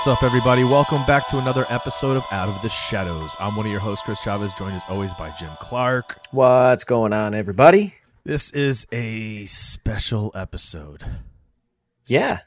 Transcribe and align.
What's 0.00 0.06
up, 0.06 0.22
everybody? 0.22 0.64
Welcome 0.64 1.04
back 1.04 1.26
to 1.26 1.36
another 1.36 1.66
episode 1.68 2.16
of 2.16 2.24
Out 2.30 2.48
of 2.48 2.62
the 2.62 2.70
Shadows. 2.70 3.36
I'm 3.38 3.54
one 3.54 3.66
of 3.66 3.70
your 3.70 3.82
hosts, 3.82 4.02
Chris 4.02 4.18
Chavez, 4.22 4.54
joined 4.54 4.74
as 4.74 4.82
always 4.88 5.12
by 5.12 5.28
Jim 5.32 5.50
Clark. 5.60 6.18
What's 6.30 6.84
going 6.84 7.12
on, 7.12 7.34
everybody? 7.34 7.92
This 8.24 8.50
is 8.52 8.86
a 8.92 9.44
special 9.44 10.32
episode. 10.34 11.04
Yeah. 12.08 12.38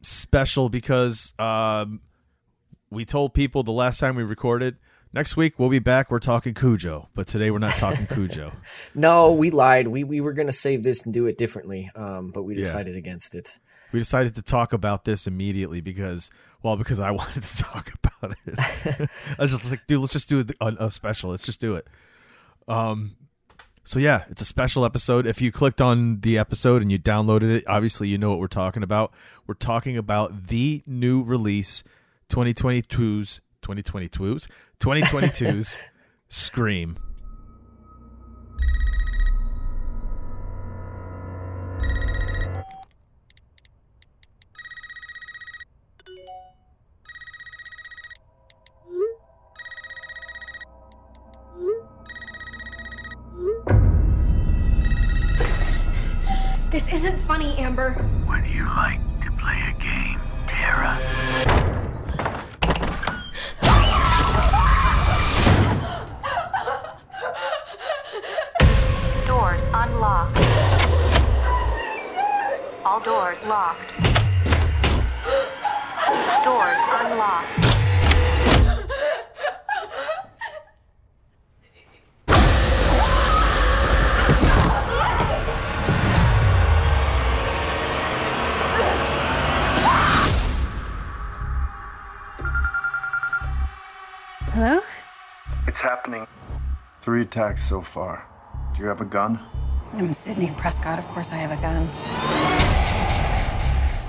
S- 0.00 0.08
special 0.08 0.70
because 0.70 1.34
um, 1.38 2.00
we 2.88 3.04
told 3.04 3.34
people 3.34 3.62
the 3.62 3.70
last 3.70 4.00
time 4.00 4.16
we 4.16 4.22
recorded 4.22 4.78
next 5.12 5.36
week 5.36 5.58
we'll 5.58 5.68
be 5.68 5.80
back. 5.80 6.10
We're 6.10 6.20
talking 6.20 6.54
Cujo, 6.54 7.10
but 7.14 7.26
today 7.26 7.50
we're 7.50 7.58
not 7.58 7.72
talking 7.72 8.06
Cujo. 8.10 8.50
No, 8.94 9.34
we 9.34 9.50
lied. 9.50 9.88
We 9.88 10.04
we 10.04 10.22
were 10.22 10.32
gonna 10.32 10.52
save 10.52 10.84
this 10.84 11.02
and 11.02 11.12
do 11.12 11.26
it 11.26 11.36
differently, 11.36 11.90
um, 11.96 12.28
but 12.28 12.44
we 12.44 12.54
Yeah. 12.54 12.62
decided 12.62 12.96
against 12.96 13.34
it. 13.34 13.58
We 13.92 13.98
decided 13.98 14.34
to 14.36 14.42
talk 14.42 14.72
about 14.72 15.04
this 15.04 15.26
immediately 15.26 15.80
because, 15.80 16.30
well, 16.62 16.76
because 16.76 16.98
I 16.98 17.10
wanted 17.12 17.42
to 17.42 17.56
talk 17.62 17.92
about 18.02 18.36
it. 18.46 19.10
I 19.38 19.42
was 19.42 19.50
just 19.50 19.70
like, 19.70 19.86
dude, 19.86 20.00
let's 20.00 20.12
just 20.12 20.28
do 20.28 20.44
a, 20.60 20.66
a 20.78 20.90
special. 20.90 21.30
Let's 21.30 21.46
just 21.46 21.60
do 21.60 21.76
it. 21.76 21.86
Um, 22.66 23.16
so 23.84 23.98
yeah, 23.98 24.24
it's 24.28 24.42
a 24.42 24.44
special 24.44 24.84
episode. 24.84 25.26
If 25.26 25.40
you 25.40 25.50
clicked 25.50 25.80
on 25.80 26.20
the 26.20 26.36
episode 26.36 26.82
and 26.82 26.92
you 26.92 26.98
downloaded 26.98 27.50
it, 27.50 27.64
obviously 27.66 28.08
you 28.08 28.18
know 28.18 28.28
what 28.28 28.38
we're 28.38 28.46
talking 28.46 28.82
about. 28.82 29.14
We're 29.46 29.54
talking 29.54 29.96
about 29.96 30.48
the 30.48 30.82
new 30.86 31.22
release, 31.22 31.82
2022's 32.28 33.40
2022's 33.62 34.46
2022's 34.78 35.78
Scream. 36.28 36.98
Isn't 57.08 57.26
funny, 57.26 57.56
Amber. 57.56 58.04
Would 58.28 58.46
you 58.46 58.64
like 58.66 59.00
to 59.24 59.30
play 59.32 59.58
a 59.68 59.80
game, 59.80 60.20
Tara? 60.46 60.98
Doors 69.26 69.62
unlocked. 69.72 70.38
All 72.84 73.00
doors 73.00 73.42
locked. 73.46 73.94
Doors 76.44 76.78
unlocked. 77.00 77.77
Hello? 94.60 94.80
It's 95.68 95.76
happening. 95.76 96.26
Three 97.00 97.22
attacks 97.22 97.62
so 97.62 97.80
far. 97.80 98.26
Do 98.74 98.82
you 98.82 98.88
have 98.88 99.00
a 99.00 99.04
gun? 99.04 99.38
I'm 99.92 100.12
Sidney 100.12 100.52
Prescott. 100.56 100.98
Of 100.98 101.06
course, 101.06 101.30
I 101.30 101.36
have 101.36 101.52
a 101.52 101.62
gun. 101.62 101.86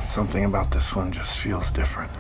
Something 0.08 0.46
about 0.46 0.72
this 0.72 0.96
one 0.96 1.12
just 1.12 1.38
feels 1.38 1.72
different. 1.72 2.12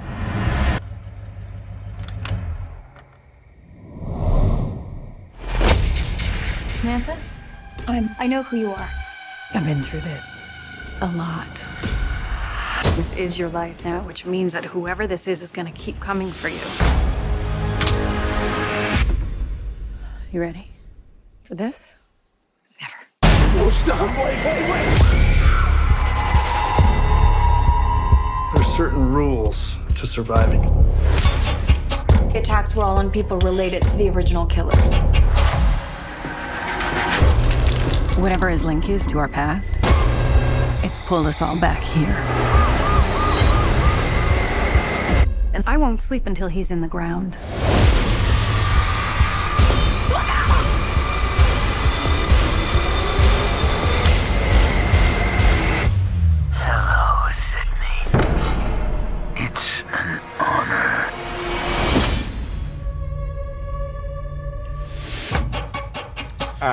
Samantha? 6.81 7.17
I'm. 7.87 8.15
I 8.19 8.27
know 8.27 8.43
who 8.43 8.57
you 8.57 8.69
are. 8.69 8.89
I've 9.55 9.65
been 9.65 9.81
through 9.81 10.01
this 10.01 10.37
a 11.01 11.07
lot. 11.13 11.65
This 12.95 13.11
is 13.13 13.39
your 13.39 13.49
life 13.49 13.83
now, 13.83 14.01
which 14.01 14.27
means 14.27 14.53
that 14.53 14.65
whoever 14.65 15.07
this 15.07 15.27
is 15.27 15.41
is 15.41 15.49
gonna 15.49 15.71
keep 15.71 15.99
coming 15.99 16.31
for 16.31 16.49
you. 16.49 17.08
You 20.31 20.41
ready 20.41 20.71
for 21.43 21.55
this? 21.55 21.93
Never. 22.79 22.95
There's 28.53 28.67
certain 28.77 29.11
rules 29.11 29.75
to 29.95 30.05
surviving. 30.05 30.61
The 32.31 32.39
attacks 32.39 32.75
were 32.75 32.83
all 32.83 32.97
on 32.97 33.09
people 33.09 33.39
related 33.39 33.81
to 33.87 33.97
the 33.97 34.09
original 34.09 34.45
killers. 34.45 34.93
Whatever 38.19 38.49
his 38.49 38.63
link 38.63 38.87
is 38.87 39.07
to 39.07 39.17
our 39.17 39.27
past, 39.27 39.79
it's 40.83 40.99
pulled 40.99 41.25
us 41.25 41.41
all 41.41 41.59
back 41.59 41.81
here. 41.81 42.15
And 45.53 45.63
I 45.65 45.77
won't 45.77 46.01
sleep 46.01 46.27
until 46.27 46.47
he's 46.47 46.69
in 46.69 46.81
the 46.81 46.87
ground. 46.87 47.37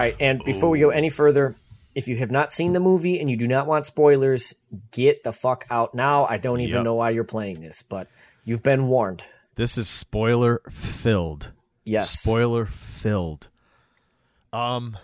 Right, 0.07 0.17
and 0.21 0.43
before 0.45 0.71
we 0.71 0.79
go 0.81 0.91
any 0.91 1.09
further, 1.09 1.55
if 1.95 2.09
you 2.09 2.17
have 2.17 2.31
not 2.31 2.53
seen 2.53 2.73
the 2.73 2.81
movie 2.81 3.21
and 3.21 3.31
you 3.31 3.37
do 3.37 3.47
not 3.47 3.67
want 3.67 3.87
spoilers, 3.87 4.55
get 4.91 5.23
the 5.23 5.33
fuck 5.33 5.65
out 5.71 5.95
now. 5.95 6.25
I 6.27 6.37
don't 6.39 6.61
even 6.61 6.77
Yep. 6.77 6.85
know 6.85 6.95
why 6.95 7.11
you're 7.11 7.25
playing 7.25 7.61
this, 7.61 7.83
but 7.83 8.09
you've 8.45 8.63
been 8.63 8.89
warned. 8.89 9.25
This 9.55 9.79
is 9.79 9.89
spoiler 9.89 10.61
filled. 10.71 11.53
Yes. 11.85 12.11
Spoiler 12.21 12.67
filled. 12.67 13.49
Um 14.53 14.97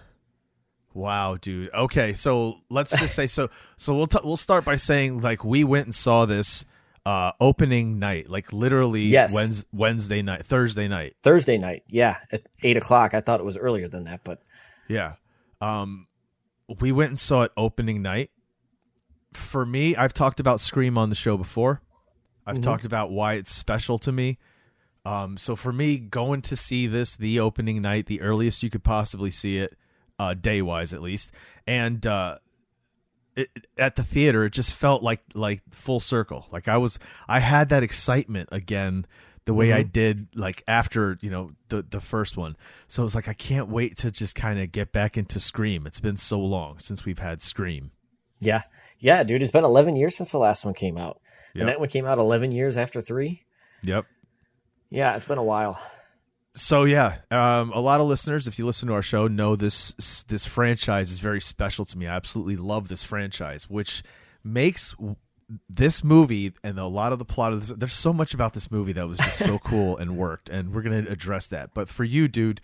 wow, 0.94 1.36
dude. 1.40 1.70
Okay, 1.72 2.12
so 2.12 2.58
let's 2.68 2.98
just 2.98 3.14
say 3.14 3.26
so 3.26 3.48
so 3.76 3.94
we'll 3.94 4.06
t- 4.06 4.18
we'll 4.22 4.36
start 4.36 4.64
by 4.64 4.76
saying 4.76 5.20
like 5.20 5.44
we 5.44 5.64
went 5.64 5.86
and 5.86 5.94
saw 5.94 6.26
this 6.26 6.64
uh 7.06 7.32
opening 7.40 7.98
night, 7.98 8.28
like 8.28 8.52
literally 8.52 9.02
Yes. 9.02 9.34
Wednes- 9.34 9.64
Wednesday 9.72 10.22
night, 10.22 10.44
Thursday 10.46 10.86
night. 10.88 11.14
Thursday 11.22 11.56
night, 11.58 11.82
yeah, 11.88 12.18
at 12.30 12.40
eight 12.62 12.76
o'clock. 12.76 13.14
I 13.14 13.20
thought 13.20 13.40
it 13.40 13.46
was 13.46 13.56
earlier 13.56 13.88
than 13.88 14.04
that, 14.04 14.20
but 14.22 14.40
Yeah. 14.88 15.14
Um 15.60 16.06
we 16.80 16.92
went 16.92 17.10
and 17.10 17.18
saw 17.18 17.42
it 17.42 17.52
opening 17.56 18.02
night. 18.02 18.30
For 19.32 19.64
me, 19.64 19.96
I've 19.96 20.14
talked 20.14 20.40
about 20.40 20.60
Scream 20.60 20.96
on 20.96 21.08
the 21.08 21.14
show 21.14 21.36
before. 21.36 21.82
I've 22.46 22.60
talked 22.60 22.84
about 22.84 23.10
why 23.10 23.34
it's 23.34 23.54
special 23.54 23.98
to 24.00 24.12
me. 24.12 24.38
Um 25.04 25.36
so 25.36 25.56
for 25.56 25.72
me 25.72 25.98
going 25.98 26.42
to 26.42 26.56
see 26.56 26.86
this 26.86 27.16
the 27.16 27.40
opening 27.40 27.80
night, 27.82 28.06
the 28.06 28.20
earliest 28.20 28.62
you 28.62 28.70
could 28.70 28.84
possibly 28.84 29.30
see 29.30 29.58
it, 29.58 29.76
uh 30.18 30.34
day-wise 30.34 30.92
at 30.92 31.02
least, 31.02 31.32
and 31.66 32.06
uh 32.06 32.38
it, 33.34 33.48
at 33.78 33.96
the 33.96 34.02
theater 34.02 34.44
it 34.44 34.52
just 34.52 34.74
felt 34.74 35.02
like 35.02 35.22
like 35.34 35.62
full 35.70 36.00
circle. 36.00 36.46
Like 36.50 36.68
I 36.68 36.76
was 36.76 36.98
I 37.28 37.40
had 37.40 37.68
that 37.70 37.82
excitement 37.82 38.48
again 38.52 39.06
the 39.44 39.54
way 39.54 39.72
I 39.72 39.82
did 39.82 40.28
like 40.34 40.62
after 40.68 41.18
you 41.20 41.30
know 41.30 41.52
the 41.68 41.82
the 41.82 42.00
first 42.00 42.36
one. 42.36 42.56
So 42.88 43.02
it 43.02 43.04
was 43.04 43.14
like 43.14 43.28
I 43.28 43.32
can't 43.32 43.68
wait 43.68 43.96
to 43.98 44.10
just 44.10 44.34
kind 44.34 44.60
of 44.60 44.70
get 44.72 44.92
back 44.92 45.16
into 45.16 45.40
Scream. 45.40 45.86
It's 45.86 46.00
been 46.00 46.16
so 46.16 46.40
long 46.40 46.78
since 46.78 47.04
we've 47.04 47.18
had 47.18 47.42
Scream. 47.42 47.90
Yeah. 48.40 48.62
Yeah, 48.98 49.22
dude. 49.22 49.42
It's 49.42 49.52
been 49.52 49.64
11 49.64 49.96
years 49.96 50.16
since 50.16 50.32
the 50.32 50.38
last 50.38 50.64
one 50.64 50.74
came 50.74 50.98
out. 50.98 51.20
Yep. 51.54 51.60
And 51.60 51.68
that 51.68 51.80
one 51.80 51.88
came 51.88 52.06
out 52.06 52.18
11 52.18 52.52
years 52.52 52.76
after 52.76 53.00
three. 53.00 53.44
Yep. 53.82 54.06
Yeah, 54.90 55.16
it's 55.16 55.26
been 55.26 55.38
a 55.38 55.44
while. 55.44 55.80
So 56.54 56.84
yeah, 56.84 57.16
um, 57.30 57.72
a 57.72 57.80
lot 57.80 58.00
of 58.00 58.06
listeners, 58.06 58.46
if 58.46 58.58
you 58.58 58.66
listen 58.66 58.88
to 58.88 58.94
our 58.94 59.02
show, 59.02 59.26
know 59.26 59.56
this 59.56 60.22
this 60.28 60.44
franchise 60.44 61.10
is 61.10 61.18
very 61.18 61.40
special 61.40 61.86
to 61.86 61.96
me. 61.96 62.06
I 62.06 62.14
absolutely 62.14 62.56
love 62.56 62.88
this 62.88 63.02
franchise, 63.02 63.70
which 63.70 64.02
makes 64.44 64.94
this 65.68 66.02
movie 66.04 66.52
and 66.62 66.78
a 66.78 66.86
lot 66.86 67.12
of 67.12 67.18
the 67.18 67.24
plot 67.24 67.52
of 67.52 67.60
this. 67.60 67.76
There's 67.76 67.92
so 67.94 68.12
much 68.12 68.34
about 68.34 68.52
this 68.54 68.70
movie 68.70 68.92
that 68.92 69.08
was 69.08 69.18
just 69.18 69.38
so 69.38 69.58
cool 69.64 69.96
and 69.96 70.16
worked, 70.16 70.48
and 70.48 70.74
we're 70.74 70.82
gonna 70.82 71.04
address 71.08 71.46
that. 71.48 71.74
But 71.74 71.88
for 71.88 72.04
you, 72.04 72.28
dude, 72.28 72.60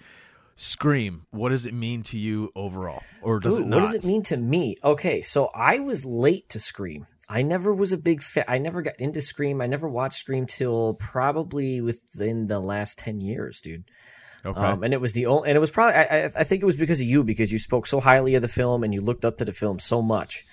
Scream, 0.57 1.27
what 1.31 1.51
does 1.51 1.67
it 1.67 1.75
mean 1.75 2.03
to 2.05 2.19
you 2.19 2.51
overall, 2.57 3.03
or 3.23 3.39
does 3.41 3.59
Ooh, 3.59 3.63
it 3.63 3.67
not? 3.67 3.77
What 3.77 3.83
does 3.87 3.95
it 3.95 4.05
mean 4.05 4.23
to 4.25 4.37
me? 4.37 4.75
Okay, 4.83 5.21
so 5.21 5.51
I 5.55 5.79
was 5.79 6.05
late 6.05 6.49
to 6.51 6.59
Scream. 6.59 7.07
I 7.31 7.43
never 7.43 7.73
was 7.75 7.93
a 7.93 7.99
big 7.99 8.23
fan. 8.23 8.45
I 8.49 8.59
never 8.59 8.83
got 8.83 8.99
into 8.99 9.21
Scream. 9.21 9.61
I 9.61 9.67
never 9.67 9.89
watched 9.89 10.19
Scream 10.19 10.47
till 10.47 10.95
probably 10.95 11.81
within 11.81 12.47
the 12.49 12.59
last 12.59 12.99
ten 12.99 13.21
years, 13.21 13.61
dude. 13.61 13.85
Okay. 14.47 14.61
Um, 14.61 14.83
and 14.83 14.95
it 14.95 15.01
was 15.01 15.13
the 15.13 15.27
only, 15.27 15.49
and 15.49 15.57
it 15.57 15.61
was 15.61 15.71
probably. 15.71 15.95
I, 15.95 16.25
I- 16.25 16.31
I 16.37 16.45
think 16.45 16.63
it 16.63 16.67
was 16.67 16.77
because 16.77 17.01
of 17.01 17.07
you 17.07 17.23
because 17.25 17.53
you 17.53 17.59
spoke 17.59 17.87
so 17.87 18.01
highly 18.01 18.35
of 18.35 18.43
the 18.43 18.49
film 18.49 18.83
and 18.83 18.93
you 18.95 19.01
looked 19.01 19.25
up 19.25 19.37
to 19.39 19.45
the 19.45 19.53
film 19.53 19.79
so 19.79 20.01
much. 20.03 20.45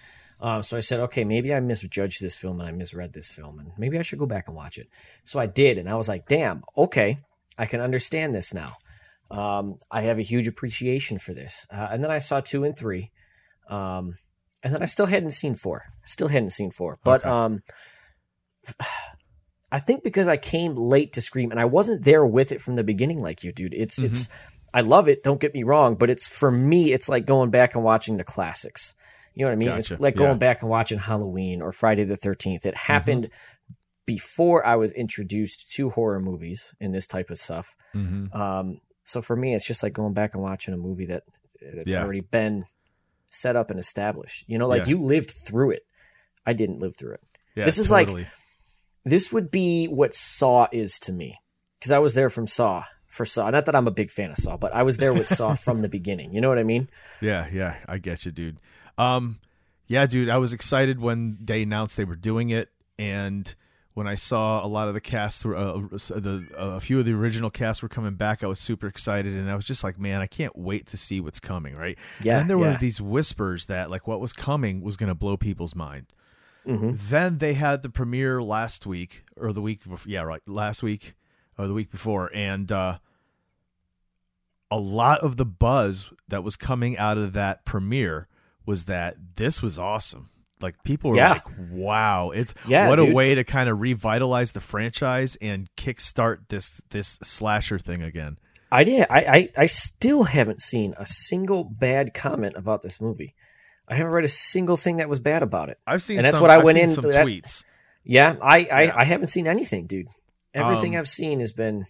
Um, 0.42 0.62
so 0.64 0.76
I 0.78 0.82
said, 0.82 1.00
okay, 1.02 1.24
maybe 1.24 1.54
I 1.54 1.60
misjudged 1.60 2.22
this 2.22 2.36
film 2.36 2.60
and 2.60 2.68
I 2.68 2.72
misread 2.72 3.14
this 3.14 3.30
film, 3.30 3.60
and 3.60 3.72
maybe 3.78 3.98
I 3.98 4.02
should 4.02 4.20
go 4.20 4.26
back 4.26 4.48
and 4.48 4.56
watch 4.56 4.78
it. 4.78 4.88
So 5.24 5.40
I 5.40 5.46
did, 5.46 5.78
and 5.78 5.90
I 5.90 5.96
was 5.96 6.10
like, 6.10 6.28
damn, 6.28 6.64
okay, 6.78 7.18
I 7.58 7.66
can 7.66 7.80
understand 7.82 8.34
this 8.34 8.54
now. 8.54 8.74
Um, 9.32 9.76
I 9.90 10.02
have 10.02 10.20
a 10.20 10.24
huge 10.24 10.48
appreciation 10.48 11.18
for 11.20 11.34
this. 11.34 11.66
Uh, 11.72 11.88
and 11.92 12.04
then 12.04 12.12
I 12.12 12.20
saw 12.20 12.42
two 12.42 12.64
and 12.64 12.78
three, 12.78 13.12
um, 13.70 14.14
and 14.64 14.74
then 14.74 14.82
I 14.82 14.86
still 14.86 15.06
hadn't 15.06 15.30
seen 15.32 15.56
four. 15.56 15.84
Still 16.04 16.28
hadn't 16.28 16.50
seen 16.52 16.70
four, 16.70 17.00
but 17.04 17.22
Okay. 17.22 17.30
um, 17.30 17.64
I 19.72 19.80
think 19.80 20.04
because 20.04 20.28
I 20.28 20.38
came 20.38 20.76
late 20.76 21.14
to 21.14 21.22
Scream 21.22 21.52
and 21.52 21.60
I 21.60 21.66
wasn't 21.66 22.04
there 22.04 22.26
with 22.26 22.52
it 22.52 22.62
from 22.62 22.76
the 22.76 22.84
beginning, 22.84 23.22
like 23.22 23.44
you, 23.44 23.52
dude. 23.52 23.74
It's 23.74 24.00
it's 24.00 24.30
I 24.74 24.82
love 24.82 25.08
it. 25.08 25.24
Don't 25.24 25.40
get 25.40 25.54
me 25.54 25.64
wrong, 25.64 25.96
but 25.96 26.10
it's 26.10 26.28
for 26.28 26.52
me, 26.52 26.92
it's 26.94 27.10
like 27.10 27.26
going 27.26 27.50
back 27.50 27.76
and 27.76 27.84
watching 27.84 28.18
the 28.18 28.24
classics. 28.24 28.96
You 29.36 29.46
know 29.46 29.50
what 29.52 29.54
I 29.54 29.58
mean? 29.58 29.70
Gotcha. 29.70 29.94
It's 29.96 30.02
like 30.02 30.16
Yeah. 30.16 30.22
Mm-hmm. 30.22 30.26
going 30.28 30.40
back 30.40 30.62
and 30.62 30.72
watching 30.72 30.98
Halloween 30.98 31.62
or 31.62 31.72
Friday 31.72 32.04
the 32.06 32.16
Thirteenth. 32.16 32.66
It 32.66 32.76
happened 32.76 33.30
before 34.06 34.66
I 34.66 34.76
was 34.76 34.92
introduced 34.94 35.72
to 35.76 35.90
horror 35.90 36.20
movies 36.20 36.74
and 36.80 36.94
this 36.94 37.08
type 37.08 37.30
of 37.30 37.38
stuff. 37.38 37.76
Mhm. 37.94 38.34
Um, 38.36 38.80
so 39.04 39.22
for 39.22 39.36
me, 39.36 39.54
it's 39.56 39.68
just 39.68 39.84
like 39.84 39.94
going 39.94 40.14
back 40.14 40.34
and 40.34 40.44
watching 40.44 40.74
a 40.74 40.78
movie 40.78 41.06
that 41.08 41.24
it's 41.60 41.94
Yeah. 41.94 42.04
already 42.04 42.22
been 42.22 42.66
set 43.32 43.56
up 43.56 43.72
and 43.72 43.80
established. 43.80 44.44
You 44.48 44.58
know, 44.58 44.68
like 44.68 44.84
Yeah. 44.84 44.90
you 44.90 44.98
lived 45.00 45.32
through 45.32 45.72
it. 45.72 45.84
I 46.46 46.54
didn't 46.54 46.80
live 46.80 46.96
through 46.96 47.14
it. 47.14 47.24
Yeah, 47.56 47.66
this 47.66 47.78
is 47.80 47.90
like- 47.92 48.10
This 49.08 49.32
would 49.32 49.52
be 49.52 49.86
what 49.88 50.16
Saw 50.16 50.68
is 50.72 50.98
to 51.00 51.14
me 51.14 51.38
because 51.78 51.92
I 51.92 52.00
was 52.00 52.16
there 52.16 52.30
from 52.30 52.48
Saw 52.48 52.84
for 53.08 53.24
Saw. 53.26 53.50
Not 53.52 53.66
that 53.66 53.76
I'm 53.76 53.88
a 53.88 53.92
big 53.92 54.10
fan 54.10 54.32
of 54.32 54.38
Saw, 54.38 54.58
but 54.58 54.74
I 54.74 54.82
was 54.82 54.98
there 54.98 55.14
with 55.14 55.28
Saw 55.28 55.54
from 55.66 55.82
the 55.82 55.90
beginning. 55.90 56.34
You 56.34 56.42
know 56.42 56.50
what 56.50 56.58
I 56.58 56.64
mean? 56.64 56.90
Yeah, 57.22 57.48
yeah, 57.52 57.76
I 57.88 58.00
get 58.00 58.26
you, 58.26 58.32
dude. 58.32 58.58
Um, 58.98 59.40
yeah, 59.88 60.06
dude, 60.08 60.30
I 60.30 60.38
was 60.38 60.54
excited 60.54 61.00
when 61.00 61.38
they 61.42 61.62
announced 61.62 61.98
they 61.98 62.06
were 62.06 62.16
doing 62.16 62.50
it, 62.50 62.70
and 62.98 63.54
when 63.94 64.08
I 64.08 64.16
saw 64.16 64.66
a 64.66 64.68
lot 64.68 64.88
of 64.88 64.94
the 64.94 65.02
cast, 65.02 65.46
were, 65.46 65.56
uh, 65.56 65.74
the 65.74 66.48
uh, 66.58 66.76
a 66.76 66.80
few 66.80 67.00
of 67.00 67.06
the 67.06 67.14
original 67.14 67.50
cast 67.50 67.82
were 67.82 67.90
coming 67.90 68.16
back, 68.16 68.44
I 68.44 68.48
was 68.48 68.60
super 68.60 68.88
excited, 68.88 69.34
and 69.36 69.50
I 69.50 69.56
was 69.56 69.66
just 69.66 69.84
like, 69.84 70.00
man, 70.00 70.22
I 70.22 70.28
can't 70.28 70.56
wait 70.56 70.88
to 70.88 70.98
see 70.98 71.22
what's 71.22 71.40
coming, 71.40 71.76
right? 71.76 71.98
Yeah, 72.22 72.34
And 72.34 72.42
then 72.42 72.48
there 72.48 72.58
were 72.58 72.78
these 72.78 73.00
whispers 73.00 73.68
that 73.68 73.90
like 73.90 74.08
what 74.08 74.20
was 74.20 74.34
coming 74.34 74.82
was 74.82 74.98
going 74.98 75.10
to 75.10 75.16
blow 75.16 75.38
people's 75.38 75.76
mind. 75.76 76.08
Mm-hmm. 76.68 76.92
Then 76.96 77.38
they 77.38 77.54
had 77.54 77.84
the 77.84 77.90
premiere 77.90 78.42
last 78.42 78.86
week 78.86 79.24
or 79.38 79.54
the 79.54 79.62
week 79.62 79.84
before, 79.84 80.12
yeah, 80.12 80.24
right, 80.24 80.46
last 80.48 80.82
week 80.82 81.14
or 81.58 81.68
the 81.68 81.74
week 81.74 81.92
before, 81.92 82.30
and 82.34 82.72
uh, 82.72 82.98
a 84.72 84.80
lot 84.80 85.22
of 85.22 85.38
the 85.38 85.46
buzz 85.46 86.12
that 86.28 86.44
was 86.44 86.58
coming 86.58 86.98
out 86.98 87.18
of 87.18 87.34
that 87.34 87.66
premiere 87.66 88.28
was 88.66 88.86
that 88.86 89.16
this 89.36 89.62
was 89.62 89.78
awesome. 89.78 90.30
Like 90.62 90.84
people 90.84 91.12
were 91.12 91.18
Yeah. 91.18 91.34
like, 91.34 91.44
"Wow, 91.72 92.32
it's 92.32 92.54
Yeah, 92.68 92.88
what 92.90 93.00
a 93.00 93.06
way 93.06 93.36
to 93.36 93.44
kind 93.44 93.70
of 93.70 93.82
revitalize 93.82 94.54
the 94.54 94.62
franchise 94.62 95.36
and 95.42 95.70
kickstart 95.76 96.48
this 96.50 96.80
this 96.90 97.20
slasher 97.24 97.78
thing 97.80 98.02
again." 98.02 98.38
I 98.72 98.84
did. 98.84 99.06
I, 99.10 99.20
I 99.20 99.50
I 99.58 99.66
still 99.68 100.24
haven't 100.24 100.62
seen 100.62 100.96
a 100.98 101.06
single 101.06 101.64
bad 101.64 102.14
comment 102.14 102.56
about 102.58 102.82
this 102.82 103.00
movie. 103.02 103.36
I 103.88 103.96
haven't 103.96 104.14
read 104.14 104.26
a 104.26 104.30
single 104.30 104.76
thing 104.78 104.96
that 104.98 105.08
was 105.10 105.20
bad 105.20 105.44
about 105.44 105.70
it. 105.70 105.78
I've 105.86 106.02
seen 106.02 106.18
And 106.18 106.26
that's 106.26 106.38
some, 106.38 106.42
what 106.42 106.52
I 106.52 106.56
I've 106.58 106.64
went 106.64 106.78
in- 106.80 106.90
some 106.90 107.04
that- 107.12 107.26
tweets. 107.26 107.64
Yeah, 108.04 108.36
I 108.42 108.68
I, 108.72 108.84
Yeah. 108.84 108.94
I 108.96 109.04
haven't 109.04 109.28
seen 109.28 109.48
anything, 109.48 109.86
dude. 109.88 110.08
Everything 110.54 110.96
Um, 110.96 111.00
I've 111.00 111.08
seen 111.08 111.42
has 111.42 111.52
been 111.52 111.86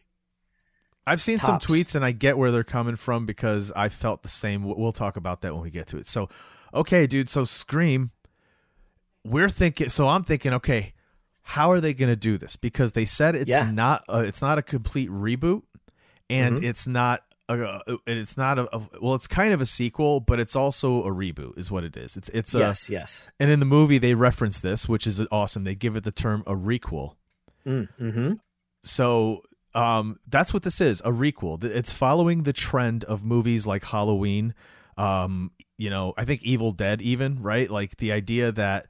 I've 1.07 1.21
seen 1.21 1.38
Tops. 1.38 1.66
some 1.68 1.75
tweets 1.75 1.94
and 1.95 2.04
I 2.04 2.12
get 2.12 2.38
where 2.38 2.51
they're 2.51 2.63
coming 2.63 2.95
from 2.95 3.25
because 3.28 3.71
I 3.75 3.89
felt 3.89 4.24
the 4.24 4.28
same. 4.30 4.63
We'll 4.63 4.92
talk 4.92 5.18
about 5.18 5.42
that 5.42 5.54
when 5.54 5.62
we 5.62 5.69
get 5.69 5.88
to 5.88 5.98
it. 5.98 6.07
So, 6.07 6.30
okay, 6.75 7.07
dude. 7.07 7.30
So 7.30 7.44
Scream, 7.44 8.12
we're 9.24 9.50
thinking. 9.50 9.89
So 9.89 10.07
I'm 10.07 10.24
thinking, 10.24 10.54
okay, 10.54 10.94
how 11.42 11.72
are 11.72 11.80
they 11.81 11.94
going 11.94 12.10
to 12.10 12.16
do 12.16 12.38
this? 12.38 12.56
Because 12.56 12.92
they 12.94 13.06
said 13.06 13.36
it's 13.36 13.50
Yeah. 13.50 13.72
not. 13.72 14.04
A, 14.10 14.22
it's 14.22 14.42
not 14.42 14.57
a 14.57 14.62
complete 14.62 15.10
reboot, 15.10 15.63
and 16.30 16.60
Mhm. 16.60 16.63
it's 16.63 16.88
not. 16.88 17.24
A, 17.48 17.80
it's 18.07 18.38
not 18.38 18.57
a, 18.57 18.75
a 18.75 18.81
well. 19.00 19.13
It's 19.13 19.27
kind 19.27 19.54
of 19.54 19.62
a 19.62 19.68
sequel, 19.68 20.19
but 20.19 20.39
it's 20.39 20.56
also 20.56 21.04
a 21.04 21.12
reboot, 21.12 21.57
is 21.60 21.69
what 21.69 21.83
it 21.83 21.95
is. 21.95 22.18
It's 22.18 22.30
it's 22.30 22.56
a, 22.56 22.60
yes, 22.60 22.89
yes. 22.89 23.30
And 23.39 23.51
in 23.51 23.60
the 23.60 23.68
movie, 23.68 24.00
they 24.00 24.16
reference 24.16 24.60
this, 24.60 24.89
which 24.89 25.06
is 25.06 25.21
awesome. 25.31 25.63
They 25.63 25.75
give 25.75 25.95
it 25.95 26.04
the 26.04 26.12
term 26.12 26.44
a 26.48 26.56
requel. 26.56 27.13
Mm, 27.66 27.88
hmm 27.98 28.33
So 28.83 29.44
um, 29.75 30.19
that's 30.28 30.54
what 30.56 30.63
this 30.63 30.81
is 30.81 31.01
a 31.01 31.12
requel. 31.12 31.63
It's 31.63 31.94
following 31.94 32.44
the 32.44 32.54
trend 32.54 33.04
of 33.04 33.24
movies 33.24 33.68
like 33.68 33.83
Halloween. 33.86 34.56
Um, 34.98 35.51
you 35.77 35.89
know, 35.89 36.13
I 36.18 36.25
think 36.25 36.44
Evil 36.44 36.72
Dead, 36.72 37.01
even 37.01 37.42
right? 37.42 37.69
Like 37.69 37.98
the 37.98 38.12
idea 38.12 38.51
that 38.54 38.88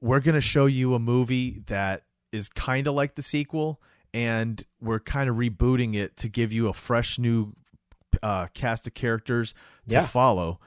we're 0.00 0.20
going 0.20 0.34
to 0.34 0.40
show 0.40 0.66
you 0.66 0.94
a 0.94 0.98
movie 0.98 1.60
that 1.66 2.02
is 2.32 2.48
kind 2.48 2.86
of 2.86 2.94
like 2.94 3.14
the 3.14 3.22
sequel, 3.22 3.80
and 4.12 4.62
we're 4.80 5.00
kind 5.00 5.30
of 5.30 5.36
rebooting 5.36 5.94
it 5.94 6.16
to 6.18 6.28
give 6.28 6.52
you 6.52 6.68
a 6.68 6.72
fresh 6.72 7.18
new 7.18 7.52
uh, 8.22 8.46
cast 8.54 8.86
of 8.86 8.94
characters 8.94 9.54
to 9.88 9.94
Yeah. 9.94 10.02
follow. 10.06 10.60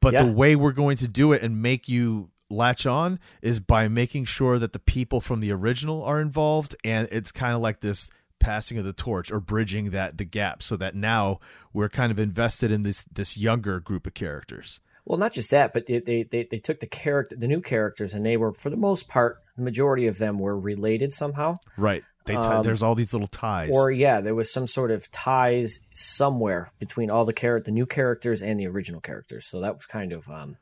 But 0.00 0.14
Yeah. 0.14 0.24
the 0.24 0.32
way 0.32 0.56
we're 0.56 0.72
going 0.72 0.96
to 0.98 1.08
do 1.08 1.32
it 1.32 1.42
and 1.42 1.60
make 1.60 1.88
you 1.88 2.30
latch 2.48 2.86
on 2.86 3.18
is 3.42 3.60
by 3.60 3.88
making 3.88 4.24
sure 4.24 4.58
that 4.58 4.72
the 4.72 4.78
people 4.78 5.20
from 5.20 5.40
the 5.40 5.50
original 5.52 6.02
are 6.04 6.20
involved 6.20 6.76
and 6.84 7.08
it's 7.10 7.32
kind 7.32 7.54
of 7.54 7.60
like 7.60 7.80
this 7.80 8.08
passing 8.38 8.78
of 8.78 8.84
the 8.84 8.92
torch 8.92 9.30
or 9.32 9.40
bridging 9.40 9.90
that 9.90 10.18
the 10.18 10.24
gap 10.24 10.62
so 10.62 10.76
that 10.76 10.94
now 10.94 11.38
we're 11.72 11.88
kind 11.88 12.12
of 12.12 12.18
invested 12.18 12.70
in 12.70 12.82
this 12.82 13.04
this 13.04 13.36
younger 13.36 13.80
group 13.80 14.06
of 14.06 14.14
characters. 14.14 14.80
Well, 15.04 15.18
not 15.18 15.32
just 15.32 15.52
that, 15.52 15.72
but 15.72 15.86
they, 15.86 16.00
they 16.00 16.24
they 16.24 16.46
they 16.50 16.58
took 16.58 16.80
the 16.80 16.86
character, 16.88 17.36
the 17.36 17.46
new 17.46 17.60
characters, 17.60 18.12
and 18.12 18.24
they 18.24 18.36
were 18.36 18.52
for 18.52 18.70
the 18.70 18.76
most 18.76 19.08
part, 19.08 19.38
the 19.56 19.62
majority 19.62 20.06
of 20.08 20.18
them 20.18 20.36
were 20.38 20.58
related 20.58 21.12
somehow. 21.12 21.58
Right. 21.78 22.02
They 22.24 22.32
t- 22.34 22.38
Um, 22.40 22.64
there's 22.64 22.82
all 22.82 22.96
these 22.96 23.12
little 23.12 23.28
ties. 23.28 23.70
Or 23.72 23.90
yeah, 23.92 24.20
there 24.20 24.34
was 24.34 24.52
some 24.52 24.66
sort 24.66 24.90
of 24.90 25.08
ties 25.12 25.80
somewhere 25.94 26.72
between 26.80 27.08
all 27.08 27.24
the 27.24 27.32
character 27.32 27.70
the 27.70 27.74
new 27.74 27.86
characters 27.86 28.42
and 28.42 28.58
the 28.58 28.66
original 28.66 29.00
characters. 29.00 29.46
So 29.46 29.60
that 29.60 29.76
was 29.76 29.86
kind 29.86 30.12
of 30.12 30.28
um 30.28 30.56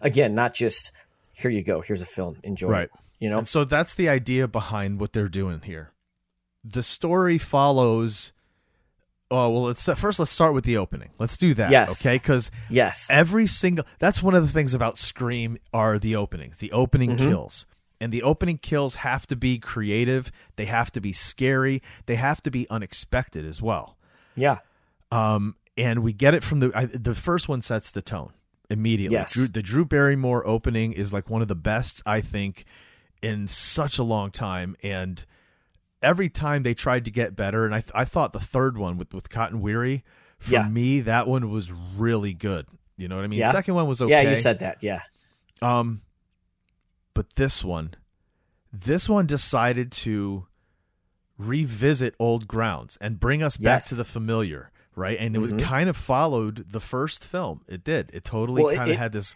again, 0.00 0.34
not 0.34 0.54
just 0.54 0.92
here 1.34 1.50
you 1.50 1.64
go, 1.64 1.80
here's 1.80 2.00
a 2.02 2.06
film, 2.06 2.36
enjoy 2.44 2.68
Right. 2.68 2.84
it. 2.84 2.90
You 3.18 3.28
know? 3.30 3.38
And 3.38 3.48
so 3.48 3.64
that's 3.64 3.94
the 3.94 4.08
idea 4.08 4.46
behind 4.46 5.00
what 5.00 5.12
they're 5.12 5.26
doing 5.28 5.62
here. 5.64 5.90
The 6.64 6.82
story 6.82 7.38
follows. 7.38 8.32
Oh 9.30 9.50
well, 9.50 9.62
let's 9.64 9.86
first 9.98 10.18
let's 10.18 10.30
start 10.30 10.54
with 10.54 10.64
the 10.64 10.76
opening. 10.76 11.10
Let's 11.18 11.36
do 11.36 11.54
that. 11.54 11.70
Yes. 11.70 12.00
Okay, 12.04 12.16
because 12.16 12.50
Yes. 12.70 13.08
every 13.10 13.46
single 13.46 13.84
that's 13.98 14.22
one 14.22 14.34
of 14.34 14.42
the 14.46 14.52
things 14.52 14.74
about 14.74 14.96
Scream 14.98 15.58
are 15.72 15.98
the 15.98 16.14
openings, 16.16 16.58
the 16.58 16.72
opening 16.72 17.16
Mm-hmm. 17.16 17.28
kills. 17.28 17.66
And 18.00 18.12
the 18.12 18.22
opening 18.22 18.58
kills 18.58 18.96
have 18.96 19.26
to 19.28 19.36
be 19.36 19.58
creative, 19.58 20.30
they 20.56 20.66
have 20.66 20.90
to 20.92 21.00
be 21.00 21.12
scary, 21.12 21.80
they 22.06 22.16
have 22.16 22.42
to 22.42 22.50
be 22.50 22.68
unexpected 22.68 23.46
as 23.46 23.62
well. 23.62 23.96
Yeah. 24.36 24.58
Um, 25.10 25.56
and 25.78 26.02
we 26.02 26.12
get 26.12 26.34
it 26.34 26.42
from 26.44 26.60
the 26.60 26.70
I, 26.74 26.84
the 26.86 27.14
first 27.14 27.48
one 27.48 27.62
sets 27.62 27.90
the 27.90 28.02
tone 28.02 28.32
immediately. 28.68 29.16
Yes. 29.16 29.34
Drew, 29.34 29.46
the 29.48 29.62
Drew 29.62 29.84
Barrymore 29.84 30.46
opening 30.46 30.92
is 30.92 31.12
like 31.12 31.30
one 31.30 31.40
of 31.40 31.48
the 31.48 31.54
best 31.54 32.02
I 32.04 32.20
think 32.20 32.64
in 33.22 33.48
such 33.48 33.98
a 33.98 34.02
long 34.02 34.30
time, 34.30 34.76
and 34.82 35.24
every 36.04 36.28
time 36.28 36.62
they 36.62 36.74
tried 36.74 37.04
to 37.06 37.10
get 37.10 37.34
better, 37.34 37.64
and 37.64 37.74
I 37.74 37.82
I 37.94 38.04
thought 38.04 38.32
the 38.32 38.40
third 38.40 38.76
one 38.78 38.96
with 38.98 39.12
with 39.14 39.28
Cotton 39.30 39.60
Weary 39.60 40.04
for 40.38 40.52
Yeah. 40.54 40.68
me 40.68 41.00
that 41.00 41.26
one 41.26 41.50
was 41.50 41.72
really 41.72 42.34
good. 42.34 42.66
You 42.96 43.08
know 43.08 43.16
what 43.16 43.24
I 43.24 43.28
mean? 43.28 43.40
Yeah. 43.40 43.50
Second 43.50 43.74
one 43.74 43.88
was 43.88 44.00
okay. 44.02 44.12
Yeah, 44.22 44.28
you 44.28 44.34
said 44.36 44.60
that. 44.60 44.82
Yeah. 44.82 45.00
Um, 45.62 46.02
but 47.14 47.34
this 47.34 47.64
one, 47.64 47.94
this 48.72 49.08
one 49.08 49.26
decided 49.26 49.90
to 49.92 50.46
revisit 51.38 52.14
old 52.20 52.46
grounds 52.46 52.96
and 53.00 53.18
bring 53.18 53.42
us 53.42 53.56
back 53.56 53.84
to 53.86 53.94
the 53.96 54.04
familiar, 54.04 54.70
right? 54.94 55.16
And 55.18 55.34
it 55.34 55.38
Mhm. 55.40 55.52
was 55.52 55.62
kind 55.64 55.88
of 55.88 55.96
followed 55.96 56.66
the 56.70 56.80
first 56.80 57.26
film. 57.26 57.62
It 57.66 57.82
did. 57.82 58.10
It 58.12 58.24
totally 58.24 58.62
Well, 58.62 58.72
it- 58.72 58.76
kind 58.76 58.90
of 58.90 58.96
had 58.98 59.12
this. 59.12 59.34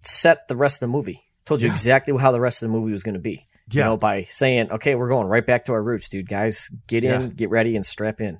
Set 0.00 0.48
the 0.48 0.56
rest 0.56 0.76
of 0.76 0.80
the 0.88 0.92
movie. 0.92 1.22
Told 1.46 1.62
you 1.62 1.68
Yeah. 1.68 1.72
exactly 1.72 2.14
how 2.18 2.32
the 2.32 2.40
rest 2.40 2.62
of 2.62 2.68
the 2.68 2.72
movie 2.76 2.90
was 2.92 3.02
going 3.02 3.14
to 3.14 3.20
be. 3.20 3.46
You 3.70 3.80
Yeah. 3.80 3.84
know, 3.86 3.96
by 3.96 4.24
saying, 4.24 4.70
okay, 4.72 4.94
we're 4.94 5.08
going 5.08 5.26
right 5.26 5.44
back 5.44 5.64
to 5.64 5.72
our 5.72 5.82
roots, 5.82 6.08
dude. 6.08 6.28
Guys, 6.28 6.70
get 6.86 7.04
in, 7.04 7.20
Yeah. 7.22 7.26
get 7.28 7.50
ready, 7.50 7.76
and 7.76 7.84
strap 7.84 8.20
in. 8.20 8.38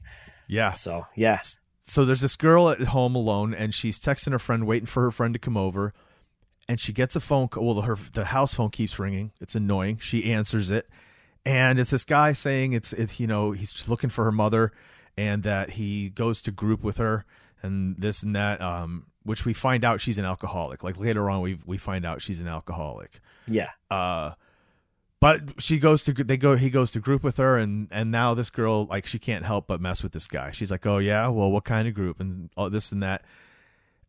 Yeah. 0.48 0.72
So, 0.72 1.06
yeah. 1.16 1.40
so 1.82 2.04
there's 2.04 2.20
this 2.20 2.36
girl 2.36 2.68
at 2.70 2.80
home 2.80 3.14
alone 3.14 3.52
and 3.54 3.74
she's 3.74 3.98
texting 3.98 4.32
her 4.32 4.38
friend 4.38 4.66
waiting 4.66 4.86
for 4.86 5.02
her 5.02 5.10
friend 5.10 5.32
to 5.34 5.38
come 5.38 5.56
over 5.56 5.92
and 6.68 6.80
she 6.80 6.92
gets 6.94 7.14
a 7.16 7.20
phone 7.20 7.46
call 7.48 7.66
well 7.74 7.82
her 7.82 7.96
the 8.14 8.24
house 8.26 8.54
phone 8.54 8.70
keeps 8.70 8.98
ringing 8.98 9.32
it's 9.38 9.54
annoying 9.54 9.98
she 9.98 10.32
answers 10.32 10.70
it 10.70 10.88
and 11.44 11.78
it's 11.78 11.90
this 11.90 12.04
guy 12.04 12.32
saying 12.32 12.72
it's 12.72 12.94
it's 12.94 13.20
you 13.20 13.26
know 13.26 13.52
he's 13.52 13.86
looking 13.86 14.08
for 14.08 14.24
her 14.24 14.32
mother 14.32 14.72
and 15.18 15.42
that 15.42 15.70
he 15.72 16.08
goes 16.08 16.40
to 16.40 16.50
group 16.50 16.82
with 16.82 16.96
her 16.96 17.26
and 17.62 17.96
this 17.98 18.22
and 18.22 18.34
that 18.34 18.62
um 18.62 19.04
which 19.24 19.44
we 19.44 19.52
find 19.52 19.84
out 19.84 20.00
she's 20.00 20.16
an 20.18 20.24
alcoholic 20.24 20.82
like 20.82 20.98
later 20.98 21.28
on 21.28 21.42
we 21.42 21.58
we 21.66 21.76
find 21.76 22.06
out 22.06 22.22
she's 22.22 22.40
an 22.40 22.48
alcoholic 22.48 23.20
Yeah. 23.46 23.68
uh 23.90 24.30
but 25.24 25.62
she 25.62 25.78
goes 25.78 26.02
to 26.04 26.12
they 26.12 26.36
go 26.36 26.54
he 26.54 26.68
goes 26.68 26.92
to 26.92 27.00
group 27.00 27.24
with 27.24 27.38
her 27.38 27.56
and 27.56 27.88
and 27.90 28.10
now 28.10 28.34
this 28.34 28.50
girl 28.50 28.84
like 28.84 29.06
she 29.06 29.18
can't 29.18 29.46
help 29.46 29.66
but 29.66 29.80
mess 29.80 30.02
with 30.02 30.12
this 30.12 30.26
guy. 30.26 30.50
She's 30.50 30.70
like 30.70 30.84
oh 30.84 30.98
yeah? 30.98 31.28
Well 31.28 31.50
what 31.50 31.64
kind 31.64 31.88
of 31.88 31.94
group? 31.94 32.20
And 32.20 32.50
all 32.58 32.68
this 32.68 32.92
and 32.92 33.02
that. 33.02 33.24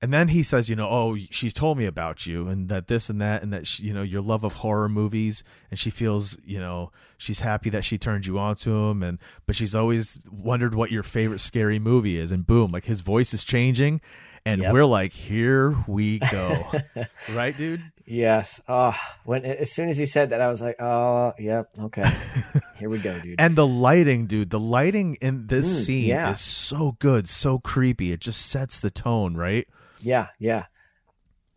And 0.01 0.11
then 0.13 0.27
he 0.27 0.43
says 0.43 0.69
you 0.69 0.75
know 0.75 0.89
oh 0.89 1.15
she's 1.31 1.53
told 1.53 1.77
me 1.77 1.85
about 1.85 2.25
you 2.25 2.49
and 2.49 2.67
that 2.67 2.87
this 2.87 3.09
and 3.09 3.21
that 3.21 3.43
and 3.43 3.53
that 3.53 3.65
she, 3.65 3.83
you 3.83 3.93
know 3.93 4.01
your 4.01 4.19
love 4.19 4.43
of 4.43 4.55
horror 4.55 4.89
movies. 4.89 5.41
And 5.71 5.79
she 5.79 5.89
feels 5.89 6.37
you 6.43 6.59
know 6.59 6.91
she's 7.17 7.39
happy 7.39 7.69
that 7.69 7.85
she 7.85 7.97
turned 7.97 8.25
you 8.25 8.37
on 8.37 8.57
to 8.57 8.71
him 8.71 9.01
and 9.01 9.17
but 9.45 9.55
she's 9.55 9.73
always 9.73 10.19
wondered 10.29 10.75
what 10.75 10.91
your 10.91 11.03
favorite 11.03 11.39
scary 11.39 11.79
movie 11.79 12.17
is. 12.17 12.33
And 12.33 12.45
boom 12.45 12.71
like 12.71 12.83
his 12.83 12.99
voice 12.99 13.33
is 13.33 13.45
changing 13.45 14.01
and 14.45 14.61
Yep. 14.61 14.73
we're 14.73 14.83
like 14.85 15.13
here 15.13 15.77
we 15.87 16.19
go. 16.19 16.61
Right 17.33 17.55
dude 17.55 17.81
Yes. 18.07 18.61
Oh, 18.69 18.93
when 19.23 19.45
as 19.45 19.71
soon 19.71 19.89
as 19.89 19.97
he 19.97 20.05
said 20.05 20.29
that, 20.29 20.39
I 20.41 20.47
was 20.47 20.61
like, 20.61 20.79
oh, 20.79 21.33
yeah, 21.39 21.63
okay. 21.81 22.03
Here 22.77 22.89
we 22.89 22.99
go, 22.99 23.19
dude. 23.19 23.39
And 23.39 23.55
the 23.55 23.65
lighting, 23.65 24.27
dude, 24.27 24.51
the 24.51 24.59
lighting 24.59 25.15
in 25.21 25.47
this 25.47 25.65
Mm, 25.65 25.85
scene 25.85 26.07
yeah. 26.07 26.31
is 26.31 26.39
so 26.39 26.95
good, 26.99 27.27
so 27.27 27.57
creepy. 27.57 28.11
It 28.11 28.19
just 28.19 28.45
sets 28.45 28.79
the 28.79 28.91
tone, 28.91 29.35
right? 29.35 29.67
yeah, 30.01 30.27
yeah. 30.39 30.65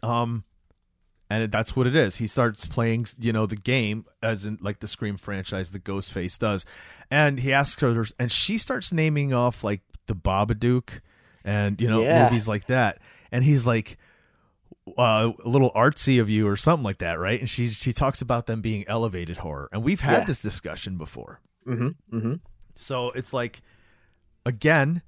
Um 0.03 0.45
and 1.31 1.53
that's 1.53 1.77
what 1.77 1.87
it 1.87 1.95
is. 1.95 2.17
He 2.17 2.27
starts 2.27 2.65
playing, 2.65 3.05
you 3.19 3.35
know, 3.35 3.45
the 3.45 3.57
game 3.57 4.07
as 4.23 4.47
in 4.47 4.57
like 4.63 4.81
the 4.81 4.89
Scream 4.89 5.19
franchise, 5.19 5.71
the 5.73 5.79
Ghostface 5.81 6.39
does. 6.39 6.65
And 7.11 7.41
he 7.41 7.53
asks 7.53 7.83
her 7.83 8.05
and 8.19 8.33
she 8.33 8.57
starts 8.57 8.93
naming 8.95 9.35
off 9.35 9.63
like 9.63 9.83
the 10.07 10.15
Babadook 10.15 11.01
and, 11.45 11.79
you 11.81 11.89
know, 11.89 12.03
Yeah. 12.03 12.23
movies 12.25 12.49
like 12.49 12.67
that. 12.69 12.99
And 13.31 13.45
he's 13.45 13.67
like 13.67 13.99
uh, 14.97 15.33
a 15.45 15.49
little 15.49 15.71
artsy 15.73 16.21
of 16.21 16.31
you 16.31 16.47
or 16.49 16.57
something 16.57 16.85
like 16.85 16.99
that, 16.99 17.19
right? 17.19 17.39
And 17.39 17.49
she 17.51 17.69
she 17.71 17.93
talks 17.93 18.21
about 18.23 18.47
them 18.47 18.61
being 18.61 18.85
elevated 18.89 19.39
horror. 19.39 19.69
And 19.73 19.83
we've 19.83 20.01
had 20.01 20.21
Yeah. 20.21 20.25
this 20.27 20.41
discussion 20.43 20.97
before. 20.97 21.41
Mm-hmm. 21.67 22.17
Mm-hmm. 22.17 22.35
So 22.77 23.11
it's 23.11 23.33
like, 23.33 23.61
again, 24.47 25.03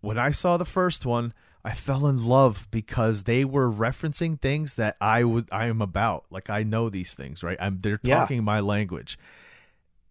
when 0.00 0.18
I 0.18 0.30
saw 0.30 0.56
the 0.56 0.64
first 0.64 1.04
one, 1.06 1.32
I 1.64 1.72
fell 1.72 2.06
in 2.06 2.24
love 2.26 2.66
because 2.70 3.24
they 3.24 3.44
were 3.44 3.70
referencing 3.70 4.40
things 4.40 4.74
that 4.76 4.96
I 5.00 5.24
would 5.24 5.48
I 5.52 5.66
am 5.66 5.82
about. 5.82 6.24
Like 6.30 6.48
I 6.50 6.62
know 6.62 6.88
these 6.88 7.14
things, 7.14 7.42
right? 7.42 7.58
I'm 7.60 7.78
they're 7.80 8.00
Yeah. 8.02 8.20
talking 8.20 8.42
my 8.42 8.60
language. 8.60 9.18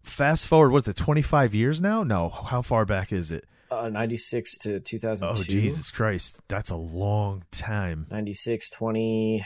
Fast 0.02 0.46
forward, 0.46 0.70
what's 0.70 0.88
it, 0.88 0.96
25 0.96 1.54
years 1.54 1.80
now? 1.80 2.02
No, 2.02 2.28
how 2.30 2.62
far 2.62 2.84
back 2.86 3.12
is 3.12 3.30
it? 3.30 3.44
Uh, 3.70 3.88
96 3.88 4.58
to 4.58 4.80
2002. 4.80 5.30
Oh, 5.30 5.44
Jesus 5.44 5.90
Christ. 5.90 6.40
That's 6.48 6.70
a 6.70 6.76
long 6.76 7.44
time. 7.52 8.06
96, 8.10 8.68
20, 8.70 9.44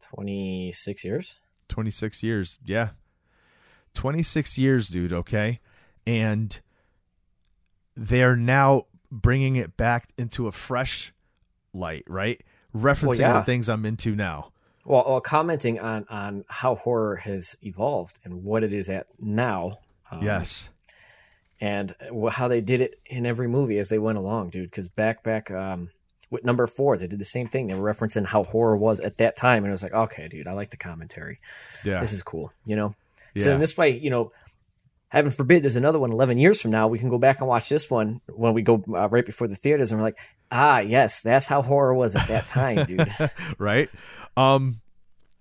26 0.00 1.04
years. 1.04 1.38
26 1.68 2.22
years. 2.22 2.58
Yeah. 2.64 2.90
26 3.94 4.58
years, 4.58 4.88
dude, 4.88 5.12
okay? 5.12 5.60
And 6.06 6.58
they're 7.96 8.36
now 8.36 8.86
bringing 9.10 9.56
it 9.56 9.76
back 9.76 10.08
into 10.18 10.46
a 10.46 10.52
fresh 10.52 11.12
light, 11.72 12.04
right? 12.08 12.42
Referencing 12.74 13.20
yeah. 13.20 13.34
the 13.34 13.44
things 13.44 13.68
I'm 13.68 13.86
into 13.86 14.16
now. 14.16 14.52
Well, 14.84 15.04
well, 15.06 15.20
commenting 15.20 15.80
on 15.80 16.04
on 16.10 16.44
how 16.48 16.74
horror 16.74 17.16
has 17.16 17.56
evolved 17.62 18.20
and 18.24 18.44
what 18.44 18.62
it 18.64 18.74
is 18.74 18.90
at 18.90 19.06
now. 19.18 19.78
um, 20.10 20.22
yes. 20.22 20.70
And 21.60 21.94
how 22.30 22.48
they 22.48 22.60
did 22.60 22.80
it 22.80 22.98
in 23.06 23.26
every 23.26 23.48
movie 23.48 23.78
as 23.78 23.88
they 23.88 23.98
went 23.98 24.18
along, 24.18 24.50
dude. 24.50 24.70
Because 24.70 24.88
back 24.88 25.22
back 25.22 25.50
um, 25.50 25.88
with 26.30 26.44
number 26.44 26.66
four, 26.66 26.96
they 26.96 27.06
did 27.06 27.18
the 27.18 27.24
same 27.24 27.48
thing. 27.48 27.66
They 27.66 27.74
were 27.74 27.92
referencing 27.92 28.26
how 28.26 28.44
horror 28.44 28.76
was 28.76 29.00
at 29.00 29.18
that 29.18 29.36
time, 29.36 29.64
and 29.64 29.68
it 29.68 29.70
was 29.70 29.82
like, 29.82 29.92
okay, 29.92 30.28
dude, 30.28 30.46
I 30.46 30.52
like 30.52 30.70
the 30.70 30.76
commentary. 30.76 31.38
Yeah. 31.84 32.00
This 32.00 32.12
is 32.12 32.22
cool, 32.22 32.52
you 32.66 32.76
know. 32.76 32.94
So 33.36 33.52
in 33.52 33.58
this 33.58 33.76
way, 33.76 33.90
you 33.90 34.10
know, 34.10 34.30
heaven 35.08 35.32
forbid, 35.32 35.64
there's 35.64 35.74
another 35.74 35.98
one 35.98 36.12
11 36.12 36.38
years 36.38 36.62
from 36.62 36.70
now. 36.70 36.86
We 36.86 37.00
can 37.00 37.08
go 37.08 37.18
back 37.18 37.40
and 37.40 37.48
watch 37.48 37.68
this 37.68 37.90
one 37.90 38.20
when 38.28 38.54
we 38.54 38.62
go 38.62 38.84
uh, 38.88 39.08
right 39.08 39.26
before 39.26 39.48
the 39.48 39.56
theaters, 39.56 39.90
and 39.90 40.00
we're 40.00 40.06
like, 40.06 40.18
ah, 40.52 40.78
yes, 40.78 41.20
that's 41.20 41.48
how 41.48 41.62
horror 41.62 41.94
was 41.94 42.14
at 42.14 42.28
that 42.28 42.46
time, 42.46 42.84
dude. 42.86 43.12
right? 43.58 43.88
Um 44.36 44.80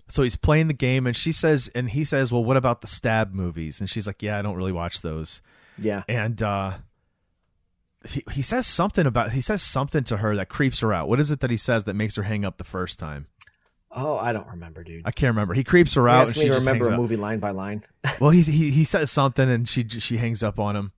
so 0.10 0.22
he's 0.22 0.36
playing 0.36 0.68
the 0.68 0.74
game 0.74 1.08
and 1.08 1.16
she 1.16 1.32
says 1.32 1.72
and 1.74 1.90
he 1.90 2.04
says, 2.04 2.32
"Well, 2.32 2.44
what 2.44 2.58
about 2.58 2.82
the 2.82 2.88
stab 2.88 3.34
movies?" 3.34 3.80
And 3.80 3.90
she's 3.90 4.06
like, 4.06 4.22
"Yeah, 4.22 4.38
I 4.38 4.42
don't 4.42 4.56
really 4.56 4.72
watch 4.72 5.02
those." 5.02 5.42
Yeah, 5.80 6.04
and 6.08 6.42
uh 6.42 6.74
he, 8.08 8.24
he 8.32 8.42
says 8.42 8.68
something 8.68 9.06
about 9.06 9.32
he 9.32 9.42
says 9.42 9.62
something 9.62 10.04
to 10.06 10.18
her 10.18 10.36
that 10.36 10.50
creeps 10.50 10.82
her 10.82 10.94
out. 10.94 11.08
What 11.08 11.20
is 11.20 11.32
it 11.32 11.40
that 11.40 11.52
he 11.52 11.58
says 11.58 11.86
that 11.86 11.94
makes 11.94 12.16
her 12.16 12.24
hang 12.24 12.46
up 12.46 12.58
the 12.58 12.64
first 12.64 13.00
time? 13.00 13.28
Oh, 13.96 14.18
I 14.18 14.34
don't 14.34 14.48
remember, 14.48 14.84
dude. 14.84 15.04
i 15.06 15.12
can't 15.12 15.30
remember. 15.30 15.54
He 15.54 15.64
creeps 15.64 15.94
her 15.94 16.10
out 16.10 16.28
and 16.28 16.36
she 16.36 16.48
to 16.48 16.56
remember 16.56 16.90
a 16.90 16.98
movie 16.98 17.16
line 17.16 17.40
by 17.40 17.52
line. 17.52 17.84
well 18.22 18.32
he, 18.32 18.42
he 18.42 18.72
he 18.72 18.84
says 18.84 19.12
something 19.12 19.50
and 19.50 19.68
she 19.70 19.88
she 19.88 20.18
hangs 20.18 20.44
up 20.44 20.60
on 20.60 20.76
him. 20.76 20.92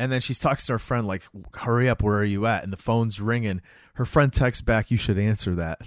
And 0.00 0.12
then 0.12 0.20
she's 0.20 0.38
talking 0.38 0.64
to 0.66 0.74
her 0.74 0.78
friend 0.78 1.06
like 1.06 1.24
hurry 1.54 1.88
up 1.88 2.02
where 2.02 2.16
are 2.16 2.24
you 2.24 2.46
at? 2.46 2.62
And 2.62 2.72
the 2.72 2.78
phone's 2.78 3.20
ringing. 3.20 3.60
Her 3.94 4.06
friend 4.06 4.32
texts 4.32 4.62
back 4.62 4.90
you 4.90 4.96
should 4.96 5.18
answer 5.18 5.56
that. 5.56 5.80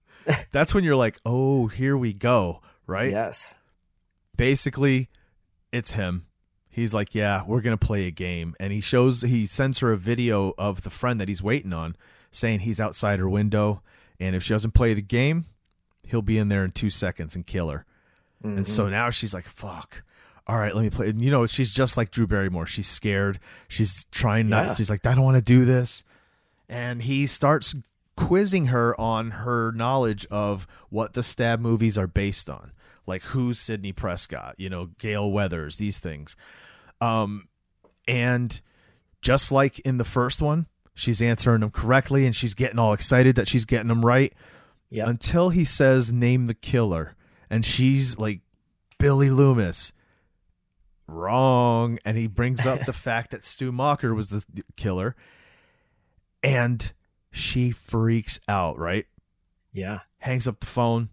That's 0.52 0.74
when 0.74 0.84
you're 0.84 0.96
like 0.96 1.18
oh 1.26 1.66
here 1.66 1.96
we 1.96 2.12
go 2.12 2.62
right? 2.86 3.10
Yes. 3.10 3.58
basically 4.36 5.10
it's 5.72 5.92
him 5.92 6.26
he's 6.76 6.94
like 6.94 7.14
yeah 7.14 7.42
we're 7.46 7.60
gonna 7.62 7.76
play 7.76 8.06
a 8.06 8.10
game. 8.12 8.54
And 8.60 8.72
he 8.72 8.80
shows 8.80 9.22
he 9.22 9.46
sends 9.46 9.80
her 9.80 9.92
a 9.92 9.96
video 9.96 10.54
of 10.56 10.82
the 10.82 10.90
friend 10.90 11.20
that 11.20 11.26
he's 11.28 11.42
waiting 11.42 11.72
on 11.72 11.96
saying 12.30 12.60
he's 12.60 12.78
outside 12.78 13.18
her 13.18 13.28
window 13.28 13.82
and 14.20 14.36
if 14.36 14.42
she 14.42 14.54
doesn't 14.54 14.72
play 14.74 14.94
the 14.94 15.02
game 15.02 15.46
he'll 16.06 16.22
be 16.22 16.38
in 16.38 16.48
there 16.48 16.64
in 16.64 16.70
two 16.70 16.90
seconds 16.90 17.34
and 17.34 17.46
kill 17.46 17.68
her. 17.70 17.84
And 18.44 18.56
Mm-hmm. 18.58 18.64
so 18.64 18.88
now 18.88 19.10
she's 19.10 19.34
like 19.34 19.44
fuck. 19.46 20.04
All 20.46 20.58
right 20.58 20.72
let 20.74 20.82
me 20.82 20.90
play. 20.90 21.08
And 21.08 21.20
you 21.22 21.30
know 21.30 21.46
she's 21.46 21.72
just 21.72 21.96
like 21.96 22.10
drew 22.12 22.26
barrymore. 22.26 22.66
She's 22.66 22.86
scared. 22.86 23.40
She's 23.68 24.04
trying 24.12 24.48
not 24.48 24.66
Yeah. 24.66 24.74
she's 24.74 24.90
like 24.90 25.04
i 25.06 25.14
don't 25.14 25.24
want 25.24 25.36
to 25.38 25.42
do 25.42 25.64
this. 25.64 26.04
And 26.68 27.02
he 27.02 27.26
starts 27.26 27.74
quizzing 28.16 28.66
her 28.66 28.98
on 29.00 29.30
her 29.32 29.72
knowledge 29.72 30.26
of 30.30 30.66
what 30.90 31.12
the 31.14 31.22
stab 31.22 31.60
movies 31.60 31.96
are 31.98 32.06
based 32.06 32.48
on 32.50 32.72
like 33.06 33.22
who's 33.22 33.58
sidney 33.58 33.92
prescott? 33.92 34.54
You 34.58 34.68
know 34.70 34.86
gale 34.98 35.30
weathers 35.30 35.76
these 35.76 35.98
things. 35.98 36.36
Um 37.00 37.48
and 38.08 38.60
just 39.20 39.50
like 39.50 39.78
in 39.80 39.96
the 39.98 40.04
first 40.04 40.40
one 40.40 40.66
she's 40.94 41.20
answering 41.20 41.60
them 41.60 41.70
correctly 41.70 42.26
and 42.26 42.34
she's 42.34 42.54
getting 42.54 42.78
all 42.78 42.92
excited 42.92 43.36
that 43.36 43.48
she's 43.48 43.64
getting 43.64 43.88
them 43.88 44.04
right. 44.04 44.32
Yep. 44.88 45.08
until 45.08 45.48
he 45.48 45.64
says 45.64 46.12
name 46.12 46.46
the 46.46 46.54
killer 46.54 47.16
and 47.50 47.64
she's 47.64 48.18
like 48.18 48.40
billy 48.98 49.30
loomis. 49.30 49.92
Wrong. 51.08 51.98
And 52.04 52.16
he 52.16 52.26
brings 52.26 52.66
up 52.66 52.80
the 52.80 52.92
fact 52.92 53.30
that 53.30 53.44
stu 53.44 53.72
macher 53.72 54.14
was 54.14 54.28
the 54.28 54.44
killer. 54.76 55.14
And 56.42 56.92
she 57.30 57.70
freaks 57.70 58.40
out 58.48 58.78
right? 58.78 59.06
Yeah. 59.72 60.00
hangs 60.18 60.48
up 60.48 60.60
the 60.60 60.66
phone 60.66 61.10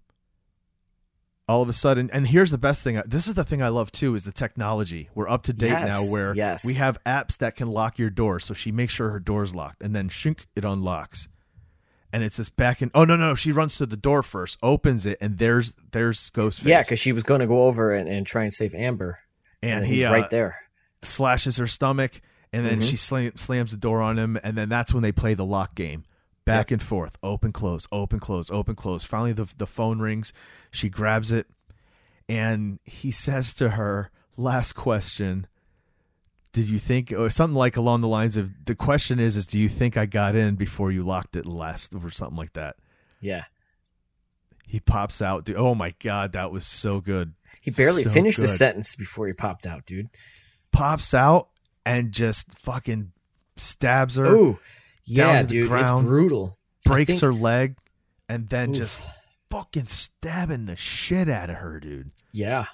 all 1.47 1.61
of 1.61 1.67
a 1.69 1.73
sudden 1.73 2.09
and 2.11 2.27
here's 2.29 2.51
the 2.51 2.57
best 2.57 2.81
thing 2.81 3.01
this 3.05 3.27
is 3.27 3.33
the 3.33 3.43
thing 3.43 3.61
i 3.61 3.67
love 3.67 3.91
too 3.91 4.15
is 4.15 4.23
the 4.23 4.31
technology 4.31 5.09
we're 5.13 5.27
up 5.29 5.43
to 5.43 5.51
date 5.53 5.69
Yes, 5.69 5.89
now 6.07 6.11
where 6.13 6.33
yes. 6.35 6.65
we 6.65 6.75
have 6.75 6.97
apps 7.05 7.37
that 7.39 7.55
can 7.55 7.67
lock 7.67 7.99
your 7.99 8.09
door 8.09 8.39
so 8.39 8.53
she 8.53 8.71
makes 8.71 8.93
sure 8.93 9.09
her 9.09 9.19
door's 9.19 9.53
locked 9.53 9.83
and 9.83 9.93
then 9.95 10.07
shink 10.09 10.45
it 10.55 10.63
unlocks 10.63 11.27
and 12.13 12.23
it's 12.23 12.37
this 12.37 12.49
back 12.49 12.81
in 12.81 12.91
oh 12.93 13.03
no 13.03 13.15
no 13.17 13.35
she 13.35 13.51
runs 13.51 13.77
to 13.77 13.85
the 13.85 13.97
door 13.97 14.23
first 14.23 14.57
opens 14.63 15.05
it 15.05 15.17
and 15.19 15.37
there's 15.37 15.75
there's 15.91 16.29
ghostface 16.29 16.65
Yeah, 16.65 16.81
because 16.81 16.99
she 16.99 17.11
was 17.11 17.23
going 17.23 17.41
to 17.41 17.47
go 17.47 17.63
over 17.65 17.93
and, 17.93 18.07
and 18.07 18.25
try 18.25 18.43
and 18.43 18.53
save 18.53 18.73
Amber, 18.73 19.19
and 19.61 19.85
he's 19.85 19.99
he 19.99 20.05
uh, 20.05 20.11
right 20.13 20.29
there. 20.29 20.55
slashes 21.01 21.57
her 21.57 21.67
stomach 21.67 22.21
and 22.53 22.65
then 22.65 22.79
Mhm. 22.79 22.89
she 22.89 22.97
slam, 22.97 23.35
slams 23.35 23.71
the 23.71 23.77
door 23.77 24.01
on 24.01 24.17
him 24.17 24.39
and 24.43 24.55
then 24.55 24.69
that's 24.69 24.93
when 24.93 25.03
they 25.03 25.11
play 25.11 25.33
the 25.33 25.43
lock 25.45 25.75
game 25.75 26.03
back 26.45 26.71
and 26.71 26.81
forth 26.81 27.17
open 27.23 27.51
close 27.51 27.87
open 27.91 28.19
close 28.19 28.51
open 28.51 28.75
close. 28.75 29.03
Finally 29.03 29.33
the, 29.33 29.47
the 29.57 29.67
phone 29.67 29.99
rings. 29.99 30.33
She 30.71 30.89
grabs 30.89 31.31
it 31.31 31.47
and 32.29 32.79
he 32.83 33.11
says 33.11 33.53
to 33.55 33.71
her 33.71 34.09
last 34.37 34.73
question 34.73 35.47
did 36.53 36.69
you 36.69 36.79
think 36.79 37.11
or 37.11 37.29
something 37.29 37.55
like 37.55 37.77
along 37.77 38.01
the 38.01 38.07
lines 38.07 38.37
of 38.37 38.51
the 38.65 38.75
question 38.75 39.19
is 39.19 39.35
is 39.35 39.45
do 39.47 39.59
you 39.59 39.67
think 39.67 39.97
i 39.97 40.05
got 40.05 40.35
in 40.35 40.55
before 40.55 40.91
you 40.91 41.03
locked 41.03 41.35
it 41.35 41.45
last 41.45 41.93
or 41.95 42.09
something 42.09 42.37
like 42.37 42.53
that. 42.53 42.75
Yeah. 43.21 43.43
he 44.65 44.79
pops 44.79 45.21
out 45.21 45.45
dude, 45.45 45.57
oh 45.57 45.75
my 45.75 45.93
god 45.99 46.33
that 46.33 46.51
was 46.51 46.65
so 46.65 46.99
good. 46.99 47.33
He 47.61 47.71
barely 47.71 48.03
So 48.03 48.09
finished 48.09 48.39
the 48.39 48.47
sentence 48.47 48.95
before 48.95 49.27
he 49.27 49.33
popped 49.33 49.65
out, 49.65 49.85
dude. 49.85 50.07
Pops 50.71 51.13
out 51.13 51.49
and 51.85 52.11
just 52.11 52.57
fucking 52.59 53.11
stabs 53.57 54.15
her, 54.15 54.25
Ooh, 54.25 54.59
down 55.07 55.35
yeah, 55.35 55.41
to 55.41 55.47
the 55.47 55.53
dude, 55.53 55.71
it's 55.71 55.91
brutal. 55.91 56.57
Breaks 56.85 57.11
think- 57.11 57.21
her 57.21 57.33
leg, 57.33 57.77
and 58.29 58.47
then 58.49 58.71
Oof. 58.71 58.77
just 58.77 59.07
fucking 59.49 59.87
stabbing 59.87 60.65
the 60.65 60.75
shit 60.75 61.29
out 61.29 61.49
of 61.49 61.57
her, 61.57 61.79
dude. 61.79 62.11
Yeah, 62.31 62.65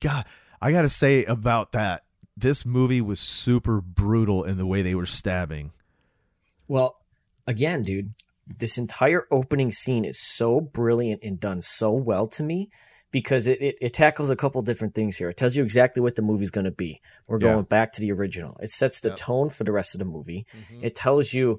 God, 0.00 0.24
I 0.60 0.72
got 0.72 0.82
to 0.82 0.88
say 0.88 1.24
about 1.24 1.72
that. 1.72 2.04
This 2.36 2.64
movie 2.64 3.00
was 3.00 3.18
super 3.18 3.80
brutal 3.80 4.44
in 4.44 4.58
the 4.58 4.66
way 4.66 4.82
they 4.82 4.94
were 4.94 5.06
stabbing. 5.06 5.72
Well, 6.68 7.00
again, 7.46 7.82
dude, 7.82 8.14
this 8.46 8.78
entire 8.78 9.26
opening 9.30 9.72
scene 9.72 10.04
is 10.04 10.20
so 10.20 10.60
brilliant 10.60 11.22
and 11.22 11.40
done 11.40 11.62
so 11.62 11.90
well 11.90 12.26
to 12.28 12.42
me 12.42 12.66
because 13.10 13.46
it, 13.46 13.60
it, 13.60 13.76
it 13.80 13.92
tackles 13.92 14.30
a 14.30 14.36
couple 14.36 14.60
different 14.62 14.94
things 14.94 15.16
here. 15.16 15.28
It 15.30 15.36
tells 15.36 15.56
you 15.56 15.62
exactly 15.62 16.02
what 16.02 16.14
the 16.14 16.22
movie's 16.22 16.50
going 16.50 16.66
to 16.66 16.70
be. 16.70 17.00
We're 17.26 17.40
Yeah. 17.40 17.52
going 17.52 17.64
back 17.64 17.92
to 17.92 18.00
the 18.00 18.12
original. 18.12 18.56
It 18.62 18.70
sets 18.70 19.00
the 19.00 19.10
tone 19.10 19.48
for 19.50 19.64
the 19.64 19.72
rest 19.72 19.94
of 19.94 19.98
the 19.98 20.04
movie. 20.04 20.46
Mm-hmm. 20.54 20.84
It 20.84 20.94
tells 20.94 21.32
you 21.32 21.58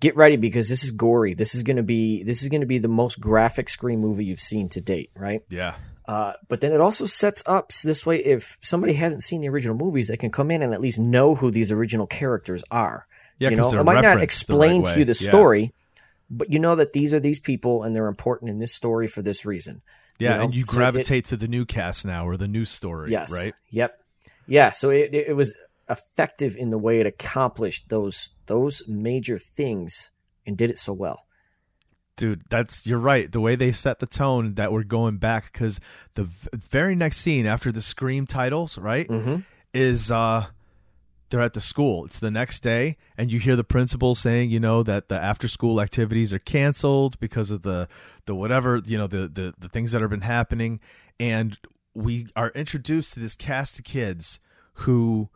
get 0.00 0.16
ready 0.16 0.36
because 0.36 0.68
this 0.68 0.84
is 0.84 0.90
gory. 0.92 1.34
This 1.34 1.54
is 1.54 1.62
going 1.62 1.76
to 1.76 1.82
be 1.82 2.22
this 2.22 2.42
is 2.42 2.48
going 2.48 2.60
to 2.62 2.66
be 2.66 2.78
the 2.78 2.88
most 2.88 3.20
graphic 3.20 3.68
Scream 3.68 4.00
movie 4.00 4.24
you've 4.24 4.40
seen 4.40 4.68
to 4.70 4.80
date, 4.80 5.10
right? 5.16 5.40
Yeah. 5.50 5.74
Uh, 6.06 6.32
but 6.48 6.62
then 6.62 6.72
it 6.72 6.80
also 6.80 7.04
sets 7.04 7.42
up 7.44 7.70
so 7.70 7.86
this 7.86 8.06
way 8.06 8.16
if 8.24 8.56
somebody 8.62 8.94
hasn't 8.94 9.22
seen 9.22 9.42
the 9.42 9.48
original 9.50 9.76
movies, 9.76 10.08
they 10.08 10.16
can 10.16 10.30
come 10.30 10.50
in 10.50 10.62
and 10.62 10.72
at 10.72 10.80
least 10.80 10.98
know 10.98 11.34
who 11.34 11.50
these 11.50 11.70
original 11.70 12.06
characters 12.06 12.64
are. 12.70 13.06
Yeah, 13.38 13.50
you 13.50 13.56
know, 13.56 13.70
it 13.70 13.84
might 13.84 14.00
not 14.00 14.22
explain 14.22 14.82
right 14.82 14.94
to 14.94 14.98
you 15.00 15.04
the 15.04 15.18
Yeah. 15.20 15.28
story, 15.28 15.72
but 16.30 16.50
you 16.50 16.58
know 16.58 16.74
that 16.76 16.92
these 16.94 17.12
are 17.12 17.20
these 17.20 17.38
people 17.40 17.82
and 17.82 17.94
they're 17.94 18.06
important 18.08 18.50
in 18.50 18.58
this 18.58 18.72
story 18.74 19.06
for 19.06 19.20
this 19.20 19.44
reason. 19.44 19.82
Yeah, 20.18 20.36
know? 20.36 20.44
and 20.44 20.54
you 20.54 20.64
So 20.64 20.72
it- 20.72 20.76
gravitate 20.76 21.24
to 21.26 21.36
the 21.36 21.48
new 21.48 21.64
cast 21.64 22.04
now 22.04 22.26
or 22.26 22.36
the 22.36 22.48
new 22.48 22.64
story, 22.64 23.10
Yes. 23.10 23.32
right? 23.32 23.54
Yep. 23.70 23.90
Yeah. 24.46 24.70
So 24.70 24.90
it, 24.90 25.14
it 25.14 25.36
was 25.36 25.54
effective 25.90 26.56
in 26.56 26.70
the 26.70 26.78
way 26.78 27.00
it 27.00 27.06
accomplished 27.06 27.88
those 27.88 28.32
those 28.46 28.82
major 28.88 29.38
things 29.38 30.10
and 30.46 30.56
did 30.56 30.70
it 30.70 30.78
so 30.78 30.92
well. 30.92 31.20
Dude, 32.16 32.42
that's 32.50 32.86
you're 32.86 32.98
right. 32.98 33.30
The 33.30 33.40
way 33.40 33.54
they 33.54 33.70
set 33.72 34.00
the 34.00 34.06
tone 34.06 34.54
that 34.54 34.72
we're 34.72 34.82
going 34.82 35.18
back 35.18 35.52
cuz 35.52 35.78
the 36.14 36.24
v- 36.24 36.48
very 36.54 36.94
next 36.96 37.18
scene 37.18 37.46
after 37.46 37.70
the 37.70 37.80
scream 37.82 38.26
titles, 38.26 38.76
right? 38.76 39.06
Mhm. 39.08 39.44
Is 39.72 40.10
uh 40.10 40.46
they're 41.30 41.40
at 41.40 41.52
the 41.52 41.60
school. 41.60 42.04
It's 42.04 42.20
the 42.20 42.30
next 42.30 42.60
day 42.60 42.96
and 43.16 43.32
you 43.32 43.38
hear 43.38 43.56
the 43.56 43.64
principal 43.64 44.14
saying, 44.14 44.50
you 44.50 44.60
know, 44.60 44.82
that 44.82 45.08
the 45.08 45.22
after 45.22 45.48
school 45.48 45.80
activities 45.80 46.32
are 46.32 46.38
canceled 46.38 47.18
because 47.20 47.50
of 47.50 47.62
the 47.62 47.88
the 48.26 48.34
whatever, 48.34 48.80
you 48.84 48.98
know, 48.98 49.06
the 49.06 49.28
the 49.28 49.54
the 49.58 49.68
things 49.68 49.92
that 49.92 50.00
have 50.00 50.10
been 50.10 50.20
happening 50.22 50.80
and 51.20 51.58
we 51.94 52.26
are 52.36 52.50
introduced 52.50 53.14
to 53.14 53.20
this 53.20 53.34
cast 53.34 53.78
of 53.78 53.84
kids 53.84 54.40
who 54.74 55.28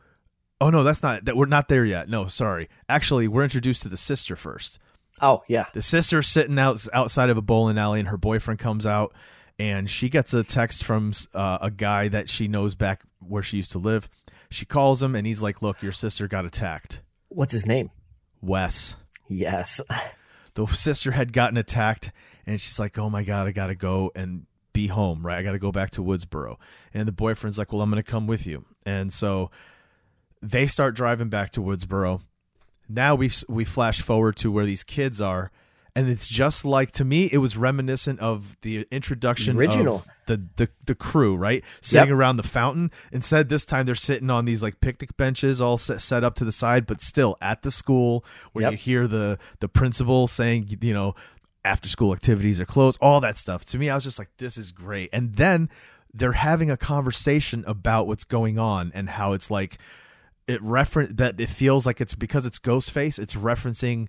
Oh 0.63 0.71
no, 0.71 0.85
that's 0.85 1.03
not 1.03 1.25
that 1.25 1.37
we're 1.37 1.47
not 1.47 1.67
there 1.67 1.85
yet. 1.85 2.09
No, 2.09 2.29
sorry. 2.29 2.69
Actually, 2.89 3.27
we're 3.27 3.43
introduced 3.43 3.83
to 3.83 3.89
the 3.89 3.97
sister 3.97 4.37
first. 4.37 4.79
Oh 5.21 5.43
yeah. 5.49 5.65
The 5.73 5.83
sister's 5.83 6.29
sitting 6.29 6.57
out 6.57 6.87
outside 6.95 7.31
of 7.31 7.37
a 7.37 7.43
bowling 7.43 7.79
alley, 7.79 7.99
and 7.99 8.09
her 8.09 8.17
boyfriend 8.17 8.61
comes 8.61 8.87
out, 8.87 9.13
and 9.59 9.91
she 9.91 10.09
gets 10.09 10.33
a 10.35 10.45
text 10.45 10.85
from 10.85 11.15
uh, 11.35 11.59
a 11.61 11.71
guy 11.71 12.07
that 12.09 12.31
she 12.31 12.47
knows 12.47 12.77
back 12.77 13.03
where 13.19 13.43
she 13.43 13.57
used 13.57 13.73
to 13.73 13.79
live. 13.79 14.09
She 14.55 14.67
calls 14.67 15.03
him, 15.03 15.15
and 15.15 15.27
he's 15.27 15.43
like, 15.43 15.63
"Look, 15.63 15.83
your 15.83 15.93
sister 15.93 16.29
got 16.29 16.45
attacked." 16.45 17.03
What's 17.29 17.53
his 17.53 17.67
name? 17.67 17.91
Wes. 18.41 18.97
Yes. 19.29 19.81
The 20.55 20.67
sister 20.67 21.13
had 21.13 21.33
gotten 21.33 21.57
attacked, 21.57 22.11
and 22.47 22.61
she's 22.61 22.79
like, 22.79 22.99
"Oh 22.99 23.09
my 23.09 23.23
god, 23.23 23.47
I 23.47 23.53
gotta 23.53 23.75
go 23.75 24.11
and 24.15 24.47
be 24.73 24.87
home, 24.89 25.25
right? 25.25 25.39
I 25.39 25.43
gotta 25.43 25.59
go 25.59 25.73
back 25.73 25.91
to 25.93 26.03
Woodsboro." 26.03 26.57
And 26.93 27.09
the 27.09 27.13
boyfriend's 27.13 27.57
like, 27.57 27.73
"Well, 27.73 27.81
I'm 27.81 27.89
gonna 27.91 28.03
come 28.03 28.27
with 28.27 28.47
you." 28.47 28.67
And 28.85 29.13
so 29.13 29.51
they 30.43 30.67
start 30.67 30.95
driving 30.95 31.29
back 31.31 31.51
to 31.51 31.61
Woodsboro. 31.61 32.21
Now 32.89 33.15
we 33.15 33.31
we 33.49 33.65
flash 33.65 34.03
forward 34.03 34.37
to 34.37 34.51
where 34.51 34.67
these 34.67 34.85
kids 34.85 35.21
are, 35.21 35.51
and 35.95 36.09
it's 36.09 36.27
just 36.29 36.65
like 36.65 36.91
to 36.93 37.05
me, 37.05 37.29
it 37.31 37.39
was 37.39 37.57
reminiscent 37.57 38.19
of 38.21 38.57
the 38.63 38.87
introduction 38.91 39.57
Original. 39.59 39.97
of 39.97 40.07
the 40.27 40.43
the 40.57 40.69
the 40.87 40.95
crew, 40.95 41.37
right? 41.37 41.63
Sitting 41.81 42.09
Yep. 42.09 42.17
around 42.17 42.37
the 42.37 42.43
fountain. 42.43 42.91
Instead, 43.13 43.49
this 43.49 43.65
time 43.65 43.85
they're 43.87 43.95
sitting 43.95 44.31
on 44.31 44.45
these 44.45 44.63
like 44.63 44.81
picnic 44.81 45.17
benches, 45.17 45.61
all 45.61 45.77
set, 45.79 46.01
set 46.01 46.25
up 46.25 46.35
to 46.37 46.45
the 46.45 46.53
side, 46.53 46.87
but 46.87 47.01
still 47.01 47.37
at 47.43 47.63
the 47.63 47.71
school 47.71 48.25
where 48.53 48.63
Yep. 48.65 48.73
you 48.73 48.79
hear 48.79 49.07
the 49.07 49.39
the 49.61 49.69
principal 49.69 50.27
saying, 50.27 50.79
you 50.81 50.95
know, 50.95 51.15
after 51.65 51.89
school 51.89 52.13
activities 52.13 52.61
are 52.61 52.65
closed, 52.67 52.99
all 53.01 53.21
that 53.21 53.37
stuff. 53.37 53.65
To 53.67 53.79
me, 53.79 53.91
I 53.91 53.95
was 53.95 54.05
just 54.05 54.19
like, 54.19 54.31
this 54.39 54.57
is 54.57 54.73
great. 54.73 55.11
And 55.13 55.35
then 55.37 55.69
they're 56.15 56.33
having 56.33 56.71
a 56.71 56.77
conversation 56.77 57.65
about 57.67 58.07
what's 58.07 58.25
going 58.25 58.59
on 58.59 58.93
and 58.95 59.09
how 59.11 59.33
it's 59.35 59.51
like 59.51 59.79
it 60.49 60.61
reference 60.63 61.13
that 61.17 61.41
it 61.41 61.49
feels 61.49 61.87
like 61.87 62.01
it's 62.01 62.15
because 62.15 62.47
it's 62.47 62.59
Ghostface, 62.59 63.19
it's 63.19 63.35
referencing 63.35 64.09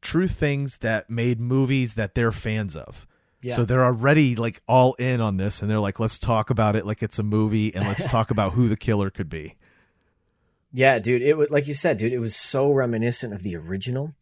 true 0.00 0.26
things 0.26 0.78
that 0.78 1.10
made 1.10 1.40
movies 1.40 1.94
that 1.94 2.14
they're 2.14 2.32
fans 2.32 2.76
of. 2.76 3.06
Yeah. 3.42 3.54
So 3.54 3.64
they're 3.64 3.84
already 3.84 4.34
like 4.34 4.62
all 4.66 4.94
in 4.94 5.20
on 5.20 5.36
this 5.36 5.62
and 5.62 5.70
they're 5.70 5.80
like, 5.80 6.00
let's 6.00 6.18
talk 6.18 6.50
about 6.50 6.74
it 6.74 6.86
like 6.86 7.02
it's 7.02 7.18
a 7.18 7.22
movie 7.22 7.74
and 7.74 7.84
let's 7.84 8.10
talk 8.10 8.30
about 8.30 8.52
who 8.52 8.68
the 8.68 8.76
killer 8.76 9.10
could 9.10 9.28
be. 9.28 9.56
Yeah, 10.72 10.98
dude. 10.98 11.22
It 11.22 11.36
was 11.36 11.50
like 11.50 11.68
you 11.68 11.74
said, 11.74 11.96
dude. 11.96 12.12
It 12.12 12.18
was 12.18 12.36
so 12.36 12.72
reminiscent 12.72 13.32
of 13.32 13.42
the 13.42 13.56
original. 13.56 14.12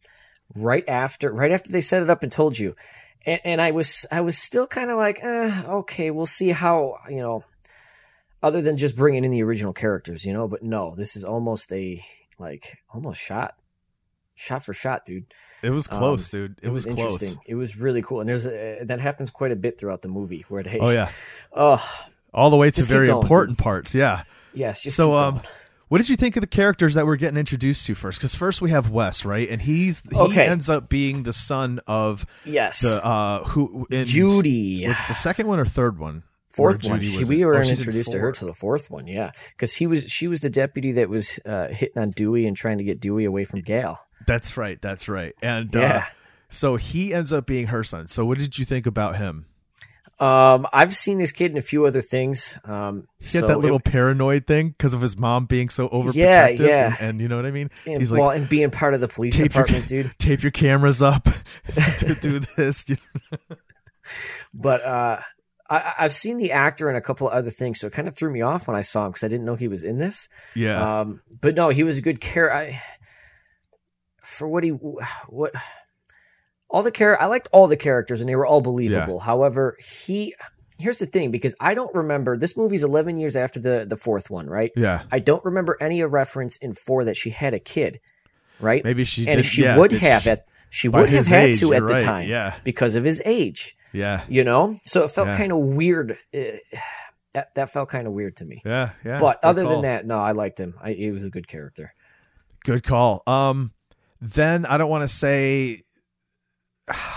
Right 0.53 0.87
after, 0.87 1.33
right 1.33 1.51
after 1.51 1.71
they 1.71 1.81
set 1.81 2.03
it 2.03 2.09
up 2.09 2.21
and 2.21 2.31
told 2.31 2.57
you, 2.57 2.75
and, 3.25 3.41
and 3.43 3.61
I 3.61 3.71
was, 3.71 4.05
I 4.11 4.21
was 4.21 4.37
still 4.37 4.67
kind 4.67 4.91
of 4.91 4.97
like, 4.97 5.19
eh, 5.23 5.63
okay, 5.67 6.11
we'll 6.11 6.27
see 6.27 6.49
how 6.49 6.97
you 7.09 7.21
know. 7.21 7.43
Other 8.43 8.61
than 8.61 8.77
just 8.77 8.95
bringing 8.95 9.25
in 9.25 9.31
the 9.31 9.41
original 9.41 9.73
characters, 9.73 10.23
you 10.23 10.31
know, 10.31 10.47
but 10.47 10.61
no, 10.61 10.93
this 10.95 11.15
is 11.15 11.23
almost 11.23 11.73
a 11.73 11.99
like 12.37 12.77
almost 12.93 13.19
shot, 13.19 13.55
shot 14.35 14.63
for 14.63 14.73
shot, 14.73 15.05
dude. 15.05 15.25
It 15.63 15.71
was 15.71 15.87
close, 15.87 16.31
Um, 16.33 16.39
dude. 16.39 16.59
It, 16.61 16.69
was, 16.69 16.85
close. 16.85 16.99
interesting. 16.99 17.41
It 17.47 17.55
was 17.55 17.79
really 17.79 18.01
cool, 18.01 18.19
and 18.19 18.29
there's 18.29 18.45
a, 18.45 18.83
that 18.83 18.99
happens 19.01 19.31
quite 19.31 19.51
a 19.51 19.55
bit 19.55 19.79
throughout 19.79 20.01
the 20.01 20.09
movie 20.09 20.45
where 20.49 20.61
they, 20.63 20.77
Oh 20.79 20.89
yeah. 20.89 21.09
oh 21.53 21.83
All 22.33 22.49
the 22.49 22.57
way 22.57 22.69
to 22.71 22.83
very 22.83 23.07
going, 23.07 23.21
important 23.23 23.57
parts. 23.57 23.95
Yeah. 23.95 24.23
yes, 24.53 24.83
so 24.93 25.15
um 25.15 25.41
what 25.87 25.99
did 25.99 26.09
you 26.09 26.15
think 26.15 26.35
of 26.35 26.41
the 26.41 26.47
characters 26.47 26.95
that 26.95 27.05
we're 27.05 27.15
getting 27.15 27.37
introduced 27.37 27.85
to 27.85 27.93
first 27.95 28.19
because 28.19 28.33
first 28.33 28.59
we 28.61 28.71
have 28.71 28.89
wes 28.89 29.23
right 29.23 29.47
and 29.49 29.61
he's 29.61 30.01
he 30.09 30.15
Okay. 30.17 30.45
ends 30.47 30.67
up 30.69 30.89
being 30.89 31.23
the 31.23 31.33
son 31.33 31.79
of 31.87 32.25
yes, 32.45 32.81
the 32.81 33.05
uh 33.05 33.43
who 33.45 33.85
in, 33.91 34.05
Judy. 34.05 34.85
was 34.87 34.97
it 34.99 35.07
the 35.07 35.13
second 35.13 35.47
one 35.47 35.59
or 35.59 35.65
third 35.65 35.99
one 35.99 36.23
Fourth 36.55 36.89
one. 36.89 37.01
She, 37.01 37.23
we 37.25 37.43
were 37.45 37.55
oh, 37.57 37.61
introduced 37.61 38.11
to 38.11 38.19
her 38.19 38.31
to 38.31 38.45
the 38.45 38.53
fourth 38.53 38.89
one, 38.89 39.07
yeah, 39.07 39.31
because 39.51 39.73
he 39.75 39.87
was 39.87 40.05
she 40.05 40.27
was 40.27 40.39
the 40.39 40.49
deputy 40.49 40.93
that 40.93 41.09
was 41.09 41.39
uh, 41.45 41.67
hitting 41.67 42.01
on 42.01 42.11
Dewey 42.11 42.47
and 42.47 42.55
trying 42.55 42.77
to 42.77 42.83
get 42.83 42.99
Dewey 42.99 43.25
away 43.25 43.43
from 43.45 43.59
Gale. 43.61 43.97
that's 44.27 44.57
right 44.57 44.81
that's 44.81 45.07
right 45.07 45.33
and 45.43 45.75
uh 45.75 45.79
Yeah. 45.79 46.05
so 46.49 46.77
he 46.77 47.13
ends 47.13 47.31
up 47.33 47.45
being 47.45 47.67
her 47.67 47.83
son 47.83 48.07
so 48.07 48.25
what 48.25 48.39
did 48.39 48.57
you 48.57 48.65
think 48.65 48.85
about 48.87 49.17
him 49.17 49.45
Um, 50.19 50.65
I've 50.71 50.95
seen 50.95 51.17
this 51.19 51.33
kid 51.33 51.51
in 51.51 51.57
a 51.57 51.61
few 51.61 51.85
other 51.85 51.99
things. 52.01 52.57
Um, 52.63 53.05
he 53.19 53.37
had 53.37 53.41
so 53.41 53.47
that 53.47 53.59
little 53.59 53.77
it- 53.79 53.83
paranoid 53.83 54.47
thing 54.47 54.69
because 54.69 54.93
of 54.93 55.01
his 55.01 55.19
mom 55.19 55.45
being 55.45 55.67
so 55.69 55.89
overprotective 55.89 56.15
Yeah, 56.15 56.47
yeah. 56.47 56.95
And, 56.99 57.09
and 57.09 57.21
you 57.21 57.27
know 57.27 57.35
what 57.35 57.45
i 57.45 57.51
mean 57.51 57.69
and, 57.85 57.99
he's 57.99 58.09
well, 58.11 58.27
like 58.27 58.39
and 58.39 58.47
being 58.49 58.71
part 58.71 58.93
of 58.93 59.01
the 59.01 59.09
police 59.09 59.35
tape 59.35 59.53
your, 59.53 59.65
department, 59.65 59.87
dude. 59.87 60.11
tape 60.17 60.41
your 60.41 60.51
cameras 60.51 61.01
up 61.01 61.25
to 61.99 62.15
do 62.21 62.39
this? 62.55 62.85
But 64.53 64.83
uh, 64.85 65.19
I, 65.69 65.93
I've 65.99 66.11
seen 66.13 66.37
the 66.37 66.51
actor 66.51 66.89
in 66.89 66.95
a 66.95 67.01
couple 67.01 67.27
of 67.27 67.33
other 67.33 67.49
things, 67.49 67.79
so 67.79 67.87
it 67.87 67.93
kind 67.93 68.07
of 68.07 68.15
threw 68.15 68.31
me 68.31 68.41
off 68.41 68.67
when 68.67 68.77
I 68.77 68.81
saw 68.81 69.05
him 69.05 69.11
because 69.11 69.23
I 69.23 69.27
didn't 69.27 69.45
know 69.45 69.55
he 69.55 69.67
was 69.67 69.83
in 69.83 69.97
this. 69.97 70.29
yeah 70.55 70.99
Um, 71.01 71.21
but 71.41 71.55
no, 71.55 71.69
he 71.69 71.83
was 71.83 71.97
a 71.97 72.01
good 72.01 72.21
character. 72.21 72.55
I 72.55 72.81
for 74.23 74.47
what 74.47 74.63
he 74.63 74.69
what 74.69 75.53
all 76.69 76.83
the 76.83 76.91
char- 76.91 77.21
I 77.21 77.27
liked 77.27 77.47
all 77.51 77.67
the 77.67 77.77
characters 77.77 78.21
and 78.21 78.29
they 78.29 78.35
were 78.35 78.45
all 78.45 78.61
believable. 78.61 79.19
However, 79.19 79.77
he 79.79 80.33
here's 80.77 80.99
the 80.99 81.05
thing 81.05 81.31
because 81.31 81.55
I 81.59 81.73
don't 81.73 81.93
remember 81.95 82.37
this 82.37 82.57
movie's 82.57 82.83
11 82.83 83.17
years 83.17 83.35
after 83.35 83.59
the 83.59 83.85
the 83.87 83.95
fourth 83.95 84.29
one, 84.29 84.47
right? 84.47 84.71
yeah 84.75 85.03
I 85.11 85.19
don't 85.19 85.43
remember 85.45 85.77
any 85.79 86.03
reference 86.03 86.57
in 86.57 86.73
4 86.73 87.05
that 87.05 87.15
she 87.15 87.29
had 87.29 87.53
a 87.53 87.59
kid, 87.59 87.99
right? 88.59 88.83
maybe 88.83 89.05
she 89.05 89.27
and 89.27 89.37
did, 89.37 89.45
she 89.45 89.63
yeah, 89.63 89.77
would 89.77 89.91
have 89.93 90.23
she- 90.23 90.29
at 90.31 90.45
she 90.69 90.89
would 90.89 91.09
have 91.09 91.27
had 91.27 91.49
age, 91.49 91.59
to 91.59 91.73
at 91.73 91.77
you're 91.79 91.87
the 91.87 91.93
right, 91.93 92.01
time 92.03 92.27
yeah 92.27 92.55
because 92.63 92.95
of 92.95 93.05
his 93.05 93.21
age, 93.23 93.77
yeah 93.95 94.23
you 94.29 94.43
know? 94.43 94.77
So 94.85 95.03
it 95.03 95.11
felt 95.11 95.29
Yeah. 95.29 95.37
kind 95.37 95.51
of 95.51 95.59
weird. 95.59 96.11
uh, 96.33 96.37
that, 97.33 97.53
that 97.55 97.69
felt 97.71 97.89
kind 97.89 98.07
of 98.07 98.13
weird 98.13 98.35
to 98.37 98.45
me. 98.45 98.59
yeah 98.65 98.91
yeah 99.03 99.17
but 99.19 99.43
other 99.43 99.63
call. 99.63 99.71
than 99.73 99.81
that, 99.81 100.05
no, 100.05 100.17
I 100.19 100.31
liked 100.31 100.59
him. 100.59 100.75
I, 100.81 100.93
he 100.93 101.11
was 101.11 101.25
a 101.25 101.29
good 101.29 101.47
character. 101.47 101.91
Good 102.63 102.83
call. 102.83 103.23
Um, 103.27 103.73
then 104.21 104.65
I 104.65 104.77
don't 104.77 104.89
want 104.89 105.03
to 105.03 105.07
say 105.07 105.81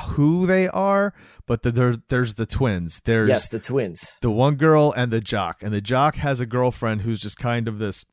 who 0.08 0.46
they 0.46 0.66
are, 0.68 1.14
but 1.46 1.62
the, 1.62 1.70
there, 1.70 1.96
there's 2.08 2.34
the 2.34 2.46
twins. 2.46 3.00
There's 3.04 3.28
yes, 3.28 3.48
the 3.50 3.58
twins. 3.58 4.18
the 4.22 4.30
one 4.30 4.56
girl 4.56 4.92
and 4.96 5.12
the 5.12 5.20
jock, 5.20 5.62
and 5.62 5.72
the 5.72 5.80
jock 5.80 6.16
has 6.16 6.40
a 6.40 6.46
girlfriend 6.46 7.02
who's 7.02 7.20
just 7.20 7.38
kind 7.38 7.68
of 7.68 7.78
this. 7.78 8.04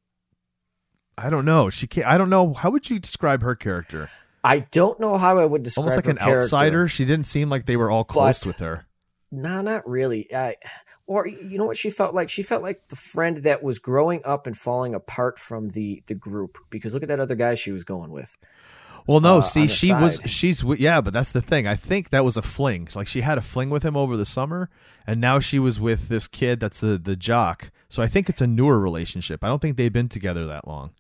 I 1.18 1.30
don't 1.30 1.46
know. 1.46 1.70
She 1.70 1.88
can't. 1.88 2.08
I 2.08 2.18
don't 2.18 2.30
know. 2.30 2.54
How 2.54 2.70
would 2.72 2.90
you 2.90 3.00
describe 3.00 3.42
her 3.42 3.56
character? 3.56 4.10
I 4.46 4.60
don't 4.72 5.00
know 5.00 5.18
how 5.18 5.40
I 5.40 5.46
would 5.46 5.64
describe 5.64 5.84
Almost 5.84 5.96
like 5.98 6.08
an 6.08 6.18
character. 6.18 6.44
outsider. 6.44 6.88
She 6.88 7.04
didn't 7.06 7.26
seem 7.26 7.50
like 7.50 7.66
they 7.66 7.78
were 7.78 7.90
all 7.92 8.04
close 8.04 8.42
But- 8.42 8.48
with 8.48 8.58
her. 8.58 8.86
nah, 9.32 9.62
not 9.62 9.88
really. 9.90 10.34
I, 10.34 10.56
or 11.08 11.28
you 11.28 11.58
know 11.58 11.66
what 11.66 11.78
she 11.78 11.90
felt 11.90 12.14
like? 12.16 12.30
She 12.30 12.44
felt 12.44 12.62
like 12.64 12.88
the 12.90 12.96
friend 12.96 13.38
that 13.38 13.64
was 13.64 13.80
growing 13.80 14.22
up 14.24 14.48
and 14.48 14.56
falling 14.58 14.94
apart 14.96 15.40
from 15.40 15.70
the 15.70 16.02
the 16.08 16.16
group. 16.16 16.58
Because 16.70 16.94
look 16.94 17.04
at 17.04 17.10
that 17.10 17.20
other 17.20 17.36
guy 17.36 17.56
she 17.56 17.72
was 17.72 17.84
going 17.84 18.12
with. 18.12 18.38
Well, 19.08 19.20
no, 19.20 19.38
uh, 19.38 19.42
see, 19.42 19.68
she 19.68 19.94
was 19.94 20.20
she's 20.26 20.64
yeah, 20.80 21.00
but 21.02 21.14
that's 21.14 21.32
the 21.32 21.42
thing. 21.42 21.68
I 21.68 21.76
think 21.76 22.10
that 22.10 22.26
was 22.26 22.38
a 22.38 22.42
fling. 22.42 22.88
Like 22.96 23.08
she 23.08 23.22
had 23.22 23.38
a 23.38 23.42
fling 23.42 23.70
with 23.70 23.84
him 23.84 23.96
over 23.96 24.18
the 24.18 24.26
summer, 24.26 24.70
and 25.06 25.22
now 25.22 25.40
she 25.40 25.60
was 25.60 25.80
with 25.80 26.08
this 26.08 26.28
kid 26.28 26.60
that's 26.60 26.80
the 26.82 26.98
the 26.98 27.16
jock. 27.16 27.70
So 27.88 28.02
I 28.02 28.08
think 28.08 28.30
it's 28.30 28.42
a 28.42 28.48
newer 28.48 28.80
relationship. 28.80 29.44
I 29.44 29.48
don't 29.48 29.62
think 29.62 29.78
they've 29.78 29.94
been 29.94 30.10
together 30.10 30.46
that 30.48 30.68
long. 30.68 30.92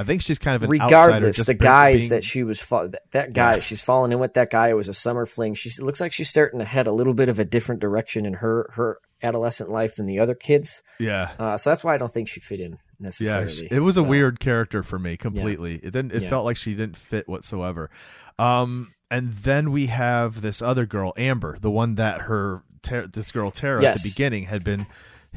I 0.00 0.04
think 0.04 0.22
she's 0.22 0.38
kind 0.38 0.56
of 0.56 0.62
an. 0.62 0.70
Regardless, 0.70 1.44
the 1.44 1.54
guys 1.54 2.00
being- 2.02 2.10
that 2.10 2.24
she 2.24 2.42
was 2.42 2.60
fa- 2.60 2.88
that, 2.90 3.02
that 3.10 3.34
guy 3.34 3.54
Yeah. 3.54 3.60
she's 3.60 3.82
falling 3.82 4.12
in 4.12 4.18
with 4.18 4.34
that 4.34 4.50
guy. 4.50 4.68
It 4.68 4.74
was 4.76 4.88
a 4.88 4.92
summer 4.94 5.26
fling. 5.26 5.54
She 5.54 5.70
looks 5.82 6.00
like 6.00 6.12
she's 6.12 6.28
starting 6.28 6.58
to 6.60 6.64
head 6.64 6.86
a 6.86 6.92
little 6.92 7.14
bit 7.14 7.28
of 7.28 7.38
a 7.38 7.44
different 7.44 7.80
direction 7.80 8.24
in 8.26 8.34
her 8.34 8.70
her 8.74 8.98
adolescent 9.22 9.68
life 9.70 9.96
than 9.96 10.06
the 10.06 10.18
other 10.18 10.34
kids. 10.34 10.82
yeah. 10.98 11.32
Uh, 11.38 11.56
so 11.56 11.68
that's 11.70 11.84
why 11.84 11.92
I 11.94 11.98
don't 11.98 12.10
think 12.10 12.26
she 12.28 12.40
fit 12.40 12.58
in 12.60 12.70
Yeah, 12.70 12.76
necessarily. 13.00 13.50
sh- 13.52 13.62
it 13.70 13.80
was 13.80 13.98
a 13.98 14.00
Uh, 14.00 14.04
weird 14.04 14.40
character 14.40 14.82
for 14.82 14.98
me 14.98 15.16
completely. 15.18 15.74
It 15.76 15.90
didn't. 15.92 16.12
It 16.12 16.22
Yeah. 16.22 16.28
felt 16.30 16.46
like 16.46 16.56
she 16.56 16.74
didn't 16.74 16.96
fit 16.96 17.28
whatsoever. 17.28 17.90
Um, 18.38 18.92
and 19.10 19.32
then 19.34 19.70
we 19.72 19.86
have 19.86 20.40
this 20.40 20.62
other 20.62 20.86
girl, 20.86 21.12
Amber, 21.18 21.58
the 21.60 21.70
one 21.70 21.96
that 21.96 22.22
her 22.22 22.62
Ter- 22.82 23.06
this 23.08 23.30
girl 23.30 23.50
Tara 23.50 23.84
at 23.84 23.96
the 23.96 24.08
beginning 24.08 24.44
had 24.44 24.64
been 24.64 24.86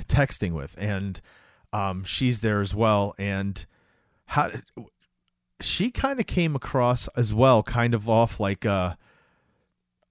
texting 0.07 0.53
with, 0.53 0.75
and 0.77 1.19
um, 1.73 2.03
she's 2.05 2.39
there 2.39 2.61
as 2.61 2.73
well. 2.73 3.13
And 3.17 3.65
how 4.33 4.51
she 5.61 5.91
kind 5.91 6.19
of 6.19 6.25
came 6.25 6.55
across 6.55 7.07
as 7.15 7.33
well, 7.33 7.63
kind 7.63 7.93
of 7.93 8.09
off 8.09 8.39
like 8.39 8.65
a 8.65 8.97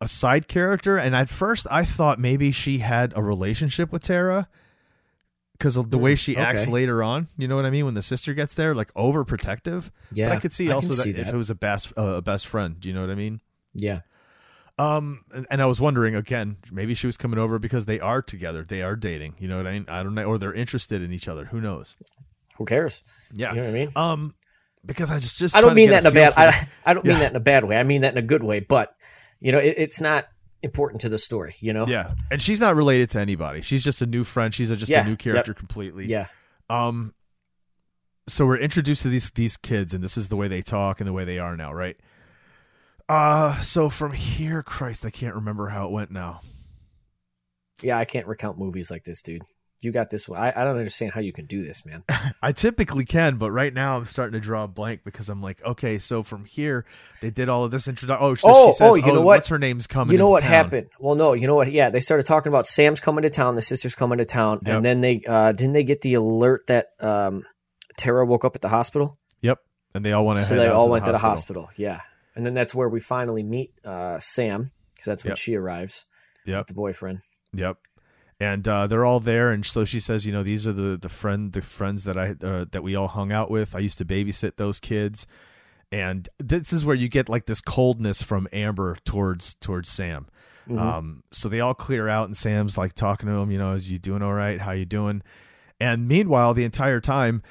a 0.00 0.08
side 0.08 0.48
character. 0.48 0.96
And 0.96 1.14
at 1.14 1.28
first, 1.28 1.66
I 1.70 1.84
thought 1.84 2.18
maybe 2.18 2.50
she 2.52 2.78
had 2.78 3.12
a 3.16 3.22
relationship 3.22 3.92
with 3.92 4.02
Tara 4.02 4.48
because 5.52 5.76
of 5.76 5.90
the 5.90 5.98
way 5.98 6.14
she 6.16 6.36
acts 6.36 6.64
Hmm, 6.64 6.72
later 6.72 7.02
on. 7.04 7.28
You 7.38 7.46
know 7.46 7.54
what 7.56 7.64
I 7.66 7.70
mean? 7.70 7.84
When 7.84 7.94
the 7.94 8.02
sister 8.02 8.34
gets 8.34 8.54
there, 8.54 8.74
like 8.74 8.92
overprotective. 8.94 9.90
Yeah, 10.12 10.28
but 10.28 10.38
I 10.38 10.40
could 10.40 10.52
see 10.52 10.70
I 10.70 10.74
also 10.74 10.92
see 10.94 11.12
that, 11.12 11.28
if 11.28 11.34
it 11.34 11.36
was 11.36 11.50
a 11.50 11.54
best 11.54 11.92
uh, 11.96 12.16
a 12.16 12.22
best 12.22 12.46
friend. 12.46 12.80
Do 12.80 12.88
you 12.88 12.94
know 12.94 13.00
what 13.02 13.10
I 13.10 13.14
mean? 13.14 13.40
Yeah, 13.74 14.00
Um, 14.76 15.24
and, 15.32 15.46
and 15.50 15.62
I 15.62 15.66
was 15.66 15.80
wondering 15.80 16.14
again, 16.14 16.56
maybe 16.70 16.94
she 16.94 17.06
was 17.06 17.16
coming 17.16 17.38
over 17.38 17.58
because 17.58 17.86
they 17.86 18.00
are 18.00 18.20
together, 18.22 18.64
they 18.64 18.82
are 18.82 18.96
dating. 18.96 19.34
You 19.38 19.48
know 19.48 19.56
what 19.56 19.66
I 19.66 19.72
mean? 19.72 19.86
I 19.88 20.02
don't 20.02 20.14
know, 20.14 20.24
or 20.24 20.36
they're 20.38 20.52
interested 20.52 21.00
in 21.00 21.12
each 21.12 21.28
other. 21.28 21.46
Who 21.46 21.60
knows? 21.60 21.96
Who 22.58 22.64
cares? 22.64 23.02
Yeah. 23.32 23.50
You 23.50 23.56
know 23.56 23.62
what 23.62 23.70
I 23.70 23.72
mean? 23.72 23.88
Um, 23.96 24.30
because 24.84 25.10
I 25.10 25.18
just 25.18 25.38
just 25.38 25.56
I 25.56 25.60
don't 25.60 25.74
mean 25.74 25.90
that 25.90 26.00
in 26.02 26.06
a 26.06 26.10
bad. 26.10 26.34
I, 26.36 26.68
I 26.86 26.94
don't 26.94 27.04
mean 27.04 27.14
Yeah. 27.14 27.20
that 27.20 27.30
in 27.32 27.36
a 27.36 27.40
bad 27.40 27.64
way. 27.64 27.76
I 27.76 27.82
mean 27.82 28.00
that 28.02 28.12
in 28.12 28.18
a 28.18 28.26
good 28.26 28.42
way. 28.42 28.60
But 28.60 28.94
you 29.40 29.52
know, 29.52 29.58
it, 29.58 29.74
it's 29.78 30.00
not 30.00 30.24
important 30.62 31.00
to 31.02 31.08
the 31.08 31.18
story. 31.18 31.54
You 31.60 31.72
know. 31.72 31.86
yeah, 31.86 32.14
and 32.30 32.40
she's 32.42 32.60
not 32.60 32.74
related 32.76 33.10
to 33.10 33.20
anybody. 33.20 33.62
She's 33.62 33.82
just 33.84 34.02
a 34.02 34.06
new 34.06 34.24
friend. 34.24 34.52
She's 34.54 34.70
a, 34.70 34.76
just 34.76 34.90
Yeah, 34.90 35.02
a 35.02 35.04
new 35.04 35.10
yep. 35.12 35.18
character 35.18 35.54
completely. 35.54 36.06
Yeah. 36.06 36.26
Um, 36.70 37.14
so 38.28 38.46
we're 38.46 38.58
introduced 38.58 39.02
to 39.02 39.08
these 39.08 39.30
these 39.30 39.56
kids, 39.56 39.94
and 39.94 40.02
this 40.02 40.16
is 40.16 40.28
the 40.28 40.36
way 40.36 40.48
they 40.48 40.62
talk 40.62 41.00
and 41.00 41.08
the 41.08 41.12
way 41.12 41.24
they 41.24 41.38
are 41.38 41.56
now, 41.56 41.72
right? 41.72 41.96
Uh, 43.08 43.58
so 43.60 43.90
from 43.90 44.12
here, 44.12 44.62
Christ, 44.62 45.04
I 45.04 45.10
can't 45.10 45.34
remember 45.34 45.68
how 45.68 45.86
it 45.86 45.92
went 45.92 46.10
now. 46.10 46.40
Yeah. 47.82 47.98
I 47.98 48.04
can't 48.04 48.26
recount 48.26 48.58
movies 48.58 48.90
like 48.90 49.04
this, 49.04 49.22
dude. 49.22 49.42
You 49.82 49.90
got 49.92 50.10
this 50.10 50.28
one. 50.28 50.38
I, 50.40 50.52
I 50.54 50.62
don't 50.64 50.76
understand 50.76 51.10
how 51.12 51.20
you 51.20 51.32
can 51.32 51.46
do 51.46 51.62
this, 51.62 51.84
man. 51.84 52.04
I 52.42 52.52
typically 52.52 53.04
can, 53.04 53.36
but 53.36 53.50
right 53.50 53.74
now 53.74 53.96
I'm 53.96 54.04
starting 54.04 54.34
to 54.34 54.40
draw 54.40 54.62
a 54.64 54.68
blank 54.68 55.00
because 55.04 55.28
I'm 55.28 55.42
like, 55.42 55.60
okay, 55.64 55.98
so 55.98 56.22
from 56.22 56.44
here 56.44 56.84
they 57.20 57.30
did 57.30 57.48
all 57.48 57.64
of 57.64 57.72
this 57.72 57.88
introduction. 57.88 58.24
Oh, 58.24 58.34
so 58.36 58.48
Oh, 58.48 58.66
she 58.68 58.72
says, 58.74 58.80
oh, 58.92 58.94
you 58.94 59.06
know 59.06 59.14
what? 59.22 59.38
What's 59.38 59.48
her 59.48 59.58
name's 59.58 59.88
coming? 59.88 60.12
you 60.12 60.18
know 60.18 60.28
what 60.30 60.42
town. 60.42 60.50
happened? 60.50 60.86
Well, 61.00 61.16
no, 61.16 61.32
you 61.32 61.46
know 61.48 61.56
what? 61.56 61.72
Yeah, 61.72 61.90
they 61.90 61.98
started 62.00 62.26
talking 62.26 62.50
about 62.52 62.66
Sam's 62.66 63.00
coming 63.00 63.22
to 63.22 63.28
town, 63.28 63.56
the 63.56 63.62
sister's 63.62 63.96
coming 63.96 64.18
to 64.18 64.24
town, 64.24 64.60
Yep. 64.64 64.76
and 64.76 64.84
then 64.84 65.00
they 65.00 65.22
uh, 65.26 65.50
didn't 65.52 65.72
they 65.72 65.82
get 65.84 66.00
the 66.02 66.14
alert 66.14 66.68
that 66.68 66.86
um, 67.00 67.42
Tara 67.96 68.24
woke 68.24 68.44
up 68.44 68.54
at 68.54 68.62
the 68.62 68.68
hospital, 68.68 69.18
Yep, 69.40 69.58
and 69.94 70.04
they 70.04 70.12
all 70.12 70.24
want 70.24 70.38
to. 70.38 70.44
so 70.44 70.54
they 70.54 70.68
all 70.68 70.88
went 70.88 71.06
to 71.06 71.12
the 71.12 71.18
hospital. 71.18 71.68
Yeah, 71.76 72.00
and 72.36 72.46
then 72.46 72.54
that's 72.54 72.72
where 72.74 72.88
we 72.88 73.00
finally 73.00 73.42
meet 73.42 73.72
uh, 73.84 74.20
Sam 74.20 74.70
because 74.92 75.06
that's 75.06 75.24
when 75.24 75.30
Yep. 75.32 75.38
she 75.38 75.56
arrives, 75.56 76.06
Yep, 76.46 76.68
the 76.68 76.74
boyfriend. 76.74 77.18
yep. 77.52 77.78
And 78.42 78.66
uh, 78.66 78.88
they're 78.88 79.04
all 79.04 79.20
there, 79.20 79.52
and 79.52 79.64
so 79.64 79.84
she 79.84 80.00
says, 80.00 80.26
you 80.26 80.32
know, 80.32 80.42
these 80.42 80.66
are 80.66 80.72
the 80.72 80.96
the 80.96 81.08
friend 81.08 81.52
the 81.52 81.62
friends 81.62 82.02
that 82.02 82.18
I 82.18 82.34
uh, 82.42 82.64
that 82.72 82.82
we 82.82 82.96
all 82.96 83.06
hung 83.06 83.30
out 83.30 83.52
with. 83.52 83.76
I 83.76 83.78
used 83.78 83.98
to 83.98 84.04
babysit 84.04 84.56
those 84.56 84.80
kids, 84.80 85.28
and 85.92 86.28
this 86.38 86.72
is 86.72 86.84
where 86.84 86.96
you 86.96 87.08
get 87.08 87.28
like 87.28 87.46
this 87.46 87.60
coldness 87.60 88.20
from 88.20 88.48
Amber 88.52 88.98
towards 89.04 89.54
towards 89.54 89.88
Sam. 89.90 90.26
Mm-hmm. 90.68 90.76
Um, 90.76 91.22
so 91.30 91.48
they 91.48 91.60
all 91.60 91.74
clear 91.74 92.08
out, 92.08 92.26
and 92.26 92.36
Sam's 92.36 92.76
like 92.76 92.94
talking 92.94 93.28
to 93.28 93.34
him, 93.36 93.52
you 93.52 93.58
know, 93.58 93.74
is 93.74 93.88
you 93.88 94.00
doing 94.00 94.22
all 94.22 94.34
right? 94.34 94.60
How 94.60 94.72
you 94.72 94.86
doing? 94.86 95.22
And 95.78 96.08
meanwhile, 96.08 96.52
the 96.52 96.64
entire 96.64 97.00
time 97.00 97.44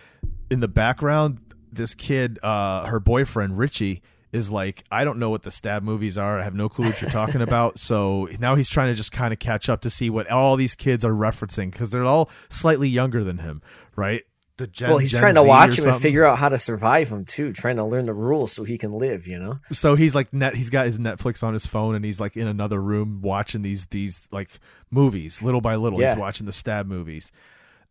in 0.50 0.60
the 0.60 0.68
background, 0.68 1.40
this 1.72 1.96
kid, 1.96 2.38
uh, 2.44 2.86
her 2.86 3.00
boyfriend 3.00 3.58
Richie, 3.58 4.02
is 4.32 4.50
like, 4.50 4.84
I 4.92 5.04
don't 5.04 5.20
know 5.20 5.30
what 5.30 5.42
the 5.44 5.52
stab 5.52 5.84
movies 5.84 6.18
are. 6.18 6.40
I 6.40 6.44
have 6.44 6.56
no 6.56 6.70
clue 6.70 6.86
what 6.88 7.02
you're 7.02 7.10
talking 7.12 7.42
about. 7.42 7.78
So 7.80 8.30
now 8.40 8.56
he's 8.56 8.70
trying 8.70 8.88
to 8.88 8.94
just 8.96 9.12
kind 9.12 9.34
of 9.34 9.40
catch 9.40 9.68
up 9.70 9.82
to 9.82 9.90
see 9.90 10.10
what 10.10 10.30
all 10.30 10.56
these 10.56 10.76
kids 10.76 11.04
are 11.04 11.12
referencing 11.14 11.72
because 11.72 11.90
they're 11.90 12.06
all 12.06 12.30
slightly 12.50 12.88
younger 12.90 13.24
than 13.24 13.40
him, 13.40 13.62
right? 13.96 14.24
The 14.58 14.68
Gen, 14.68 14.90
well, 14.90 14.98
he's 15.00 15.12
Gen 15.12 15.22
trying 15.22 15.36
to 15.36 15.42
Z 15.42 15.48
watch 15.48 15.80
him 15.80 15.88
and 15.88 15.96
figure 16.00 16.24
out 16.24 16.38
how 16.38 16.48
to 16.50 16.58
survive 16.58 17.10
him 17.10 17.26
too, 17.26 17.52
trying 17.52 17.78
to 17.78 17.84
learn 17.84 18.04
the 18.04 18.14
rules 18.14 18.52
so 18.52 18.64
he 18.64 18.78
can 18.78 18.92
live. 18.92 19.26
You 19.26 19.40
know. 19.40 19.60
so 19.72 19.96
he's 19.96 20.14
like 20.14 20.32
net 20.34 20.56
he's 20.56 20.70
got 20.70 20.86
his 20.86 21.00
netflix 21.00 21.42
on 21.42 21.54
his 21.54 21.66
phone 21.66 21.96
and 21.96 22.06
he's 22.06 22.20
like 22.20 22.38
in 22.38 22.48
another 22.48 22.80
room 22.80 23.22
watching 23.24 23.64
these 23.64 23.88
these 23.88 24.28
like 24.32 24.50
movies 24.92 25.42
little 25.42 25.62
by 25.62 25.78
little 25.78 26.00
Yeah. 26.00 26.12
he's 26.14 26.20
watching 26.20 26.46
the 26.46 26.52
stab 26.52 26.86
movies 26.86 27.32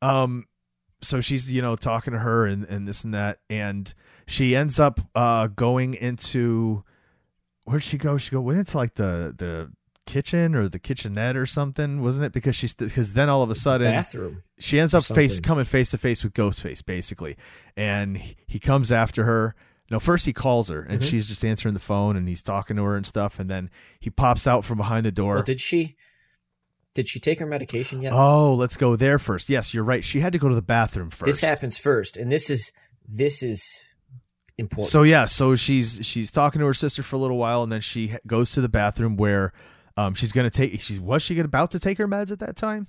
um 0.00 0.44
so 1.03 1.21
she's 1.21 1.51
you 1.51 1.63
know 1.63 1.77
talking 1.77 2.13
to 2.13 2.19
her 2.19 2.47
and 2.47 2.65
and 2.65 2.87
this 2.87 3.05
and 3.05 3.15
that 3.15 3.39
and 3.49 3.95
she 4.27 4.55
ends 4.55 4.79
up 4.81 5.01
uh 5.15 5.47
going 5.49 5.95
into 5.95 6.85
where'd 7.65 7.83
she 7.85 7.99
go 7.99 8.19
she 8.19 8.31
go 8.31 8.41
went 8.41 8.59
into 8.59 8.77
like 8.77 8.95
the 8.95 9.35
the 9.37 9.71
kitchen 10.07 10.55
or 10.57 10.69
the 10.69 10.79
kitchenette 10.79 11.37
or 11.37 11.47
something 11.47 12.03
wasn't 12.03 12.25
it 12.27 12.33
because 12.33 12.57
she's 12.57 12.75
because 12.75 13.13
then 13.13 13.29
all 13.29 13.43
of 13.43 13.51
a 13.51 13.55
sudden 13.55 13.93
Bathroom. 13.93 14.35
she 14.59 14.81
ends 14.81 14.93
up 14.93 15.05
face 15.05 15.39
coming 15.39 15.65
face 15.65 15.91
to 15.93 15.99
face 15.99 16.25
with 16.25 16.33
Ghostface 16.35 16.85
basically, 16.85 17.37
and 17.77 18.17
he 18.17 18.37
he 18.47 18.59
comes 18.59 18.91
after 18.91 19.25
her. 19.25 19.55
No, 19.93 19.99
first 19.99 20.25
he 20.25 20.33
calls 20.33 20.69
her, 20.69 20.83
and 20.83 21.01
Mhm. 21.01 21.05
she's 21.11 21.27
just 21.27 21.45
answering 21.45 21.75
the 21.75 21.81
phone, 21.81 22.17
and 22.17 22.29
he's 22.29 22.43
talking 22.43 22.77
to 22.77 22.85
her 22.85 22.97
and 22.97 23.05
stuff, 23.05 23.41
and 23.41 23.51
then 23.51 23.71
he 23.99 24.09
pops 24.09 24.47
out 24.47 24.65
from 24.65 24.79
behind 24.79 25.05
the 25.05 25.11
door. 25.11 25.35
Well, 25.35 25.43
did 25.43 25.59
she? 25.59 25.97
Did 26.94 27.07
she 27.09 27.20
take 27.20 27.38
her 27.38 27.46
medication 27.46 28.03
yet? 28.03 28.12
oh, 28.12 28.55
let's 28.55 28.76
go 28.76 28.96
there 28.96 29.18
first. 29.18 29.48
Yes, 29.48 29.72
you're 29.72 29.85
right. 29.85 30.03
She 30.05 30.20
had 30.20 30.33
to 30.33 30.38
go 30.38 30.48
to 30.48 30.55
the 30.55 30.62
bathroom 30.62 31.11
first. 31.11 31.24
This 31.24 31.40
happens 31.40 31.79
first, 31.79 32.16
and 32.16 32.31
this 32.33 32.50
is 32.50 32.72
this 33.09 33.42
is 33.42 33.85
important. 34.59 34.90
So 34.90 35.03
yeah, 35.05 35.26
so 35.26 35.55
she's 35.57 36.00
she's 36.03 36.31
talking 36.31 36.59
to 36.61 36.66
her 36.66 36.74
sister 36.74 37.03
for 37.03 37.16
a 37.16 37.18
little 37.20 37.38
while, 37.38 37.62
and 37.62 37.70
then 37.70 37.81
she 37.81 38.14
goes 38.26 38.50
to 38.53 38.61
the 38.61 38.68
bathroom 38.68 39.16
where 39.16 39.53
um 39.96 40.14
she's 40.14 40.33
gonna 40.33 40.50
take. 40.50 40.81
She's 40.81 40.98
was 41.00 41.22
she 41.22 41.38
about 41.38 41.70
to 41.72 41.79
take 41.79 41.98
her 41.98 42.09
meds 42.09 42.33
at 42.33 42.40
that 42.40 42.57
time? 42.57 42.88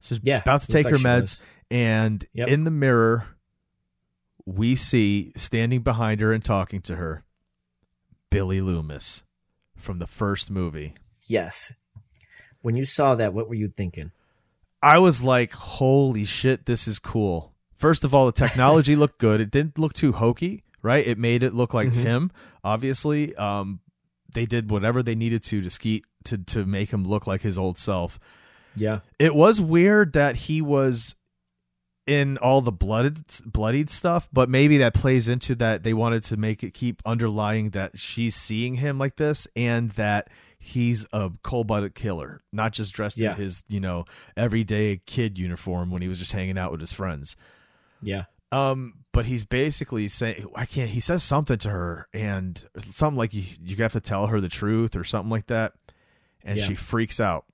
So 0.00 0.14
she's 0.14 0.22
Yeah, 0.24 0.40
about 0.40 0.62
to 0.62 0.68
take 0.68 0.86
like 0.86 0.94
her 0.94 1.00
meds, 1.00 1.20
was. 1.38 1.42
and 1.70 2.24
Yep. 2.32 2.48
in 2.48 2.64
the 2.64 2.70
mirror, 2.70 3.26
we 4.46 4.74
see 4.74 5.32
standing 5.36 5.82
behind 5.82 6.20
her 6.22 6.32
and 6.32 6.42
talking 6.42 6.80
to 6.82 6.96
her, 6.96 7.24
Billy 8.30 8.62
Loomis 8.62 9.24
from 9.76 9.98
the 9.98 10.06
first 10.06 10.50
movie. 10.50 10.94
yes. 11.28 11.72
When 12.62 12.76
you 12.76 12.84
saw 12.84 13.14
that, 13.14 13.32
what 13.32 13.48
were 13.48 13.54
you 13.54 13.68
thinking? 13.68 14.10
I 14.82 14.98
was 14.98 15.22
like, 15.22 15.52
holy 15.52 16.24
shit, 16.24 16.66
this 16.66 16.88
is 16.88 16.98
cool. 16.98 17.54
First 17.76 18.04
of 18.04 18.14
all, 18.14 18.26
the 18.26 18.32
technology 18.32 18.96
looked 18.96 19.18
good. 19.18 19.40
It 19.40 19.50
didn't 19.50 19.78
look 19.78 19.92
too 19.92 20.12
hokey, 20.12 20.64
right? 20.82 21.06
It 21.06 21.18
made 21.18 21.42
it 21.42 21.54
look 21.54 21.72
like 21.74 21.88
Mhm. 21.88 22.02
him, 22.02 22.30
obviously. 22.64 23.34
Um, 23.36 23.80
they 24.32 24.46
did 24.46 24.70
whatever 24.70 25.02
they 25.02 25.14
needed 25.14 25.42
to 25.44 25.60
to 25.62 25.70
ski 25.70 26.02
to 26.24 26.38
to 26.38 26.64
make 26.66 26.92
him 26.92 27.04
look 27.04 27.26
like 27.26 27.42
his 27.42 27.58
old 27.58 27.76
self. 27.78 28.18
Yeah, 28.76 29.00
It 29.18 29.34
was 29.34 29.60
weird 29.60 30.12
that 30.12 30.36
he 30.36 30.62
was 30.62 31.16
in 32.06 32.38
all 32.38 32.60
the 32.60 32.72
blooded 32.72 33.20
bloodied 33.46 33.90
stuff, 33.90 34.28
but 34.32 34.48
maybe 34.48 34.78
that 34.78 34.94
plays 34.94 35.28
into 35.28 35.54
that 35.56 35.82
they 35.82 35.92
wanted 35.94 36.22
to 36.24 36.36
make 36.36 36.62
it 36.62 36.72
keep 36.74 37.02
underlying 37.04 37.70
that 37.70 37.98
she's 37.98 38.34
seeing 38.36 38.76
him 38.76 38.98
like 38.98 39.16
this 39.16 39.46
and 39.56 39.90
that 39.92 40.28
he's 40.62 41.06
a 41.12 41.30
cold-blooded 41.42 41.94
killer, 41.94 42.42
not 42.52 42.72
just 42.72 42.92
dressed 42.92 43.18
Yeah. 43.18 43.30
in 43.32 43.36
his, 43.38 43.62
you 43.68 43.80
know, 43.80 44.04
everyday 44.36 45.00
kid 45.06 45.38
uniform 45.38 45.90
when 45.90 46.02
he 46.02 46.08
was 46.08 46.18
just 46.18 46.32
hanging 46.32 46.58
out 46.58 46.70
with 46.70 46.80
his 46.80 46.92
friends. 46.92 47.34
yeah. 48.02 48.24
Um, 48.52 48.94
but 49.12 49.26
he's 49.26 49.44
basically 49.44 50.08
saying, 50.08 50.44
I 50.56 50.66
can't. 50.66 50.90
He 50.90 50.98
says 50.98 51.22
something 51.22 51.58
to 51.58 51.70
her, 51.70 52.08
and 52.12 52.62
something 52.78 53.16
like 53.16 53.32
you, 53.32 53.44
you 53.62 53.76
have 53.76 53.92
to 53.92 54.00
tell 54.00 54.26
her 54.26 54.40
the 54.40 54.48
truth 54.48 54.96
or 54.96 55.04
something 55.04 55.30
like 55.30 55.46
that, 55.46 55.72
and 56.42 56.58
Yeah. 56.58 56.64
she 56.66 56.74
freaks 56.74 57.20
out. 57.20 57.44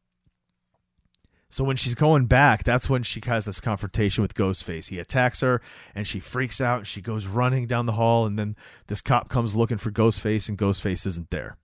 So 1.50 1.64
when 1.64 1.76
she's 1.76 1.94
going 1.94 2.26
back, 2.26 2.64
that's 2.64 2.88
when 2.90 3.02
she 3.02 3.20
has 3.26 3.44
this 3.44 3.60
confrontation 3.60 4.22
with 4.22 4.34
Ghostface. 4.34 4.88
He 4.88 4.98
attacks 4.98 5.40
her, 5.42 5.60
and 5.94 6.06
she 6.06 6.18
freaks 6.18 6.60
out. 6.60 6.78
And 6.78 6.86
she 6.86 7.00
goes 7.00 7.26
running 7.26 7.66
down 7.66 7.86
the 7.86 7.92
hall, 7.92 8.26
and 8.26 8.38
then 8.38 8.56
this 8.88 9.00
cop 9.02 9.28
comes 9.28 9.54
looking 9.54 9.78
for 9.78 9.90
Ghostface, 9.90 10.48
and 10.48 10.58
Ghostface 10.58 11.06
isn't 11.06 11.30
there. 11.30 11.56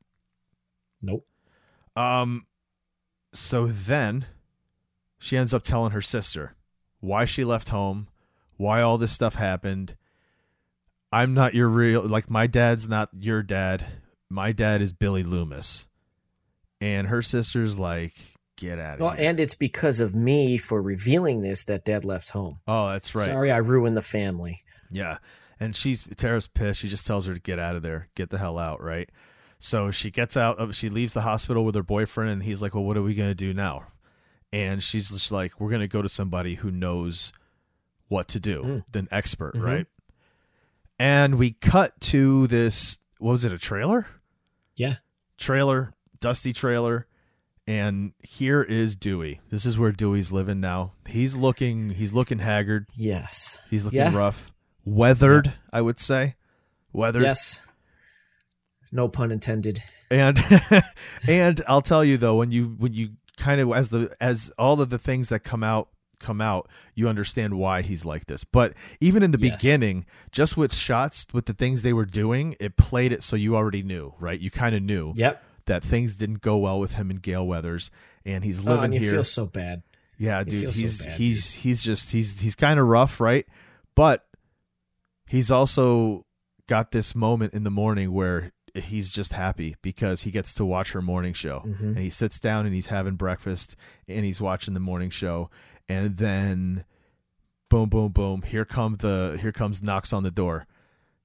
Nope. 1.02 1.24
Um, 1.96 2.46
so 3.32 3.66
then 3.66 4.26
she 5.18 5.36
ends 5.36 5.52
up 5.54 5.62
telling 5.62 5.92
her 5.92 6.02
sister 6.02 6.54
why 7.00 7.24
she 7.24 7.44
left 7.44 7.68
home, 7.70 8.08
why 8.56 8.80
all 8.82 8.98
this 8.98 9.12
stuff 9.12 9.34
happened. 9.36 9.96
I'm 11.12 11.34
not 11.34 11.54
your 11.54 11.68
real 11.68 12.02
like 12.02 12.30
my 12.30 12.46
dad's 12.46 12.88
not 12.88 13.10
your 13.18 13.42
dad. 13.42 13.84
My 14.30 14.52
dad 14.52 14.80
is 14.80 14.92
Billy 14.92 15.22
Loomis. 15.22 15.86
And 16.80 17.06
her 17.08 17.22
sister's 17.22 17.78
like, 17.78 18.14
get 18.56 18.78
out 18.78 18.94
of 18.94 19.00
Well, 19.00 19.10
here. 19.10 19.28
and 19.30 19.38
it's 19.38 19.54
because 19.54 20.00
of 20.00 20.14
me 20.14 20.56
for 20.56 20.80
revealing 20.82 21.40
this 21.42 21.64
that 21.64 21.84
Dad 21.84 22.04
left 22.04 22.30
home. 22.30 22.58
oh, 22.66 22.90
that's 22.90 23.14
right. 23.14 23.26
Sorry, 23.26 23.52
I 23.52 23.58
ruined 23.58 23.94
the 23.94 24.02
family. 24.02 24.62
Yeah. 24.90 25.18
And 25.60 25.76
she's 25.76 26.02
Tara's 26.16 26.48
pissed. 26.48 26.80
She 26.80 26.88
just 26.88 27.06
tells 27.06 27.26
her 27.26 27.34
to 27.34 27.40
get 27.40 27.58
out 27.60 27.76
of 27.76 27.82
there, 27.82 28.08
get 28.16 28.30
the 28.30 28.38
hell 28.38 28.58
out, 28.58 28.82
right? 28.82 29.08
So 29.64 29.92
she 29.92 30.10
gets 30.10 30.36
out 30.36 30.58
of 30.58 30.74
she 30.74 30.88
leaves 30.90 31.14
the 31.14 31.20
hospital 31.20 31.64
with 31.64 31.76
her 31.76 31.84
boyfriend 31.84 32.30
and 32.30 32.42
he's 32.42 32.60
like, 32.60 32.74
"Well, 32.74 32.82
what 32.82 32.96
are 32.96 33.02
we 33.02 33.14
going 33.14 33.30
to 33.30 33.34
do 33.34 33.54
now?" 33.54 33.84
And 34.52 34.82
she's 34.82 35.08
just 35.10 35.30
like, 35.30 35.60
"We're 35.60 35.68
going 35.70 35.82
to 35.82 35.88
go 35.88 36.02
to 36.02 36.08
somebody 36.08 36.56
who 36.56 36.72
knows 36.72 37.32
what 38.08 38.26
to 38.28 38.40
do, 38.40 38.82
an 38.92 39.06
expert, 39.12 39.54
Mhm. 39.54 39.64
right?" 39.64 39.86
And 40.98 41.36
we 41.36 41.52
cut 41.52 42.00
to 42.12 42.46
this 42.48 42.98
what 43.18 43.32
was 43.32 43.44
it, 43.44 43.52
a 43.52 43.58
trailer? 43.58 44.08
Yeah. 44.76 44.96
Trailer, 45.38 45.94
dusty 46.20 46.52
trailer. 46.52 47.06
And 47.68 48.14
here 48.18 48.62
is 48.64 48.96
Dewey. 48.96 49.40
This 49.50 49.64
is 49.64 49.78
where 49.78 49.92
Dewey's 49.92 50.32
living 50.32 50.58
now. 50.60 50.94
He's 51.06 51.36
looking 51.36 51.90
he's 51.90 52.12
looking 52.12 52.40
haggard. 52.40 52.86
Yes. 52.94 53.60
He's 53.70 53.84
looking 53.84 54.00
Yeah. 54.00 54.16
rough, 54.16 54.52
weathered. 54.84 55.52
I 55.72 55.80
would 55.82 56.00
say, 56.00 56.34
weathered. 56.92 57.22
Yes. 57.22 57.64
No 58.92 59.08
pun 59.08 59.32
intended. 59.32 59.80
And 60.10 60.38
and 61.28 61.60
I'll 61.66 61.82
tell 61.82 62.04
you 62.04 62.18
though, 62.18 62.36
when 62.36 62.52
you 62.52 62.74
when 62.78 62.92
you 62.92 63.10
kind 63.38 63.60
of 63.60 63.72
as 63.72 63.88
the 63.88 64.14
as 64.20 64.52
all 64.58 64.80
of 64.80 64.90
the 64.90 64.98
things 64.98 65.30
that 65.30 65.40
come 65.40 65.64
out 65.64 65.88
come 66.20 66.40
out, 66.40 66.68
you 66.94 67.08
understand 67.08 67.54
why 67.54 67.82
he's 67.82 68.04
like 68.04 68.26
this. 68.26 68.44
But 68.44 68.74
even 69.00 69.22
in 69.22 69.30
the 69.32 69.38
Yes. 69.40 69.60
beginning, 69.62 70.04
just 70.30 70.56
with 70.56 70.72
shots 70.74 71.26
with 71.32 71.46
the 71.46 71.54
things 71.54 71.82
they 71.82 71.92
were 71.94 72.04
doing, 72.04 72.54
it 72.60 72.76
played 72.76 73.10
it 73.12 73.22
so 73.22 73.34
you 73.34 73.56
already 73.56 73.82
knew, 73.82 74.14
right? 74.20 74.38
You 74.38 74.50
kind 74.50 74.74
of 74.76 74.82
knew 74.82 75.14
Yep. 75.16 75.42
that 75.66 75.82
things 75.82 76.16
didn't 76.16 76.40
go 76.42 76.58
well 76.58 76.78
with 76.78 76.94
him 76.94 77.10
and 77.10 77.20
Gale 77.22 77.46
Weathers, 77.46 77.90
and 78.24 78.44
he's 78.44 78.60
Oh, 78.60 78.70
living 78.70 78.84
and 78.84 78.94
you 78.94 79.00
here. 79.00 79.10
feel 79.12 79.24
so 79.24 79.46
bad. 79.46 79.82
Yeah, 80.18 80.44
dude, 80.44 80.60
feels 80.60 80.74
so 80.76 80.80
he's 80.82 81.06
bad, 81.06 81.16
he's 81.18 81.52
he's 81.54 81.82
just 81.82 82.12
he's 82.12 82.40
he's 82.40 82.54
kind 82.54 82.78
of 82.78 82.86
rough, 82.86 83.18
right? 83.20 83.46
But 83.96 84.24
he's 85.26 85.50
also 85.50 86.26
got 86.68 86.90
this 86.92 87.14
moment 87.14 87.54
in 87.54 87.64
the 87.64 87.70
morning 87.70 88.12
where 88.12 88.52
he's 88.74 89.10
just 89.10 89.32
happy 89.34 89.76
because 89.82 90.22
he 90.22 90.30
gets 90.30 90.54
to 90.54 90.64
watch 90.64 90.92
her 90.92 91.02
morning 91.02 91.32
show. 91.34 91.60
Mhm. 91.66 91.80
And 91.80 91.98
he 91.98 92.10
sits 92.10 92.40
down 92.40 92.64
and 92.66 92.74
he's 92.74 92.86
having 92.86 93.14
breakfast 93.16 93.76
and 94.08 94.24
he's 94.24 94.40
watching 94.40 94.74
the 94.74 94.80
morning 94.80 95.10
show 95.10 95.50
and 95.88 96.16
then 96.16 96.84
boom 97.68 97.88
boom 97.88 98.12
boom, 98.12 98.42
here 98.42 98.64
come 98.64 98.96
the 98.96 99.38
here 99.40 99.52
comes 99.52 99.82
knocks 99.82 100.12
on 100.12 100.22
the 100.22 100.30
door. 100.30 100.66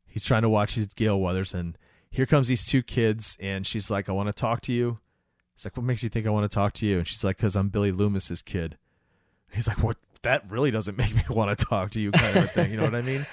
He's 0.05 0.23
trying 0.25 0.41
to 0.41 0.49
watch 0.49 0.75
his 0.75 0.87
Gale 0.87 1.19
Weathers 1.19 1.53
and 1.53 1.77
here 2.09 2.25
comes 2.25 2.47
these 2.47 2.65
two 2.65 2.81
kids 2.83 3.37
and 3.39 3.65
she's 3.67 3.91
like, 3.91 4.09
"I 4.09 4.13
want 4.13 4.27
to 4.27 4.33
talk 4.33 4.61
to 4.61 4.71
you." 4.73 4.99
He's 5.55 5.65
like, 5.65 5.75
"What 5.77 5.85
makes 5.85 6.03
you 6.03 6.09
think 6.09 6.25
I 6.25 6.29
want 6.29 6.49
to 6.49 6.53
talk 6.55 6.73
to 6.73 6.85
you?" 6.85 6.99
And 6.99 7.07
she's 7.07 7.23
like, 7.23 7.37
"Cuz 7.37 7.55
I'm 7.55 7.69
Billy 7.69 7.91
Loomis's 7.91 8.41
kid." 8.41 8.77
He's 9.51 9.67
like, 9.67 9.83
"What? 9.83 9.97
That 10.23 10.49
really 10.49 10.71
doesn't 10.71 10.97
make 11.03 11.13
me 11.15 11.21
want 11.29 11.57
to 11.57 11.65
talk 11.65 11.91
to 11.91 11.99
you," 12.01 12.11
kind 12.11 12.37
of 12.37 12.43
a 12.45 12.47
thing. 12.47 12.71
You 12.71 12.77
know 12.77 12.83
what 12.83 12.95
I 12.95 13.01
mean? 13.01 13.21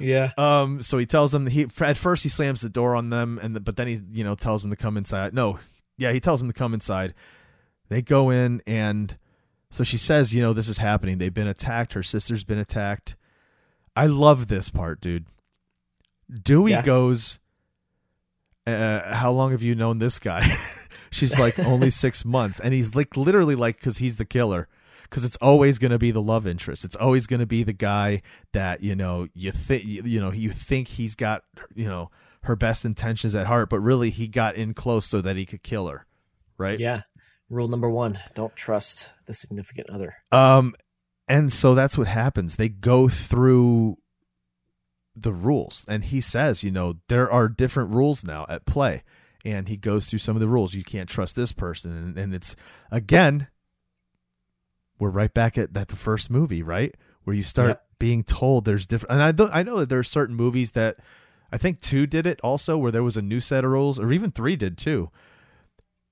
Yeah. 0.00 0.32
Um. 0.38 0.82
So 0.82 0.98
he 0.98 1.06
tells 1.06 1.32
them 1.32 1.46
he 1.46 1.66
at 1.80 1.96
first 1.96 2.22
he 2.22 2.28
slams 2.28 2.60
the 2.62 2.68
door 2.68 2.96
on 2.96 3.10
them, 3.10 3.38
and 3.42 3.54
the, 3.54 3.60
but 3.60 3.76
then 3.76 3.86
he 3.86 4.00
you 4.12 4.24
know 4.24 4.34
tells 4.34 4.62
them 4.62 4.70
to 4.70 4.76
come 4.76 4.96
inside. 4.96 5.34
No, 5.34 5.58
yeah, 5.98 6.12
he 6.12 6.20
tells 6.20 6.40
them 6.40 6.48
to 6.48 6.58
come 6.58 6.74
inside. 6.74 7.14
They 7.88 8.02
go 8.02 8.30
in, 8.30 8.62
and 8.66 9.16
so 9.70 9.84
she 9.84 9.98
says, 9.98 10.34
you 10.34 10.40
know, 10.40 10.52
this 10.52 10.68
is 10.68 10.78
happening. 10.78 11.18
They've 11.18 11.32
been 11.34 11.46
attacked. 11.48 11.92
Her 11.92 12.02
sister's 12.02 12.44
been 12.44 12.58
attacked. 12.58 13.16
I 13.94 14.06
love 14.06 14.46
this 14.48 14.68
part, 14.70 15.00
dude. 15.00 15.26
Dewey 16.42 16.70
Yeah. 16.70 16.82
goes, 16.82 17.40
uh, 18.66 19.14
"How 19.14 19.32
long 19.32 19.50
have 19.50 19.62
you 19.62 19.74
known 19.74 19.98
this 19.98 20.18
guy?" 20.18 20.46
She's 21.10 21.38
like, 21.38 21.58
"Only 21.58 21.90
six 21.90 22.24
months," 22.24 22.60
and 22.60 22.72
he's 22.72 22.94
like, 22.94 23.16
literally 23.16 23.56
like, 23.56 23.76
because 23.76 23.98
he's 23.98 24.16
the 24.16 24.24
killer. 24.24 24.68
Because 25.10 25.24
it's 25.24 25.36
always 25.38 25.78
going 25.78 25.90
to 25.90 25.98
be 25.98 26.12
the 26.12 26.22
love 26.22 26.46
interest. 26.46 26.84
It's 26.84 26.96
always 26.96 27.26
going 27.26 27.40
to 27.40 27.46
be 27.46 27.64
the 27.64 27.72
guy 27.72 28.22
that 28.52 28.82
you 28.82 28.94
know 28.94 29.26
you 29.34 29.50
think 29.50 29.84
you, 29.84 30.20
know 30.20 30.32
you 30.32 30.50
think 30.50 30.88
he's 30.88 31.16
got 31.16 31.42
you 31.74 31.88
know 31.88 32.10
her 32.42 32.56
best 32.56 32.84
intentions 32.84 33.34
at 33.34 33.46
heart, 33.46 33.68
but 33.68 33.80
really 33.80 34.10
he 34.10 34.28
got 34.28 34.54
in 34.54 34.72
close 34.72 35.06
so 35.06 35.20
that 35.20 35.36
he 35.36 35.44
could 35.44 35.62
kill 35.62 35.88
her, 35.88 36.06
right? 36.56 36.78
Yeah. 36.78 37.02
Rule 37.50 37.68
number 37.68 37.90
one 37.90 38.18
don't 38.34 38.54
trust 38.54 39.12
the 39.26 39.34
significant 39.34 39.90
other. 39.90 40.14
Um, 40.30 40.74
and 41.28 41.52
so 41.52 41.74
that's 41.74 41.98
what 41.98 42.06
happens. 42.06 42.56
They 42.56 42.68
go 42.68 43.08
through 43.08 43.98
the 45.16 45.32
rules, 45.32 45.84
and 45.88 46.04
he 46.04 46.20
says, 46.20 46.64
you 46.64 46.70
know, 46.70 46.94
there 47.08 47.30
are 47.30 47.48
different 47.48 47.94
rules 47.94 48.24
now 48.24 48.46
at 48.48 48.66
play, 48.66 49.02
and 49.44 49.68
he 49.68 49.76
goes 49.76 50.08
through 50.08 50.20
some 50.20 50.36
of 50.36 50.40
the 50.40 50.48
rules. 50.48 50.74
You 50.74 50.84
can't 50.84 51.08
trust 51.08 51.36
this 51.36 51.52
person, 51.52 51.96
and, 51.96 52.16
and 52.16 52.34
it's 52.34 52.56
again, 52.90 53.48
we're 55.00 55.10
right 55.10 55.32
back 55.34 55.58
at 55.58 55.72
that 55.74 55.88
the 55.88 55.96
first 55.96 56.30
movie, 56.30 56.62
right, 56.62 56.94
where 57.24 57.34
you 57.34 57.42
start 57.42 57.68
Yep. 57.70 57.84
being 57.98 58.22
told 58.22 58.64
there's 58.64 58.86
different. 58.86 59.12
And 59.14 59.22
I 59.22 59.32
th- 59.32 59.50
I 59.52 59.62
know 59.64 59.78
that 59.80 59.88
there 59.88 59.98
are 59.98 60.04
certain 60.04 60.36
movies 60.36 60.72
that 60.72 60.96
I 61.52 61.58
think 61.58 61.80
two 61.80 62.06
did 62.06 62.26
it 62.26 62.38
also, 62.44 62.78
where 62.78 62.92
there 62.92 63.02
was 63.02 63.16
a 63.16 63.22
new 63.22 63.40
set 63.40 63.64
of 63.64 63.70
rules, 63.72 63.98
or 63.98 64.12
even 64.12 64.30
three 64.30 64.54
did 64.56 64.78
too. 64.78 65.10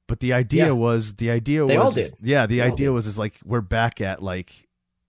But 0.08 0.20
the 0.20 0.32
idea 0.32 0.66
Yeah. 0.66 0.72
was 0.72 1.14
the 1.14 1.30
idea 1.30 1.66
They 1.66 1.76
all 1.76 1.84
was 1.86 1.94
did. 1.94 2.12
yeah 2.22 2.46
the 2.46 2.56
They 2.58 2.66
all 2.66 2.72
idea 2.72 2.92
was 2.92 3.06
is 3.06 3.18
like 3.18 3.34
we're 3.44 3.60
back 3.60 4.00
at 4.00 4.22
like 4.22 4.66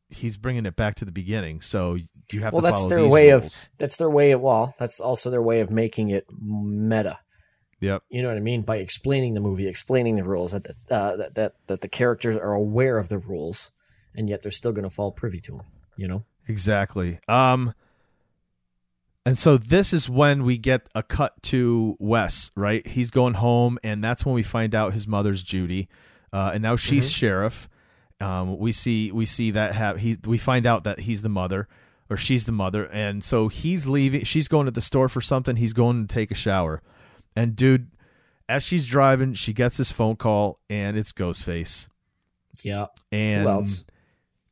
he's 0.09 0.35
bringing 0.37 0.65
it 0.65 0.75
back 0.75 0.95
to 0.95 1.05
the 1.05 1.11
beginning 1.11 1.61
so 1.61 1.95
you 2.33 2.41
have 2.41 2.51
Well, 2.51 2.61
to 2.63 2.67
that's 2.67 2.83
their 2.85 3.07
way 3.07 3.31
rules. 3.31 3.45
of 3.45 3.69
that's 3.77 3.95
their 3.97 4.09
way 4.09 4.31
of 4.31 4.41
well, 4.41 4.73
that's 4.77 4.99
also 4.99 5.29
their 5.29 5.41
way 5.41 5.61
of 5.61 5.69
making 5.71 6.09
it 6.09 6.25
meta. 6.41 7.19
Yep 7.79 8.03
You 8.09 8.21
know 8.21 8.27
what 8.29 8.37
I 8.37 8.41
mean? 8.41 8.61
By 8.61 8.77
explaining 8.77 9.33
the 9.33 9.39
movie, 9.41 9.67
explaining 9.67 10.15
the 10.15 10.23
rules 10.23 10.51
that 10.51 10.67
uh, 10.89 11.15
that, 11.17 11.35
that 11.35 11.53
that 11.67 11.81
the 11.81 11.87
characters 11.89 12.35
are 12.37 12.53
aware 12.53 12.97
of 12.97 13.09
the 13.09 13.17
rules, 13.17 13.71
and 14.15 14.29
yet 14.29 14.41
they're 14.41 14.51
still 14.51 14.71
going 14.71 14.83
to 14.83 14.89
fall 14.89 15.11
privy 15.11 15.39
to 15.41 15.51
them. 15.51 15.61
You 15.97 16.07
know? 16.07 16.23
exactly 16.47 17.19
um 17.27 17.73
and 19.25 19.37
so 19.37 19.57
this 19.57 19.93
is 19.93 20.09
when 20.09 20.43
we 20.43 20.57
get 20.57 20.87
a 20.95 21.03
cut 21.03 21.39
to 21.43 21.95
Wes, 21.99 22.51
right? 22.55 22.85
He's 22.87 23.11
going 23.11 23.35
home, 23.35 23.77
and 23.83 24.03
that's 24.03 24.25
when 24.25 24.33
we 24.33 24.41
find 24.43 24.73
out 24.73 24.93
his 24.93 25.07
mother's 25.07 25.43
Judy, 25.43 25.87
uh, 26.33 26.51
and 26.53 26.63
now 26.63 26.75
she's 26.75 27.05
Mm-hmm. 27.05 27.19
sheriff. 27.19 27.69
Um, 28.21 28.57
we 28.57 28.71
see 28.71 29.11
we 29.11 29.25
see 29.25 29.51
that 29.51 29.75
have 29.75 29.99
he 29.99 30.17
we 30.25 30.37
find 30.37 30.65
out 30.65 30.83
that 30.85 31.01
he's 31.01 31.21
the 31.21 31.29
mother 31.29 31.67
or 32.09 32.17
she's 32.17 32.45
the 32.45 32.51
mother, 32.51 32.85
and 32.85 33.23
so 33.23 33.49
he's 33.49 33.85
leaving. 33.85 34.23
She's 34.23 34.47
going 34.47 34.65
to 34.65 34.71
the 34.71 34.81
store 34.81 35.09
for 35.09 35.21
something. 35.21 35.57
He's 35.57 35.73
going 35.73 36.07
to 36.07 36.13
take 36.13 36.31
a 36.31 36.35
shower, 36.35 36.81
and 37.39 37.55
dude, 37.55 37.89
as 38.47 38.63
she's 38.63 38.87
driving, 38.87 39.33
she 39.33 39.53
gets 39.53 39.77
this 39.77 39.91
phone 39.91 40.15
call, 40.15 40.59
and 40.69 40.97
it's 40.97 41.11
Ghostface, 41.13 41.87
Yeah. 42.63 42.87
and 43.11 43.43
Who 43.43 43.49
else? 43.49 43.85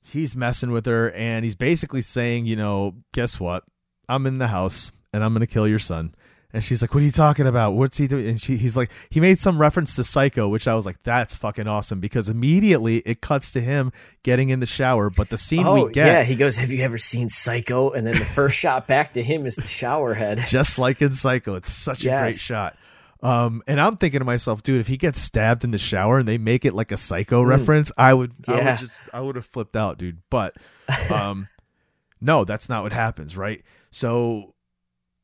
he's 0.02 0.36
messing 0.36 0.72
with 0.72 0.86
her, 0.86 1.12
and 1.12 1.44
he's 1.44 1.56
basically 1.56 2.02
saying, 2.02 2.46
you 2.46 2.56
know, 2.56 2.96
guess 3.14 3.40
what? 3.40 3.64
I'm 4.08 4.26
in 4.26 4.38
the 4.38 4.48
house, 4.48 4.92
and 5.14 5.24
I'm 5.24 5.34
gonna 5.34 5.48
kill 5.48 5.68
your 5.68 5.80
son. 5.80 6.14
And 6.54 6.64
she's 6.64 6.82
like, 6.82 6.94
"What 6.94 7.02
are 7.02 7.06
you 7.06 7.12
talking 7.12 7.46
about? 7.46 7.74
What's 7.74 7.98
he 7.98 8.08
doing?" 8.08 8.26
And 8.28 8.40
she, 8.42 8.56
he's 8.56 8.78
like, 8.78 8.90
he 9.10 9.20
made 9.20 9.38
some 9.38 9.60
reference 9.60 9.96
to 9.98 10.04
Psycho, 10.04 10.48
which 10.48 10.66
I 10.68 10.76
was 10.76 10.86
like, 10.86 11.04
"That's 11.04 11.36
fucking 11.36 11.68
awesome," 11.68 12.00
because 12.00 12.30
immediately 12.30 13.00
it 13.00 13.20
cuts 13.22 13.52
to 13.52 13.62
him 13.62 13.92
getting 14.24 14.50
in 14.50 14.62
the 14.62 14.66
shower. 14.66 15.10
But 15.10 15.30
the 15.30 15.38
scene 15.38 15.66
Oh 15.68 15.86
we 15.86 15.92
get, 15.92 16.08
yeah, 16.08 16.24
he 16.24 16.36
goes, 16.36 16.56
"Have 16.56 16.72
you 16.72 16.82
ever 16.84 16.98
seen 16.98 17.28
Psycho?" 17.28 17.92
And 17.92 18.08
then 18.08 18.18
the 18.18 18.24
first 18.26 18.58
shot 18.58 18.88
back 18.88 19.14
to 19.14 19.22
him 19.24 19.46
is 19.46 19.56
the 19.56 19.68
shower 19.68 20.14
head. 20.14 20.40
just 20.48 20.80
like 20.80 21.02
in 21.02 21.12
Psycho. 21.14 21.56
It's 21.56 21.72
such 21.72 22.06
a 22.06 22.10
great 22.10 22.34
shot. 22.34 22.78
Um, 23.22 23.64
and 23.68 23.82
I'm 23.82 23.98
thinking 23.98 24.20
to 24.20 24.26
myself, 24.26 24.62
dude, 24.64 24.80
if 24.80 24.88
he 24.88 24.96
gets 24.96 25.20
stabbed 25.20 25.64
in 25.64 25.72
the 25.72 25.80
shower 25.80 26.20
and 26.20 26.28
they 26.28 26.38
make 26.38 26.66
it 26.66 26.74
like 26.76 26.92
a 26.92 26.98
Psycho 26.98 27.42
reference, 27.42 27.92
I 27.98 28.14
would, 28.14 28.32
I 28.48 28.52
Mm. 28.52 28.58
Yeah. 28.58 28.70
would 28.72 28.80
just, 28.80 29.02
I 29.12 29.20
would 29.22 29.36
have 29.36 29.46
flipped 29.48 29.76
out, 29.76 29.98
dude. 29.98 30.20
But, 30.30 30.54
um, 31.12 31.48
no, 32.22 32.46
that's 32.46 32.70
not 32.70 32.84
what 32.84 32.94
happens, 32.94 33.36
right? 33.36 33.64
So 33.90 34.54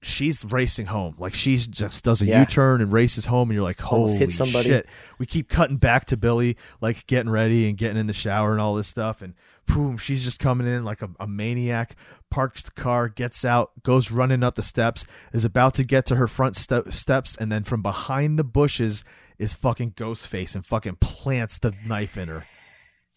she's 0.05 0.43
racing 0.45 0.85
home, 0.87 1.15
like 1.17 1.33
she's 1.33 1.67
just 1.67 2.03
does 2.03 2.21
a 2.21 2.25
Yeah. 2.25 2.45
turn 2.45 2.81
and 2.81 2.91
races 2.91 3.25
home, 3.25 3.49
and 3.49 3.55
you're 3.55 3.63
like, 3.63 3.79
holy 3.79 4.01
Almost 4.03 4.19
hit 4.19 4.31
somebody. 4.31 4.69
shit! 4.69 4.87
We 5.17 5.25
keep 5.25 5.49
cutting 5.49 5.77
back 5.77 6.05
to 6.05 6.17
Billy, 6.17 6.57
like 6.81 7.07
getting 7.07 7.29
ready 7.31 7.67
and 7.67 7.77
getting 7.77 7.97
in 7.97 8.07
the 8.07 8.13
shower 8.13 8.51
and 8.51 8.61
all 8.61 8.75
this 8.75 8.87
stuff, 8.87 9.21
and 9.21 9.33
boom, 9.65 9.97
she's 9.97 10.23
just 10.23 10.39
coming 10.39 10.67
in 10.67 10.83
like 10.83 11.01
a, 11.01 11.09
a 11.19 11.27
maniac. 11.27 11.95
Parks 12.29 12.63
the 12.63 12.71
car, 12.71 13.09
gets 13.09 13.45
out, 13.45 13.71
goes 13.83 14.09
running 14.11 14.43
up 14.43 14.55
the 14.55 14.63
steps, 14.63 15.05
is 15.33 15.45
about 15.45 15.75
to 15.75 15.83
get 15.83 16.05
to 16.07 16.15
her 16.15 16.27
front 16.27 16.55
ste- 16.55 16.91
steps, 16.91 17.35
and 17.35 17.51
then 17.51 17.63
from 17.63 17.81
behind 17.81 18.37
the 18.39 18.43
bushes 18.43 19.03
is 19.39 19.53
fucking 19.53 19.91
Ghostface 19.91 20.55
and 20.55 20.65
fucking 20.65 20.95
plants 21.01 21.57
the 21.59 21.75
knife 21.87 22.17
in 22.17 22.27
her. 22.29 22.43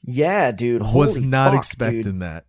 Yeah, 0.04 0.52
dude. 0.52 0.82
Was 0.82 1.16
holy 1.16 1.26
not 1.26 1.50
fuck, 1.52 1.58
expecting 1.58 2.02
dude. 2.02 2.20
that. 2.20 2.44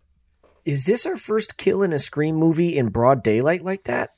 Is 0.68 0.84
this 0.84 1.06
our 1.06 1.16
first 1.16 1.56
kill 1.56 1.82
in 1.82 1.94
a 1.94 1.98
Scream 1.98 2.34
movie 2.34 2.76
in 2.76 2.90
broad 2.90 3.22
daylight 3.22 3.62
like 3.62 3.84
that? 3.84 4.10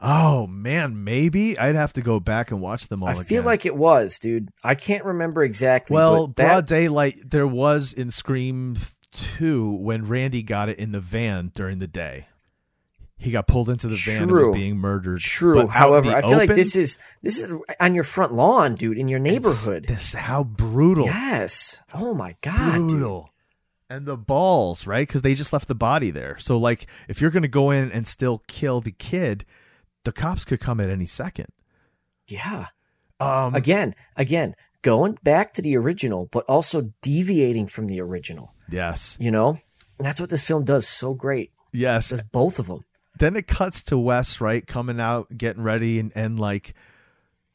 Oh 0.00 0.46
man, 0.46 1.02
maybe 1.02 1.58
I'd 1.58 1.74
have 1.74 1.94
to 1.94 2.00
go 2.00 2.20
back 2.20 2.52
and 2.52 2.60
watch 2.60 2.86
them 2.86 3.02
all 3.02 3.08
again. 3.08 3.18
I 3.18 3.22
again. 3.22 3.28
feel 3.28 3.42
like 3.42 3.66
it 3.66 3.74
was, 3.74 4.20
dude. 4.20 4.50
I 4.62 4.76
can't 4.76 5.04
remember 5.04 5.42
exactly. 5.42 5.94
well, 5.94 6.28
broad 6.28 6.66
daylight 6.66 7.28
there 7.28 7.46
was 7.46 7.92
in 7.92 8.12
Scream 8.12 8.78
Two 9.10 9.72
when 9.72 10.04
Randy 10.04 10.44
got 10.44 10.68
it 10.68 10.78
in 10.78 10.92
the 10.92 11.00
van 11.00 11.50
during 11.56 11.80
the 11.80 11.88
day. 11.88 12.28
He 13.16 13.32
got 13.32 13.48
pulled 13.48 13.68
into 13.68 13.88
the 13.88 14.00
van 14.06 14.22
and 14.22 14.30
was 14.30 14.54
being 14.54 14.76
murdered. 14.76 15.18
true. 15.18 15.54
But 15.54 15.66
However, 15.66 16.14
I 16.14 16.20
feel 16.20 16.38
like 16.38 16.54
this 16.54 16.76
is 16.76 16.98
this 17.20 17.42
is 17.42 17.52
on 17.80 17.96
your 17.96 18.04
front 18.04 18.32
lawn, 18.32 18.76
dude, 18.76 18.96
in 18.96 19.08
your 19.08 19.18
neighborhood. 19.18 19.86
This 19.86 20.12
how 20.12 20.44
brutal. 20.44 21.06
Yes. 21.06 21.82
Oh 21.92 22.14
my 22.14 22.36
god, 22.42 22.88
dude. 22.88 23.29
And 23.90 24.06
the 24.06 24.16
balls, 24.16 24.86
right? 24.86 25.06
Because 25.06 25.22
they 25.22 25.34
just 25.34 25.52
left 25.52 25.66
the 25.68 25.74
body 25.74 26.10
there. 26.10 26.38
So, 26.38 26.56
like, 26.56 26.86
if 27.08 27.20
you're 27.20 27.32
going 27.32 27.42
to 27.42 27.48
go 27.48 27.70
in 27.72 27.90
and 27.90 28.06
still 28.06 28.42
kill 28.46 28.80
the 28.80 28.92
kid, 28.92 29.44
the 30.04 30.12
cops 30.12 30.44
could 30.44 30.60
come 30.60 30.78
at 30.80 30.88
any 30.88 31.06
second. 31.06 31.48
Yeah. 32.28 32.66
Um, 33.18 33.54
Again, 33.54 33.94
again, 34.16 34.54
going 34.82 35.18
back 35.24 35.52
to 35.54 35.62
the 35.62 35.76
original, 35.76 36.28
but 36.30 36.44
also 36.46 36.92
deviating 37.02 37.66
from 37.66 37.86
the 37.88 38.00
original. 38.00 38.54
yes, 38.70 39.18
You 39.20 39.30
know, 39.32 39.58
and 39.98 40.06
that's 40.06 40.20
what 40.20 40.30
this 40.30 40.46
film 40.46 40.64
does 40.64 40.86
so 40.88 41.12
great. 41.12 41.50
yes. 41.72 42.10
Does 42.10 42.22
both 42.22 42.58
of 42.60 42.68
them. 42.68 42.80
then 43.18 43.34
it 43.36 43.46
cuts 43.48 43.82
to 43.82 43.98
Wes, 43.98 44.40
right, 44.40 44.64
coming 44.66 45.00
out, 45.00 45.36
getting 45.36 45.62
ready, 45.64 45.98
and, 45.98 46.12
and 46.14 46.38
like 46.40 46.74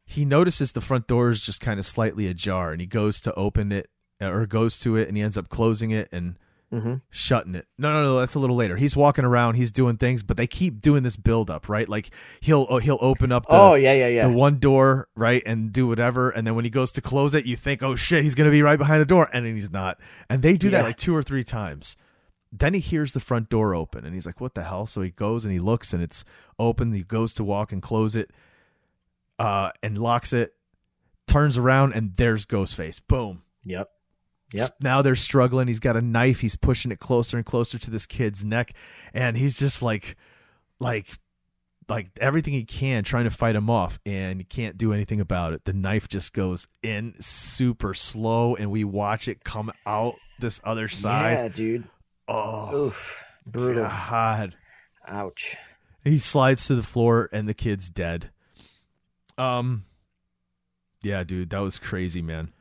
he 0.06 0.24
notices 0.26 0.74
the 0.74 0.82
front 0.82 1.08
door 1.08 1.30
is 1.30 1.41
just 1.41 1.62
kind 1.62 1.80
of 1.80 1.86
slightly 1.86 2.28
ajar, 2.28 2.71
and 2.74 2.82
he 2.82 2.86
goes 2.88 3.19
to 3.21 3.34
open 3.34 3.71
it 3.71 3.89
or 4.21 4.45
goes 4.45 4.80
to 4.80 4.95
it, 4.95 5.08
and 5.08 5.17
he 5.17 5.23
ends 5.23 5.38
up 5.38 5.49
closing 5.49 5.91
it 5.91 6.08
and 6.12 6.36
Mhm. 6.73 7.01
shutting 7.12 7.54
it. 7.56 7.67
No, 7.78 7.93
no, 7.93 8.01
no, 8.04 8.19
that's 8.19 8.34
a 8.36 8.39
little 8.39 8.56
later. 8.56 8.75
He's 8.75 8.95
walking 8.95 9.23
around, 9.23 9.54
he's 9.56 9.71
doing 9.71 9.97
things, 9.97 10.23
but 10.23 10.36
they 10.36 10.47
keep 10.47 10.82
doing 10.82 11.04
this 11.04 11.15
build 11.15 11.49
up, 11.49 11.69
right? 11.69 11.88
Like 11.88 12.10
he'll 12.41 12.65
oh, 12.69 12.80
he'll 12.80 12.97
open 13.01 13.32
up. 13.32 13.45
The, 13.45 13.54
oh 13.54 13.75
yeah, 13.75 13.93
yeah, 13.93 14.08
yeah. 14.08 14.28
the 14.28 14.34
one 14.34 14.58
door, 14.58 15.08
right, 15.15 15.43
and 15.45 15.71
do 15.71 15.88
whatever, 15.88 16.32
and 16.32 16.45
then 16.45 16.56
when 16.56 16.65
he 16.65 16.71
goes 16.71 16.91
to 16.93 17.01
close 17.01 17.36
it, 17.36 17.45
you 17.45 17.56
think, 17.56 17.84
"Oh 17.84 17.95
shit, 17.95 18.23
he's 18.23 18.36
gonna 18.36 18.49
be 18.51 18.62
right 18.63 18.80
behind 18.80 18.99
the 18.99 19.06
door," 19.06 19.30
and 19.32 19.45
then 19.45 19.54
he's 19.54 19.71
not. 19.71 19.99
And 20.30 20.41
they 20.41 20.58
do 20.58 20.69
that 20.71 20.84
like 20.84 20.97
two 20.97 21.15
or 21.15 21.21
three 21.23 21.43
times. 21.43 21.95
Then 22.51 22.73
he 22.73 22.80
hears 22.80 23.12
the 23.13 23.19
front 23.19 23.49
door 23.49 23.75
open, 23.75 24.04
and 24.04 24.13
he's 24.13 24.25
like, 24.25 24.41
"What 24.41 24.56
the 24.56 24.63
hell?" 24.63 24.86
So 24.86 25.01
he 25.01 25.12
goes 25.12 25.45
and 25.45 25.54
he 25.54 25.60
looks, 25.60 25.93
and 25.93 26.01
it's 26.01 26.25
open. 26.58 26.91
He 26.93 27.04
goes 27.04 27.34
to 27.36 27.43
walk 27.43 27.71
and 27.73 27.82
close 27.82 28.15
it, 28.15 28.32
uh, 29.39 29.71
and 29.84 29.97
locks 29.97 30.34
it. 30.34 30.54
Turns 31.28 31.58
around, 31.58 31.93
and 31.93 32.15
there's 32.15 32.45
Ghostface. 32.45 32.99
Boom. 33.08 33.43
Yep. 33.65 33.88
Yep. 34.57 34.75
Now 34.81 35.01
they're 35.01 35.15
struggling. 35.15 35.67
He's 35.67 35.79
got 35.79 35.97
a 35.97 36.01
knife. 36.01 36.39
He's 36.39 36.55
pushing 36.55 36.91
it 36.91 36.99
closer 36.99 37.37
and 37.37 37.45
closer 37.45 37.77
to 37.77 37.91
this 37.91 38.05
kid's 38.05 38.43
neck, 38.43 38.73
and 39.13 39.37
he's 39.37 39.57
just 39.57 39.81
like, 39.81 40.15
like, 40.79 41.07
like 41.87 42.09
everything 42.19 42.53
he 42.53 42.63
can 42.63 43.03
trying 43.03 43.25
to 43.25 43.31
fight 43.31 43.55
him 43.55 43.69
off, 43.69 43.99
and 44.05 44.39
he 44.39 44.43
can't 44.43 44.77
do 44.77 44.93
anything 44.93 45.19
about 45.19 45.53
it. 45.53 45.65
The 45.65 45.73
knife 45.73 46.07
just 46.07 46.33
goes 46.33 46.67
in 46.81 47.15
super 47.19 47.93
slow, 47.93 48.55
and 48.55 48.71
we 48.71 48.83
watch 48.83 49.27
it 49.27 49.43
come 49.43 49.71
out 49.85 50.13
this 50.39 50.59
other 50.63 50.87
side. 50.87 51.31
Yeah, 51.33 51.47
dude. 51.49 51.83
Oh, 52.27 52.87
Oof. 52.87 53.23
Brutal. 53.45 53.83
God! 53.83 54.55
Ouch. 55.07 55.55
He 56.03 56.17
slides 56.17 56.67
to 56.67 56.75
the 56.75 56.83
floor, 56.83 57.29
and 57.31 57.47
the 57.47 57.53
kid's 57.53 57.89
dead. 57.89 58.31
Um, 59.37 59.85
yeah, 61.03 61.23
dude, 61.23 61.51
that 61.51 61.59
was 61.59 61.77
crazy, 61.77 62.21
man. 62.21 62.51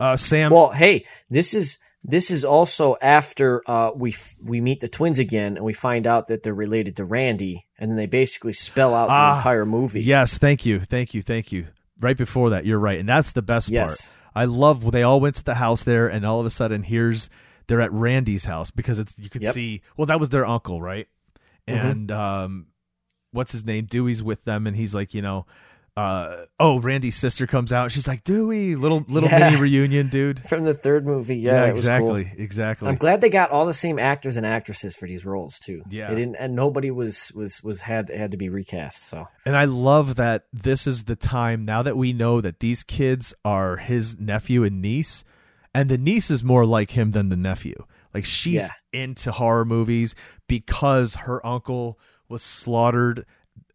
Uh, 0.00 0.16
Sam. 0.16 0.50
Well, 0.52 0.70
hey, 0.70 1.04
this 1.30 1.54
is 1.54 1.78
this 2.02 2.30
is 2.30 2.44
also 2.44 2.96
after 3.00 3.62
uh, 3.66 3.92
we 3.94 4.10
f- 4.10 4.34
we 4.42 4.60
meet 4.60 4.80
the 4.80 4.88
twins 4.88 5.18
again, 5.18 5.56
and 5.56 5.64
we 5.64 5.72
find 5.72 6.06
out 6.06 6.28
that 6.28 6.42
they're 6.42 6.52
related 6.54 6.96
to 6.96 7.04
Randy, 7.04 7.66
and 7.78 7.90
then 7.90 7.96
they 7.96 8.06
basically 8.06 8.52
spell 8.52 8.94
out 8.94 9.06
the 9.06 9.12
Ah, 9.12 9.36
entire 9.36 9.64
movie. 9.64 10.02
Yes, 10.02 10.36
thank 10.38 10.66
you, 10.66 10.80
thank 10.80 11.14
you, 11.14 11.22
thank 11.22 11.52
you. 11.52 11.66
Right 12.00 12.16
before 12.16 12.50
that, 12.50 12.66
you're 12.66 12.78
right, 12.78 12.98
and 12.98 13.08
that's 13.08 13.32
the 13.32 13.40
best 13.42 13.68
Yes. 13.70 14.14
part. 14.14 14.20
I 14.36 14.44
love 14.46 14.82
when 14.82 14.90
they 14.92 15.04
all 15.04 15.20
went 15.20 15.36
to 15.36 15.44
the 15.44 15.54
house 15.54 15.84
there, 15.84 16.08
and 16.08 16.26
all 16.26 16.40
of 16.40 16.46
a 16.46 16.50
sudden, 16.50 16.82
here's 16.82 17.30
they're 17.68 17.80
at 17.80 17.92
Randy's 17.92 18.44
house 18.44 18.70
because 18.70 18.98
it's 18.98 19.18
you 19.18 19.30
could 19.30 19.42
Yep. 19.42 19.54
see. 19.54 19.80
Well, 19.96 20.06
that 20.06 20.18
was 20.20 20.28
their 20.30 20.44
uncle, 20.44 20.82
right? 20.82 21.06
Mhm. 21.68 21.90
And 21.90 22.10
um, 22.12 22.66
what's 23.30 23.52
his 23.52 23.64
name? 23.64 23.86
Dewey's 23.86 24.22
with 24.22 24.44
them, 24.44 24.66
and 24.66 24.76
he's 24.76 24.92
like, 24.94 25.14
you 25.14 25.22
know, 25.22 25.46
uh, 25.96 26.46
oh, 26.58 26.80
Randy's 26.80 27.14
sister 27.14 27.46
comes 27.46 27.72
out. 27.72 27.92
She's 27.92 28.08
like, 28.08 28.24
Dewey, 28.24 28.74
little 28.74 29.04
little 29.08 29.28
Yeah. 29.28 29.50
mini 29.50 29.60
reunion, 29.62 30.08
dude. 30.08 30.44
From 30.48 30.64
the 30.64 30.74
third 30.74 31.06
movie, 31.06 31.36
yeah, 31.36 31.66
it 31.66 31.72
was 31.72 31.86
cool. 31.86 32.16
exactly, 32.16 32.42
exactly. 32.42 32.88
I'm 32.88 32.96
glad 32.96 33.20
they 33.20 33.28
got 33.28 33.50
all 33.50 33.64
the 33.64 33.72
same 33.72 33.98
actors 34.00 34.36
and 34.36 34.44
actresses 34.44 34.96
for 34.96 35.06
these 35.06 35.24
roles 35.24 35.58
too. 35.60 35.82
Yeah. 35.88 36.08
they 36.08 36.16
didn't, 36.16 36.36
and 36.36 36.54
nobody 36.56 36.90
was 36.90 37.30
was 37.34 37.62
was 37.62 37.80
had 37.82 38.08
had 38.10 38.32
to 38.32 38.36
be 38.36 38.48
recast. 38.48 39.04
So 39.06 39.22
And 39.46 39.56
I 39.56 39.66
love 39.66 40.16
that 40.16 40.46
this 40.52 40.86
is 40.88 41.04
the 41.04 41.16
time 41.16 41.64
now 41.64 41.82
that 41.82 41.96
we 41.96 42.12
know 42.12 42.40
that 42.40 42.58
these 42.60 42.82
kids 42.82 43.32
are 43.44 43.76
his 43.76 44.18
nephew 44.18 44.64
and 44.64 44.82
niece, 44.82 45.22
and 45.72 45.88
the 45.88 45.98
niece 45.98 46.28
is 46.30 46.42
more 46.42 46.66
like 46.66 46.90
him 46.92 47.12
than 47.12 47.28
the 47.28 47.36
nephew. 47.36 47.76
Like 48.12 48.24
she's 48.24 48.60
Yeah. 48.62 48.68
into 48.92 49.30
horror 49.32 49.64
movies 49.64 50.14
because 50.48 51.14
her 51.14 51.44
uncle 51.46 51.98
was 52.28 52.42
slaughtered, 52.42 53.26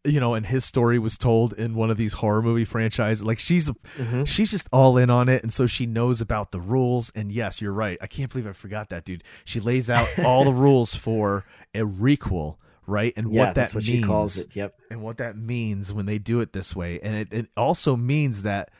you 0.05 0.19
know, 0.19 0.33
and 0.33 0.45
his 0.45 0.63
story 0.63 0.97
was 0.97 1.17
told 1.17 1.53
in 1.53 1.75
one 1.75 1.89
of 1.89 1.97
these 1.97 2.13
horror 2.13 2.41
movie 2.41 2.65
franchises. 2.65 3.23
Like 3.23 3.39
she's 3.39 3.69
mm-hmm. 3.69 4.23
she's 4.23 4.51
just 4.51 4.69
all 4.71 4.97
in 4.97 5.09
on 5.09 5.27
it, 5.27 5.43
and 5.43 5.53
so 5.53 5.67
she 5.67 5.85
knows 5.85 6.21
about 6.21 6.51
the 6.51 6.61
rules. 6.61 7.11
And 7.15 7.31
yes, 7.31 7.61
you're 7.61 7.73
right. 7.73 7.97
I 8.01 8.07
can't 8.07 8.31
believe 8.31 8.47
I 8.47 8.53
forgot 8.53 8.89
that, 8.89 9.03
dude. 9.03 9.23
She 9.45 9.59
lays 9.59 9.89
out 9.89 10.07
all 10.23 10.45
the 10.45 10.53
rules 10.53 10.95
for 10.95 11.45
a 11.73 11.79
requel. 11.79 12.57
Right, 12.87 13.13
and 13.15 13.31
yeah, 13.31 13.39
what 13.39 13.45
that 13.47 13.55
that's 13.55 13.75
what 13.75 13.83
means 13.83 13.91
she 13.91 14.01
calls 14.01 14.37
it. 14.37 14.55
Yep. 14.55 14.73
and 14.89 15.03
what 15.03 15.17
that 15.17 15.37
means 15.37 15.93
when 15.93 16.07
they 16.07 16.17
do 16.17 16.39
it 16.39 16.53
this 16.53 16.75
way. 16.75 16.99
And 16.99 17.15
it, 17.15 17.31
it 17.31 17.47
also 17.55 17.95
means 17.95 18.41
that 18.43 18.71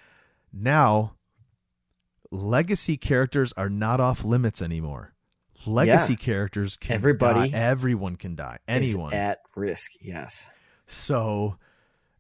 now 0.52 1.14
legacy 2.32 2.98
characters 2.98 3.54
are 3.56 3.70
not 3.70 4.00
off 4.00 4.24
limits 4.24 4.64
anymore. 4.64 5.14
Legacy 5.68 6.16
characters 6.16 6.76
can 6.76 6.96
Everybody 6.96 7.52
die. 7.52 7.58
everyone 7.58 8.16
can 8.16 8.36
die. 8.36 8.60
Is 8.68 8.96
Anyone. 8.96 9.14
at 9.14 9.42
risk. 9.56 9.92
Yes. 10.02 10.50
So 10.92 11.58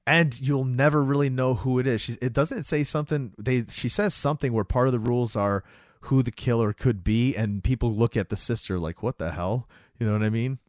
and 0.07 0.39
you'll 0.41 0.65
never 0.65 1.03
really 1.03 1.29
know 1.29 1.53
who 1.53 1.77
it 1.77 1.85
is. 1.85 2.01
She's, 2.01 2.17
it 2.17 2.33
doesn't 2.33 2.63
say 2.63 2.83
something 2.83 3.33
they 3.37 3.65
she 3.69 3.89
says 3.89 4.13
something 4.13 4.53
where 4.53 4.63
part 4.63 4.87
of 4.87 4.91
the 4.91 4.99
rules 4.99 5.35
are 5.35 5.63
who 6.01 6.23
the 6.23 6.31
killer 6.31 6.73
could 6.73 7.03
be 7.03 7.35
and 7.35 7.63
people 7.63 7.93
look 7.93 8.15
at 8.17 8.29
the 8.29 8.37
sister 8.37 8.79
like 8.79 9.03
what 9.03 9.17
the 9.17 9.31
hell? 9.31 9.67
You 9.99 10.07
know 10.07 10.13
what 10.13 10.23
I 10.23 10.29
mean? 10.29 10.59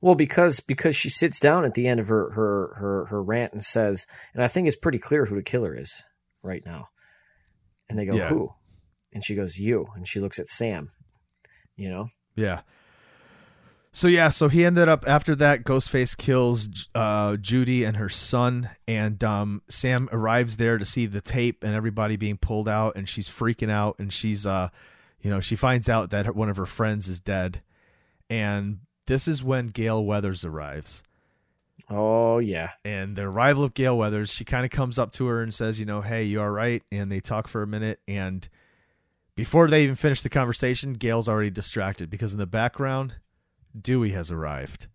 Well, 0.00 0.14
because 0.14 0.60
because 0.60 0.96
she 0.96 1.08
sits 1.08 1.38
down 1.38 1.64
at 1.64 1.74
the 1.74 1.86
end 1.86 2.00
of 2.00 2.08
her 2.08 2.30
her 2.30 2.74
her 2.76 3.06
her 3.06 3.22
rant 3.22 3.52
and 3.52 3.62
says, 3.62 4.06
and 4.34 4.42
I 4.42 4.48
think 4.48 4.66
it's 4.66 4.76
pretty 4.76 4.98
clear 4.98 5.24
who 5.24 5.34
the 5.34 5.42
killer 5.42 5.76
is 5.76 6.04
right 6.42 6.62
now. 6.64 6.88
And 7.88 7.98
they 7.98 8.06
go, 8.06 8.16
Yeah. 8.16 8.28
"Who?" 8.28 8.48
And 9.12 9.24
she 9.24 9.34
goes, 9.34 9.58
"You." 9.58 9.86
And 9.94 10.06
she 10.06 10.18
looks 10.20 10.38
at 10.38 10.48
Sam. 10.48 10.90
You 11.76 11.90
know. 11.90 12.06
Yeah. 12.34 12.60
So 13.94 14.08
yeah, 14.08 14.30
so 14.30 14.48
he 14.48 14.64
ended 14.64 14.88
up 14.88 15.04
after 15.06 15.36
that. 15.36 15.64
Ghostface 15.64 16.16
kills 16.16 16.88
uh, 16.94 17.36
Judy 17.36 17.84
and 17.84 17.98
her 17.98 18.08
son, 18.08 18.70
and 18.88 19.22
um, 19.22 19.62
Sam 19.68 20.08
arrives 20.12 20.56
there 20.56 20.78
to 20.78 20.84
see 20.86 21.04
the 21.06 21.20
tape 21.20 21.62
and 21.62 21.74
everybody 21.74 22.16
being 22.16 22.38
pulled 22.38 22.68
out, 22.68 22.96
and 22.96 23.06
she's 23.08 23.28
freaking 23.28 23.70
out, 23.70 23.96
and 23.98 24.10
she's 24.12 24.46
uh, 24.46 24.70
you 25.20 25.30
know, 25.30 25.40
she 25.40 25.56
finds 25.56 25.88
out 25.88 26.10
that 26.10 26.34
one 26.34 26.48
of 26.48 26.56
her 26.56 26.66
friends 26.66 27.08
is 27.08 27.20
dead, 27.20 27.62
and 28.30 28.78
this 29.06 29.28
is 29.28 29.42
when 29.42 29.68
Gale 29.68 30.04
Weathers 30.04 30.44
arrives. 30.44 31.02
Oh 31.90 32.38
yeah. 32.38 32.70
And 32.84 33.16
the 33.16 33.22
arrival 33.22 33.64
of 33.64 33.74
Gale 33.74 33.96
Weathers, 33.96 34.32
she 34.32 34.44
kind 34.44 34.64
of 34.64 34.70
comes 34.70 34.98
up 34.98 35.12
to 35.12 35.26
her 35.26 35.42
and 35.42 35.52
says, 35.52 35.80
you 35.80 35.86
know, 35.86 36.00
hey, 36.00 36.24
you 36.24 36.40
all 36.40 36.50
right? 36.50 36.82
And 36.90 37.10
they 37.10 37.20
talk 37.20 37.48
for 37.48 37.62
a 37.62 37.66
minute. 37.66 38.00
And 38.06 38.48
before 39.34 39.68
they 39.68 39.84
even 39.84 39.96
finish 39.96 40.22
the 40.22 40.28
conversation, 40.28 40.94
Gale's 40.94 41.28
already 41.28 41.50
distracted 41.50 42.08
because 42.08 42.32
in 42.32 42.38
the 42.38 42.46
background, 42.46 43.16
Dewey 43.80 44.10
has 44.10 44.30
arrived. 44.30 44.86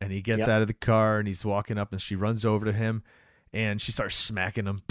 And 0.00 0.12
he 0.12 0.20
gets 0.20 0.40
Yep. 0.40 0.48
out 0.48 0.60
of 0.62 0.68
the 0.68 0.74
car 0.74 1.18
and 1.18 1.26
he's 1.26 1.44
walking 1.44 1.78
up 1.78 1.90
and 1.92 2.00
she 2.00 2.14
runs 2.16 2.44
over 2.44 2.64
to 2.66 2.72
him 2.72 3.02
and 3.52 3.80
she 3.80 3.92
starts 3.92 4.16
smacking 4.16 4.66
him 4.66 4.82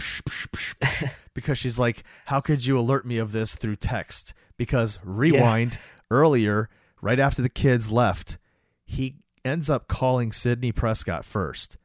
because 1.34 1.58
she's 1.58 1.78
like, 1.78 2.04
How 2.26 2.39
could 2.39 2.65
you 2.65 2.80
alert 2.80 3.06
me 3.06 3.17
of 3.17 3.32
this 3.32 3.56
through 3.56 3.76
text? 3.76 4.34
Because 4.58 4.99
rewind 5.04 5.78
earlier, 6.10 6.70
right 7.01 7.20
after 7.20 7.41
the 7.41 7.49
kids 7.49 7.91
left, 7.91 8.38
he 8.86 9.18
ends 9.45 9.70
up 9.70 9.88
calling 9.88 10.32
Sidney 10.32 10.72
Prescott 10.72 11.24
1st 11.24 11.76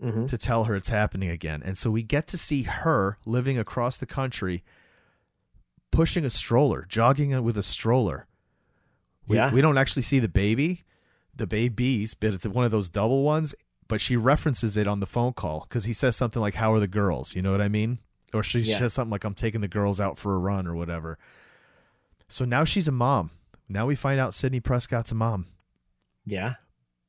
hmm 0.00 0.26
to 0.26 0.38
tell 0.38 0.64
her 0.64 0.76
it's 0.76 0.90
happening 0.90 1.28
again. 1.30 1.60
And 1.64 1.76
so 1.76 1.90
we 1.90 2.04
get 2.04 2.28
to 2.28 2.38
see 2.38 2.62
her 2.62 3.18
living 3.26 3.58
across 3.58 3.98
the 3.98 4.06
country 4.06 4.62
pushing 5.90 6.24
a 6.24 6.30
stroller, 6.30 6.86
jogging 6.88 7.42
with 7.42 7.58
a 7.58 7.64
stroller. 7.64 8.27
We, 9.28 9.36
Yeah. 9.36 9.52
we 9.52 9.60
don't 9.60 9.78
actually 9.78 10.02
see 10.02 10.18
the 10.18 10.28
baby, 10.28 10.84
the 11.34 11.46
babies, 11.46 12.14
but 12.14 12.34
it's 12.34 12.46
one 12.46 12.64
of 12.64 12.70
those 12.70 12.88
double 12.88 13.22
ones. 13.22 13.54
But 13.86 14.00
she 14.02 14.16
references 14.16 14.76
it 14.76 14.86
on 14.86 15.00
the 15.00 15.06
phone 15.06 15.32
call 15.32 15.60
because 15.68 15.84
he 15.84 15.92
says 15.94 16.14
something 16.16 16.42
like, 16.42 16.54
How 16.54 16.72
are 16.74 16.80
the 16.80 16.86
girls? 16.88 17.34
You 17.34 17.40
know 17.42 17.52
what 17.52 17.62
I 17.62 17.68
mean? 17.68 17.98
Or 18.34 18.42
she 18.42 18.60
Yeah. 18.60 18.78
says 18.78 18.92
something 18.92 19.10
like, 19.10 19.24
I'm 19.24 19.34
taking 19.34 19.62
the 19.62 19.68
girls 19.68 19.98
out 20.00 20.18
for 20.18 20.34
a 20.34 20.38
run 20.38 20.66
or 20.66 20.74
whatever. 20.74 21.18
So 22.28 22.44
now 22.44 22.64
she's 22.64 22.86
a 22.88 22.92
mom. 22.92 23.30
Now 23.68 23.86
we 23.86 23.94
find 23.94 24.20
out 24.20 24.34
Sidney 24.34 24.60
Prescott's 24.60 25.12
a 25.12 25.14
mom 25.14 25.46
Yeah. 26.26 26.54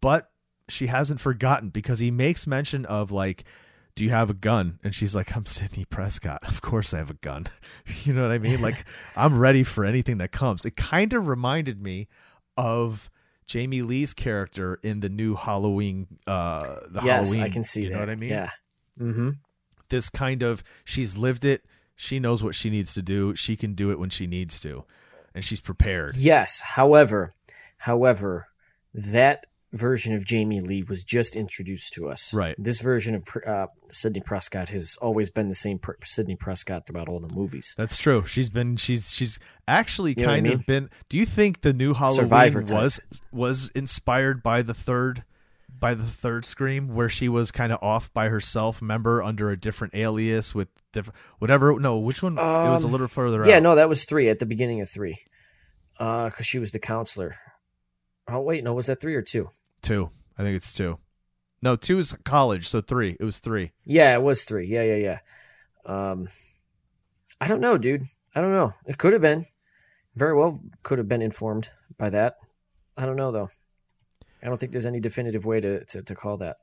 but 0.01 0.31
she 0.69 0.87
hasn't 0.87 1.19
forgotten 1.19 1.69
because 1.69 1.99
he 1.99 2.11
makes 2.11 2.45
mention 2.47 2.85
of 2.85 3.11
like 3.11 3.43
do 3.99 4.05
you 4.05 4.11
have 4.11 4.29
a 4.29 4.33
gun? 4.33 4.79
And 4.81 4.95
she's 4.95 5.13
like 5.13 5.35
i'm 5.35 5.45
sidney 5.45 5.83
prescott. 5.83 6.47
Of 6.47 6.61
course 6.61 6.93
i 6.93 6.99
have 6.99 7.09
a 7.09 7.15
gun. 7.15 7.47
You 8.05 8.13
know 8.13 8.21
what 8.21 8.31
i 8.31 8.37
mean? 8.37 8.61
Like 8.61 8.85
i'm 9.17 9.37
ready 9.37 9.65
for 9.65 9.83
anything 9.83 10.19
that 10.19 10.31
comes. 10.31 10.63
It 10.63 10.77
kind 10.77 11.11
of 11.11 11.27
reminded 11.27 11.83
me 11.83 12.07
of 12.55 13.09
jamie 13.45 13.81
lee's 13.81 14.13
character 14.13 14.79
in 14.83 15.01
the 15.01 15.09
new 15.09 15.35
halloween 15.35 16.07
uh 16.27 16.59
the 16.87 17.01
yes, 17.03 17.27
halloween 17.33 17.43
I 17.43 17.53
can 17.53 17.63
see 17.63 17.81
you 17.83 17.89
that. 17.89 17.95
know 17.95 17.99
what 17.99 18.09
i 18.09 18.15
mean? 18.15 18.29
Yeah. 18.29 18.49
Mm-hmm. 18.97 19.29
this 19.89 20.09
kind 20.09 20.43
of 20.43 20.63
she's 20.85 21.17
lived 21.17 21.43
it. 21.43 21.65
She 21.97 22.21
knows 22.21 22.41
what 22.41 22.55
she 22.55 22.69
needs 22.69 22.93
to 22.93 23.01
do. 23.01 23.35
She 23.35 23.57
can 23.57 23.73
do 23.73 23.91
it 23.91 23.99
when 23.99 24.09
she 24.09 24.27
needs 24.27 24.61
to. 24.61 24.85
And 25.35 25.43
she's 25.43 25.59
prepared. 25.59 26.13
Yes. 26.15 26.61
However, 26.61 27.33
however, 27.77 28.47
that 28.93 29.45
version 29.73 30.15
of 30.15 30.25
Jamie 30.25 30.59
Lee 30.59 30.83
was 30.89 31.03
just 31.03 31.35
introduced 31.35 31.93
to 31.93 32.09
us. 32.09 32.33
Right. 32.33 32.55
This 32.57 32.79
version 32.79 33.13
of 33.15 33.23
uh, 33.45 33.67
Sidney 33.89 34.21
Prescott 34.21 34.69
has 34.69 34.97
always 35.01 35.29
been 35.29 35.47
the 35.47 35.55
same 35.55 35.77
per- 35.77 35.97
Sidney 36.03 36.35
Prescott 36.35 36.87
throughout 36.87 37.07
all 37.07 37.19
the 37.19 37.33
movies. 37.33 37.75
That's 37.77 37.97
true. 37.97 38.25
She's 38.25 38.49
been 38.49 38.77
she's 38.77 39.11
she's 39.11 39.37
actually 39.67 40.15
You 40.17 40.25
what 40.25 40.29
I 40.31 40.35
kind 40.37 40.43
mean? 40.45 40.53
of 40.53 40.65
been. 40.65 40.89
Do 41.09 41.17
you 41.17 41.25
think 41.25 41.61
the 41.61 41.73
new 41.73 41.93
Halloween 41.93 42.15
Survivor 42.21 42.61
type. 42.63 42.75
was 42.81 42.99
was 43.31 43.69
inspired 43.75 44.41
by 44.41 44.61
the 44.63 44.73
third 44.73 45.23
by 45.79 45.93
the 45.93 46.03
third 46.03 46.43
Scream, 46.43 46.93
where 46.93 47.07
she 47.07 47.29
was 47.29 47.51
kind 47.51 47.71
of 47.71 47.79
off 47.81 48.11
by 48.13 48.27
herself, 48.27 48.81
member 48.81 49.23
under 49.23 49.49
a 49.51 49.55
different 49.57 49.95
alias 49.95 50.53
with 50.53 50.67
different 50.91 51.15
whatever? 51.37 51.79
No, 51.79 51.99
which 51.99 52.21
one? 52.23 52.33
it 52.33 52.41
was 52.41 52.83
a 52.83 52.87
Um, 52.87 52.91
little 52.91 53.07
further 53.07 53.47
Yeah, 53.47 53.57
out. 53.57 53.63
no, 53.63 53.75
that 53.75 53.87
was 53.87 54.03
three 54.03 54.27
at 54.29 54.39
the 54.39 54.45
beginning 54.45 54.81
of 54.81 54.89
three, 54.89 55.19
because 55.97 56.45
she 56.45 56.59
was 56.59 56.71
the 56.71 56.79
counselor. 56.79 57.35
Oh 58.29 58.41
wait, 58.41 58.63
no, 58.63 58.73
was 58.73 58.85
that 58.87 59.01
three 59.01 59.15
or 59.15 59.21
two? 59.21 59.47
two. 59.81 60.09
I 60.37 60.43
think 60.43 60.55
it's 60.55 60.73
two. 60.73 60.99
No, 61.61 61.75
two 61.75 61.99
is 61.99 62.13
college, 62.23 62.67
so 62.67 62.79
three. 62.81 63.17
It 63.19 63.23
was 63.23 63.39
three. 63.39 63.71
Yeah, 63.85 64.13
it 64.13 64.21
was 64.21 64.43
three. 64.45 64.67
Yeah, 64.67 64.83
yeah, 64.83 64.95
yeah. 64.95 65.19
Um, 65.85 66.27
I 67.41 67.47
don't 67.47 67.61
know, 67.61 67.77
dude. 67.77 68.03
I 68.35 68.41
don't 68.41 68.53
know. 68.53 68.73
It 68.85 68.97
could 68.97 69.13
have 69.13 69.21
been. 69.21 69.45
Very 70.15 70.35
well 70.35 70.59
could 70.83 70.97
have 70.97 71.07
been 71.07 71.21
informed 71.21 71.69
by 71.97 72.09
that. 72.09 72.35
I 72.97 73.05
don't 73.05 73.15
know 73.15 73.31
though. 73.31 73.49
I 74.43 74.47
don't 74.47 74.57
think 74.57 74.71
there's 74.71 74.85
any 74.85 74.99
definitive 74.99 75.45
way 75.45 75.59
to, 75.59 75.83
to, 75.85 76.01
to 76.03 76.15
call 76.15 76.37
that. 76.37 76.55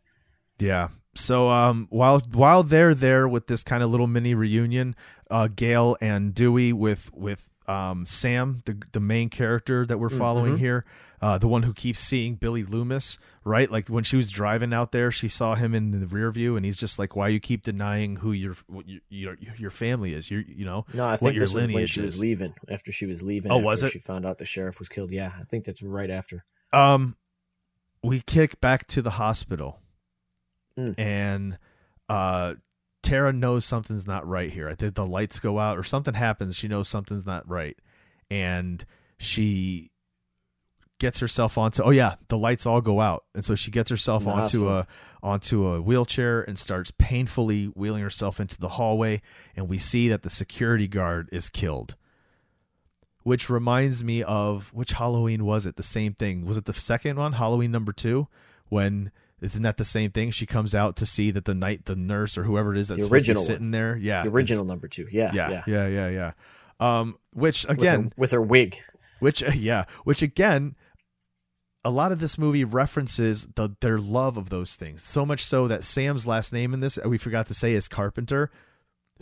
Yeah. 0.59 0.89
So 1.15 1.49
um, 1.49 1.87
while 1.91 2.21
while 2.33 2.63
they're 2.63 2.95
there 2.95 3.29
with 3.29 3.47
this 3.47 3.63
kind 3.63 3.83
of 3.83 3.91
little 3.91 4.07
mini 4.07 4.35
reunion, 4.35 4.97
uh, 5.31 5.49
Gale 5.49 5.97
and 6.01 6.35
Dewey 6.35 6.73
with 6.73 7.11
with 7.15 7.49
um, 7.69 8.07
Sam, 8.07 8.63
the 8.65 8.77
the 8.93 9.01
main 9.01 9.29
character 9.29 9.85
that 9.87 9.99
we're 9.99 10.09
following 10.09 10.55
Mhm. 10.55 10.59
here, 10.59 10.85
uh, 11.21 11.39
the 11.39 11.49
one 11.49 11.63
who 11.65 11.73
keeps 11.73 11.99
seeing 12.01 12.37
Billy 12.37 12.63
Loomis, 12.63 13.19
right? 13.45 13.71
Like 13.71 13.89
when 13.89 14.05
she 14.05 14.17
was 14.17 14.31
driving 14.31 14.73
out 14.73 14.93
there, 14.93 15.11
she 15.11 15.29
saw 15.29 15.55
him 15.55 15.75
in 15.75 15.91
the 15.91 16.07
rear 16.07 16.31
view, 16.31 16.57
and 16.57 16.65
he's 16.65 16.77
just 16.77 16.99
like, 16.99 17.17
"Why 17.17 17.29
you 17.29 17.41
keep 17.41 17.63
denying 17.63 18.17
who 18.17 18.33
your 18.33 18.55
what 18.69 18.87
your 18.89 19.01
your, 19.09 19.37
your 19.59 19.71
family 19.71 20.15
is? 20.15 20.31
Your 20.31 20.43
you 20.43 20.65
know 20.65 20.85
No, 20.95 21.07
I 21.07 21.11
what 21.13 21.21
think 21.21 21.35
your 21.35 21.41
this 21.41 21.55
was 21.55 21.67
when 21.67 21.87
she 21.87 22.01
was 22.03 22.21
leaving. 22.21 22.55
After 22.71 22.93
she 22.93 23.07
was 23.07 23.23
leaving. 23.23 23.51
Oh, 23.51 23.59
was 23.59 23.83
it? 23.83 23.91
She 23.93 23.99
found 23.99 24.25
out 24.27 24.39
the 24.39 24.45
sheriff 24.45 24.79
was 24.79 24.89
killed. 24.89 25.11
Yeah, 25.11 25.33
I 25.39 25.43
think 25.45 25.65
that's 25.65 25.83
right 25.83 26.11
after. 26.11 26.45
Um, 26.73 27.17
we 28.03 28.21
kick 28.21 28.61
back 28.61 28.87
to 28.89 29.03
the 29.03 29.11
hospital, 29.11 29.81
Mm. 30.79 30.95
and 30.99 31.59
uh, 32.09 32.55
Tara 33.07 33.33
knows 33.33 33.65
something's 33.65 34.07
not 34.07 34.27
right 34.27 34.51
here. 34.51 34.69
I 34.69 34.75
think 34.75 34.95
the 34.95 35.07
lights 35.07 35.39
go 35.39 35.59
out 35.59 35.79
or 35.79 35.85
something 35.85 36.15
happens. 36.15 36.57
She 36.57 36.69
knows 36.69 36.89
something's 36.89 37.27
not 37.27 37.49
right, 37.49 37.77
and 38.31 38.85
she 39.19 39.91
gets 40.99 41.21
herself 41.21 41.57
onto. 41.57 41.83
Oh 41.83 41.91
yeah, 41.91 42.15
the 42.29 42.39
lights 42.39 42.67
all 42.67 42.81
go 42.81 43.01
out, 43.01 43.25
and 43.35 43.45
so 43.45 43.55
she 43.55 43.71
gets 43.71 43.91
herself 43.91 44.25
the 44.25 44.31
onto 44.31 44.41
hospital. 44.41 44.69
a 44.69 44.87
onto 45.23 45.67
a 45.67 45.81
wheelchair 45.81 46.43
and 46.43 46.59
starts 46.59 46.91
painfully 46.99 47.67
wheeling 47.67 48.03
herself 48.03 48.41
into 48.41 48.59
the 48.59 48.71
hallway. 48.71 49.23
And 49.55 49.69
we 49.69 49.79
see 49.79 50.09
that 50.09 50.23
the 50.23 50.31
security 50.31 50.89
guard 50.89 51.29
is 51.33 51.49
killed 51.49 51.97
which 53.27 53.51
reminds 53.51 54.05
me 54.05 54.23
of 54.23 54.69
which 54.73 54.93
Halloween 54.93 55.45
was 55.45 55.67
it? 55.67 55.75
The 55.75 55.83
same 55.83 56.15
thing. 56.15 56.47
Was 56.47 56.57
it 56.57 56.65
the 56.65 56.73
second 56.73 57.17
one, 57.17 57.33
Halloween 57.33 57.73
number 57.73 57.93
two? 57.93 58.29
When 58.69 59.11
isn't 59.41 59.63
that 59.63 59.77
the 59.77 59.85
same 59.85 60.11
thing? 60.11 60.31
She 60.31 60.47
comes 60.47 60.75
out 60.75 60.97
to 60.97 61.07
see 61.07 61.31
that 61.33 61.45
the 61.45 61.55
night 61.55 61.85
the 61.85 61.97
nurse 61.97 62.39
or 62.39 62.45
whoever 62.45 62.75
it 62.75 62.79
is 62.81 62.89
that's 62.89 62.99
The 62.99 63.05
supposed 63.05 63.27
to 63.27 63.33
be 63.33 63.37
original 63.39 63.43
sitting 63.43 63.71
there. 63.71 63.97
Yeah. 63.97 64.23
the 64.23 64.31
original 64.31 64.65
number 64.65 64.89
two. 64.89 65.07
Yeah, 65.11 65.33
Yeah, 65.35 65.63
yeah. 65.67 65.87
yeah, 65.89 66.09
yeah, 66.09 66.33
Um, 66.81 67.19
which 67.33 67.67
With 67.69 67.79
again, 67.79 68.05
her, 68.05 68.11
with 68.17 68.31
her 68.33 68.41
wig. 68.43 68.79
which 69.21 69.43
yeah, 69.57 69.85
which 70.05 70.23
again, 70.23 70.75
a 71.85 71.91
lot 71.91 72.11
of 72.13 72.19
this 72.19 72.37
movie 72.39 72.65
references 72.65 73.47
the 73.55 73.77
their 73.81 73.99
love 74.01 74.37
of 74.37 74.51
those 74.51 74.75
things. 74.75 75.03
So 75.03 75.25
much 75.27 75.45
so 75.45 75.69
that 75.69 75.85
Sam's 75.85 76.27
last 76.27 76.53
name 76.53 76.73
in 76.75 76.81
this 76.81 76.99
we 77.05 77.19
forgot 77.19 77.47
to 77.49 77.55
say 77.55 77.75
is 77.75 77.89
Carpenter. 77.89 78.51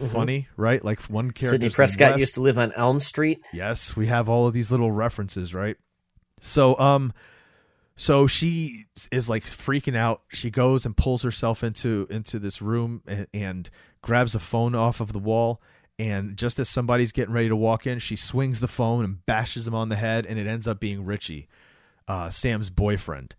Funny, 0.09 0.49
right? 0.57 0.85
Like 0.85 1.01
one 1.03 1.27
character. 1.31 1.45
Mm-hmm. 1.47 1.51
Sidney 1.51 1.71
Prescott 1.71 2.19
used 2.19 2.35
to 2.35 2.41
live 2.41 2.59
on 2.59 2.73
Elm 2.73 2.99
Street. 2.99 3.39
Yes, 3.53 3.95
we 3.95 4.07
have 4.09 4.29
all 4.29 4.47
of 4.49 4.53
these 4.53 4.73
little 4.73 4.91
references, 4.91 5.55
right? 5.55 5.77
So, 6.41 6.77
um, 6.81 7.13
so 7.97 8.27
she 8.27 8.87
is 9.13 9.29
like 9.29 9.45
freaking 9.45 9.97
out. 9.97 10.23
She 10.29 10.51
goes 10.51 10.85
and 10.85 10.97
pulls 10.97 11.23
herself 11.23 11.63
into 11.63 12.07
into 12.11 12.39
this 12.39 12.61
room 12.61 13.03
and, 13.07 13.27
and 13.33 13.71
grabs 14.03 14.35
a 14.35 14.41
phone 14.41 14.75
off 14.75 15.01
of 15.01 15.13
the 15.13 15.19
wall. 15.19 15.61
And 15.97 16.37
just 16.37 16.59
as 16.59 16.69
somebody's 16.69 17.13
getting 17.13 17.33
ready 17.33 17.49
to 17.49 17.55
walk 17.57 17.87
in, 17.87 18.01
she 18.01 18.17
swings 18.17 18.59
the 18.59 18.67
phone 18.67 19.05
and 19.05 19.25
bashes 19.27 19.69
him 19.69 19.77
on 19.77 19.91
the 19.91 19.97
head, 19.97 20.27
and 20.27 20.41
it 20.41 20.47
ends 20.49 20.67
up 20.67 20.81
being 20.81 21.05
Richie, 21.05 21.47
uh, 22.09 22.31
Sam's 22.31 22.69
boyfriend. 22.69 23.37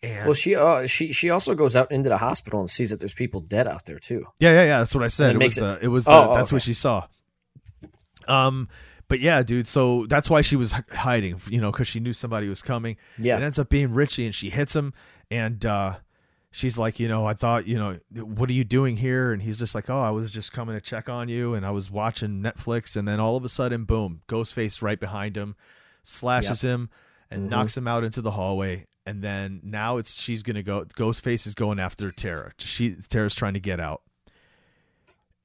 And 0.00 0.26
Well, 0.26 0.32
she 0.34 0.54
uh, 0.54 0.86
she 0.86 1.10
she 1.10 1.30
also 1.30 1.56
goes 1.56 1.74
out 1.74 1.90
into 1.90 2.08
the 2.08 2.18
hospital 2.18 2.60
and 2.60 2.70
sees 2.70 2.90
that 2.90 3.00
there's 3.00 3.14
people 3.14 3.40
dead 3.40 3.66
out 3.66 3.84
there 3.86 3.98
too. 3.98 4.24
Yeah, 4.38 4.52
yeah, 4.52 4.62
yeah. 4.64 4.78
That's 4.78 4.94
what 4.94 5.02
I 5.02 5.08
said. 5.08 5.34
It 5.34 5.42
was 5.42 5.58
it- 5.58 5.60
the. 5.60 5.78
It 5.82 5.88
was 5.88 6.04
the. 6.04 6.12
Oh, 6.12 6.30
oh, 6.30 6.34
that's 6.34 6.52
what 6.52 6.62
she 6.62 6.72
saw. 6.74 7.08
Um, 8.28 8.68
but 9.08 9.20
yeah, 9.20 9.42
dude. 9.42 9.66
So 9.66 10.06
that's 10.06 10.28
why 10.30 10.42
she 10.42 10.56
was 10.56 10.72
hiding, 10.92 11.40
you 11.48 11.60
know, 11.60 11.70
because 11.72 11.88
she 11.88 12.00
knew 12.00 12.12
somebody 12.12 12.48
was 12.48 12.62
coming. 12.62 12.96
Yeah. 13.18 13.36
It 13.38 13.42
ends 13.42 13.58
up 13.58 13.68
being 13.68 13.92
Richie, 13.94 14.26
and 14.26 14.34
she 14.34 14.50
hits 14.50 14.76
him, 14.76 14.92
and 15.30 15.64
uh, 15.66 15.96
she's 16.50 16.78
like, 16.78 17.00
you 17.00 17.08
know, 17.08 17.26
I 17.26 17.34
thought, 17.34 17.66
you 17.66 17.76
know, 17.78 17.98
what 18.14 18.48
are 18.50 18.54
you 18.54 18.64
doing 18.64 18.96
here? 18.96 19.32
And 19.32 19.42
he's 19.42 19.58
just 19.58 19.74
like, 19.74 19.88
oh, 19.90 20.00
I 20.00 20.10
was 20.10 20.30
just 20.30 20.52
coming 20.52 20.74
to 20.76 20.80
check 20.80 21.08
on 21.08 21.28
you, 21.28 21.54
and 21.54 21.64
I 21.66 21.70
was 21.70 21.90
watching 21.90 22.42
Netflix, 22.42 22.96
and 22.96 23.08
then 23.08 23.18
all 23.20 23.36
of 23.36 23.44
a 23.44 23.48
sudden, 23.48 23.84
boom, 23.84 24.22
Ghostface 24.28 24.82
right 24.82 25.00
behind 25.00 25.36
him, 25.36 25.56
slashes 26.02 26.62
him, 26.62 26.90
and 27.30 27.46
Mhm. 27.46 27.50
knocks 27.50 27.76
him 27.76 27.88
out 27.88 28.04
into 28.04 28.20
the 28.22 28.30
hallway. 28.32 28.86
And 29.06 29.22
then 29.22 29.60
now 29.64 29.96
it's 29.96 30.20
she's 30.20 30.42
gonna 30.42 30.62
go. 30.62 30.84
Ghostface 30.84 31.46
is 31.46 31.54
going 31.54 31.78
after 31.78 32.10
Tara. 32.10 32.52
She 32.58 32.94
Tara's 33.08 33.34
trying 33.34 33.54
to 33.54 33.60
get 33.60 33.80
out 33.80 34.02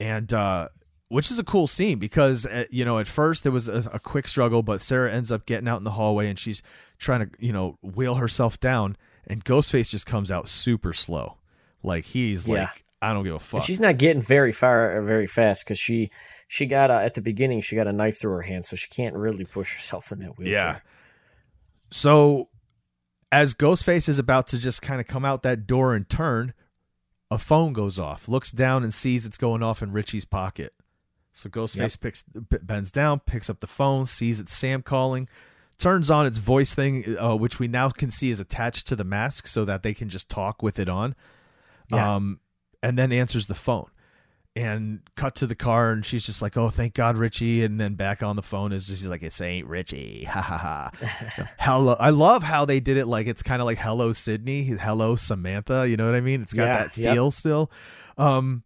and 0.02 0.34
uh 0.34 0.68
which 1.14 1.30
is 1.30 1.38
a 1.38 1.44
cool 1.44 1.68
scene 1.68 2.00
because 2.00 2.46
uh, 2.48 2.66
you 2.72 2.84
know 2.84 2.98
at 2.98 3.06
first 3.08 3.44
there 3.44 3.52
was 3.52 3.70
a, 3.70 3.88
a 3.94 4.00
quick 4.00 4.28
struggle 4.28 4.64
but 4.64 4.82
sarah 4.82 5.14
ends 5.14 5.32
up 5.32 5.46
getting 5.46 5.68
out 5.68 5.78
in 5.78 5.84
the 5.84 5.92
hallway 5.92 6.28
and 6.28 6.40
she's 6.40 6.64
trying 6.98 7.20
to 7.22 7.30
you 7.40 7.54
know 7.54 7.78
wheel 7.84 8.16
herself 8.16 8.60
down 8.60 8.98
and 9.28 9.46
ghostface 9.46 9.90
just 9.92 10.06
comes 10.08 10.32
out 10.32 10.48
super 10.48 10.92
slow 10.94 11.38
like 11.84 12.04
he's 12.06 12.48
Yeah. 12.48 12.64
like 12.66 12.84
i 13.02 13.14
don't 13.14 13.24
give 13.24 13.36
a 13.36 13.40
fuck 13.40 13.60
And 13.60 13.64
she's 13.64 13.80
not 13.80 13.98
getting 13.98 14.22
very 14.24 14.52
far 14.52 14.98
or 14.98 15.02
very 15.04 15.28
fast 15.28 15.64
because 15.64 15.78
she 15.78 16.10
she 16.48 16.66
got 16.66 16.90
a, 16.90 16.96
at 16.96 17.14
the 17.14 17.22
beginning 17.22 17.62
she 17.62 17.76
got 17.76 17.88
a 17.88 17.94
knife 17.94 18.20
through 18.20 18.34
her 18.34 18.42
hand, 18.42 18.66
so 18.66 18.76
she 18.76 18.88
can't 18.90 19.16
really 19.16 19.46
push 19.46 19.74
herself 19.76 20.12
in 20.12 20.20
that 20.22 20.38
wheelchair. 20.38 20.56
yeah 20.56 20.80
so 21.92 22.50
as 23.32 23.54
ghostface 23.54 24.10
is 24.10 24.20
about 24.20 24.48
to 24.48 24.58
just 24.58 24.82
kind 24.82 25.00
of 25.00 25.08
come 25.08 25.26
out 25.26 25.44
that 25.44 25.68
door 25.68 25.94
and 25.94 26.10
turn 26.10 26.54
a 27.30 27.38
phone 27.38 27.74
goes 27.74 27.98
off 28.00 28.28
looks 28.28 28.52
down 28.52 28.84
and 28.84 28.94
sees 28.94 29.26
it's 29.26 29.38
going 29.38 29.62
off 29.64 29.82
in 29.82 29.92
richie's 29.92 30.26
pocket 30.26 30.74
so 31.34 31.50
ghostface 31.50 32.00
picks 32.00 32.24
bends 32.62 32.92
down 32.92 33.20
picks 33.20 33.50
up 33.50 33.60
the 33.60 33.68
phone 33.68 34.06
sees 34.06 34.40
it's 34.40 34.56
sam 34.56 34.82
calling 34.82 35.28
turns 35.78 36.10
on 36.12 36.26
its 36.26 36.38
voice 36.38 36.74
thing 36.76 37.18
uh, 37.18 37.36
which 37.36 37.60
we 37.60 37.68
now 37.68 37.90
can 37.90 38.10
see 38.12 38.30
is 38.30 38.40
attached 38.40 38.88
to 38.88 38.96
the 38.96 39.04
mask 39.04 39.48
so 39.48 39.66
that 39.66 39.82
they 39.84 39.94
can 39.94 40.08
just 40.10 40.30
talk 40.30 40.62
with 40.64 40.78
it 40.80 40.88
on 40.88 41.16
Yeah. 41.92 42.16
um 42.16 42.40
and 42.82 42.98
then 42.98 43.12
answers 43.12 43.48
the 43.48 43.56
phone 43.56 43.88
and 44.56 45.00
cut 45.16 45.34
to 45.34 45.48
the 45.48 45.56
car 45.56 45.92
and 45.92 46.06
she's 46.06 46.24
just 46.28 46.40
like 46.44 46.56
oh 46.58 46.70
thank 46.70 46.94
god 46.94 47.18
richie 47.18 47.64
and 47.64 47.80
then 47.82 47.96
back 47.96 48.22
on 48.22 48.36
the 48.36 48.44
phone 48.44 48.72
is 48.72 48.86
just 48.86 49.02
she's 49.02 49.10
like 49.10 49.24
it's 49.24 49.42
ain't 49.42 49.66
richie. 49.68 50.26
Ha 50.30 50.42
ha 50.42 50.58
ha. 50.58 51.48
Hello 51.60 51.96
i 52.00 52.12
love 52.12 52.44
how 52.44 52.64
they 52.64 52.80
did 52.80 52.98
it 52.98 53.08
like 53.08 53.26
it's 53.26 53.42
kind 53.42 53.64
of 53.64 53.66
like 53.66 53.80
hello 53.80 54.14
sidney. 54.14 54.64
Hello 54.66 55.16
samantha. 55.16 55.88
You 55.90 55.98
know 55.98 56.06
what 56.06 56.14
i 56.14 56.22
mean? 56.22 56.44
It's 56.44 56.54
got 56.54 56.66
Yeah, 56.68 56.78
that 56.84 56.98
yep. 56.98 57.14
feel 57.16 57.32
still. 57.32 57.72
Um 58.16 58.62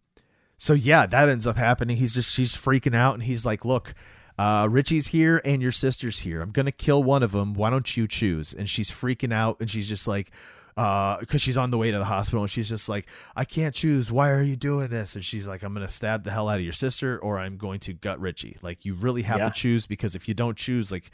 so 0.58 0.72
yeah 0.74 1.06
that 1.06 1.28
ends 1.28 1.46
up 1.46 1.56
happening 1.56 1.96
he's 1.96 2.12
just 2.12 2.32
she's 2.32 2.54
freaking 2.54 2.94
out 2.94 3.14
and 3.14 3.22
he's 3.22 3.46
like 3.46 3.64
look 3.64 3.94
uh, 4.38 4.68
Richie's 4.70 5.08
here 5.08 5.42
and 5.44 5.60
your 5.60 5.72
sister's 5.72 6.20
here. 6.20 6.40
I'm 6.40 6.52
gonna 6.52 6.70
kill 6.70 7.02
one 7.02 7.24
of 7.24 7.32
them. 7.32 7.54
Why 7.54 7.70
don't 7.70 7.96
you 7.96 8.06
choose? 8.06 8.54
And 8.54 8.70
she's 8.70 8.88
freaking 8.88 9.32
out 9.32 9.56
and 9.58 9.68
she's 9.68 9.88
just 9.88 10.06
like, 10.06 10.30
uh, 10.76 11.16
because 11.18 11.42
she's 11.42 11.56
on 11.56 11.72
the 11.72 11.76
way 11.76 11.90
to 11.90 11.98
the 11.98 12.04
hospital 12.04 12.42
and 12.42 12.50
she's 12.50 12.68
just 12.68 12.88
like, 12.88 13.08
I 13.34 13.44
can't 13.44 13.74
choose. 13.74 14.12
Why 14.12 14.30
are 14.30 14.40
you 14.42 14.54
doing 14.54 14.90
this? 14.90 15.16
And 15.16 15.24
she's 15.24 15.48
like, 15.48 15.64
I'm 15.64 15.74
gonna 15.74 15.88
stab 15.88 16.22
the 16.22 16.30
hell 16.30 16.48
out 16.48 16.58
of 16.58 16.62
your 16.62 16.72
sister 16.72 17.18
or 17.18 17.40
I'm 17.40 17.56
going 17.56 17.80
to 17.80 17.92
gut 17.94 18.20
Richie. 18.20 18.58
Like 18.62 18.84
you 18.84 18.94
really 18.94 19.22
have 19.22 19.38
Yeah. 19.38 19.48
to 19.48 19.54
choose 19.54 19.88
because 19.88 20.14
if 20.14 20.28
you 20.28 20.34
don't 20.34 20.56
choose, 20.56 20.92
like, 20.92 21.10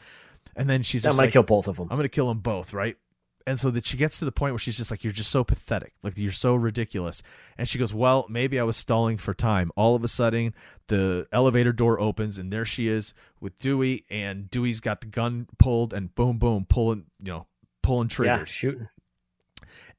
and 0.55 0.69
then 0.69 0.83
she's 0.83 1.03
just 1.03 1.17
might 1.17 1.25
like, 1.25 1.33
kill 1.33 1.45
both 1.45 1.67
of 1.67 1.77
them. 1.77 1.89
I'm 1.91 1.97
gonna 1.97 2.11
kill 2.11 2.29
them 2.29 2.41
both, 2.41 2.75
right? 2.75 2.99
And 3.47 3.61
so 3.61 3.71
that 3.71 3.85
she 3.85 3.97
gets 3.97 4.19
to 4.19 4.25
the 4.25 4.33
point 4.33 4.53
where 4.53 4.59
she's 4.59 4.77
just 4.77 4.91
like, 4.91 5.05
"You're 5.05 5.13
just 5.13 5.31
so 5.31 5.45
pathetic, 5.45 5.95
like 6.03 6.17
you're 6.17 6.33
so 6.33 6.55
ridiculous." 6.55 7.23
And 7.59 7.69
she 7.69 7.79
goes, 7.79 7.93
"Well, 7.93 8.27
maybe 8.29 8.59
I 8.59 8.65
was 8.65 8.77
stalling 8.77 9.19
for 9.19 9.35
time." 9.35 9.71
All 9.77 9.95
of 9.95 10.05
a 10.05 10.09
sudden, 10.09 10.55
the 10.89 11.27
elevator 11.33 11.73
door 11.73 12.01
opens, 12.01 12.39
and 12.39 12.53
there 12.53 12.65
she 12.65 12.89
is 12.89 13.15
with 13.41 13.59
Dewey, 13.59 14.05
and 14.11 14.51
Dewey's 14.51 14.81
got 14.81 15.01
the 15.01 15.07
gun 15.07 15.47
pulled, 15.59 15.93
and 15.93 16.15
boom, 16.15 16.39
boom, 16.39 16.67
pulling, 16.69 17.07
you 17.21 17.33
know, 17.33 17.47
pulling 17.83 18.09
triggers. 18.09 18.39
Yeah, 18.39 18.45
shooting. 18.45 18.89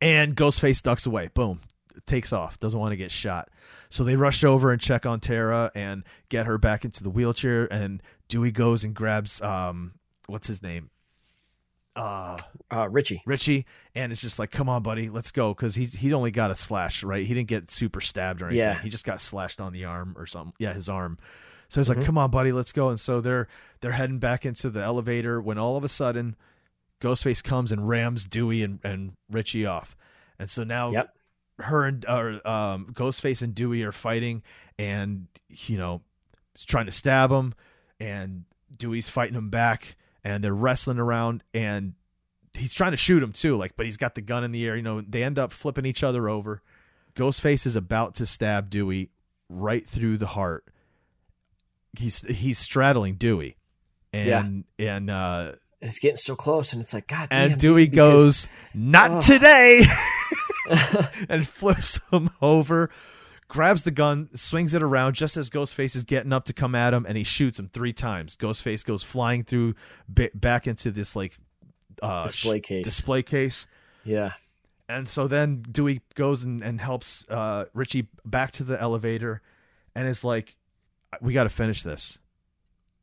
And 0.02 0.36
Ghostface 0.36 0.84
ducks 0.84 1.06
away. 1.06 1.30
Boom. 1.34 1.62
Takes 2.06 2.34
off. 2.34 2.60
Doesn't 2.60 2.80
want 2.80 2.92
to 2.92 2.98
get 2.98 3.12
shot. 3.12 3.50
So 3.90 4.04
they 4.04 4.16
rush 4.16 4.44
over 4.44 4.72
and 4.72 4.82
check 4.82 5.06
on 5.06 5.20
Tara 5.20 5.72
and 5.74 6.04
get 6.30 6.46
her 6.46 6.58
back 6.58 6.84
into 6.84 7.02
the 7.04 7.10
wheelchair. 7.10 7.72
And 7.72 8.04
Dewey 8.28 8.52
goes 8.52 8.84
and 8.84 8.94
grabs 8.94 9.42
um 9.42 9.94
what's 10.28 10.48
his 10.48 10.62
name? 10.62 10.90
Uh 11.96 12.38
Uh, 12.72 12.90
Richie. 12.90 13.22
Richie. 13.26 13.66
And 13.94 14.12
it's 14.12 14.22
just 14.22 14.40
like, 14.40 14.52
come 14.52 14.68
on, 14.70 14.82
buddy, 14.84 15.10
let's 15.10 15.32
go. 15.32 15.54
Cause 15.54 15.76
he's 15.76 15.94
he's 15.94 16.14
only 16.14 16.32
got 16.32 16.52
a 16.52 16.56
slash, 16.56 17.04
right? 17.04 17.26
He 17.26 17.34
didn't 17.34 17.48
get 17.48 17.72
super 17.72 18.02
stabbed 18.02 18.42
or 18.42 18.48
anything. 18.48 18.60
Yeah. 18.66 18.80
He 18.82 18.90
just 18.90 19.06
got 19.06 19.22
slashed 19.22 19.62
on 19.62 19.72
the 19.74 19.86
arm 19.86 20.16
or 20.18 20.26
something. 20.26 20.54
Yeah, 20.60 20.74
his 20.74 20.90
arm. 20.90 21.18
So 21.70 21.80
he's 21.80 21.90
like, 21.90 21.98
Mm-hmm. 22.00 22.06
come 22.06 22.18
on, 22.18 22.32
buddy, 22.32 22.52
let's 22.52 22.72
go. 22.72 22.90
And 22.90 23.00
so 23.00 23.22
they're 23.22 23.48
they're 23.82 23.92
heading 23.94 24.20
back 24.20 24.46
into 24.46 24.70
the 24.70 24.82
elevator 24.84 25.42
when 25.42 25.58
all 25.58 25.78
of 25.78 25.84
a 25.84 25.90
sudden 25.90 26.36
Ghostface 27.02 27.44
comes 27.44 27.72
and 27.72 27.88
rams 27.88 28.26
Dewey 28.26 28.64
and, 28.64 28.80
and 28.84 29.14
Richie 29.30 29.66
off. 29.66 29.96
And 30.40 30.50
so 30.50 30.64
now 30.64 30.90
Yep. 30.92 31.14
her 31.60 31.86
and 31.86 32.06
or 32.10 32.42
um, 32.48 32.88
Ghostface 32.94 33.42
and 33.42 33.54
Dewey 33.56 33.84
are 33.84 33.92
fighting, 33.92 34.44
and 34.78 35.28
you 35.50 35.78
know, 35.78 36.02
he's 36.54 36.66
trying 36.66 36.86
to 36.88 36.92
stab 36.92 37.32
him, 37.32 37.54
and 38.00 38.44
Dewey's 38.78 39.08
fighting 39.10 39.36
him 39.36 39.50
back, 39.50 39.96
and 40.26 40.44
they're 40.44 40.54
wrestling 40.54 40.98
around, 41.00 41.42
and 41.54 41.94
he's 42.54 42.74
trying 42.74 42.92
to 42.92 42.98
shoot 42.98 43.24
him 43.24 43.32
too, 43.32 43.56
like, 43.56 43.78
but 43.78 43.86
he's 43.86 43.96
got 43.96 44.16
the 44.16 44.22
gun 44.22 44.44
in 44.44 44.52
the 44.52 44.66
air. 44.68 44.76
You 44.76 44.82
know, 44.82 45.00
they 45.00 45.24
end 45.24 45.40
up 45.40 45.54
flipping 45.54 45.86
each 45.86 46.04
other 46.04 46.28
over. 46.28 46.62
Ghostface 47.16 47.66
is 47.66 47.78
about 47.78 48.16
to 48.16 48.26
stab 48.26 48.70
Dewey 48.70 49.12
right 49.50 49.88
through 49.88 50.18
the 50.18 50.28
heart. 50.28 50.66
He's 51.98 52.22
he's 52.22 52.58
straddling 52.60 53.16
Dewey, 53.16 53.56
and 54.12 54.66
and 54.78 55.10
uh, 55.10 55.54
It's 55.80 56.00
getting 56.00 56.18
so 56.18 56.36
close, 56.36 56.74
and 56.74 56.82
it's 56.82 56.94
like, 56.94 57.08
God 57.08 57.30
damn. 57.30 57.52
and 57.52 57.62
Dewey 57.62 57.86
dude, 57.86 57.92
because- 57.92 58.48
goes, 58.48 58.48
"Not 58.74 59.12
Ugh. 59.12 59.22
today," 59.22 59.84
and 61.30 61.48
flips 61.48 62.02
him 62.12 62.30
over, 62.42 62.90
grabs 63.48 63.84
the 63.84 63.92
gun, 63.92 64.30
swings 64.36 64.74
it 64.74 64.82
around 64.84 65.14
just 65.16 65.38
as 65.38 65.50
Ghostface 65.50 65.96
is 65.96 66.04
getting 66.04 66.34
up 66.34 66.46
to 66.46 66.54
come 66.54 66.76
at 66.76 66.94
him, 66.94 67.06
and 67.08 67.18
he 67.18 67.24
shoots 67.24 67.60
him 67.60 67.68
three 67.68 67.94
times. 67.94 68.36
Ghostface 68.36 68.84
goes 68.86 69.04
flying 69.04 69.44
through 69.44 69.76
ba- 70.10 70.32
back 70.34 70.68
into 70.68 70.92
this 70.92 71.16
like 71.16 71.38
uh, 72.02 72.24
Display 72.24 72.60
case. 72.60 72.86
Display 72.86 73.24
case. 73.24 73.68
Yeah. 74.04 74.32
And 74.88 75.08
so 75.10 75.28
then 75.28 75.64
Dewey 75.72 76.02
goes 76.14 76.44
and, 76.44 76.62
and 76.62 76.80
helps 76.80 77.24
uh, 77.30 77.66
Richie 77.74 78.08
back 78.24 78.52
to 78.54 78.64
the 78.64 78.80
elevator, 78.80 79.42
and 79.96 80.08
is 80.08 80.24
like, 80.24 80.56
"We 81.22 81.34
got 81.34 81.44
to 81.44 81.50
finish 81.50 81.82
this. 81.84 82.20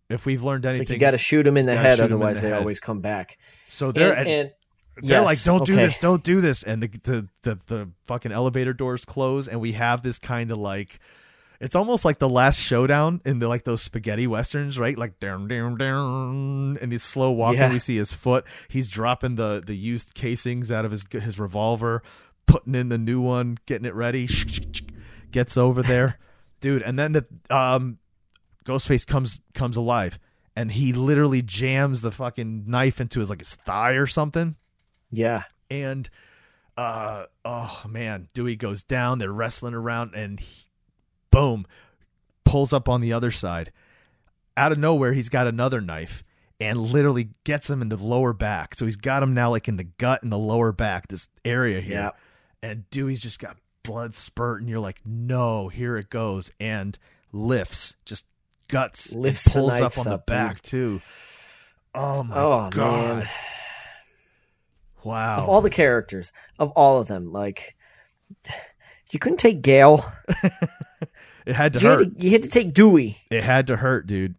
If 0.08 0.26
we've 0.26 0.42
learned 0.42 0.64
It's 0.66 0.78
anything, 0.78 0.94
like 0.94 1.00
you 1.00 1.06
got 1.06 1.10
to 1.12 1.18
shoot 1.18 1.46
him 1.46 1.56
in 1.56 1.66
the 1.66 1.74
head, 1.74 1.96
shoot 1.96 2.04
'em 2.04 2.06
in 2.10 2.12
otherwise 2.12 2.40
the 2.40 2.48
they 2.48 2.52
head. 2.52 2.60
always 2.60 2.78
come 2.80 3.00
back. 3.00 3.38
so 3.68 3.90
they're 3.92 4.12
and, 4.12 4.20
at- 4.20 4.26
and 4.26 4.52
they're 4.96 5.20
yes, 5.20 5.26
like, 5.26 5.42
"Don't 5.42 5.64
do 5.64 5.72
okay. 5.72 5.84
this, 5.84 5.98
don't 5.98 6.22
do 6.22 6.40
this," 6.40 6.62
and 6.62 6.82
the 6.82 6.88
the 7.02 7.28
the, 7.42 7.58
the 7.66 7.90
fucking 8.06 8.30
elevator 8.30 8.74
doors 8.74 9.04
close, 9.04 9.48
and 9.48 9.60
we 9.60 9.72
have 9.72 10.02
this 10.02 10.18
kind 10.18 10.50
of 10.50 10.58
like, 10.58 11.00
it's 11.60 11.74
almost 11.74 12.04
like 12.04 12.18
the 12.18 12.28
last 12.28 12.60
showdown 12.60 13.22
in 13.24 13.38
the 13.38 13.48
like 13.48 13.64
those 13.64 13.80
spaghetti 13.80 14.26
westerns, 14.26 14.78
right? 14.78 14.96
Like 14.98 15.18
down, 15.18 15.48
down, 15.48 15.76
down, 15.78 16.78
and 16.80 16.92
he's 16.92 17.02
slow 17.02 17.30
walking. 17.30 17.58
Yeah. 17.58 17.70
We 17.70 17.78
see 17.78 17.96
his 17.96 18.12
foot. 18.12 18.44
He's 18.68 18.90
dropping 18.90 19.36
the 19.36 19.62
the 19.64 19.74
used 19.74 20.14
casings 20.14 20.70
out 20.70 20.84
of 20.84 20.90
his 20.90 21.06
his 21.10 21.38
revolver, 21.38 22.02
putting 22.46 22.74
in 22.74 22.90
the 22.90 22.98
new 22.98 23.20
one, 23.20 23.56
getting 23.64 23.86
it 23.86 23.94
ready. 23.94 24.28
Gets 25.30 25.56
over 25.56 25.82
there, 25.82 26.18
dude, 26.60 26.82
and 26.82 26.98
then 26.98 27.12
the 27.12 27.26
um, 27.48 27.98
Ghostface 28.66 29.06
comes 29.06 29.40
comes 29.54 29.76
alive. 29.76 30.18
And 30.54 30.70
he 30.70 30.92
literally 30.92 31.40
jams 31.40 32.02
the 32.02 32.10
fucking 32.10 32.64
knife 32.66 33.00
into 33.00 33.20
his 33.20 33.30
like 33.30 33.38
his 33.38 33.54
thigh 33.54 33.92
or 33.92 34.06
something 34.06 34.56
Yeah. 35.12 35.42
and 35.70 36.08
uh 36.76 37.26
oh 37.44 37.82
man 37.88 38.28
dewey 38.32 38.56
goes 38.56 38.82
down 38.82 39.18
they're 39.18 39.30
wrestling 39.30 39.74
around 39.74 40.14
and 40.14 40.40
he, 40.40 40.62
boom 41.30 41.66
pulls 42.44 42.72
up 42.72 42.88
on 42.88 43.00
the 43.02 43.12
other 43.12 43.30
side 43.30 43.70
out 44.56 44.72
of 44.72 44.78
nowhere 44.78 45.12
he's 45.12 45.28
got 45.28 45.46
another 45.46 45.80
knife 45.82 46.24
and 46.60 46.78
literally 46.80 47.28
gets 47.44 47.68
him 47.68 47.82
in 47.82 47.88
the 47.90 47.96
lower 47.96 48.32
back 48.32 48.74
so 48.74 48.86
he's 48.86 48.96
got 48.96 49.22
him 49.22 49.34
now 49.34 49.50
like 49.50 49.68
in 49.68 49.76
the 49.76 49.84
gut 49.84 50.22
and 50.22 50.32
the 50.32 50.38
lower 50.38 50.72
back 50.72 51.08
this 51.08 51.28
area 51.44 51.78
here 51.80 51.92
Yeah. 51.92 52.10
and 52.62 52.88
dewey's 52.88 53.20
just 53.20 53.38
got 53.38 53.56
blood 53.82 54.14
spurt 54.14 54.60
and 54.60 54.68
you're 54.70 54.80
like 54.80 55.00
no 55.04 55.68
here 55.68 55.98
it 55.98 56.08
goes 56.08 56.50
and 56.58 56.98
lifts 57.32 57.96
just 58.06 58.26
guts 58.68 59.12
Lifts 59.14 59.44
the 59.52 59.60
pulls 59.60 59.80
up 59.80 59.98
on 59.98 60.04
the 60.04 60.12
up, 60.14 60.24
dude. 60.26 60.32
back 60.34 60.62
too 60.62 61.00
oh 61.94 62.22
my 62.22 62.34
Oh 62.34 62.70
god 62.70 63.18
man. 63.18 63.28
Wow 65.04 65.38
Of 65.38 65.48
all 65.48 65.60
the 65.60 65.70
characters, 65.70 66.32
of 66.58 66.70
all 66.72 67.00
of 67.00 67.08
them, 67.08 67.32
like 67.32 67.76
you 69.12 69.18
couldn't 69.18 69.38
take 69.38 69.62
Gale. 69.62 70.02
it 71.46 71.54
had 71.54 71.74
to 71.74 71.80
You 71.80 71.88
had 71.88 71.98
hurt 71.98 72.18
to, 72.18 72.24
you 72.24 72.32
had 72.32 72.42
to 72.44 72.48
take 72.48 72.72
Dewey. 72.72 73.16
It 73.30 73.42
had 73.42 73.66
to 73.66 73.76
hurt, 73.76 74.06
dude. 74.06 74.34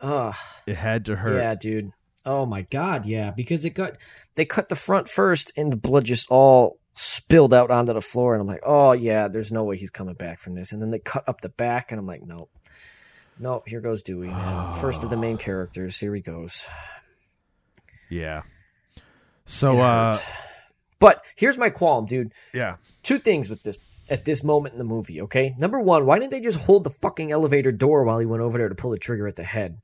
Ugh. 0.00 0.34
It 0.66 0.76
had 0.76 1.04
to 1.06 1.16
hurt. 1.16 1.38
Yeah, 1.38 1.54
dude. 1.54 1.90
Oh 2.24 2.46
my 2.46 2.62
god, 2.62 3.06
yeah, 3.06 3.30
because 3.30 3.64
it 3.64 3.70
got 3.70 3.96
they 4.34 4.44
cut 4.44 4.68
the 4.68 4.76
front 4.76 5.08
first 5.08 5.52
and 5.56 5.72
the 5.72 5.76
blood 5.76 6.04
just 6.04 6.30
all 6.30 6.78
spilled 6.94 7.54
out 7.54 7.70
onto 7.70 7.92
the 7.92 8.00
floor 8.00 8.34
and 8.34 8.40
I'm 8.40 8.46
like, 8.46 8.62
"Oh 8.64 8.92
yeah, 8.92 9.28
there's 9.28 9.52
no 9.52 9.64
way 9.64 9.76
he's 9.76 9.90
coming 9.90 10.14
back 10.14 10.38
from 10.38 10.54
this." 10.54 10.72
And 10.72 10.82
then 10.82 10.90
they 10.90 10.98
cut 10.98 11.28
up 11.28 11.40
the 11.40 11.48
back 11.48 11.90
and 11.90 11.98
I'm 11.98 12.06
like, 12.06 12.22
"Nope. 12.26 12.50
Nope, 13.38 13.68
here 13.68 13.80
goes 13.80 14.02
Dewey, 14.02 14.28
man. 14.28 14.72
First 14.74 15.04
of 15.04 15.10
the 15.10 15.16
main 15.16 15.38
characters, 15.48 15.98
here 15.98 16.14
he 16.14 16.20
goes." 16.20 16.68
Yeah. 18.10 18.42
So, 19.48 19.78
uh. 19.80 20.14
But 21.00 21.24
here's 21.36 21.58
my 21.58 21.70
qualm, 21.70 22.06
dude. 22.06 22.32
yeah. 22.54 22.76
Two 23.02 23.18
things 23.18 23.48
with 23.48 23.62
this 23.62 23.78
at 24.10 24.24
this 24.24 24.42
moment 24.42 24.72
in 24.72 24.78
the 24.78 24.84
movie, 24.84 25.20
okay? 25.22 25.54
Number 25.58 25.80
one, 25.80 26.06
why 26.06 26.18
didn't 26.18 26.30
they 26.30 26.40
just 26.40 26.60
hold 26.60 26.84
the 26.84 26.90
fucking 26.90 27.30
elevator 27.30 27.70
door 27.70 28.04
while 28.04 28.18
he 28.18 28.26
went 28.26 28.42
over 28.42 28.56
there 28.58 28.68
to 28.68 28.74
pull 28.74 28.90
the 28.90 28.98
trigger 28.98 29.26
at 29.26 29.36
the 29.36 29.44
head? 29.44 29.78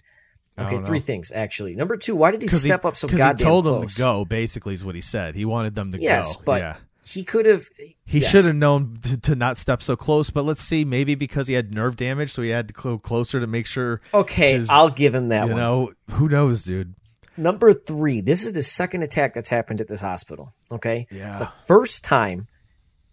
Okay, 0.58 0.78
three 0.78 0.98
things 1.00 1.32
actually. 1.34 1.74
Number 1.74 1.96
two, 1.96 2.14
why 2.14 2.30
did 2.30 2.40
he 2.40 2.46
step 2.48 2.84
up 2.84 2.94
so 2.96 3.08
Because 3.08 3.18
goddamn 3.20 3.44
he 3.46 3.50
told 3.50 3.64
them 3.64 3.86
to 3.86 3.98
go. 3.98 4.24
Basically, 4.24 4.72
is 4.74 4.84
what 4.84 4.94
he 4.94 5.00
said. 5.00 5.34
He 5.34 5.44
wanted 5.44 5.74
them 5.74 5.90
to 5.92 5.98
Yes, 6.00 6.36
go. 6.36 6.42
but 6.46 6.60
yeah. 6.62 6.76
he 7.04 7.24
could 7.24 7.46
have. 7.46 7.64
He 8.06 8.20
yes. 8.20 8.30
should 8.30 8.44
have 8.44 8.54
known 8.54 8.96
to, 9.02 9.20
to 9.22 9.34
not 9.34 9.56
step 9.56 9.82
so 9.82 9.96
close. 9.96 10.30
But 10.30 10.44
let's 10.44 10.62
see. 10.62 10.84
Maybe 10.84 11.16
because 11.16 11.48
he 11.48 11.54
had 11.54 11.74
nerve 11.74 11.96
damage, 11.96 12.30
so 12.32 12.40
he 12.42 12.50
had 12.50 12.68
to 12.68 12.74
go 12.74 12.98
closer 12.98 13.40
to 13.40 13.46
make 13.48 13.66
sure. 13.66 14.00
Okay, 14.12 14.52
his- 14.58 14.68
I'll 14.68 14.90
give 14.90 15.12
him 15.14 15.28
that 15.30 15.42
you 15.48 15.52
one. 15.54 15.56
know, 15.56 15.92
who 16.12 16.28
knows, 16.28 16.62
dude? 16.64 16.94
Number 17.36 17.72
three, 17.72 18.20
this 18.20 18.44
is 18.46 18.52
the 18.52 18.62
second 18.62 19.02
attack 19.02 19.34
that's 19.34 19.48
happened 19.48 19.80
at 19.80 19.88
this 19.88 20.00
hospital. 20.00 20.52
Okay, 20.72 21.06
Yeah. 21.10 21.38
the 21.38 21.46
first 21.46 22.04
time 22.04 22.46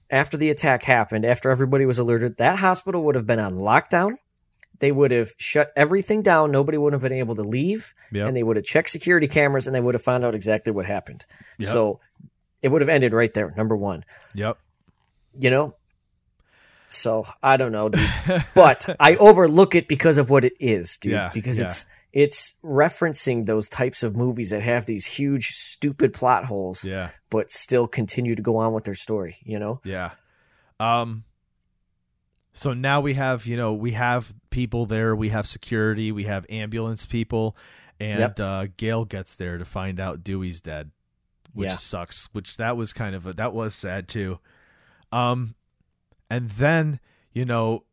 after 0.10 0.38
the 0.38 0.50
attack 0.50 0.84
happened, 0.84 1.26
after 1.26 1.50
everybody 1.50 1.86
was 1.86 1.98
alerted, 2.00 2.38
that 2.38 2.60
hospital 2.60 3.04
would 3.06 3.16
have 3.16 3.26
been 3.26 3.40
on 3.40 3.56
lockdown. 3.56 4.12
They 4.80 4.92
would 4.92 5.12
have 5.12 5.30
shut 5.38 5.72
everything 5.76 6.22
down. 6.22 6.52
Nobody 6.52 6.78
would 6.78 6.94
have 6.94 7.02
been 7.02 7.14
able 7.14 7.36
to 7.36 7.44
leave, 7.44 7.94
Yep. 8.12 8.28
and 8.28 8.36
they 8.36 8.44
would 8.44 8.56
have 8.58 8.66
checked 8.66 8.90
security 8.90 9.28
cameras, 9.28 9.68
and 9.68 9.76
they 9.76 9.80
would 9.82 9.94
have 9.94 10.02
found 10.02 10.24
out 10.24 10.36
exactly 10.36 10.74
what 10.74 10.86
happened. 10.86 11.26
Yep. 11.60 11.70
So 11.70 12.00
it 12.62 12.70
would 12.70 12.82
have 12.82 12.90
ended 12.90 13.14
right 13.14 13.32
there. 13.34 13.54
Number 13.58 13.76
one. 13.76 14.04
Yep. 14.36 14.58
you 15.36 15.50
know 15.50 15.76
so 16.88 17.26
i 17.42 17.56
don't 17.56 17.72
know 17.72 17.88
dude 17.88 18.06
but 18.54 18.98
i 19.00 19.16
overlook 19.16 19.76
it 19.76 19.88
because 19.88 20.18
of 20.18 20.30
what 20.30 20.44
it 20.44 20.52
is 20.60 20.98
dude 20.98 21.14
Yeah, 21.14 21.30
because 21.34 21.58
yeah. 21.58 21.64
it's 21.66 21.86
it's 22.14 22.56
referencing 22.64 23.46
those 23.46 23.70
types 23.70 24.04
of 24.04 24.16
movies 24.18 24.50
that 24.50 24.62
have 24.62 24.86
these 24.86 25.06
huge 25.06 25.46
stupid 25.48 26.14
plot 26.14 26.44
holes 26.46 26.84
Yeah. 26.84 27.10
but 27.30 27.50
still 27.52 27.88
continue 27.88 28.36
to 28.36 28.42
go 28.42 28.58
on 28.58 28.74
with 28.74 28.84
their 28.84 28.96
story 28.96 29.38
you 29.44 29.60
know 29.60 29.76
Yeah. 29.84 30.12
Um 30.80 31.24
so 32.54 32.74
now 32.74 33.00
we 33.00 33.14
have, 33.14 33.46
you 33.46 33.56
know, 33.56 33.74
we 33.74 33.92
have 33.92 34.34
people 34.50 34.86
there, 34.86 35.16
we 35.16 35.30
have 35.30 35.48
security, 35.48 36.12
we 36.12 36.26
have 36.26 36.46
ambulance 36.50 37.06
people, 37.06 37.56
and 38.00 38.20
Yep. 38.20 38.40
uh 38.40 38.68
Gale 38.76 39.06
gets 39.06 39.36
there 39.38 39.58
to 39.58 39.64
find 39.66 40.00
out 40.02 40.24
Dewey's 40.24 40.60
dead. 40.60 40.92
Which 41.56 41.70
Yeah. 41.70 41.76
sucks. 41.76 42.28
Which 42.34 42.58
that 42.58 42.76
was 42.78 42.92
kind 42.94 43.16
of 43.16 43.26
a, 43.26 43.34
that 43.34 43.54
was 43.54 43.74
sad 43.74 44.08
too. 44.10 44.40
Um 45.14 45.56
and 46.30 46.50
then, 46.52 47.00
you 47.34 47.46
know, 47.46 47.84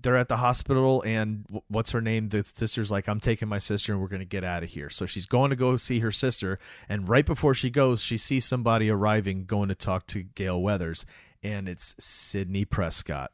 they're 0.00 0.16
at 0.16 0.28
the 0.28 0.36
hospital 0.36 1.02
and 1.02 1.44
what's 1.68 1.90
her 1.90 2.00
name? 2.00 2.28
The 2.28 2.44
sister's 2.44 2.90
like 2.90 3.08
i'm 3.08 3.20
taking 3.20 3.48
my 3.48 3.58
sister 3.58 3.92
and 3.92 4.00
we're 4.00 4.08
going 4.08 4.20
to 4.20 4.26
get 4.26 4.44
out 4.44 4.62
of 4.62 4.70
here. 4.70 4.90
So 4.90 5.06
she's 5.06 5.26
going 5.26 5.50
to 5.50 5.56
go 5.56 5.76
see 5.76 6.00
her 6.00 6.12
sister 6.12 6.58
and 6.88 7.08
right 7.08 7.26
before 7.26 7.54
she 7.54 7.70
goes 7.70 8.02
she 8.02 8.16
sees 8.16 8.44
somebody 8.44 8.90
arriving 8.90 9.44
going 9.44 9.68
to 9.68 9.74
talk 9.74 10.06
to 10.08 10.22
gale 10.22 10.60
weathers 10.60 11.04
and 11.42 11.68
it's 11.68 11.94
sidney 11.98 12.64
prescott. 12.64 13.32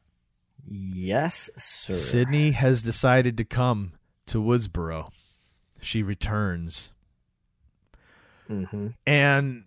Yes 0.67 1.51
sir. 1.57 1.93
Sidney 1.93 2.51
has 2.51 2.81
decided 2.81 3.37
to 3.37 3.45
come 3.45 3.93
to 4.27 4.39
woodsboro. 4.39 5.07
She 5.79 6.01
returns. 6.01 6.91
Hmm 8.47 8.87
and 9.05 9.65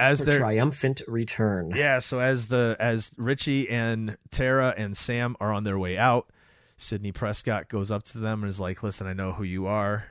as 0.00 0.20
they're 0.20 0.38
triumphant 0.38 1.02
return. 1.06 1.72
Yeah, 1.74 1.98
so 1.98 2.20
as 2.20 2.46
the 2.46 2.76
as 2.80 3.10
Richie 3.16 3.68
and 3.68 4.16
Tara 4.30 4.74
and 4.76 4.96
Sam 4.96 5.36
are 5.40 5.52
on 5.52 5.64
their 5.64 5.78
way 5.78 5.98
out, 5.98 6.30
Sidney 6.76 7.12
Prescott 7.12 7.68
goes 7.68 7.90
up 7.90 8.02
to 8.04 8.18
them 8.18 8.42
and 8.42 8.48
is 8.48 8.60
like, 8.60 8.82
"Listen, 8.82 9.06
I 9.06 9.12
know 9.12 9.32
who 9.32 9.44
you 9.44 9.66
are. 9.66 10.06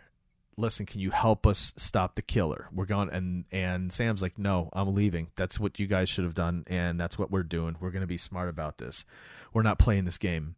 Listen, 0.58 0.86
can 0.86 1.00
you 1.00 1.12
help 1.12 1.48
us 1.48 1.74
stop 1.78 2.16
the 2.16 2.22
killer? 2.22 2.68
We're 2.72 2.86
going." 2.86 3.10
And 3.10 3.46
and 3.52 3.92
Sam's 3.92 4.22
like, 4.22 4.38
"No, 4.38 4.70
I'm 4.74 4.94
leaving. 4.94 5.32
That's 5.36 5.60
what 5.60 5.80
you 5.80 5.88
guys 5.88 6.10
should 6.10 6.26
have 6.26 6.34
done, 6.34 6.64
and 6.68 7.00
that's 7.00 7.18
what 7.18 7.32
we're 7.32 7.44
doing. 7.44 7.76
We're 7.80 7.92
going 7.92 8.02
to 8.02 8.08
be 8.08 8.18
smart 8.18 8.50
about 8.50 8.78
this. 8.78 9.06
We're 9.54 9.64
not 9.64 9.80
playing 9.80 10.06
this 10.06 10.18
game." 10.18 10.56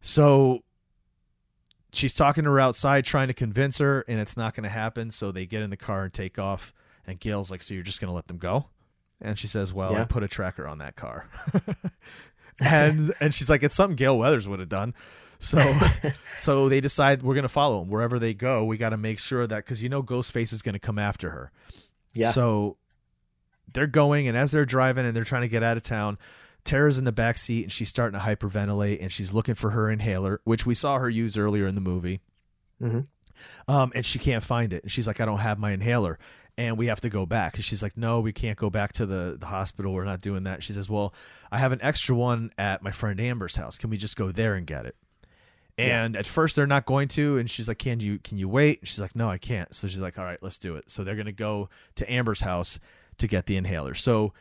So 0.00 0.62
she's 1.92 2.14
talking 2.14 2.44
to 2.44 2.50
her 2.50 2.60
outside, 2.60 3.04
trying 3.04 3.28
to 3.28 3.34
convince 3.34 3.78
her, 3.78 4.04
and 4.06 4.20
it's 4.20 4.36
not 4.36 4.54
going 4.54 4.64
to 4.64 4.70
happen. 4.70 5.10
So 5.10 5.32
they 5.32 5.46
get 5.46 5.62
in 5.62 5.70
the 5.70 5.76
car 5.76 6.04
and 6.04 6.12
take 6.12 6.38
off. 6.38 6.72
And 7.06 7.18
Gale's 7.20 7.50
like, 7.50 7.62
"So 7.62 7.74
you're 7.74 7.82
just 7.82 8.00
going 8.00 8.08
to 8.08 8.14
let 8.14 8.26
them 8.28 8.38
go?" 8.38 8.66
And 9.20 9.38
she 9.38 9.46
says, 9.46 9.72
"Well, 9.72 9.94
I 9.94 9.98
Yeah. 9.98 10.04
put 10.04 10.22
a 10.22 10.28
tracker 10.28 10.66
on 10.66 10.78
that 10.78 10.96
car." 10.96 11.28
and 12.64 13.12
and 13.20 13.34
she's 13.34 13.50
like, 13.50 13.62
"It's 13.62 13.76
something 13.76 13.96
Gale 13.96 14.18
Weathers 14.18 14.48
would 14.48 14.60
have 14.60 14.68
done." 14.68 14.94
So 15.38 15.58
so 16.38 16.68
they 16.68 16.80
decide 16.80 17.22
we're 17.22 17.34
going 17.34 17.42
to 17.42 17.48
follow 17.48 17.80
them 17.80 17.90
wherever 17.90 18.18
they 18.18 18.34
go. 18.34 18.64
We 18.64 18.76
got 18.78 18.90
to 18.90 18.96
make 18.96 19.18
sure 19.18 19.46
that 19.46 19.56
because 19.58 19.82
you 19.82 19.88
know 19.88 20.02
Ghostface 20.02 20.52
is 20.52 20.62
going 20.62 20.74
to 20.74 20.78
come 20.78 20.98
after 20.98 21.30
her. 21.30 21.52
Yeah. 22.14 22.30
So 22.30 22.78
they're 23.72 23.86
going, 23.86 24.26
and 24.28 24.36
as 24.36 24.52
they're 24.52 24.64
driving 24.64 25.04
and 25.04 25.14
they're 25.16 25.24
trying 25.24 25.42
to 25.42 25.48
get 25.48 25.62
out 25.62 25.76
of 25.76 25.82
town, 25.82 26.16
Tara's 26.64 26.98
in 26.98 27.04
the 27.04 27.12
back 27.12 27.36
seat 27.36 27.64
and 27.64 27.72
she's 27.72 27.88
starting 27.90 28.18
to 28.18 28.24
hyperventilate 28.24 29.02
and 29.02 29.12
she's 29.12 29.32
looking 29.34 29.54
for 29.54 29.70
her 29.70 29.90
inhaler, 29.90 30.40
which 30.44 30.64
we 30.64 30.74
saw 30.74 30.98
her 30.98 31.10
use 31.10 31.36
earlier 31.36 31.66
in 31.66 31.74
the 31.74 31.80
movie. 31.82 32.20
Mhm. 32.80 33.06
Um, 33.68 33.92
and 33.94 34.06
she 34.06 34.18
can't 34.18 34.42
find 34.42 34.72
it. 34.72 34.82
And 34.84 34.90
she's 34.90 35.06
like, 35.06 35.20
I 35.20 35.26
don't 35.26 35.40
have 35.40 35.58
my 35.58 35.72
inhaler. 35.72 36.18
And 36.58 36.78
we 36.78 36.86
have 36.86 37.02
to 37.02 37.10
go 37.10 37.26
back. 37.26 37.56
And 37.56 37.64
she's 37.64 37.82
like, 37.82 37.96
No, 37.96 38.20
we 38.20 38.32
can't 38.32 38.56
go 38.56 38.70
back 38.70 38.92
to 38.94 39.04
the, 39.06 39.36
the 39.38 39.46
hospital. 39.46 39.92
We're 39.92 40.04
not 40.04 40.20
doing 40.22 40.44
that. 40.44 40.62
She 40.62 40.72
says, 40.72 40.88
Well, 40.88 41.12
I 41.52 41.58
have 41.58 41.72
an 41.72 41.80
extra 41.82 42.14
one 42.14 42.50
at 42.56 42.82
my 42.82 42.90
friend 42.92 43.20
Amber's 43.20 43.56
house. 43.56 43.76
Can 43.78 43.90
we 43.90 43.96
just 43.98 44.16
go 44.16 44.32
there 44.32 44.54
and 44.54 44.66
get 44.66 44.86
it? 44.86 44.96
And 45.78 46.16
at 46.16 46.26
first 46.26 46.56
they're 46.56 46.66
not 46.66 46.86
going 46.86 47.08
to, 47.08 47.36
and 47.36 47.50
she's 47.50 47.68
like, 47.68 47.76
"Can 47.76 48.00
you 48.00 48.18
can 48.18 48.38
you 48.38 48.48
wait?" 48.48 48.78
And 48.80 48.88
she's 48.88 48.98
like, 48.98 49.14
"No, 49.14 49.28
I 49.28 49.36
can't." 49.36 49.74
So 49.74 49.86
she's 49.86 50.00
like, 50.00 50.18
"All 50.18 50.24
right, 50.24 50.38
let's 50.42 50.58
do 50.58 50.76
it." 50.76 50.90
So 50.90 51.04
they're 51.04 51.16
gonna 51.16 51.32
go 51.32 51.68
to 51.96 52.10
Amber's 52.10 52.40
house 52.40 52.80
to 53.18 53.26
get 53.26 53.44
the 53.44 53.58
inhaler. 53.58 53.92
So 53.92 54.32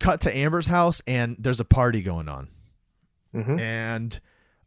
cut 0.00 0.22
to 0.22 0.36
Amber's 0.36 0.66
house, 0.66 1.00
and 1.06 1.36
there's 1.38 1.60
a 1.60 1.64
party 1.64 2.02
going 2.02 2.28
on, 2.28 2.48
Mhm. 3.32 3.60
and 3.60 4.20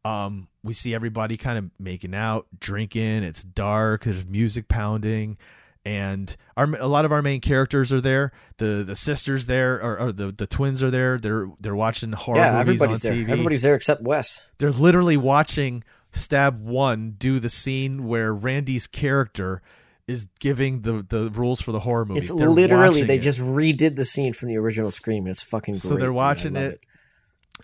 um, 0.06 0.48
we 0.64 0.74
see 0.74 0.94
everybody 0.96 1.36
kind 1.36 1.58
of 1.58 1.72
making 1.78 2.16
out, 2.16 2.48
drinking. 2.58 3.24
It's 3.24 3.44
dark. 3.44 4.06
There's 4.06 4.24
music 4.24 4.70
pounding. 4.70 5.38
And 5.88 6.36
our 6.58 6.66
a 6.76 6.88
lot 6.88 7.06
of 7.06 7.14
our 7.14 7.22
main 7.22 7.40
characters 7.40 7.94
are 7.94 8.02
there. 8.02 8.34
The 8.58 8.84
the 8.86 8.96
sisters 8.96 9.46
there, 9.46 9.76
or, 9.82 9.98
or 10.00 10.12
the 10.12 10.32
the 10.34 10.46
twins 10.46 10.84
are 10.84 10.92
there. 10.92 11.18
They're 11.18 11.48
they're 11.62 11.76
watching 11.78 12.12
horror 12.12 12.40
Yeah, 12.40 12.52
movies 12.64 12.82
everybody's 12.82 13.06
on 13.06 13.14
there. 13.16 13.26
TV 13.26 13.30
Everybody's 13.32 13.62
there 13.62 13.76
except 13.76 14.02
Wes. 14.02 14.50
they're 14.58 14.72
literally 14.72 15.16
watching 15.16 15.86
stab 16.12 16.60
one 16.62 17.12
do 17.18 17.40
the 17.40 17.50
scene 17.50 18.06
where 18.06 18.34
randy's 18.34 18.86
character 18.88 19.62
is 20.08 20.28
giving 20.42 20.82
the 20.82 21.06
the 21.08 21.30
rules 21.32 21.62
for 21.62 21.72
the 21.72 21.80
horror 21.82 22.04
movie 22.06 22.20
It's 22.20 22.34
They're 22.34 22.50
literally 22.50 23.04
they 23.04 23.16
it. 23.16 23.22
just 23.22 23.40
redid 23.40 23.96
the 23.96 24.06
scene 24.06 24.34
from 24.34 24.50
the 24.50 24.58
original 24.58 24.92
Scream. 24.92 25.26
It's 25.28 25.42
fucking 25.44 25.74
great. 25.76 25.82
so 25.82 25.96
they're 25.96 26.12
watching 26.12 26.54
love 26.56 26.64
it, 26.74 26.80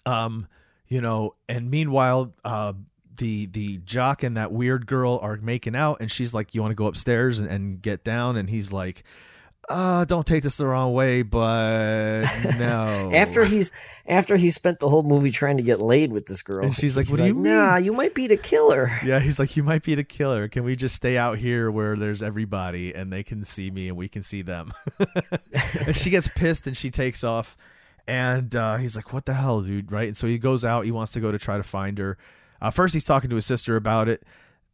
um 0.06 0.48
you 0.88 1.02
know 1.02 1.36
and 1.50 1.70
meanwhile 1.70 2.34
uh 2.46 2.72
the 3.18 3.46
the 3.48 3.78
jock 3.86 4.24
and 4.24 4.38
that 4.38 4.52
weird 4.52 4.86
girl 4.88 5.20
are 5.22 5.38
making 5.38 5.76
out 5.76 5.98
and 6.02 6.12
she's 6.12 6.34
like 6.34 6.54
you 6.56 6.62
want 6.62 6.72
to 6.72 6.76
go 6.76 6.86
upstairs 6.88 7.40
and, 7.40 7.50
and 7.50 7.82
get 7.82 8.04
down 8.04 8.36
and 8.38 8.50
he's 8.50 8.72
like 8.72 9.04
uh 9.70 10.04
don't 10.06 10.28
take 10.28 10.44
this 10.44 10.58
the 10.58 10.66
wrong 10.66 10.92
way 10.94 11.22
but 11.22 12.24
no 12.60 13.12
After 13.14 13.46
he's 13.46 13.72
after 14.06 14.36
he 14.36 14.50
spent 14.50 14.80
the 14.80 14.90
whole 14.90 15.04
movie 15.04 15.30
trying 15.32 15.56
to 15.58 15.64
get 15.64 15.80
laid 15.80 16.12
with 16.12 16.26
this 16.26 16.42
girl, 16.44 16.66
And 16.66 16.76
she's 16.76 16.98
like, 16.98 17.08
"What 17.10 17.20
do 17.20 17.26
you 17.28 17.34
mean?" 17.34 17.44
Nah, 17.44 17.78
you 17.78 17.94
might 17.94 18.14
be 18.14 18.28
the 18.28 18.36
killer. 18.36 18.90
Yeah, 19.06 19.22
he's 19.22 19.40
like, 19.40 19.56
you 19.56 19.64
might 19.64 19.84
be 19.84 19.96
the 19.96 20.04
killer. 20.04 20.50
Can 20.50 20.66
we 20.66 20.76
just 20.76 20.96
stay 20.96 21.18
out 21.18 21.38
here 21.38 21.72
where 21.72 21.96
there's 21.96 22.22
everybody 22.22 22.94
and 22.94 23.14
they 23.14 23.24
can 23.24 23.46
see 23.46 23.72
me 23.72 23.88
and 23.88 23.96
we 23.96 24.10
can 24.10 24.22
see 24.22 24.42
them? 24.42 24.74
and 25.86 25.96
she 25.96 26.10
gets 26.10 26.28
pissed 26.28 26.68
and 26.68 26.76
she 26.76 26.90
takes 26.90 27.24
off. 27.24 27.56
And 28.06 28.54
uh, 28.54 28.76
he's 28.78 28.98
like, 28.98 29.14
what 29.14 29.26
the 29.26 29.34
hell, 29.34 29.62
dude? 29.62 29.90
Right? 29.90 30.08
And 30.10 30.18
so 30.18 30.28
he 30.28 30.38
goes 30.38 30.66
out. 30.66 30.84
He 30.84 30.92
wants 30.92 31.14
to 31.14 31.22
go 31.22 31.32
to 31.32 31.40
try 31.40 31.56
to 31.56 31.64
find 31.64 31.98
her. 32.00 32.18
Uh, 32.64 32.72
first, 32.72 32.96
he's 32.96 33.04
talking 33.04 33.30
to 33.30 33.36
his 33.36 33.46
sister 33.46 33.76
about 33.76 34.08
it. 34.08 34.24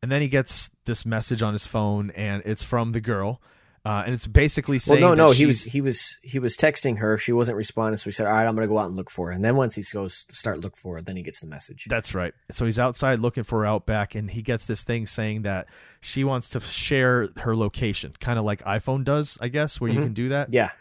And 0.01 0.09
then 0.09 0.21
he 0.21 0.29
gets 0.29 0.69
this 0.85 1.05
message 1.05 1.41
on 1.41 1.51
his 1.51 1.67
phone, 1.67 2.11
and 2.11 2.41
it's 2.45 2.63
from 2.63 2.93
the 2.93 3.01
girl. 3.01 3.41
Uh, 3.85 4.03
and 4.05 4.13
it's 4.13 4.27
basically 4.27 4.75
Well, 4.75 4.79
saying, 4.79 5.01
no, 5.01 5.09
that 5.09 5.15
no, 5.17 5.31
he 5.31 5.45
was 5.45 5.63
he 5.63 5.81
was 5.81 6.19
he 6.21 6.37
was 6.37 6.55
texting 6.55 6.99
her. 6.99 7.17
She 7.17 7.31
wasn't 7.31 7.57
responding, 7.57 7.97
so 7.97 8.05
he 8.05 8.11
said, 8.11 8.27
"All 8.27 8.33
right, 8.33 8.45
I'm 8.45 8.53
gonna 8.53 8.67
go 8.67 8.77
out 8.77 8.87
and 8.87 8.95
look 8.95 9.09
for 9.09 9.27
her." 9.27 9.31
And 9.31 9.43
then 9.43 9.55
once 9.55 9.75
he 9.75 9.83
goes 9.93 10.25
to 10.25 10.35
start 10.35 10.63
look 10.63 10.77
for 10.77 10.95
her, 10.95 11.01
then 11.01 11.15
he 11.15 11.23
gets 11.23 11.39
the 11.39 11.47
message. 11.47 11.85
That's 11.89 12.13
right. 12.13 12.33
So 12.51 12.65
he's 12.65 12.77
outside 12.77 13.19
looking 13.19 13.43
for 13.43 13.59
her 13.59 13.65
out 13.65 13.85
back, 13.85 14.15
and 14.15 14.29
he 14.29 14.41
gets 14.41 14.67
this 14.67 14.83
thing 14.83 15.05
saying 15.05 15.41
that 15.43 15.67
she 16.01 16.23
wants 16.23 16.49
to 16.49 16.59
share 16.59 17.29
her 17.37 17.55
location, 17.55 18.13
kind 18.19 18.37
of 18.37 18.45
like 18.45 18.61
iPhone 18.63 19.03
does, 19.03 19.37
I 19.41 19.47
guess, 19.47 19.81
where 19.81 19.89
you 19.89 19.99
can 20.01 20.13
do 20.13 20.29
that. 20.29 20.53
yeah, 20.53 20.71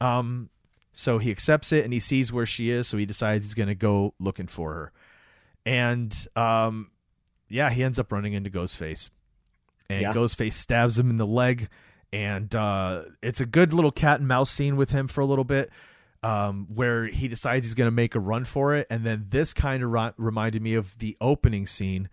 Um, 0.00 0.48
so 0.92 1.18
he 1.18 1.30
accepts 1.32 1.72
it 1.72 1.84
and 1.84 1.92
he 1.92 2.00
sees 2.00 2.32
where 2.32 2.46
she 2.46 2.70
is, 2.70 2.86
so 2.86 2.96
he 2.96 3.04
decides 3.04 3.44
he's 3.44 3.54
going 3.54 3.68
to 3.68 3.74
go 3.74 4.14
looking 4.20 4.46
for 4.46 4.72
her. 4.74 4.92
And 5.66 6.14
um, 6.36 6.90
yeah, 7.48 7.70
he 7.70 7.82
ends 7.82 7.98
up 7.98 8.12
running 8.12 8.32
into 8.34 8.50
Ghostface, 8.50 9.10
and 9.88 10.00
Yeah. 10.00 10.12
Ghostface 10.12 10.52
stabs 10.54 10.98
him 10.98 11.10
in 11.10 11.16
the 11.16 11.26
leg, 11.26 11.68
and 12.12 12.54
uh, 12.54 13.04
it's 13.22 13.40
a 13.40 13.46
good 13.46 13.72
little 13.72 13.92
cat 13.92 14.20
and 14.20 14.28
mouse 14.28 14.50
scene 14.50 14.76
with 14.76 14.90
him 14.90 15.08
for 15.08 15.20
a 15.20 15.26
little 15.26 15.44
bit. 15.44 15.70
Um, 16.22 16.68
where 16.74 17.04
he 17.06 17.28
decides 17.28 17.66
he's 17.66 17.74
going 17.74 17.86
to 17.88 17.90
make 17.94 18.14
a 18.14 18.20
run 18.20 18.46
for 18.46 18.74
it, 18.74 18.86
and 18.88 19.04
then 19.04 19.26
this 19.28 19.52
kind 19.52 19.82
of 19.82 19.90
ri- 19.90 20.12
reminded 20.16 20.62
me 20.62 20.72
of 20.74 20.96
the 20.98 21.18
opening 21.20 21.66
scene 21.66 22.08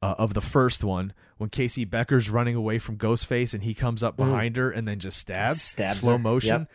uh, 0.00 0.14
of 0.18 0.34
the 0.34 0.40
first 0.40 0.84
one 0.84 1.12
when 1.36 1.50
Casey 1.50 1.84
Becker's 1.84 2.30
running 2.30 2.54
away 2.54 2.78
from 2.78 2.96
Ghostface, 2.96 3.54
and 3.54 3.64
he 3.64 3.74
comes 3.74 4.04
up 4.04 4.16
behind 4.16 4.56
her 4.56 4.70
and 4.70 4.86
then 4.86 5.00
just 5.00 5.18
stabs, 5.18 5.60
Stabs 5.60 5.98
slow 5.98 6.12
her. 6.12 6.18
motion 6.20 6.60
Yep. 6.60 6.70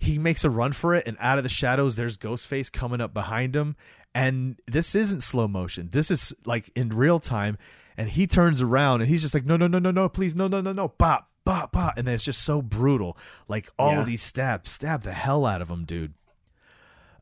he 0.00 0.18
makes 0.18 0.42
a 0.42 0.50
run 0.50 0.72
for 0.72 0.96
it 0.96 1.06
and 1.06 1.16
out 1.20 1.38
of 1.38 1.44
the 1.44 1.48
shadows 1.48 1.94
there's 1.94 2.16
ghostface 2.18 2.70
coming 2.72 3.00
up 3.00 3.14
behind 3.14 3.54
him 3.54 3.76
and 4.14 4.56
this 4.66 4.94
isn't 4.94 5.22
slow 5.22 5.48
motion 5.48 5.88
this 5.92 6.10
is 6.10 6.32
like 6.46 6.70
in 6.76 6.88
real 6.90 7.18
time 7.18 7.58
and 7.96 8.08
he 8.08 8.26
turns 8.26 8.62
around 8.62 9.00
and 9.00 9.08
he's 9.10 9.22
just 9.22 9.34
like 9.34 9.44
no 9.44 9.56
no 9.56 9.66
no 9.66 9.78
no 9.78 9.90
no 9.90 10.08
please 10.08 10.34
no 10.34 10.46
no 10.48 10.60
no 10.60 10.72
no 10.72 10.88
bop 10.98 11.28
bop 11.44 11.72
bop 11.72 11.94
and 11.96 12.06
then 12.06 12.14
it's 12.14 12.24
just 12.24 12.42
so 12.42 12.62
brutal 12.62 13.16
like 13.48 13.68
all 13.78 13.92
Yeah. 13.92 14.00
of 14.00 14.06
these 14.06 14.22
stabs 14.22 14.70
stab 14.70 15.02
the 15.02 15.12
hell 15.12 15.44
out 15.44 15.60
of 15.60 15.68
him 15.68 15.84
dude 15.84 16.14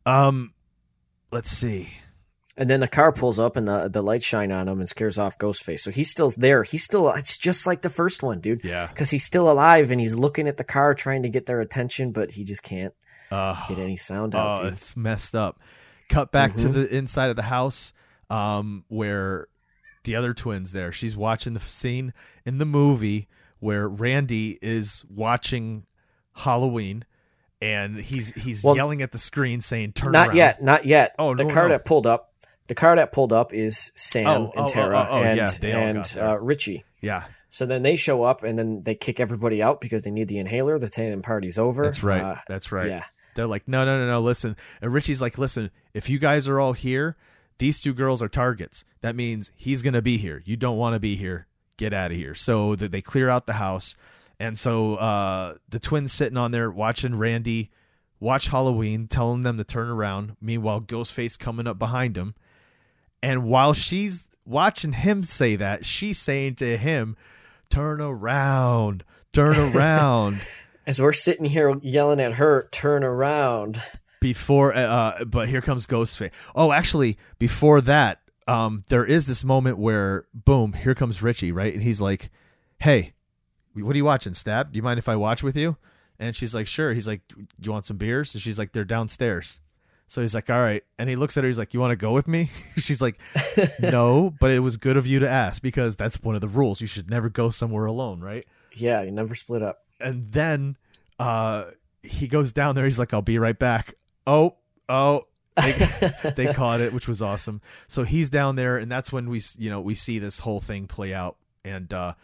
um 0.07 0.53
let's 1.31 1.51
see 1.51 1.89
and 2.57 2.69
then 2.69 2.81
the 2.81 2.89
car 2.89 3.13
pulls 3.13 3.39
up 3.39 3.57
and 3.57 3.67
the 3.67 3.89
the 3.89 4.03
lights 4.03 4.27
shine 4.27 4.53
on 4.53 4.69
him 4.69 4.79
and 4.79 4.87
scares 4.87 5.19
off 5.19 5.39
Ghostface. 5.39 5.79
So 5.79 5.91
he's 5.91 6.11
still 6.11 6.29
there. 6.37 6.65
He's 6.65 6.85
still. 6.85 7.11
It's 7.13 7.39
just 7.39 7.67
like 7.67 7.81
the 7.81 7.89
first 7.89 8.23
one, 8.23 8.41
dude. 8.41 8.63
Yeah. 8.63 8.89
because 8.89 9.09
he's 9.11 9.25
still 9.25 9.51
alive 9.51 9.91
and 9.91 9.99
he's 9.99 10.15
looking 10.17 10.47
at 10.47 10.59
the 10.59 10.63
car 10.65 10.93
trying 10.93 11.23
to 11.23 11.31
get 11.31 11.47
their 11.47 11.61
attention, 11.63 12.13
but 12.13 12.31
he 12.33 12.45
just 12.45 12.63
can't 12.63 12.93
uh 13.31 13.67
get 13.69 13.79
any 13.79 13.97
sound 13.97 14.35
out. 14.35 14.61
Oh, 14.61 14.65
dude. 14.65 14.75
it's 14.75 14.95
messed 14.95 15.35
up. 15.35 15.59
Cut 16.13 16.31
back 16.33 16.55
to 16.57 16.69
Mhm. 16.69 16.73
the 16.75 16.95
inside 16.97 17.31
of 17.31 17.37
the 17.37 17.43
house, 17.43 17.93
um, 18.31 18.85
where 18.89 19.47
the 20.05 20.15
other 20.17 20.35
twins 20.35 20.73
there. 20.73 20.93
She's 20.93 21.17
watching 21.17 21.55
the 21.55 21.61
scene 21.61 22.13
in 22.45 22.59
the 22.59 22.65
movie 22.67 23.29
where 23.61 23.89
Randy 23.89 24.59
is 24.61 25.05
watching 25.09 25.87
Halloween, 26.35 27.05
and 27.61 27.97
he's 27.99 28.31
he's 28.33 28.65
Well, 28.65 28.77
yelling 28.77 29.01
at 29.03 29.13
the 29.13 29.19
screen 29.19 29.61
saying 29.61 29.93
"Turn 29.93 30.07
around 30.09 30.13
Not 30.13 30.27
around." 30.29 30.37
yet, 30.37 30.63
not 30.63 30.85
yet. 30.87 31.15
Oh, 31.19 31.35
the 31.35 31.45
no, 31.45 31.55
car 31.55 31.65
no. 31.65 31.69
that 31.71 31.85
pulled 31.85 32.07
up, 32.07 32.33
the 32.67 32.75
car 32.75 32.97
that 32.97 33.13
pulled 33.13 33.33
up 33.33 33.53
is 33.55 33.93
Sam 33.95 34.27
Oh, 34.27 34.35
and 34.45 34.53
oh, 34.57 34.65
oh, 34.65 34.69
Tara 34.69 35.07
oh, 35.11 35.15
oh, 35.19 35.23
and 35.23 35.37
yeah, 35.37 35.47
they 35.61 35.73
all 35.73 35.93
got 35.93 36.17
and 36.17 36.29
uh, 36.29 36.39
Richie. 36.41 36.85
Yeah, 37.01 37.25
So 37.49 37.67
then 37.67 37.83
they 37.83 37.97
show 37.97 38.23
up 38.25 38.43
and 38.43 38.59
then 38.59 38.83
they 38.83 38.95
kick 38.95 39.19
everybody 39.21 39.63
out 39.63 39.81
because 39.81 40.03
they 40.03 40.11
need 40.11 40.29
the 40.29 40.39
inhaler. 40.39 40.79
The 40.79 40.89
tan 40.89 41.21
party's 41.23 41.59
over. 41.59 41.85
that's 41.85 42.03
right. 42.03 42.23
Uh, 42.23 42.37
that's 42.49 42.71
right. 42.73 42.89
yeah. 42.89 43.05
They're 43.35 43.47
like, 43.47 43.67
no, 43.67 43.85
no, 43.85 43.99
no, 43.99 44.07
no. 44.07 44.21
Listen, 44.21 44.57
and 44.81 44.93
Richie's 44.93 45.23
like, 45.23 45.39
listen. 45.39 45.71
If 45.95 46.09
you 46.11 46.19
guys 46.19 46.49
are 46.49 46.61
all 46.61 46.73
here, 46.73 47.17
these 47.59 47.81
two 47.81 47.95
girls 47.95 48.23
are 48.23 48.29
targets. 48.29 48.85
That 49.01 49.15
means 49.17 49.53
he's 49.57 49.83
gonna 49.83 50.03
be 50.03 50.19
here. 50.19 50.43
You 50.45 50.57
don't 50.57 50.77
want 50.77 50.95
to 50.95 51.01
be 51.01 51.17
here. 51.17 51.47
Get 51.77 51.93
out 51.93 52.11
of 52.11 52.17
here. 52.17 52.35
So 52.35 52.75
that 52.77 52.93
they 52.93 53.01
clear 53.01 53.29
out 53.29 53.47
the 53.47 53.55
house, 53.55 53.97
and 54.39 54.59
so 54.59 54.97
uh, 54.97 55.55
the 55.69 55.79
twins 55.79 56.13
sitting 56.13 56.37
on 56.37 56.51
there 56.51 56.71
watching 56.71 57.17
Randy 57.17 57.71
watch 58.21 58.49
Halloween, 58.49 59.09
telling 59.09 59.43
them 59.43 59.57
to 59.59 59.65
turn 59.65 59.89
around. 59.89 60.37
Meanwhile, 60.41 60.83
Ghostface 60.83 61.39
coming 61.39 61.67
up 61.67 61.79
behind 61.79 62.17
him, 62.17 62.35
and 63.23 63.45
while 63.45 63.73
she's 63.73 64.29
watching 64.45 64.93
him 64.93 65.23
say 65.23 65.57
that, 65.57 65.87
she's 65.87 66.19
saying 66.19 66.57
to 66.57 66.77
him, 66.77 67.17
"Turn 67.71 68.01
around, 68.01 69.05
turn 69.33 69.57
around." 69.77 70.41
As 70.87 71.01
we're 71.01 71.13
sitting 71.13 71.45
here 71.45 71.77
yelling 71.83 72.21
at 72.21 72.35
her, 72.35 72.69
turn 72.73 73.05
around. 73.05 73.79
before 74.21 74.73
uh 74.75 75.25
but 75.25 75.49
here 75.49 75.61
comes 75.61 75.85
ghostface 75.87 76.33
oh 76.55 76.71
actually 76.71 77.19
before 77.41 77.81
that 77.81 78.21
um 78.47 78.85
there 78.89 79.05
is 79.05 79.27
this 79.27 79.43
moment 79.43 79.79
where 79.79 80.27
boom 80.33 80.73
here 80.75 80.95
comes 80.95 81.21
richie 81.21 81.51
right 81.51 81.75
and 81.75 81.83
he's 81.83 82.01
like 82.01 82.31
hey 82.79 83.15
what 83.75 83.93
are 83.95 83.97
you 83.97 84.05
watching 84.05 84.33
stab 84.33 84.71
do 84.71 84.77
you 84.77 84.83
mind 84.83 84.97
if 84.99 85.09
i 85.09 85.17
watch 85.17 85.43
with 85.43 85.57
you 85.57 85.77
And 86.21 86.37
she's 86.37 86.55
like, 86.55 86.69
sure. 86.69 86.93
He's 86.93 87.09
like, 87.09 87.21
you 87.61 87.73
want 87.73 87.85
some 87.85 87.97
beers? 87.97 88.33
And 88.35 88.41
she's 88.43 88.57
like, 88.59 88.71
they're 88.71 88.85
downstairs. 88.85 89.59
So 90.07 90.21
he's 90.21 90.35
like, 90.37 90.51
all 90.51 90.61
right. 90.61 90.85
And 90.99 91.09
he 91.11 91.17
looks 91.17 91.37
at 91.37 91.43
her. 91.43 91.49
He's 91.49 91.59
like, 91.59 91.75
you 91.75 91.81
want 91.81 91.91
to 91.91 91.97
go 91.97 92.13
with 92.13 92.29
me? 92.29 92.49
she's 92.77 93.03
like, 93.03 93.19
no, 93.81 94.33
but 94.39 94.53
it 94.53 94.61
was 94.61 94.77
good 94.77 94.97
of 94.97 95.05
you 95.09 95.19
to 95.19 95.29
ask 95.29 95.61
because 95.63 95.97
that's 95.97 96.23
one 96.23 96.37
of 96.37 96.41
the 96.41 96.49
rules. 96.49 96.81
You 96.81 96.87
should 96.87 97.11
never 97.11 97.29
go 97.29 97.51
somewhere 97.51 97.87
alone, 97.87 98.21
right? 98.21 98.45
Yeah, 98.77 99.03
you 99.03 99.11
never 99.11 99.35
split 99.35 99.63
up. 99.63 99.79
And 100.03 100.27
then 100.33 100.77
uh, 101.19 101.67
he 102.03 102.29
goes 102.29 102.53
down 102.53 102.75
there. 102.75 102.85
He's 102.85 102.99
like, 102.99 103.15
I'll 103.15 103.23
be 103.23 103.39
right 103.39 103.59
back. 103.59 103.95
Oh, 104.27 104.57
oh. 104.89 105.23
they, 105.57 106.31
they 106.37 106.53
caught 106.53 106.81
it, 106.81 106.93
which 106.93 107.07
was 107.07 107.21
awesome. 107.21 107.61
So 107.87 108.05
he's 108.05 108.29
down 108.31 108.57
there, 108.57 108.79
and 108.79 108.91
that's 108.91 109.13
when 109.13 109.29
we, 109.29 109.43
you 109.59 109.71
know, 109.71 109.81
we 109.81 109.95
see 109.95 110.19
this 110.19 110.41
whole 110.41 110.61
thing 110.61 110.87
play 110.87 111.13
out. 111.13 111.37
And 111.65 111.93
uh, 111.93 112.15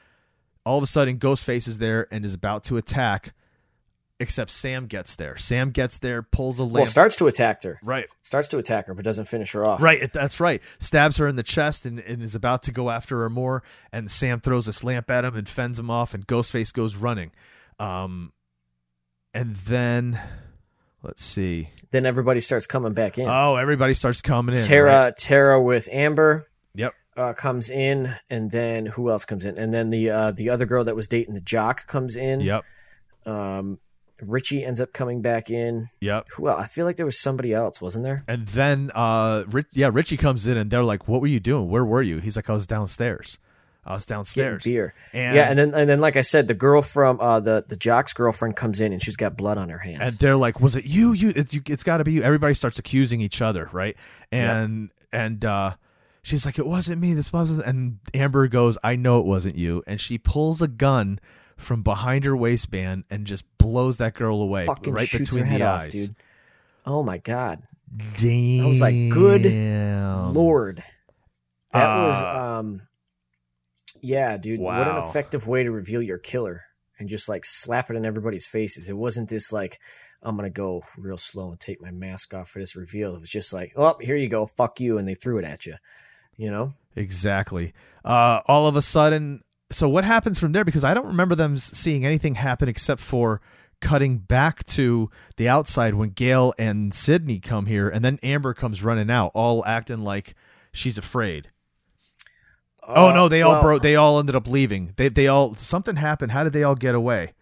all 0.64 0.78
of 0.78 0.82
a 0.82 0.86
sudden, 0.86 1.18
Ghostface 1.18 1.68
is 1.68 1.78
there 1.78 2.08
and 2.10 2.24
is 2.24 2.34
about 2.34 2.64
to 2.64 2.76
attack. 2.76 3.34
Except 4.20 4.50
Sam 4.50 4.86
gets 4.86 5.14
there. 5.14 5.36
Sam 5.36 5.70
gets 5.70 6.00
there, 6.00 6.24
pulls 6.24 6.58
a 6.58 6.64
lamp. 6.64 6.74
Well, 6.74 6.86
starts 6.86 7.14
to 7.16 7.28
attack 7.28 7.62
her. 7.62 7.78
right, 7.84 8.08
Starts 8.22 8.48
to 8.48 8.58
attack 8.58 8.88
her, 8.88 8.94
but 8.94 9.04
doesn't 9.04 9.26
finish 9.26 9.52
her 9.52 9.64
off. 9.64 9.80
right. 9.80 10.12
That's 10.12 10.40
right. 10.40 10.60
Stabs 10.80 11.18
her 11.18 11.28
in 11.28 11.36
the 11.36 11.44
chest 11.44 11.86
and, 11.86 12.00
and 12.00 12.20
is 12.20 12.34
about 12.34 12.64
to 12.64 12.72
go 12.72 12.90
after 12.90 13.20
her 13.20 13.30
more. 13.30 13.62
And 13.92 14.10
Sam 14.10 14.40
throws 14.40 14.66
this 14.66 14.82
lamp 14.82 15.08
at 15.08 15.24
him 15.24 15.36
and 15.36 15.48
fends 15.48 15.78
him 15.78 15.88
off. 15.88 16.14
And 16.14 16.26
Ghostface 16.26 16.72
goes 16.72 16.96
running. 16.96 17.30
Um, 17.78 18.32
and 19.34 19.54
then 19.56 20.20
let's 21.02 21.22
see. 21.22 21.68
Then 21.90 22.06
everybody 22.06 22.40
starts 22.40 22.66
coming 22.66 22.92
back 22.92 23.18
in. 23.18 23.26
Oh, 23.28 23.56
everybody 23.56 23.94
starts 23.94 24.20
coming 24.22 24.54
in. 24.54 24.62
Tara, 24.62 25.04
right? 25.04 25.16
Tara 25.16 25.60
with 25.62 25.88
Amber 25.92 26.44
Yep. 26.74 26.92
uh, 27.16 27.32
comes 27.34 27.70
in, 27.70 28.14
and 28.30 28.50
then 28.50 28.86
who 28.86 29.10
else 29.10 29.24
comes 29.24 29.44
in? 29.44 29.58
And 29.58 29.72
then 29.72 29.90
the 29.90 30.10
uh, 30.10 30.32
the 30.32 30.50
other 30.50 30.66
girl 30.66 30.84
that 30.84 30.96
was 30.96 31.06
dating 31.06 31.34
the 31.34 31.40
jock 31.40 31.86
comes 31.86 32.16
in. 32.16 32.40
Yep. 32.40 32.64
Um, 33.26 33.78
Richie 34.26 34.64
ends 34.64 34.80
up 34.80 34.92
coming 34.92 35.22
back 35.22 35.48
in. 35.50 35.88
Yep. 36.00 36.26
Well. 36.40 36.56
I 36.56 36.64
feel 36.64 36.84
like 36.86 36.96
there 36.96 37.06
was 37.06 37.20
somebody 37.20 37.52
else, 37.52 37.80
wasn't 37.80 38.02
there? 38.04 38.24
And 38.26 38.48
then, 38.48 38.90
uh, 38.94 39.44
Rich, 39.48 39.68
yeah, 39.72 39.90
Richie 39.92 40.16
comes 40.16 40.46
in 40.46 40.56
and 40.56 40.70
they're 40.70 40.82
like, 40.82 41.06
"What 41.06 41.20
were 41.20 41.28
you 41.28 41.38
doing? 41.38 41.68
Where 41.70 41.84
were 41.84 42.02
you?" 42.02 42.18
He's 42.18 42.34
like, 42.34 42.50
"I 42.50 42.54
was 42.54 42.66
downstairs. 42.66 43.38
I 43.84 43.94
was 43.94 44.04
downstairs." 44.06 44.64
beer. 44.64 44.94
And, 45.12 45.34
yeah, 45.36 45.48
and 45.50 45.58
then 45.58 45.74
and 45.74 45.88
then 45.88 46.00
like 46.00 46.16
I 46.16 46.20
said, 46.20 46.46
the 46.48 46.54
girl 46.54 46.82
from 46.82 47.20
uh, 47.20 47.40
the 47.40 47.64
the 47.66 47.76
jock's 47.76 48.12
girlfriend 48.12 48.56
comes 48.56 48.80
in, 48.80 48.92
and 48.92 49.00
she's 49.02 49.16
got 49.16 49.36
blood 49.36 49.58
on 49.58 49.68
her 49.70 49.78
hands. 49.78 50.00
and 50.00 50.10
they're 50.18 50.36
like, 50.36 50.60
"Was 50.60 50.76
it 50.76 50.84
you? 50.84 51.12
You? 51.12 51.32
It, 51.34 51.52
you 51.54 51.62
it's 51.66 51.82
got 51.82 51.98
to 51.98 52.04
be 52.04 52.12
you." 52.12 52.22
Everybody 52.22 52.54
starts 52.54 52.78
accusing 52.78 53.20
each 53.20 53.40
other, 53.40 53.68
right? 53.72 53.96
And 54.30 54.90
and 55.12 55.44
uh, 55.44 55.74
she's 56.22 56.44
like, 56.44 56.58
"It 56.58 56.66
wasn't 56.66 57.00
me. 57.00 57.14
This 57.14 57.32
wasn't." 57.32 57.64
And 57.64 57.98
Amber 58.14 58.46
goes, 58.48 58.76
"I 58.84 58.96
know 58.96 59.20
it 59.20 59.26
wasn't 59.26 59.56
you." 59.56 59.82
And 59.86 60.00
she 60.00 60.18
pulls 60.18 60.60
a 60.60 60.68
gun 60.68 61.18
from 61.56 61.82
behind 61.82 62.24
her 62.24 62.36
waistband 62.36 63.04
and 63.10 63.26
just 63.26 63.44
blows 63.58 63.96
that 63.96 64.14
girl 64.14 64.40
away, 64.42 64.66
Fucking 64.66 64.92
right 64.92 65.10
between 65.10 65.48
the 65.48 65.62
off, 65.62 65.82
eyes. 65.82 65.92
dude. 65.92 66.16
Oh 66.86 67.02
my 67.02 67.18
god, 67.18 67.62
Damn. 68.16 68.64
I 68.64 68.68
was 68.68 68.80
like, 68.80 68.94
good 69.10 69.44
lord, 70.34 70.82
that 71.72 72.06
was 72.06 72.22
Uh, 72.22 72.58
um, 72.60 72.80
yeah, 74.01 74.36
dude. 74.36 74.61
What 74.61 74.88
an 74.88 74.96
effective 74.96 75.46
way 75.46 75.62
to 75.62 75.70
reveal 75.70 76.03
your 76.03 76.18
killer 76.18 76.61
and 76.99 77.09
just 77.09 77.28
like 77.28 77.44
slap 77.44 77.90
it 77.90 77.96
in 77.96 78.05
everybody's 78.05 78.46
faces. 78.46 78.90
It 78.90 78.96
wasn't 78.96 79.28
this 79.28 79.53
like 79.53 79.78
I'm 80.22 80.36
gonna 80.36 80.51
go 80.51 80.82
real 80.96 81.16
slow 81.16 81.49
and 81.49 81.61
take 81.61 81.80
my 81.80 81.90
mask 81.90 82.34
off 82.34 82.49
for 82.49 82.59
this 82.59 82.76
reveal. 82.76 83.14
It 83.14 83.20
was 83.20 83.30
just 83.30 83.53
like, 83.53 83.72
oh, 83.76 83.96
here 84.01 84.16
you 84.16 84.28
go, 84.28 84.46
fuck 84.46 84.80
you, 84.80 84.99
and 84.99 85.07
they 85.07 85.14
threw 85.14 85.38
it 85.38 85.44
at 85.44 85.66
you. 85.66 85.76
You 86.36 86.51
know, 86.51 86.72
Exactly. 86.99 87.72
Uh, 88.05 88.40
all 88.46 88.66
of 88.66 88.76
a 88.76 88.82
sudden, 88.82 89.42
so 89.70 89.88
what 89.88 90.05
happens 90.05 90.38
from 90.38 90.53
there? 90.53 90.64
Because 90.64 90.84
I 90.84 90.94
don't 90.94 91.07
remember 91.07 91.34
them 91.34 91.57
seeing 91.57 92.05
anything 92.05 92.34
happen 92.34 92.68
except 92.68 93.01
for 93.01 93.40
cutting 93.80 94.18
back 94.18 94.64
to 94.64 95.09
the 95.36 95.49
outside 95.49 95.94
when 95.94 96.11
Gale 96.11 96.53
and 96.59 96.92
Sidney 96.92 97.38
come 97.38 97.66
here, 97.66 97.88
and 97.88 98.05
then 98.05 98.18
Amber 98.22 98.53
comes 98.53 98.82
running 98.82 99.11
out, 99.11 99.30
all 99.34 99.64
acting 99.64 100.01
like 100.01 100.34
she's 100.72 100.99
afraid. 100.99 101.51
Oh 102.89 103.12
no, 103.12 103.28
they 103.28 103.43
all 103.43 103.53
well, 103.53 103.62
broke. 103.62 103.82
They 103.82 103.97
all 103.97 104.18
ended 104.18 104.34
up 104.34 104.49
leaving. 104.49 104.93
They 104.97 105.09
they 105.09 105.28
all 105.28 105.55
something 105.55 105.97
happened. 105.97 106.32
How 106.32 106.45
did 106.45 106.53
they 106.53 106.62
all 106.62 106.74
get 106.74 106.95
away? 106.95 107.34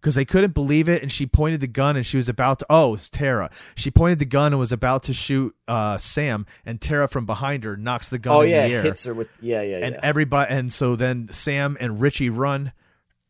Because 0.00 0.16
they 0.16 0.24
couldn't 0.24 0.52
believe 0.52 0.88
it, 0.88 1.00
and 1.00 1.12
she 1.12 1.26
pointed 1.26 1.60
the 1.60 1.68
gun, 1.68 1.96
and 1.96 2.04
she 2.04 2.16
was 2.16 2.28
about 2.28 2.58
to. 2.58 2.66
Oh, 2.68 2.94
it's 2.94 3.08
Tara. 3.08 3.50
She 3.76 3.90
pointed 3.90 4.18
the 4.18 4.24
gun 4.24 4.52
and 4.52 4.58
was 4.58 4.72
about 4.72 5.04
to 5.04 5.14
shoot 5.14 5.54
uh, 5.68 5.98
Sam, 5.98 6.44
and 6.66 6.80
Tara 6.80 7.06
from 7.06 7.24
behind 7.24 7.62
her 7.64 7.76
knocks 7.76 8.08
the 8.08 8.18
gun 8.18 8.34
Oh 8.36 8.40
in 8.40 8.50
yeah, 8.50 8.66
the 8.66 8.74
air 8.74 8.82
hits 8.82 9.04
her 9.04 9.14
with 9.14 9.28
yeah, 9.40 9.62
yeah, 9.62 9.78
and 9.78 9.94
yeah. 9.94 10.00
everybody 10.02 10.52
and 10.52 10.72
so 10.72 10.96
then 10.96 11.28
Sam 11.30 11.76
and 11.80 12.00
Richie 12.00 12.30
run 12.30 12.72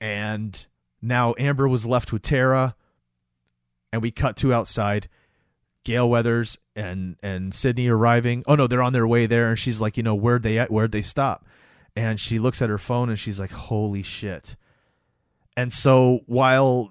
and 0.00 0.66
now 1.00 1.34
Amber 1.38 1.68
was 1.68 1.86
left 1.86 2.12
with 2.12 2.22
Tara 2.22 2.74
and 3.92 4.00
we 4.02 4.10
cut 4.10 4.36
to 4.38 4.52
outside 4.52 5.08
Gale 5.84 6.08
Weathers 6.08 6.58
and 6.76 7.16
and 7.22 7.52
Sidney 7.52 7.88
arriving. 7.88 8.44
Oh 8.46 8.54
no, 8.54 8.66
they're 8.66 8.82
on 8.82 8.92
their 8.92 9.06
way 9.06 9.26
there 9.26 9.50
and 9.50 9.58
she's 9.58 9.80
like, 9.80 9.96
you 9.96 10.02
know, 10.02 10.14
where'd 10.14 10.42
they 10.42 10.58
at? 10.58 10.70
where'd 10.70 10.92
they 10.92 11.02
stop? 11.02 11.44
And 11.96 12.18
she 12.20 12.38
looks 12.38 12.62
at 12.62 12.70
her 12.70 12.78
phone 12.78 13.08
and 13.10 13.18
she's 13.18 13.38
like, 13.38 13.50
"Holy 13.50 14.02
shit." 14.02 14.56
And 15.56 15.72
so 15.72 16.20
while 16.26 16.90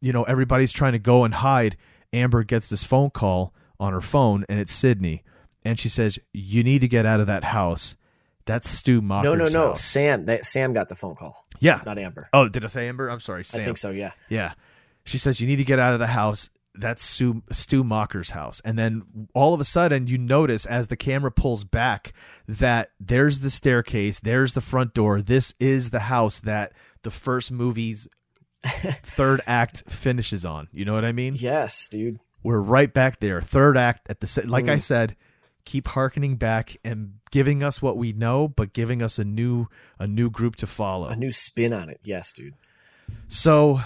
you 0.00 0.12
know 0.12 0.24
everybody's 0.24 0.72
trying 0.72 0.92
to 0.92 0.98
go 0.98 1.24
and 1.24 1.34
hide, 1.34 1.76
Amber 2.12 2.42
gets 2.42 2.68
this 2.68 2.82
phone 2.82 3.10
call 3.10 3.54
on 3.78 3.92
her 3.92 4.00
phone 4.00 4.44
and 4.48 4.58
it's 4.58 4.72
Sidney 4.72 5.22
and 5.64 5.78
she 5.78 5.88
says, 5.88 6.18
"You 6.32 6.64
need 6.64 6.80
to 6.80 6.88
get 6.88 7.06
out 7.06 7.20
of 7.20 7.26
that 7.28 7.44
house." 7.44 7.96
That's 8.44 8.68
Stu 8.68 9.00
Macher's 9.00 9.24
no, 9.24 9.34
no, 9.36 9.44
no. 9.44 9.68
house. 9.68 9.84
Sam, 9.84 10.24
that 10.26 10.44
Sam 10.44 10.72
got 10.72 10.88
the 10.88 10.96
phone 10.96 11.14
call, 11.14 11.46
Yeah. 11.60 11.80
not 11.86 11.96
Amber. 11.96 12.28
Oh, 12.32 12.48
did 12.48 12.64
I 12.64 12.66
say 12.66 12.88
Amber? 12.88 13.08
I'm 13.08 13.20
sorry, 13.20 13.44
Sam. 13.44 13.60
I 13.60 13.64
think 13.64 13.76
so. 13.76 13.90
Yeah. 13.90 14.10
Yeah. 14.28 14.54
She 15.04 15.16
says 15.18 15.40
you 15.40 15.46
need 15.46 15.56
to 15.56 15.64
get 15.64 15.78
out 15.78 15.92
of 15.94 16.00
the 16.00 16.08
house. 16.08 16.50
That's 16.74 17.02
Stu, 17.02 17.42
Stu 17.50 17.84
Macher's 17.84 18.30
house. 18.30 18.62
And 18.64 18.78
then 18.78 19.28
all 19.34 19.52
of 19.52 19.60
a 19.60 19.64
sudden 19.64 20.06
you 20.06 20.18
notice 20.18 20.64
as 20.66 20.86
the 20.86 20.96
camera 20.96 21.30
pulls 21.30 21.64
back 21.64 22.12
that 22.48 22.92
there's 22.98 23.40
the 23.40 23.50
staircase, 23.50 24.20
there's 24.20 24.54
the 24.54 24.60
front 24.60 24.94
door. 24.94 25.20
This 25.20 25.54
is 25.60 25.90
the 25.90 26.00
house 26.00 26.40
that 26.40 26.72
the 27.02 27.10
first 27.10 27.52
movie's 27.52 28.08
third 28.64 29.40
act 29.46 29.84
finishes 29.88 30.44
on. 30.44 30.68
You 30.72 30.84
know 30.84 30.94
what 30.94 31.04
I 31.04 31.12
mean? 31.12 31.34
Yes, 31.36 31.88
dude. 31.88 32.20
We're 32.42 32.60
right 32.60 32.92
back 32.92 33.20
there. 33.20 33.40
Third 33.40 33.76
act 33.76 34.08
at 34.08 34.20
the 34.20 34.44
like 34.46 34.68
I 34.68 34.76
mm. 34.76 34.82
said, 34.82 35.16
keep 35.64 35.88
harkening 35.88 36.36
back 36.36 36.76
and 36.84 37.14
giving 37.30 37.62
us 37.62 37.80
what 37.80 37.96
we 37.96 38.12
know, 38.12 38.48
but 38.48 38.72
giving 38.72 39.02
us 39.02 39.18
a 39.18 39.24
new 39.24 39.66
a 39.98 40.06
new 40.06 40.30
group 40.30 40.56
to 40.56 40.66
follow. 40.66 41.08
A 41.08 41.16
new 41.16 41.30
spin 41.30 41.72
on 41.72 41.88
it. 41.88 42.00
Yes, 42.02 42.32
dude. 42.32 42.54
So 43.28 43.80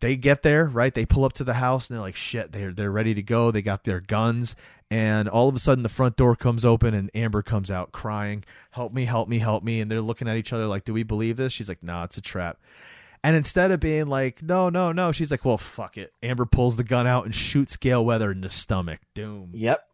they 0.00 0.16
get 0.16 0.42
there, 0.42 0.66
right? 0.66 0.92
They 0.92 1.06
pull 1.06 1.24
up 1.24 1.34
to 1.34 1.44
the 1.44 1.54
house 1.54 1.88
and 1.88 1.96
they're 1.96 2.02
like, 2.02 2.16
shit, 2.16 2.52
they're 2.52 2.72
they're 2.72 2.90
ready 2.90 3.14
to 3.14 3.22
go. 3.22 3.50
They 3.50 3.62
got 3.62 3.84
their 3.84 4.00
guns, 4.00 4.56
and 4.90 5.28
all 5.28 5.48
of 5.48 5.54
a 5.54 5.58
sudden 5.58 5.82
the 5.82 5.88
front 5.88 6.16
door 6.16 6.34
comes 6.34 6.64
open 6.64 6.94
and 6.94 7.10
Amber 7.14 7.42
comes 7.42 7.70
out 7.70 7.92
crying, 7.92 8.44
Help 8.72 8.92
me, 8.92 9.04
help 9.04 9.28
me, 9.28 9.38
help 9.38 9.62
me. 9.62 9.80
And 9.80 9.90
they're 9.90 10.00
looking 10.00 10.28
at 10.28 10.36
each 10.36 10.52
other 10.52 10.66
like, 10.66 10.84
Do 10.84 10.92
we 10.92 11.04
believe 11.04 11.36
this? 11.36 11.52
She's 11.52 11.68
like, 11.68 11.82
Nah, 11.82 12.04
it's 12.04 12.18
a 12.18 12.22
trap. 12.22 12.58
And 13.22 13.36
instead 13.36 13.70
of 13.70 13.78
being 13.78 14.08
like, 14.08 14.42
No, 14.42 14.68
no, 14.68 14.90
no, 14.90 15.12
she's 15.12 15.30
like, 15.30 15.44
Well, 15.44 15.58
fuck 15.58 15.96
it. 15.96 16.12
Amber 16.22 16.44
pulls 16.46 16.76
the 16.76 16.84
gun 16.84 17.06
out 17.06 17.24
and 17.24 17.34
shoots 17.34 17.76
Gale 17.76 18.04
Weather 18.04 18.32
in 18.32 18.40
the 18.40 18.50
stomach. 18.50 19.00
Doom. 19.14 19.50
Yep. 19.54 19.86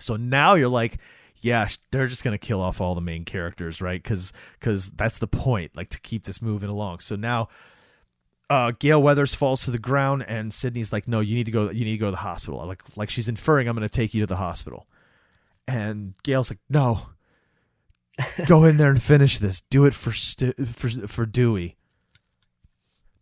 So 0.00 0.16
now 0.16 0.54
you're 0.54 0.68
like, 0.68 0.98
yeah, 1.42 1.68
they're 1.90 2.06
just 2.06 2.24
gonna 2.24 2.38
kill 2.38 2.60
off 2.60 2.80
all 2.80 2.94
the 2.94 3.00
main 3.00 3.24
characters, 3.24 3.80
right? 3.80 4.02
Because 4.02 4.32
because 4.58 4.90
that's 4.90 5.18
the 5.18 5.26
point, 5.26 5.76
like 5.76 5.90
to 5.90 6.00
keep 6.00 6.24
this 6.24 6.42
moving 6.42 6.68
along. 6.68 7.00
So 7.00 7.16
now, 7.16 7.48
uh, 8.50 8.72
Gale 8.78 9.00
Weathers 9.02 9.34
falls 9.34 9.64
to 9.64 9.70
the 9.70 9.78
ground, 9.78 10.24
and 10.28 10.52
Sidney's 10.52 10.92
like, 10.92 11.06
no, 11.08 11.20
you 11.20 11.34
need 11.36 11.46
to 11.46 11.52
go. 11.52 11.70
You 11.70 11.84
need 11.84 11.92
to 11.92 11.98
go 11.98 12.06
to 12.08 12.10
the 12.10 12.16
hospital. 12.18 12.66
Like 12.66 12.82
like 12.96 13.08
she's 13.08 13.28
inferring, 13.28 13.68
I'm 13.68 13.74
gonna 13.76 13.88
take 13.88 14.12
you 14.12 14.20
to 14.20 14.26
the 14.26 14.36
hospital. 14.36 14.86
And 15.68 16.14
Gale's 16.24 16.50
like, 16.50 16.58
no, 16.68 17.06
go 18.46 18.64
in 18.64 18.76
there 18.76 18.90
and 18.90 19.02
finish 19.02 19.38
this. 19.38 19.60
Do 19.60 19.86
it 19.86 19.94
for 19.94 20.12
Stu- 20.12 20.52
for 20.66 20.88
for 21.06 21.24
Dewey. 21.26 21.76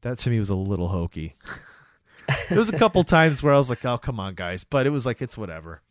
That 0.01 0.19
to 0.19 0.31
me 0.31 0.39
was 0.39 0.49
a 0.51 0.55
little 0.57 0.89
hokey. 0.89 1.37
there 2.49 2.59
was 2.59 2.69
a 2.73 2.79
couple 2.79 3.05
times 3.05 3.43
where 3.43 3.53
I 3.53 3.59
was 3.59 3.69
like, 3.69 3.85
oh 3.85 3.99
come 3.99 4.19
on, 4.19 4.35
guys, 4.35 4.65
but 4.65 4.87
it 4.87 4.91
was 4.91 5.05
like 5.05 5.21
it's 5.21 5.37
whatever. 5.37 5.83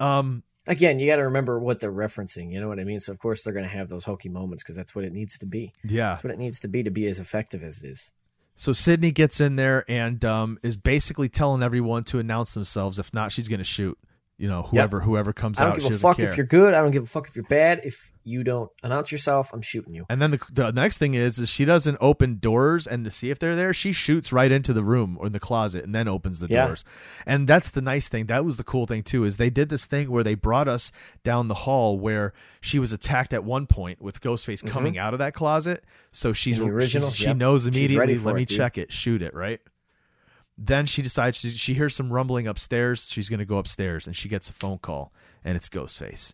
Um, 0.00 0.42
Again, 0.66 0.98
you 1.00 1.06
got 1.06 1.16
to 1.16 1.24
remember 1.24 1.58
what 1.58 1.80
they're 1.80 1.92
referencing. 1.92 2.52
You 2.52 2.60
know 2.60 2.68
what 2.68 2.78
I 2.78 2.84
mean? 2.84 3.00
So 3.00 3.10
of 3.12 3.18
course 3.18 3.42
they're 3.42 3.52
going 3.52 3.64
to 3.68 3.70
have 3.70 3.88
those 3.88 4.04
hokey 4.04 4.28
moments 4.28 4.62
because 4.62 4.76
that's 4.76 4.94
what 4.94 5.04
it 5.04 5.12
needs 5.12 5.36
to 5.38 5.46
be. 5.46 5.72
yeah. 5.84 6.10
That's 6.10 6.22
what 6.24 6.32
it 6.32 6.38
needs 6.38 6.60
to 6.60 6.68
be 6.68 6.82
to 6.84 6.90
be 6.90 7.06
as 7.06 7.18
effective 7.18 7.62
as 7.64 7.82
it 7.82 7.88
is. 7.88 8.10
So 8.56 8.72
Sidney 8.72 9.12
gets 9.12 9.40
in 9.40 9.56
there 9.56 9.84
and 9.88 10.24
um, 10.24 10.58
is 10.62 10.76
basically 10.76 11.28
telling 11.28 11.62
everyone 11.62 12.04
to 12.04 12.18
announce 12.18 12.54
themselves. 12.54 12.98
If 12.98 13.12
not, 13.12 13.32
she's 13.32 13.48
going 13.48 13.58
to 13.58 13.64
shoot. 13.64 13.98
You 14.42 14.48
know 14.48 14.62
whoever 14.64 14.98
whoever 15.00 15.32
comes 15.32 15.60
out. 15.60 15.62
I 15.62 15.66
don't 15.70 15.76
out. 15.76 15.82
give 15.90 15.94
a 15.94 15.98
fuck 15.98 16.16
care. 16.16 16.28
if 16.28 16.36
you're 16.36 16.46
good. 16.46 16.74
I 16.74 16.78
don't 16.78 16.90
give 16.90 17.04
a 17.04 17.06
fuck 17.06 17.28
if 17.28 17.36
you're 17.36 17.44
bad. 17.44 17.80
If 17.84 18.10
you 18.24 18.42
don't 18.42 18.70
announce 18.82 19.12
yourself, 19.12 19.50
I'm 19.52 19.62
shooting 19.62 19.94
you. 19.94 20.04
And 20.10 20.20
then 20.20 20.32
the, 20.32 20.40
the 20.52 20.72
next 20.72 20.98
thing 20.98 21.14
is, 21.14 21.38
is 21.38 21.48
she 21.48 21.64
doesn't 21.64 21.96
open 22.00 22.38
doors 22.38 22.86
and 22.88 23.04
to 23.04 23.10
see 23.10 23.30
if 23.30 23.38
they're 23.38 23.54
there. 23.54 23.72
She 23.72 23.92
shoots 23.92 24.32
right 24.32 24.50
into 24.50 24.72
the 24.72 24.82
room 24.82 25.16
or 25.20 25.26
in 25.26 25.32
the 25.32 25.40
closet 25.40 25.84
and 25.84 25.94
then 25.94 26.08
opens 26.08 26.40
the 26.40 26.48
Yeah. 26.50 26.66
doors. 26.66 26.84
And 27.24 27.48
that's 27.48 27.70
the 27.70 27.80
nice 27.80 28.08
thing. 28.08 28.26
That 28.26 28.44
was 28.44 28.56
the 28.56 28.64
cool 28.64 28.86
thing 28.86 29.04
too. 29.04 29.22
Is 29.24 29.36
they 29.36 29.50
did 29.50 29.68
this 29.68 29.86
thing 29.86 30.10
where 30.10 30.24
they 30.24 30.34
brought 30.34 30.66
us 30.66 30.90
down 31.22 31.46
the 31.48 31.54
hall 31.54 31.98
where 32.00 32.32
she 32.60 32.80
was 32.80 32.92
attacked 32.92 33.32
at 33.32 33.44
one 33.44 33.66
point 33.68 34.02
with 34.02 34.20
Ghostface 34.20 34.66
coming 34.66 34.98
out 34.98 35.12
of 35.14 35.18
that 35.20 35.34
closet. 35.34 35.84
So 36.10 36.32
she's, 36.32 36.58
Mm-hmm. 36.58 36.68
Original, 36.68 37.06
she's- 37.08 37.16
she 37.16 37.26
yep. 37.26 37.36
knows 37.36 37.66
immediately. 37.68 38.16
Let 38.18 38.34
me 38.34 38.44
dude." 38.44 38.56
check 38.56 38.76
it. 38.76 38.92
Shoot 38.92 39.22
it. 39.22 39.34
Right. 39.34 39.60
Then 40.58 40.86
she 40.86 41.02
decides 41.02 41.38
she, 41.38 41.50
she 41.50 41.74
hears 41.74 41.94
some 41.94 42.12
rumbling 42.12 42.46
upstairs. 42.46 43.08
She's 43.08 43.28
going 43.28 43.40
to 43.40 43.46
go 43.46 43.58
upstairs 43.58 44.06
and 44.06 44.14
she 44.16 44.28
gets 44.28 44.50
a 44.50 44.52
phone 44.52 44.78
call 44.78 45.12
and 45.44 45.56
it's 45.56 45.68
Ghostface. 45.68 46.32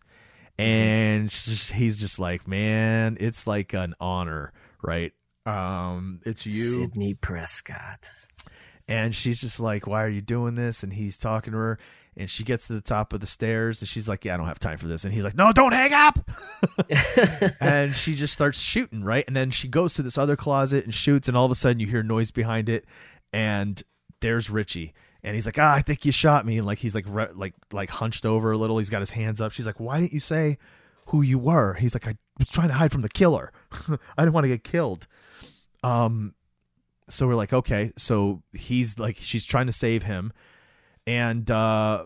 And 0.57 1.29
just- 1.29 1.71
he's 1.71 1.97
just 1.99 2.19
like, 2.19 2.47
man, 2.47 3.17
it's 3.19 3.47
like 3.47 3.73
an 3.73 3.95
honor, 3.99 4.51
right? 4.83 5.13
Um, 5.45 6.19
it's 6.25 6.45
you. 6.45 6.51
Sidney 6.51 7.13
Prescott. 7.15 8.09
And 8.87 9.15
she's 9.15 9.39
just 9.39 9.59
like, 9.59 9.87
why 9.87 10.03
are 10.03 10.09
you 10.09 10.21
doing 10.21 10.55
this? 10.55 10.83
And 10.83 10.91
he's 10.91 11.15
talking 11.17 11.53
to 11.53 11.57
her. 11.59 11.79
And 12.17 12.29
she 12.29 12.43
gets 12.43 12.67
to 12.67 12.73
the 12.73 12.81
top 12.81 13.13
of 13.13 13.21
the 13.21 13.27
stairs 13.27 13.81
and 13.81 13.87
she's 13.87 14.09
like, 14.09 14.25
yeah, 14.25 14.33
I 14.33 14.37
don't 14.37 14.47
have 14.47 14.59
time 14.59 14.77
for 14.77 14.87
this. 14.87 15.05
And 15.05 15.13
he's 15.13 15.23
like, 15.23 15.35
no, 15.35 15.53
don't 15.53 15.71
hang 15.71 15.93
up. 15.93 16.19
and 17.61 17.91
she 17.91 18.15
just 18.15 18.33
starts 18.33 18.59
shooting, 18.59 19.03
right? 19.03 19.23
And 19.27 19.35
then 19.35 19.51
she 19.51 19.67
goes 19.69 19.93
to 19.93 20.01
this 20.01 20.17
other 20.17 20.35
closet 20.35 20.83
and 20.83 20.93
shoots. 20.93 21.27
And 21.29 21.37
all 21.37 21.45
of 21.45 21.51
a 21.51 21.55
sudden 21.55 21.79
you 21.79 21.87
hear 21.87 22.03
noise 22.03 22.31
behind 22.31 22.67
it. 22.67 22.85
And 23.31 23.81
there's 24.21 24.49
Richie. 24.49 24.93
And 25.23 25.35
he's 25.35 25.45
like, 25.45 25.59
ah, 25.59 25.73
I 25.75 25.81
think 25.81 26.05
you 26.05 26.11
shot 26.11 26.45
me. 26.45 26.57
And 26.57 26.65
like, 26.65 26.77
he's 26.77 26.95
like, 26.95 27.05
re- 27.07 27.27
like, 27.33 27.53
like 27.73 27.89
hunched 27.89 28.25
over 28.25 28.51
a 28.51 28.57
little. 28.57 28.77
He's 28.77 28.89
got 28.89 29.01
his 29.01 29.11
hands 29.11 29.41
up. 29.41 29.51
She's 29.51 29.65
like, 29.65 29.79
why 29.79 29.99
didn't 29.99 30.13
you 30.13 30.19
say 30.21 30.57
who 31.07 31.21
you 31.21 31.37
were? 31.37 31.73
He's 31.73 31.93
like, 31.93 32.07
I 32.07 32.15
was 32.37 32.47
trying 32.49 32.69
to 32.69 32.73
hide 32.75 32.91
from 32.91 33.01
the 33.01 33.09
killer. 33.09 33.51
I 33.89 34.21
didn't 34.23 34.33
want 34.33 34.45
to 34.45 34.49
get 34.49 34.63
killed. 34.63 35.07
Um, 35.83 36.33
so 37.09 37.27
we're 37.27 37.35
like, 37.35 37.51
okay. 37.51 37.91
So 37.97 38.43
he's 38.53 38.97
like, 38.97 39.17
she's 39.17 39.45
trying 39.45 39.65
to 39.65 39.73
save 39.73 40.03
him. 40.03 40.31
And, 41.05 41.49
uh, 41.51 42.05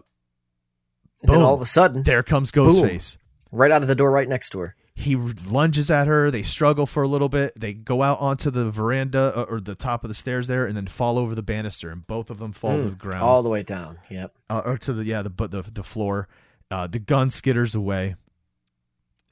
And 1.23 1.33
then 1.33 1.41
all 1.41 1.53
of 1.53 1.61
a 1.61 1.65
sudden, 1.65 2.03
there 2.03 2.23
comes 2.23 2.51
Ghostface. 2.51 3.17
right 3.51 3.69
out 3.71 3.81
of 3.83 3.87
the 3.87 3.95
door 3.95 4.09
right 4.11 4.27
next 4.27 4.49
to 4.51 4.59
her. 4.59 4.75
He 4.95 5.15
lunges 5.15 5.89
at 5.89 6.05
her. 6.07 6.29
They 6.29 6.43
struggle 6.43 6.85
for 6.85 7.01
a 7.01 7.07
little 7.07 7.27
bit. 7.29 7.59
They 7.59 7.73
go 7.73 8.03
out 8.03 8.19
onto 8.19 8.51
the 8.51 8.69
veranda 8.69 9.33
uh, 9.35 9.45
or 9.49 9.59
the 9.59 9.73
top 9.75 10.03
of 10.03 10.07
the 10.07 10.13
stairs 10.13 10.47
there, 10.47 10.65
and 10.67 10.77
then 10.77 10.85
fall 10.85 11.17
over 11.17 11.33
the 11.33 11.41
banister, 11.41 11.89
and 11.89 12.05
both 12.05 12.29
of 12.29 12.37
them 12.37 12.51
fall 12.53 12.77
to 12.77 12.89
the 12.91 12.95
ground, 12.95 13.21
Mm. 13.21 13.25
All 13.25 13.41
the 13.41 13.49
way 13.49 13.63
down. 13.63 13.97
Yep. 14.11 14.35
uh, 14.51 14.61
or 14.63 14.77
to 14.77 14.93
the 14.93 15.03
yeah 15.03 15.23
the 15.23 15.29
but 15.31 15.49
the 15.51 15.63
the 15.63 15.83
floor. 15.83 16.27
Uh, 16.69 16.87
the 16.87 16.99
gun 16.99 17.29
skitters 17.29 17.75
away, 17.75 18.15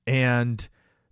and 0.08 0.68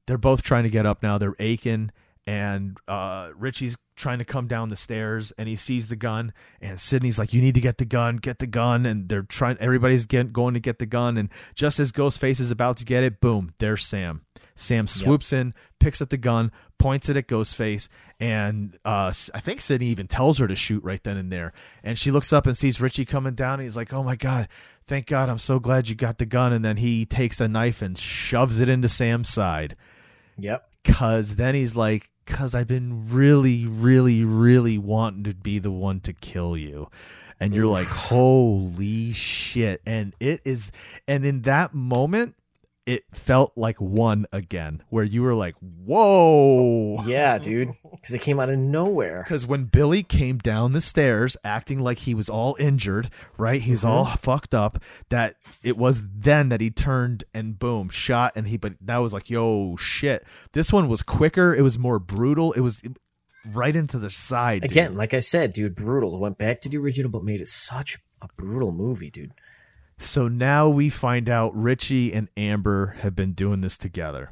they're 0.08 0.18
both 0.18 0.42
trying 0.42 0.64
to 0.64 0.70
get 0.70 0.86
up 0.86 1.02
now. 1.04 1.18
They're 1.18 1.36
aching, 1.40 1.92
and 2.28 2.78
uh, 2.88 3.30
Richie's 3.36 3.78
trying 3.96 4.20
to 4.20 4.26
come 4.26 4.48
down 4.48 4.70
the 4.70 4.76
stairs, 4.76 5.32
and 5.38 5.48
he 5.50 5.56
sees 5.56 5.88
the 5.88 5.96
gun, 5.96 6.34
and 6.62 6.80
Sidney's 6.80 7.18
like, 7.20 7.34
"You 7.34 7.42
need 7.42 7.56
to 7.56 7.62
get 7.62 7.78
the 7.78 7.86
gun, 7.86 8.18
get 8.18 8.40
the 8.40 8.48
gun," 8.48 8.86
and 8.86 9.10
they're 9.10 9.22
trying. 9.24 9.58
Everybody's 9.60 10.06
get, 10.06 10.34
going 10.34 10.54
to 10.56 10.60
get 10.60 10.80
the 10.80 10.86
gun, 10.86 11.18
and 11.18 11.30
just 11.56 11.80
as 11.80 11.92
Ghostface 11.92 12.40
is 12.40 12.52
about 12.52 12.78
to 12.78 12.86
get 12.86 13.04
it, 13.04 13.20
boom, 13.22 13.54
there's 13.60 13.86
Sam. 13.86 14.22
Sam 14.60 14.88
swoops 14.88 15.32
in, 15.32 15.54
picks 15.80 16.02
up 16.02 16.10
the 16.10 16.18
gun, 16.18 16.52
points 16.78 17.10
it 17.10 17.18
at 17.18 17.28
Ghostface, 17.28 17.88
and 18.20 18.78
uh, 18.84 19.12
I 19.34 19.40
think 19.40 19.62
Sidney 19.62 19.88
even 19.88 20.08
tells 20.08 20.38
her 20.40 20.48
to 20.48 20.56
shoot 20.56 20.84
right 20.84 21.02
then 21.04 21.18
and 21.18 21.32
there. 21.32 21.54
And 21.84 21.98
she 21.98 22.12
looks 22.12 22.34
up 22.34 22.46
and 22.46 22.56
sees 22.58 22.82
Richie 22.82 23.06
coming 23.06 23.36
down. 23.36 23.56
And 23.56 23.64
he's 23.64 23.78
like, 23.78 23.94
"Oh 23.94 24.04
my 24.04 24.16
god, 24.16 24.50
thank 24.86 25.08
God! 25.08 25.30
I'm 25.30 25.38
so 25.38 25.60
glad 25.60 25.88
you 25.88 25.96
got 25.96 26.18
the 26.18 26.26
gun." 26.26 26.52
And 26.52 26.64
then 26.64 26.78
he 26.78 27.06
takes 27.06 27.40
a 27.40 27.48
knife 27.48 27.82
and 27.82 27.98
shoves 27.98 28.60
it 28.60 28.70
into 28.70 28.90
Sam's 28.90 29.30
side. 29.30 29.76
Yep. 30.38 30.68
Cause 30.84 31.36
then 31.36 31.56
he's 31.56 31.76
like, 31.76 32.10
"Cause 32.26 32.56
I've 32.56 32.68
been 32.68 33.10
really, 33.10 33.66
really, 33.66 34.24
really 34.26 34.78
wanting 34.78 35.24
to 35.24 35.34
be 35.34 35.60
the 35.60 35.72
one 35.72 36.00
to 36.02 36.14
kill 36.14 36.58
you." 36.58 36.90
And 37.40 37.56
you're 37.56 37.68
like, 37.68 37.88
"Holy 37.88 39.14
shit!" 39.14 39.82
And 39.86 40.14
it 40.20 40.42
is, 40.44 40.72
and 41.08 41.26
in 41.26 41.44
that 41.44 41.74
moment. 41.74 42.36
It 42.90 43.06
felt 43.14 43.54
like 43.56 43.80
one 43.80 44.26
again, 44.32 44.82
where 44.90 45.04
you 45.04 45.22
were 45.22 45.36
like, 45.36 45.54
"Whoa!" 45.60 47.00
Yeah, 47.06 47.38
dude. 47.40 47.70
Because 47.92 48.16
it 48.16 48.22
came 48.22 48.40
out 48.40 48.50
of 48.50 48.58
nowhere. 48.58 49.18
Because 49.18 49.46
when 49.46 49.66
Billy 49.66 50.02
came 50.02 50.40
down 50.40 50.74
the 50.74 50.82
stairs 50.82 51.38
acting 51.44 51.80
like 51.80 52.00
he 52.00 52.16
was 52.16 52.30
all 52.30 52.56
injured, 52.58 53.12
right? 53.38 53.62
He's 53.62 53.82
mm-hmm. 53.82 53.90
all 53.90 54.06
fucked 54.16 54.56
up. 54.56 54.84
That 55.10 55.36
it 55.64 55.78
was 55.78 56.02
then 56.04 56.50
that 56.50 56.62
he 56.62 56.72
turned 56.72 57.26
and 57.32 57.60
boom, 57.60 57.90
shot, 57.90 58.34
and 58.36 58.48
he. 58.48 58.58
But 58.58 58.74
that 58.82 58.98
was 58.98 59.14
like, 59.14 59.30
yo, 59.30 59.76
shit. 59.76 60.26
This 60.54 60.74
one 60.74 60.88
was 60.88 61.04
quicker. 61.04 61.54
It 61.54 61.62
was 61.62 61.78
more 61.78 62.00
brutal. 62.00 62.54
It 62.54 62.62
was 62.62 62.82
right 63.46 63.76
into 63.76 64.00
the 64.00 64.10
side. 64.10 64.64
dude. 64.64 64.72
Again, 64.72 64.92
like 64.94 65.14
I 65.14 65.20
said, 65.20 65.54
dude, 65.54 65.76
brutal. 65.76 66.16
It 66.16 66.22
went 66.22 66.40
back 66.40 66.60
to 66.62 66.70
the 66.70 66.78
original, 66.78 67.12
but 67.12 67.24
made 67.24 67.40
it 67.40 67.50
such 67.50 68.00
a 68.20 68.28
brutal 68.36 68.72
movie, 68.72 69.12
dude. 69.12 69.34
So 70.00 70.28
now 70.28 70.70
we 70.70 70.90
find 70.90 71.30
out 71.30 71.56
Richie 71.56 72.14
and 72.14 72.30
Amber 72.36 72.96
have 73.00 73.16
been 73.16 73.34
doing 73.34 73.62
this 73.62 73.78
together. 73.78 74.32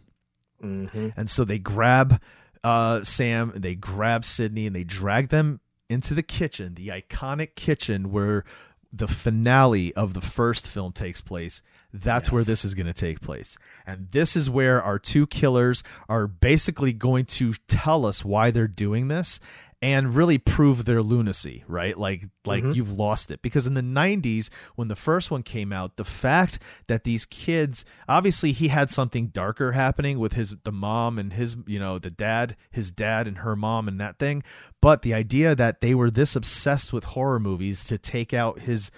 Mm-hmm. 0.64 1.10
And 1.16 1.30
so 1.30 1.44
they 1.44 1.60
grab 1.60 2.22
uh, 2.64 3.04
Sam, 3.04 3.52
and 3.54 3.64
they 3.64 3.76
grab 3.76 4.26
Sidney, 4.26 4.66
and 4.66 4.76
they 4.76 4.84
drag 4.84 5.30
them 5.30 5.60
into 5.90 6.14
the 6.14 6.24
kitchen, 6.24 6.74
the 6.74 6.88
iconic 6.88 7.56
kitchen 7.56 8.12
where 8.12 8.44
the 8.92 9.08
finale 9.08 9.94
of 9.96 10.14
the 10.14 10.22
first 10.22 10.68
film 10.68 10.94
takes 10.94 11.22
place. 11.22 11.62
That's 11.94 12.32
where 12.32 12.44
this 12.44 12.66
is 12.66 12.74
going 12.74 12.88
to 12.88 12.94
take 12.94 13.22
place. 13.22 13.58
And 13.86 14.10
this 14.12 14.36
is 14.36 14.50
where 14.50 14.82
our 14.82 15.00
two 15.00 15.28
killers 15.28 15.84
are 16.10 16.28
basically 16.28 16.94
going 16.94 17.26
to 17.26 17.54
tell 17.68 18.06
us 18.06 18.24
why 18.24 18.52
they're 18.52 18.68
doing 18.68 19.08
this 19.08 19.40
and 19.80 20.16
really 20.16 20.40
prove 20.40 20.86
their 20.86 21.04
lunacy, 21.04 21.64
right? 21.68 21.96
Like 21.98 22.24
like 22.46 22.64
you've 22.74 22.94
lost 22.94 23.30
it. 23.30 23.42
Because 23.44 23.68
in 23.68 23.76
the 23.76 23.82
90s 23.82 24.50
when 24.76 24.88
the 24.88 24.96
first 24.96 25.30
one 25.30 25.44
came 25.44 25.72
out, 25.72 25.98
the 25.98 26.04
fact 26.04 26.58
that 26.88 27.04
these 27.04 27.26
kids 27.26 27.86
obviously 28.10 28.52
he 28.54 28.70
had 28.70 28.90
something 28.90 29.28
darker 29.28 29.74
happening 29.74 30.18
with 30.18 30.34
his 30.34 30.56
the 30.64 30.72
mom 30.72 31.20
and 31.20 31.34
his, 31.34 31.58
you 31.68 31.78
know, 31.78 32.00
the 32.00 32.10
dad, 32.10 32.56
his 32.72 32.90
dad 32.90 33.28
and 33.28 33.40
her 33.40 33.56
mom 33.56 33.88
and 33.88 34.00
that 34.02 34.18
thing, 34.18 34.42
but 34.82 35.04
the 35.04 35.14
idea 35.14 35.54
that 35.54 35.82
they 35.82 35.94
were 35.94 36.10
this 36.10 36.36
obsessed 36.36 36.92
with 36.92 37.04
horror 37.04 37.40
movies 37.40 37.86
to 37.86 38.00
take 38.00 38.34
out 38.34 38.62
his 38.62 38.90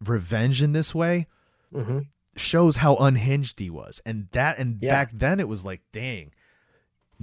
revenge 0.00 0.62
in 0.62 0.72
this 0.72 0.94
way 0.94 1.26
Mm-hmm. 1.74 2.00
shows 2.36 2.76
how 2.76 2.96
unhinged 2.96 3.58
he 3.58 3.70
was. 3.70 4.00
And 4.04 4.28
that 4.32 4.58
and 4.58 4.76
Yeah. 4.80 4.90
back 4.90 5.10
then 5.12 5.40
it 5.40 5.48
was 5.48 5.64
like, 5.64 5.80
dang. 5.92 6.32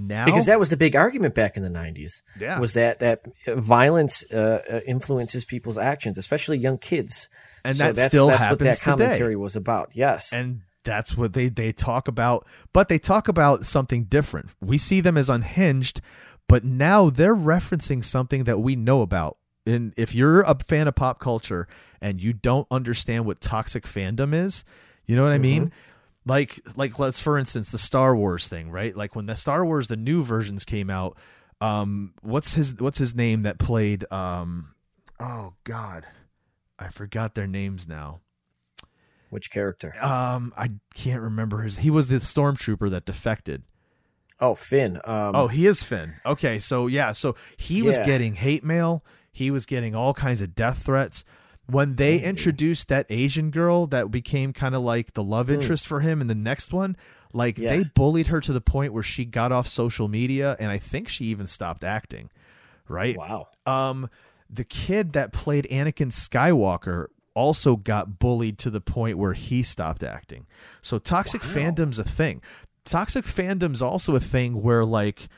Now 0.00 0.24
Because 0.24 0.46
that 0.46 0.58
was 0.58 0.70
the 0.70 0.76
big 0.76 0.96
argument 0.96 1.34
back 1.34 1.56
in 1.56 1.62
the 1.62 1.68
'90s. 1.68 2.22
Yeah. 2.40 2.58
was 2.58 2.74
that 2.74 3.00
that 3.00 3.22
violence 3.46 4.24
uh, 4.32 4.62
uh, 4.70 4.80
influences 4.86 5.44
people's 5.44 5.78
actions, 5.78 6.16
especially 6.16 6.58
young 6.58 6.78
kids. 6.78 7.28
And 7.64 7.76
so 7.76 7.84
that 7.84 7.96
that's, 7.96 8.14
still 8.14 8.28
that's 8.28 8.40
what 8.40 8.48
happens 8.48 8.78
that 8.78 8.90
today. 8.90 9.04
commentary 9.04 9.36
was 9.36 9.56
about. 9.56 9.90
Yes, 9.92 10.32
and 10.32 10.62
that's 10.84 11.16
what 11.16 11.32
they 11.32 11.48
they 11.48 11.72
talk 11.72 12.08
about 12.08 12.46
but 12.72 12.88
they 12.88 12.98
talk 12.98 13.28
about 13.28 13.66
something 13.66 14.04
different 14.04 14.50
we 14.60 14.78
see 14.78 15.00
them 15.00 15.16
as 15.16 15.28
unhinged 15.28 16.00
but 16.48 16.64
now 16.64 17.10
they're 17.10 17.36
referencing 17.36 18.04
something 18.04 18.44
that 18.44 18.60
we 18.60 18.76
know 18.76 19.02
about 19.02 19.36
and 19.66 19.92
if 19.96 20.14
you're 20.14 20.40
a 20.42 20.56
fan 20.66 20.88
of 20.88 20.94
pop 20.94 21.20
culture 21.20 21.68
and 22.00 22.22
you 22.22 22.32
don't 22.32 22.66
understand 22.70 23.26
what 23.26 23.40
toxic 23.40 23.84
fandom 23.84 24.32
is 24.32 24.64
you 25.04 25.14
know 25.14 25.22
what 25.22 25.32
i 25.32 25.38
mean 25.38 25.70
like 26.30 26.60
like 26.76 26.98
let's 26.98 27.18
for 27.20 27.36
instance 27.38 27.70
the 27.70 27.78
star 27.78 28.14
wars 28.14 28.46
thing 28.46 28.70
right 28.70 28.96
like 28.96 29.16
when 29.16 29.26
the 29.26 29.34
star 29.34 29.64
wars 29.64 29.88
the 29.88 29.96
new 29.96 30.22
versions 30.22 30.64
came 30.64 30.88
out 30.88 31.16
um 31.60 32.14
what's 32.22 32.54
his 32.54 32.74
what's 32.78 32.98
his 32.98 33.14
name 33.14 33.42
that 33.42 33.58
played 33.58 34.10
um 34.12 34.72
oh 35.18 35.52
god 35.64 36.06
i 36.78 36.88
forgot 36.88 37.34
their 37.34 37.48
names 37.48 37.88
now 37.88 38.20
which 39.30 39.50
character? 39.50 39.92
um, 40.04 40.52
I 40.56 40.70
can't 40.92 41.20
remember 41.22 41.62
his. 41.62 41.78
He 41.78 41.88
was 41.88 42.08
the 42.08 42.16
stormtrooper 42.16 42.90
that 42.90 43.04
defected. 43.04 43.62
Oh, 44.40 44.56
Finn. 44.56 44.96
Um, 45.04 45.36
Oh, 45.36 45.46
he 45.46 45.66
is 45.68 45.84
Finn. 45.84 46.14
Okay, 46.26 46.58
so 46.58 46.88
yeah, 46.88 47.12
so 47.12 47.36
he 47.56 47.82
was 47.84 47.96
getting 47.98 48.34
hate 48.34 48.64
mail. 48.64 49.04
He 49.30 49.52
was 49.52 49.66
getting 49.66 49.94
all 49.94 50.14
kinds 50.14 50.42
of 50.42 50.56
death 50.56 50.82
threats. 50.84 51.24
When 51.70 51.96
they 51.96 52.20
introduced 52.20 52.88
that 52.88 53.06
Asian 53.08 53.50
girl 53.50 53.86
that 53.88 54.10
became 54.10 54.52
kind 54.52 54.74
of 54.74 54.82
like 54.82 55.12
the 55.14 55.22
love 55.22 55.50
interest 55.50 55.86
for 55.86 56.00
him 56.00 56.20
in 56.20 56.26
the 56.26 56.34
next 56.34 56.72
one, 56.72 56.96
like 57.32 57.56
Hmm. 57.56 57.62
Yeah. 57.62 57.76
they 57.76 57.84
bullied 57.94 58.28
her 58.28 58.40
to 58.40 58.52
the 58.52 58.60
point 58.60 58.92
where 58.92 59.02
she 59.02 59.24
got 59.24 59.52
off 59.52 59.68
social 59.68 60.08
media, 60.08 60.56
and 60.58 60.70
I 60.70 60.78
think 60.78 61.08
she 61.08 61.26
even 61.26 61.46
stopped 61.46 61.84
acting. 61.84 62.30
Right? 62.88 63.16
wow. 63.16 63.46
um 63.66 64.10
the 64.48 64.64
kid 64.64 65.12
that 65.12 65.32
played 65.32 65.66
Anakin 65.70 66.10
Skywalker 66.10 67.06
also 67.34 67.76
got 67.76 68.18
bullied 68.18 68.58
to 68.58 68.70
the 68.70 68.80
point 68.80 69.16
where 69.16 69.34
he 69.34 69.62
stopped 69.62 70.02
acting. 70.02 70.46
So 70.82 70.98
toxic 70.98 71.42
fandom's 71.42 72.00
a 72.00 72.04
thing. 72.04 72.42
Toxic 72.84 73.24
fandom's 73.24 73.80
also 73.80 74.16
a 74.16 74.20
thing 74.20 74.60
where 74.60 74.84
like 74.84 75.28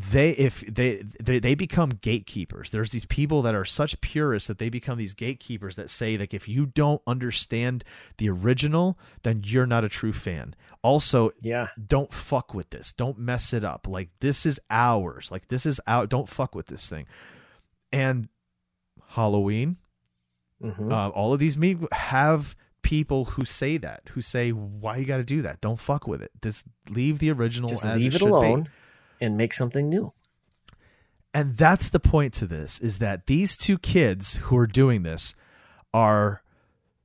they 0.00 0.30
if 0.30 0.60
they, 0.60 1.02
they 1.20 1.40
they 1.40 1.54
become 1.56 1.88
gatekeepers. 1.88 2.70
There's 2.70 2.90
these 2.90 3.06
people 3.06 3.42
that 3.42 3.56
are 3.56 3.64
such 3.64 4.00
purists 4.00 4.46
that 4.46 4.58
they 4.58 4.68
become 4.68 4.96
these 4.96 5.12
gatekeepers 5.14 5.74
that 5.74 5.90
say 5.90 6.16
like 6.16 6.32
if 6.32 6.46
you 6.48 6.66
don't 6.66 7.02
understand 7.06 7.82
the 8.18 8.30
original 8.30 8.96
then 9.24 9.42
you're 9.44 9.66
not 9.66 9.82
a 9.82 9.88
true 9.88 10.12
fan. 10.12 10.54
Also 10.82 11.30
Yeah. 11.42 11.66
don't 11.84 12.12
fuck 12.12 12.54
with 12.54 12.70
this. 12.70 12.92
Don't 12.92 13.18
mess 13.18 13.52
it 13.52 13.64
up. 13.64 13.88
Like 13.88 14.10
this 14.20 14.46
is 14.46 14.60
ours. 14.70 15.30
Like 15.32 15.48
this 15.48 15.66
is 15.66 15.80
out. 15.86 16.08
Don't 16.08 16.28
fuck 16.28 16.54
with 16.54 16.66
this 16.66 16.88
thing. 16.88 17.06
And 17.90 18.28
halloween 19.08 19.78
Mhm. 20.62 20.92
uh, 20.92 21.08
all 21.10 21.32
of 21.32 21.40
these 21.40 21.56
me 21.56 21.76
have 21.92 22.54
people 22.82 23.24
who 23.26 23.44
say 23.44 23.76
that 23.78 24.02
who 24.10 24.22
say 24.22 24.50
why 24.52 24.96
you 24.96 25.04
got 25.06 25.16
to 25.18 25.24
do 25.24 25.42
that? 25.42 25.60
Don't 25.60 25.80
fuck 25.80 26.06
with 26.06 26.22
it. 26.22 26.30
Just 26.42 26.64
leave 26.88 27.18
the 27.18 27.30
original 27.32 27.68
Just 27.68 27.84
as 27.84 28.02
leave 28.02 28.14
it 28.14 28.18
should 28.18 28.40
be." 28.40 28.70
And 29.20 29.36
make 29.36 29.52
something 29.52 29.88
new. 29.88 30.12
and 31.34 31.54
that's 31.54 31.88
the 31.90 32.00
point 32.00 32.32
to 32.34 32.46
this 32.46 32.80
is 32.80 32.98
that 32.98 33.26
these 33.26 33.56
two 33.56 33.78
kids 33.78 34.36
who 34.36 34.56
are 34.56 34.66
doing 34.66 35.02
this 35.02 35.34
are 35.92 36.42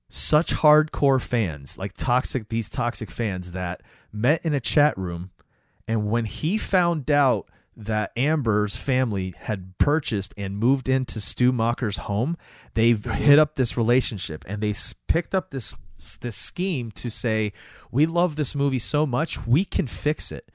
such 0.10 0.54
hardcore 0.56 1.22
fans 1.22 1.78
like 1.78 1.92
toxic 1.94 2.50
these 2.50 2.70
toxic 2.70 3.10
fans 3.12 3.52
that 3.52 3.82
met 4.12 4.44
in 4.46 4.54
a 4.54 4.60
chat 4.60 4.98
room 4.98 5.32
and 5.88 6.10
when 6.10 6.26
he 6.26 6.58
found 6.58 7.10
out 7.12 7.50
that 7.76 8.12
Amber's 8.16 8.76
family 8.76 9.34
had 9.38 9.78
purchased 9.78 10.34
and 10.38 10.58
moved 10.58 10.88
into 10.88 11.20
Stu 11.20 11.52
Macher's 11.52 11.98
home, 11.98 12.38
they've 12.76 13.04
hit 13.04 13.40
up 13.40 13.56
this 13.56 13.76
relationship 13.76 14.46
and 14.48 14.62
they 14.62 14.76
picked 15.08 15.34
up 15.34 15.50
this 15.50 15.76
this 16.22 16.36
scheme 16.36 16.92
to 16.92 17.10
say, 17.10 17.52
"We 17.92 18.06
love 18.06 18.36
this 18.36 18.54
movie 18.56 18.80
so 18.80 19.06
much, 19.06 19.48
we 19.48 19.66
can 19.66 19.88
fix 19.88 20.32
it. 20.32 20.52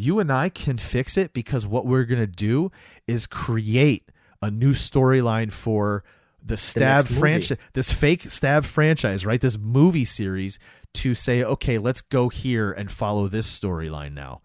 You 0.00 0.18
and 0.18 0.32
I 0.32 0.48
can 0.48 0.78
fix 0.78 1.18
it 1.18 1.34
because 1.34 1.66
what 1.66 1.84
we're 1.84 2.04
going 2.04 2.22
to 2.22 2.26
do 2.26 2.72
is 3.06 3.26
create 3.26 4.10
a 4.40 4.50
new 4.50 4.72
storyline 4.72 5.52
for 5.52 6.04
the 6.42 6.56
stab 6.56 7.02
movie. 7.02 7.20
franchise, 7.20 7.58
this 7.74 7.92
fake 7.92 8.22
stab 8.22 8.64
franchise, 8.64 9.26
right? 9.26 9.40
This 9.40 9.58
movie 9.58 10.06
series 10.06 10.58
to 10.94 11.14
say, 11.14 11.44
okay, 11.44 11.76
let's 11.76 12.00
go 12.00 12.30
here 12.30 12.72
and 12.72 12.90
follow 12.90 13.28
this 13.28 13.46
storyline 13.46 14.14
now. 14.14 14.40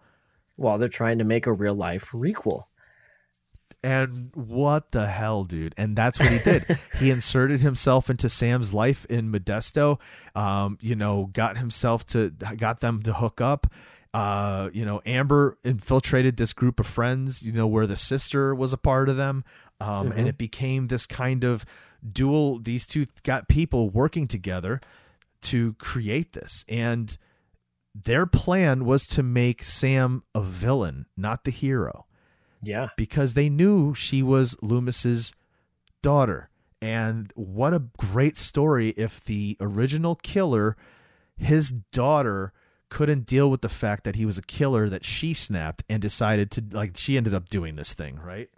While 0.56 0.76
they're 0.76 0.88
trying 0.88 1.18
to 1.18 1.24
make 1.24 1.46
a 1.46 1.52
real 1.54 1.74
life 1.74 2.10
requel. 2.12 2.64
And 3.82 4.30
what 4.34 4.90
the 4.90 5.06
hell, 5.06 5.44
dude? 5.44 5.74
And 5.78 5.96
that's 5.96 6.18
what 6.18 6.28
he 6.28 6.38
did. 6.38 6.64
he 6.98 7.10
inserted 7.10 7.60
himself 7.60 8.10
into 8.10 8.28
Sam's 8.28 8.74
life 8.74 9.06
in 9.06 9.30
Modesto. 9.30 10.00
Um, 10.34 10.76
you 10.80 10.96
know, 10.96 11.30
got 11.32 11.56
himself 11.56 12.04
to 12.08 12.30
got 12.30 12.80
them 12.80 13.02
to 13.04 13.14
hook 13.14 13.40
up. 13.40 13.68
Uh, 14.16 14.70
you 14.72 14.84
know, 14.84 15.02
Amber 15.04 15.58
infiltrated 15.62 16.38
this 16.38 16.52
group 16.54 16.80
of 16.80 16.86
friends. 16.86 17.42
You 17.42 17.52
know, 17.52 17.66
where 17.66 17.86
the 17.86 17.96
sister 17.96 18.54
was 18.54 18.72
a 18.72 18.78
part 18.78 19.08
of 19.10 19.16
them, 19.16 19.44
um, 19.80 20.10
and 20.12 20.26
it 20.26 20.38
became 20.38 20.86
this 20.86 21.06
kind 21.06 21.44
of 21.44 21.66
dual. 22.12 22.58
These 22.58 22.86
two 22.86 23.06
got 23.24 23.46
people 23.48 23.90
working 23.90 24.26
together 24.26 24.80
to 25.42 25.74
create 25.74 26.32
this, 26.32 26.64
and 26.66 27.16
their 27.94 28.24
plan 28.26 28.84
was 28.86 29.06
to 29.08 29.22
make 29.22 29.62
Sam 29.62 30.22
a 30.34 30.40
villain, 30.42 31.06
not 31.16 31.44
the 31.44 31.50
hero 31.50 32.06
Yeah. 32.62 32.88
because 32.96 33.34
they 33.34 33.48
knew 33.48 33.94
she 33.94 34.22
was 34.22 34.56
Loomis's 34.62 35.32
daughter. 36.02 36.50
And 36.82 37.32
what 37.36 37.72
a 37.74 37.84
great 37.98 38.36
story 38.36 38.90
if 38.90 39.24
the 39.24 39.56
original 39.60 40.14
killer, 40.14 40.76
his 41.36 41.70
daughter, 41.70 42.52
couldn't 42.88 43.26
deal 43.26 43.50
with 43.50 43.62
the 43.62 43.68
fact 43.68 44.04
that 44.04 44.16
he 44.16 44.26
was 44.26 44.38
a 44.38 44.42
killer 44.42 44.88
that 44.88 45.04
she 45.04 45.34
snapped 45.34 45.84
and 45.88 46.00
decided 46.00 46.50
to 46.52 46.64
like 46.70 46.96
she 46.96 47.16
ended 47.16 47.34
up 47.34 47.48
doing 47.48 47.76
this 47.76 47.94
thing, 47.94 48.18
right? 48.22 48.48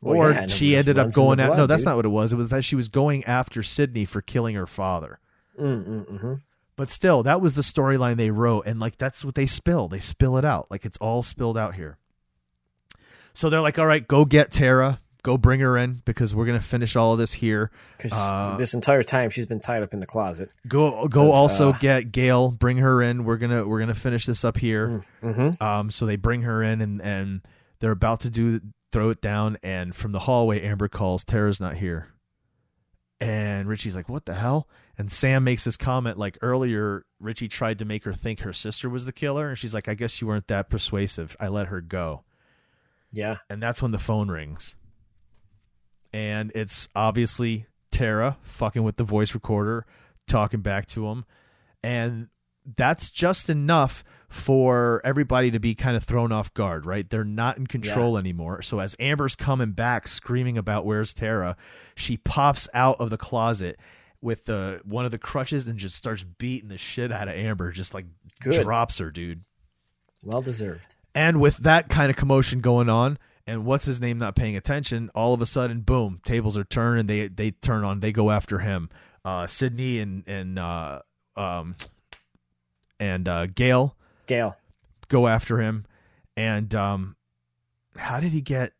Well, 0.00 0.16
or 0.16 0.32
yeah, 0.32 0.46
she 0.46 0.76
ended 0.76 0.98
up 0.98 1.04
runs 1.04 1.16
in 1.16 1.22
the 1.22 1.26
going 1.26 1.40
at 1.40 1.56
no, 1.56 1.66
that's 1.66 1.82
dude. 1.82 1.86
not 1.86 1.96
what 1.96 2.04
it 2.04 2.10
was. 2.10 2.32
It 2.32 2.36
was 2.36 2.50
that 2.50 2.64
she 2.64 2.76
was 2.76 2.88
going 2.88 3.24
after 3.24 3.62
Sidney 3.62 4.04
for 4.04 4.20
killing 4.20 4.56
her 4.56 4.66
father. 4.66 5.20
Mm-mm-hmm. 5.58 6.34
But 6.74 6.90
still, 6.90 7.22
that 7.22 7.40
was 7.40 7.54
the 7.54 7.62
storyline 7.62 8.16
they 8.16 8.30
wrote, 8.30 8.66
and 8.66 8.80
like 8.80 8.98
that's 8.98 9.24
what 9.24 9.34
they 9.34 9.46
spill. 9.46 9.88
They 9.88 10.00
spill 10.00 10.36
it 10.36 10.44
out, 10.44 10.66
like 10.70 10.84
it's 10.84 10.98
all 10.98 11.22
spilled 11.22 11.56
out 11.56 11.74
here. 11.74 11.98
So 13.34 13.48
they're 13.48 13.60
like, 13.60 13.78
"All 13.78 13.86
right, 13.86 14.06
go 14.06 14.24
get 14.24 14.50
Tara, 14.50 15.00
go 15.22 15.38
bring 15.38 15.60
her 15.60 15.78
in 15.78 16.02
because 16.04 16.34
we're 16.34 16.46
gonna 16.46 16.60
finish 16.60 16.96
all 16.96 17.12
of 17.12 17.18
this 17.18 17.32
here. 17.32 17.70
Because 17.96 18.12
Uh, 18.12 18.56
this 18.58 18.74
entire 18.74 19.02
time 19.02 19.30
she's 19.30 19.46
been 19.46 19.60
tied 19.60 19.82
up 19.82 19.92
in 19.92 20.00
the 20.00 20.06
closet. 20.06 20.52
Go, 20.66 21.06
go, 21.08 21.30
also 21.30 21.70
uh, 21.70 21.78
get 21.78 22.12
Gale, 22.12 22.50
bring 22.50 22.78
her 22.78 23.02
in. 23.02 23.24
We're 23.24 23.36
gonna 23.36 23.66
we're 23.66 23.80
gonna 23.80 23.94
finish 23.94 24.26
this 24.26 24.44
up 24.44 24.56
here. 24.58 25.02
Mm-hmm. 25.22 25.62
Um, 25.62 25.90
so 25.90 26.06
they 26.06 26.16
bring 26.16 26.42
her 26.42 26.62
in, 26.62 26.80
and 26.80 27.00
and 27.00 27.42
they're 27.80 27.92
about 27.92 28.20
to 28.20 28.30
do 28.30 28.60
throw 28.90 29.10
it 29.10 29.20
down, 29.22 29.58
and 29.62 29.94
from 29.94 30.12
the 30.12 30.20
hallway, 30.20 30.62
Amber 30.62 30.88
calls, 30.88 31.24
"Tara's 31.24 31.60
not 31.60 31.76
here." 31.76 32.08
And 33.20 33.68
Richie's 33.68 33.94
like, 33.94 34.08
"What 34.08 34.26
the 34.26 34.34
hell?" 34.34 34.68
And 34.98 35.10
Sam 35.10 35.44
makes 35.44 35.64
this 35.64 35.76
comment 35.76 36.18
like 36.18 36.36
earlier. 36.42 37.04
Richie 37.20 37.48
tried 37.48 37.78
to 37.78 37.84
make 37.84 38.04
her 38.04 38.12
think 38.12 38.40
her 38.40 38.52
sister 38.52 38.90
was 38.90 39.04
the 39.04 39.12
killer, 39.12 39.48
and 39.48 39.56
she's 39.56 39.72
like, 39.74 39.88
"I 39.88 39.94
guess 39.94 40.20
you 40.20 40.26
weren't 40.26 40.48
that 40.48 40.68
persuasive. 40.68 41.36
I 41.38 41.48
let 41.48 41.68
her 41.68 41.80
go." 41.80 42.24
Yeah. 43.12 43.36
And 43.48 43.62
that's 43.62 43.80
when 43.82 43.92
the 43.92 43.98
phone 43.98 44.28
rings, 44.30 44.74
and 46.12 46.52
it's 46.54 46.88
obviously 46.94 47.66
Tara 47.90 48.36
fucking 48.42 48.82
with 48.82 48.96
the 48.96 49.04
voice 49.04 49.34
recorder, 49.34 49.86
talking 50.26 50.60
back 50.60 50.86
to 50.86 51.06
him, 51.06 51.24
and 51.82 52.28
that's 52.76 53.10
just 53.10 53.50
enough 53.50 54.04
for 54.28 55.02
everybody 55.04 55.50
to 55.50 55.60
be 55.60 55.74
kind 55.74 55.96
of 55.96 56.02
thrown 56.02 56.32
off 56.32 56.54
guard, 56.54 56.86
right? 56.86 57.08
They're 57.08 57.24
not 57.24 57.58
in 57.58 57.66
control 57.66 58.16
anymore. 58.16 58.62
So 58.62 58.78
as 58.78 58.96
Amber's 58.98 59.36
coming 59.36 59.72
back 59.72 60.08
screaming 60.08 60.56
about 60.56 60.86
where's 60.86 61.12
Tara, 61.12 61.56
she 61.94 62.16
pops 62.16 62.68
out 62.72 62.98
of 62.98 63.10
the 63.10 63.18
closet 63.18 63.78
with 64.22 64.46
the 64.46 64.80
one 64.84 65.04
of 65.04 65.10
the 65.10 65.18
crutches 65.18 65.68
and 65.68 65.78
just 65.78 65.96
starts 65.96 66.22
beating 66.24 66.70
the 66.70 66.78
shit 66.78 67.12
out 67.12 67.28
of 67.28 67.34
Amber, 67.34 67.72
just 67.72 67.92
like 67.92 68.06
Good. 68.40 68.62
drops 68.62 68.98
her, 68.98 69.10
dude. 69.10 69.42
Well 70.22 70.40
deserved. 70.40 70.96
And 71.14 71.40
with 71.40 71.58
that 71.58 71.90
kind 71.90 72.08
of 72.08 72.16
commotion 72.16 72.60
going 72.60 72.88
on, 72.88 73.18
and 73.46 73.64
what's 73.64 73.84
his 73.84 74.00
name 74.00 74.18
not 74.18 74.36
paying 74.36 74.56
attention, 74.56 75.10
all 75.14 75.34
of 75.34 75.40
a 75.40 75.46
sudden, 75.46 75.80
boom, 75.80 76.20
tables 76.24 76.56
are 76.56 76.64
turned 76.64 77.00
and 77.00 77.08
they 77.08 77.28
they 77.28 77.50
turn 77.50 77.84
on, 77.84 78.00
they 78.00 78.12
go 78.12 78.30
after 78.30 78.60
him. 78.60 78.88
Uh, 79.24 79.46
Sidney 79.46 80.00
and 80.00 80.24
and 80.26 80.58
uh, 80.58 81.00
um 81.36 81.74
and 83.00 83.28
uh, 83.28 83.46
Gale 83.46 83.96
Gale. 84.26 84.54
go 85.08 85.26
after 85.28 85.58
him, 85.60 85.84
and 86.36 86.74
um, 86.74 87.16
how 87.96 88.20
did 88.20 88.32
he 88.32 88.40
get? 88.40 88.72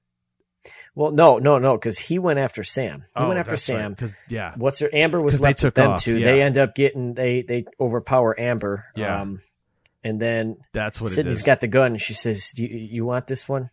Well, 0.94 1.10
no, 1.10 1.38
no, 1.38 1.58
no, 1.58 1.76
because 1.76 1.98
he 1.98 2.20
went 2.20 2.38
after 2.38 2.62
Sam. 2.62 3.02
He 3.18 3.24
went 3.24 3.38
after 3.40 3.56
Sam. 3.56 3.92
because 3.92 4.14
yeah, 4.28 4.54
What's 4.56 4.78
her? 4.78 4.88
Amber 4.92 5.20
was 5.20 5.34
'Cause 5.34 5.40
they 5.40 5.46
left 5.48 5.56
with 5.56 5.60
took 5.60 5.74
them 5.74 5.90
off, 5.92 6.02
two. 6.02 6.18
yeah. 6.18 6.24
They 6.24 6.42
end 6.42 6.56
up 6.58 6.74
getting 6.76 7.14
they 7.14 7.42
they 7.42 7.64
overpower 7.80 8.38
Amber. 8.38 8.84
Yeah. 8.94 9.22
Um, 9.22 9.40
and 10.04 10.20
then 10.20 10.56
that's 10.72 11.00
what 11.00 11.10
Sidney's 11.10 11.42
got 11.42 11.60
the 11.60 11.66
gun. 11.68 11.86
And 11.92 12.00
She 12.00 12.14
says, 12.14 12.52
"Do 12.54 12.64
you, 12.64 12.78
you 12.78 13.04
want 13.04 13.26
this 13.26 13.48
one?" 13.48 13.70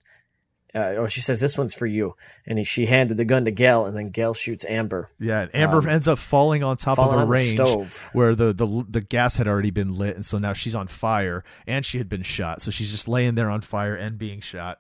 Uh, 0.76 0.94
oh, 0.98 1.08
she 1.08 1.22
says, 1.22 1.42
"This 1.42 1.58
one's 1.58 1.74
for 1.74 1.88
you." 1.88 2.16
And 2.46 2.60
he, 2.60 2.64
she 2.64 2.86
handed 2.86 3.18
the 3.18 3.26
gun 3.26 3.46
to 3.46 3.52
Gale, 3.52 3.86
and 3.86 3.98
then 3.98 4.10
Gale 4.10 4.34
shoots 4.36 4.64
Amber. 4.70 5.10
yeah, 5.20 5.42
and 5.42 5.56
Amber 5.56 5.78
um, 5.80 5.90
ends 5.90 6.08
up 6.08 6.20
falling 6.20 6.64
on 6.64 6.78
top 6.78 6.98
falling 6.98 7.20
of 7.20 7.28
a 7.28 7.32
range 7.32 7.50
stove. 7.50 8.10
where 8.14 8.36
the, 8.36 8.54
the 8.54 8.86
the 8.88 9.02
gas 9.02 9.38
had 9.38 9.48
already 9.48 9.72
been 9.72 9.98
lit, 9.98 10.16
and 10.16 10.26
so 10.26 10.38
now 10.38 10.54
she's 10.54 10.76
on 10.76 10.86
fire, 10.88 11.44
and 11.66 11.84
she 11.86 11.98
had 11.98 12.08
been 12.08 12.22
shot, 12.22 12.62
so 12.62 12.70
she's 12.70 12.92
just 12.92 13.08
laying 13.08 13.34
there 13.36 13.50
on 13.50 13.62
fire 13.62 13.96
and 13.96 14.18
being 14.20 14.42
shot. 14.42 14.80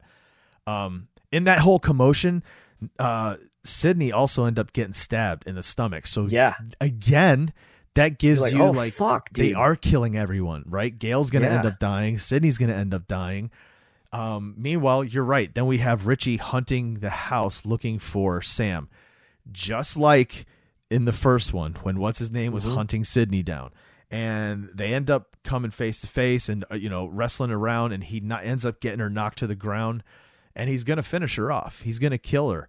Um, 0.67 1.07
in 1.31 1.45
that 1.45 1.59
whole 1.59 1.79
commotion, 1.79 2.43
uh, 2.99 3.37
Sidney 3.63 4.11
also 4.11 4.45
ended 4.45 4.59
up 4.59 4.73
getting 4.73 4.93
stabbed 4.93 5.47
in 5.47 5.55
the 5.55 5.63
stomach. 5.63 6.05
So 6.07 6.27
Yeah. 6.27 6.53
again, 6.79 7.51
that 7.95 8.19
gives 8.19 8.41
like, 8.41 8.53
you 8.53 8.61
"Oh, 8.61 8.71
like 8.71 8.93
fuck, 8.93 9.29
they 9.33 9.49
dude." 9.49 9.57
are 9.57 9.75
killing 9.75 10.15
everyone, 10.15 10.63
right? 10.67 10.97
Gale's 10.97 11.31
gonna 11.31 11.47
end 11.47 11.65
up 11.65 11.79
dying. 11.79 12.17
Sidney's 12.19 12.57
gonna 12.59 12.75
end 12.75 12.93
up 12.93 13.07
dying. 13.07 13.49
Um, 14.11 14.55
meanwhile, 14.57 15.03
you're 15.03 15.23
right. 15.23 15.53
Then 15.53 15.67
we 15.67 15.77
have 15.79 16.07
Richie 16.07 16.37
hunting 16.37 16.95
the 16.95 17.09
house 17.09 17.65
looking 17.65 17.99
for 17.99 18.41
Sam, 18.41 18.89
just 19.51 19.97
like 19.97 20.45
in 20.89 21.05
the 21.05 21.13
first 21.13 21.53
one 21.53 21.75
when 21.83 21.99
what's 21.99 22.19
his 22.19 22.31
name 22.31 22.51
was 22.51 22.65
Mm-hmm. 22.65 22.75
hunting 22.75 23.03
Sidney 23.03 23.43
down, 23.43 23.71
and 24.09 24.69
they 24.73 24.93
end 24.93 25.09
up 25.09 25.37
coming 25.43 25.69
face 25.71 26.01
to 26.01 26.07
face 26.07 26.49
and 26.49 26.65
uh, 26.71 26.75
you 26.75 26.89
know 26.89 27.05
wrestling 27.05 27.51
around, 27.51 27.91
and 27.91 28.03
he 28.03 28.19
not, 28.19 28.43
ends 28.45 28.65
up 28.65 28.79
getting 28.79 28.99
her 28.99 29.09
knocked 29.09 29.37
to 29.39 29.47
the 29.47 29.55
ground, 29.55 30.03
and 30.55 30.69
he's 30.69 30.83
gonna 30.83 31.03
finish 31.03 31.35
her 31.35 31.51
off. 31.51 31.81
He's 31.83 31.99
gonna 31.99 32.17
kill 32.17 32.49
her. 32.49 32.67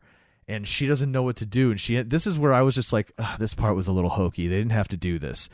And 0.49 0.67
she 0.67 0.89
doesn't 0.89 1.13
know 1.13 1.23
what 1.23 1.37
to 1.37 1.47
do, 1.47 1.71
and 1.71 1.81
she. 1.81 2.03
This 2.03 2.27
is 2.27 2.37
where 2.37 2.53
I 2.53 2.63
was 2.63 2.75
just 2.75 2.93
like, 2.93 3.13
this 3.39 3.55
part 3.55 3.77
was 3.77 3.87
a 3.87 3.93
little 3.93 4.11
hokey. 4.11 4.49
They 4.49 4.57
didn't 4.59 4.73
have 4.73 4.89
to 4.89 4.97
do 4.97 5.17
this. 5.21 5.49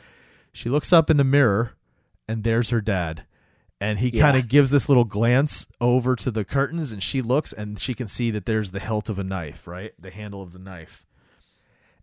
She 0.53 0.69
looks 0.69 0.91
up 0.91 1.11
in 1.11 1.17
the 1.17 1.23
mirror, 1.23 1.73
and 2.27 2.43
there's 2.43 2.71
her 2.71 2.81
dad 2.81 3.23
and 3.79 3.99
he 3.99 4.09
Yeah. 4.09 4.21
kind 4.23 4.37
of 4.37 4.47
gives 4.49 4.69
this 4.71 4.87
little 4.89 5.03
glance 5.05 5.67
over 5.79 6.15
to 6.15 6.31
the 6.31 6.43
curtains 6.45 6.91
and 6.91 7.01
she 7.03 7.21
looks 7.21 7.53
and 7.53 7.79
she 7.79 7.93
can 7.93 8.07
see 8.07 8.31
that 8.31 8.45
there's 8.45 8.71
the 8.71 8.79
hilt 8.79 9.09
of 9.09 9.19
a 9.19 9.23
knife 9.23 9.67
right 9.67 9.93
the 9.99 10.11
handle 10.11 10.41
of 10.41 10.51
the 10.53 10.59
knife 10.59 11.05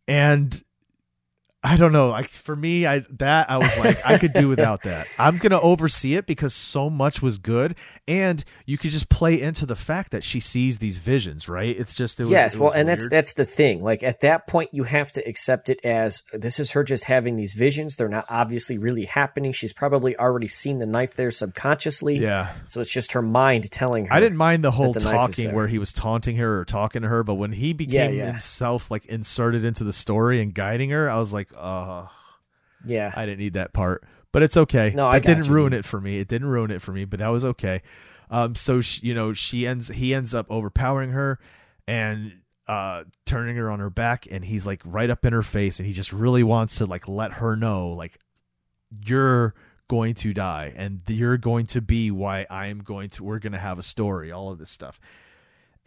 and 0.06 0.62
I 1.64 1.78
don't 1.78 1.92
know. 1.92 2.10
Like 2.10 2.28
for 2.28 2.54
me, 2.54 2.86
I 2.86 3.00
that 3.18 3.50
I 3.50 3.56
was 3.56 3.78
like 3.80 4.04
I 4.04 4.18
could 4.18 4.34
do 4.34 4.48
without 4.54 4.82
that. 4.82 5.06
I'm 5.18 5.38
gonna 5.38 5.60
oversee 5.60 6.14
it 6.14 6.26
because 6.26 6.52
so 6.52 6.90
much 6.90 7.22
was 7.22 7.38
good, 7.38 7.76
and 8.06 8.44
you 8.66 8.76
could 8.76 8.90
just 8.90 9.08
play 9.08 9.40
into 9.40 9.64
the 9.64 9.74
fact 9.74 10.10
that 10.10 10.22
she 10.22 10.40
sees 10.40 10.76
these 10.78 10.98
visions. 10.98 11.48
Right? 11.48 11.74
It's 11.74 11.94
just 11.94 12.20
it 12.20 12.24
was, 12.24 12.30
yes, 12.30 12.54
it 12.54 12.60
well, 12.60 12.70
and 12.70 12.86
that's 12.86 13.04
weird. 13.04 13.12
that's 13.12 13.32
the 13.32 13.46
thing. 13.46 13.82
Like 13.82 14.02
at 14.02 14.20
that 14.20 14.46
point, 14.46 14.70
you 14.72 14.84
have 14.84 15.10
to 15.12 15.26
accept 15.26 15.70
it 15.70 15.82
as 15.84 16.22
this 16.34 16.60
is 16.60 16.70
her 16.72 16.84
just 16.84 17.06
having 17.06 17.36
these 17.36 17.54
visions. 17.54 17.96
They're 17.96 18.08
not 18.08 18.26
obviously 18.28 18.76
really 18.76 19.06
happening. 19.06 19.50
She's 19.52 19.72
probably 19.72 20.14
already 20.18 20.48
seen 20.48 20.78
the 20.78 20.86
knife 20.86 21.14
there 21.14 21.30
subconsciously. 21.30 22.18
yeah. 22.18 22.52
So 22.66 22.82
it's 22.82 22.92
just 22.92 23.12
her 23.12 23.22
mind 23.22 23.70
telling 23.70 24.06
her. 24.06 24.12
I 24.12 24.20
didn't 24.20 24.36
mind 24.36 24.62
the 24.62 24.70
whole 24.70 24.92
the 24.92 25.00
talking 25.00 25.54
where 25.54 25.66
he 25.66 25.78
was 25.78 25.94
taunting 25.94 26.36
her 26.36 26.60
or 26.60 26.66
talking 26.66 27.00
to 27.02 27.08
her, 27.08 27.22
but 27.22 27.36
when 27.36 27.52
he 27.52 27.72
became 27.72 28.16
yeah. 28.16 28.32
himself 28.32 28.90
like 28.90 29.06
inserted 29.06 29.64
into 29.64 29.82
the 29.82 29.94
story 29.94 30.42
and 30.42 30.52
guiding 30.52 30.90
her, 30.90 31.08
I 31.08 31.18
was 31.18 31.32
like, 31.32 31.48
uh 31.56 32.06
Yeah. 32.84 33.12
I 33.14 33.26
didn't 33.26 33.38
need 33.40 33.54
that 33.54 33.72
part, 33.72 34.04
but 34.32 34.42
it's 34.42 34.56
okay. 34.56 34.92
No, 34.94 35.06
I 35.06 35.18
didn't 35.18 35.48
you, 35.48 35.54
ruin 35.54 35.72
dude. 35.72 35.80
it 35.80 35.84
for 35.84 36.00
me. 36.00 36.18
It 36.18 36.28
didn't 36.28 36.48
ruin 36.48 36.70
it 36.70 36.82
for 36.82 36.92
me, 36.92 37.04
but 37.04 37.20
that 37.20 37.28
was 37.28 37.44
okay. 37.44 37.82
Um, 38.30 38.54
so 38.54 38.80
she, 38.80 39.06
you 39.06 39.14
know, 39.14 39.32
she 39.32 39.66
ends, 39.66 39.88
he 39.88 40.14
ends 40.14 40.34
up 40.34 40.46
overpowering 40.50 41.10
her 41.10 41.38
and 41.86 42.40
uh 42.66 43.04
turning 43.26 43.56
her 43.56 43.70
on 43.70 43.78
her 43.80 43.90
back, 43.90 44.26
and 44.30 44.44
he's 44.44 44.66
like 44.66 44.80
right 44.84 45.10
up 45.10 45.24
in 45.24 45.32
her 45.32 45.42
face, 45.42 45.78
and 45.78 45.86
he 45.86 45.92
just 45.92 46.12
really 46.12 46.42
wants 46.42 46.76
to 46.78 46.86
like 46.86 47.06
let 47.08 47.32
her 47.34 47.56
know, 47.56 47.88
like, 47.90 48.18
you're 49.06 49.54
going 49.88 50.14
to 50.14 50.32
die, 50.32 50.72
and 50.74 51.02
you're 51.08 51.36
going 51.36 51.66
to 51.66 51.82
be 51.82 52.10
why 52.10 52.46
I 52.48 52.68
am 52.68 52.78
going 52.78 53.10
to. 53.10 53.24
We're 53.24 53.38
gonna 53.38 53.58
have 53.58 53.78
a 53.78 53.82
story, 53.82 54.32
all 54.32 54.50
of 54.50 54.58
this 54.58 54.70
stuff. 54.70 54.98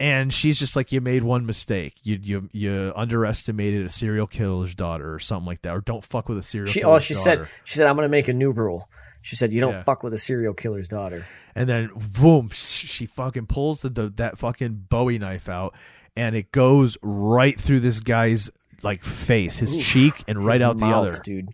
And 0.00 0.32
she's 0.32 0.60
just 0.60 0.76
like, 0.76 0.92
you 0.92 1.00
made 1.00 1.24
one 1.24 1.44
mistake. 1.44 1.94
You 2.04 2.18
you 2.22 2.48
you 2.52 2.92
underestimated 2.94 3.84
a 3.84 3.88
serial 3.88 4.28
killer's 4.28 4.74
daughter, 4.76 5.12
or 5.12 5.18
something 5.18 5.46
like 5.46 5.62
that, 5.62 5.74
or 5.74 5.80
don't 5.80 6.04
fuck 6.04 6.28
with 6.28 6.38
a 6.38 6.42
serial. 6.42 6.66
She 6.68 6.82
oh, 6.84 6.86
killer's 6.90 7.02
oh 7.02 7.04
she 7.04 7.14
daughter. 7.14 7.44
said 7.46 7.52
she 7.64 7.74
said 7.78 7.86
I'm 7.88 7.96
gonna 7.96 8.08
make 8.08 8.28
a 8.28 8.32
new 8.32 8.50
rule. 8.50 8.88
She 9.22 9.34
said 9.34 9.52
you 9.52 9.60
don't 9.60 9.72
Yeah. 9.72 9.82
fuck 9.82 10.04
with 10.04 10.14
a 10.14 10.18
serial 10.18 10.54
killer's 10.54 10.86
daughter. 10.86 11.26
and 11.56 11.68
then 11.68 11.90
boom, 12.20 12.50
she 12.52 13.06
fucking 13.06 13.46
pulls 13.46 13.82
the, 13.82 13.88
the 13.88 14.08
that 14.16 14.38
fucking 14.38 14.86
Bowie 14.88 15.18
knife 15.18 15.48
out, 15.48 15.74
and 16.16 16.36
it 16.36 16.52
goes 16.52 16.96
right 17.02 17.60
through 17.60 17.80
this 17.80 17.98
guy's 17.98 18.50
like 18.84 19.02
face, 19.02 19.58
his 19.58 19.74
Oof. 19.76 19.84
cheek, 19.84 20.12
and 20.28 20.40
right 20.44 20.60
His 20.60 20.62
out 20.62 20.78
the 20.78 20.86
other. 20.86 21.18
dude. 21.24 21.48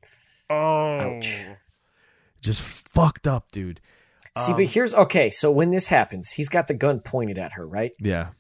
Oh, 0.50 1.16
Ouch. 1.16 1.46
just 2.42 2.60
fucked 2.60 3.26
up, 3.26 3.50
dude. 3.52 3.80
See, 4.38 4.52
Um, 4.52 4.58
but 4.58 4.66
here's 4.66 4.94
okay. 4.94 5.30
So 5.30 5.50
when 5.50 5.70
this 5.70 5.88
happens, 5.88 6.30
he's 6.30 6.48
got 6.48 6.66
the 6.66 6.74
gun 6.74 7.00
pointed 7.00 7.38
at 7.38 7.52
her, 7.52 7.66
right? 7.66 7.92
Yeah, 8.00 8.30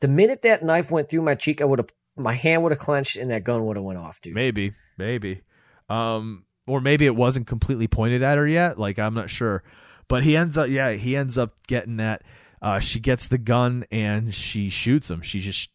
The 0.00 0.08
minute 0.08 0.42
that 0.42 0.62
knife 0.62 0.90
went 0.90 1.08
through 1.10 1.22
my 1.22 1.34
cheek, 1.34 1.60
I 1.60 1.64
would 1.64 1.78
have 1.78 1.88
my 2.18 2.32
hand 2.32 2.62
would 2.62 2.72
have 2.72 2.78
clenched 2.78 3.16
and 3.16 3.30
that 3.30 3.44
gun 3.44 3.66
would 3.66 3.76
have 3.76 3.84
went 3.84 3.98
off, 3.98 4.20
dude. 4.22 4.34
maybe, 4.34 4.72
maybe, 4.96 5.42
um, 5.90 6.44
or 6.66 6.80
maybe 6.80 7.04
it 7.04 7.14
wasn't 7.14 7.46
completely 7.46 7.86
pointed 7.86 8.22
at 8.22 8.38
her 8.38 8.46
yet. 8.46 8.78
Like 8.78 8.98
I'm 8.98 9.12
not 9.14 9.28
sure, 9.28 9.62
but 10.08 10.24
he 10.24 10.34
ends 10.36 10.56
up, 10.56 10.68
yeah, 10.68 10.92
he 10.92 11.14
ends 11.16 11.36
up 11.36 11.54
getting 11.66 11.98
that. 11.98 12.22
Uh, 12.62 12.78
she 12.78 12.98
gets 13.00 13.28
the 13.28 13.36
gun 13.36 13.84
and 13.90 14.34
she 14.34 14.70
shoots 14.70 15.10
him. 15.10 15.20
She 15.20 15.40
just, 15.40 15.68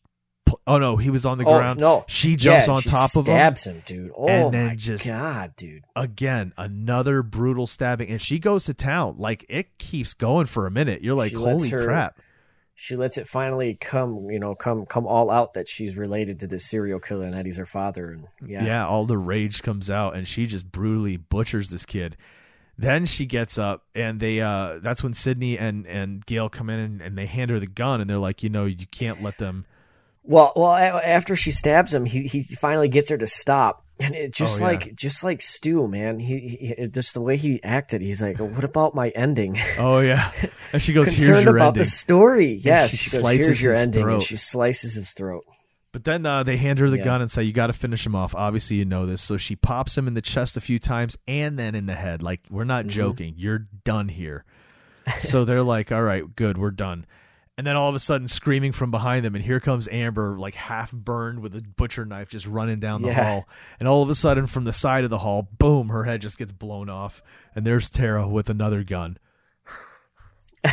oh 0.67 0.77
no, 0.77 0.97
he 0.97 1.09
was 1.09 1.25
on 1.25 1.37
the 1.37 1.45
oh 1.45 1.57
ground. 1.57 1.79
no, 1.79 2.05
she 2.07 2.35
jumps 2.35 2.67
Yeah, 2.67 2.73
on 2.73 2.81
she 2.81 2.89
top 2.89 3.09
of 3.15 3.19
him. 3.19 3.25
stabs 3.25 3.65
him, 3.67 3.81
dude. 3.85 4.11
Oh 4.15 4.27
and 4.27 4.53
then 4.53 4.67
my 4.67 4.75
just- 4.75 5.07
god, 5.07 5.55
dude. 5.55 5.83
again 5.95 6.53
another 6.57 7.23
brutal 7.23 7.67
stabbing 7.67 8.09
and 8.09 8.21
she 8.21 8.39
goes 8.39 8.65
to 8.65 8.73
town 8.73 9.15
like 9.17 9.45
it 9.49 9.77
keeps 9.77 10.13
going 10.13 10.45
for 10.45 10.65
a 10.67 10.71
minute 10.71 11.03
you're 11.03 11.15
like 11.15 11.33
holy 11.33 11.69
her- 11.69 11.85
crap 11.85 12.19
She 12.75 12.95
lets 12.95 13.17
it 13.19 13.27
finally 13.27 13.77
come, 13.79 14.29
you 14.31 14.39
know, 14.39 14.55
come 14.55 14.85
come 14.87 15.05
all 15.05 15.29
out 15.29 15.53
that 15.53 15.67
she's 15.67 15.95
related 15.97 16.39
to 16.39 16.47
this 16.47 16.65
serial 16.65 16.99
killer 16.99 17.25
and 17.25 17.33
that 17.35 17.45
he's 17.45 17.57
her 17.59 17.65
father. 17.65 18.11
And 18.11 18.25
yeah. 18.49 18.65
yeah, 18.65 18.87
all 18.87 19.05
the 19.05 19.17
rage 19.19 19.61
comes 19.61 19.89
out 19.91 20.15
and 20.15 20.27
she 20.27 20.47
just 20.47 20.71
brutally 20.71 21.17
butchers 21.17 21.69
this 21.69 21.85
kid 21.85 22.17
then 22.77 23.05
she 23.05 23.27
gets 23.27 23.59
up 23.59 23.83
and 23.93 24.19
they 24.19 24.39
uh 24.41 24.79
that's 24.81 25.03
when 25.03 25.13
sidney 25.13 25.55
and 25.59 25.85
and 25.85 26.25
gale 26.25 26.49
come 26.49 26.69
in 26.69 26.79
and, 26.79 27.01
and 27.01 27.15
they 27.17 27.27
hand 27.27 27.51
her 27.51 27.59
the 27.59 27.67
gun 27.67 28.01
and 28.01 28.09
they're 28.09 28.17
like 28.17 28.41
you 28.41 28.49
know 28.49 28.65
you 28.65 28.87
can't 28.89 29.21
let 29.21 29.37
them 29.37 29.63
Well, 30.23 30.53
well, 30.55 30.71
after 30.73 31.35
she 31.35 31.51
stabs 31.51 31.93
him, 31.93 32.05
he 32.05 32.23
he 32.23 32.41
finally 32.43 32.87
gets 32.87 33.09
her 33.09 33.17
to 33.17 33.25
stop, 33.25 33.83
and 33.99 34.13
it 34.13 34.31
just 34.33 34.61
Oh, 34.61 34.65
yeah. 34.65 34.71
like 34.71 34.95
just 34.95 35.23
like 35.23 35.41
Stu, 35.41 35.87
man. 35.87 36.19
He, 36.19 36.75
he 36.77 36.87
just 36.87 37.15
the 37.15 37.21
way 37.21 37.37
he 37.37 37.61
acted. 37.63 38.03
He's 38.03 38.21
like, 38.21 38.37
"What 38.39 38.63
about 38.63 38.93
my 38.93 39.09
ending?" 39.09 39.57
oh 39.79 39.99
yeah 39.99 40.31
and 40.71 40.81
she 40.81 40.93
goes 40.93 41.07
here's 41.07 41.25
Concerned 41.25 41.45
your 41.45 41.55
about 41.55 41.69
ending 41.69 41.79
the 41.79 41.85
story. 41.85 42.53
Yes, 42.53 42.91
she 42.91 42.97
she, 42.97 43.09
goes, 43.11 43.21
slices 43.21 43.45
"Here's 43.47 43.61
your 43.63 43.73
ending," 43.73 44.03
throat. 44.03 44.13
and 44.13 44.21
she 44.21 44.37
slices 44.37 44.93
his 44.93 45.11
throat. 45.13 45.43
But 45.91 46.03
then 46.05 46.25
uh, 46.25 46.43
they 46.43 46.55
hand 46.55 46.77
her 46.79 46.89
the 46.89 46.97
Yeah. 46.99 47.03
gun 47.03 47.21
and 47.23 47.31
say, 47.31 47.41
"You 47.41 47.51
got 47.51 47.67
to 47.67 47.73
finish 47.73 48.05
him 48.05 48.15
off." 48.15 48.35
Obviously, 48.35 48.75
you 48.77 48.85
know 48.85 49.07
this. 49.07 49.21
So 49.23 49.37
she 49.37 49.55
pops 49.55 49.97
him 49.97 50.07
in 50.07 50.13
the 50.13 50.21
chest 50.21 50.55
a 50.55 50.61
few 50.61 50.77
times 50.77 51.17
and 51.27 51.57
then 51.57 51.73
in 51.73 51.87
the 51.87 51.95
head. 51.95 52.21
Like 52.21 52.41
we're 52.49 52.63
not 52.63 52.85
Mm-hmm. 52.85 52.89
joking. 52.89 53.33
You're 53.37 53.65
done 53.83 54.07
here. 54.07 54.45
so 55.17 55.45
they're 55.45 55.63
like, 55.63 55.91
"All 55.91 56.03
right, 56.03 56.23
good, 56.35 56.59
we're 56.59 56.69
done." 56.71 57.05
And 57.57 57.67
then 57.67 57.75
all 57.75 57.89
of 57.89 57.95
a 57.95 57.99
sudden, 57.99 58.27
screaming 58.27 58.71
from 58.71 58.89
behind 58.91 59.23
them, 59.25 59.35
and 59.35 59.43
here 59.43 59.59
comes 59.59 59.87
Amber, 59.91 60.39
like 60.39 60.55
half 60.55 60.91
burned 60.91 61.41
with 61.41 61.53
a 61.55 61.61
butcher 61.61 62.05
knife, 62.05 62.29
just 62.29 62.47
running 62.47 62.79
down 62.79 63.01
the 63.01 63.09
Yeah. 63.09 63.23
hall. 63.23 63.49
And 63.79 63.87
all 63.87 64.01
of 64.01 64.09
a 64.09 64.15
sudden, 64.15 64.47
from 64.47 64.63
the 64.63 64.73
side 64.73 65.03
of 65.03 65.09
the 65.09 65.19
hall, 65.19 65.49
boom, 65.59 65.89
her 65.89 66.05
head 66.05 66.21
just 66.21 66.37
gets 66.39 66.51
blown 66.51 66.89
off, 66.89 67.21
and 67.53 67.65
there's 67.65 67.89
Tara 67.89 68.27
with 68.27 68.49
another 68.49 68.83
gun. 68.83 69.17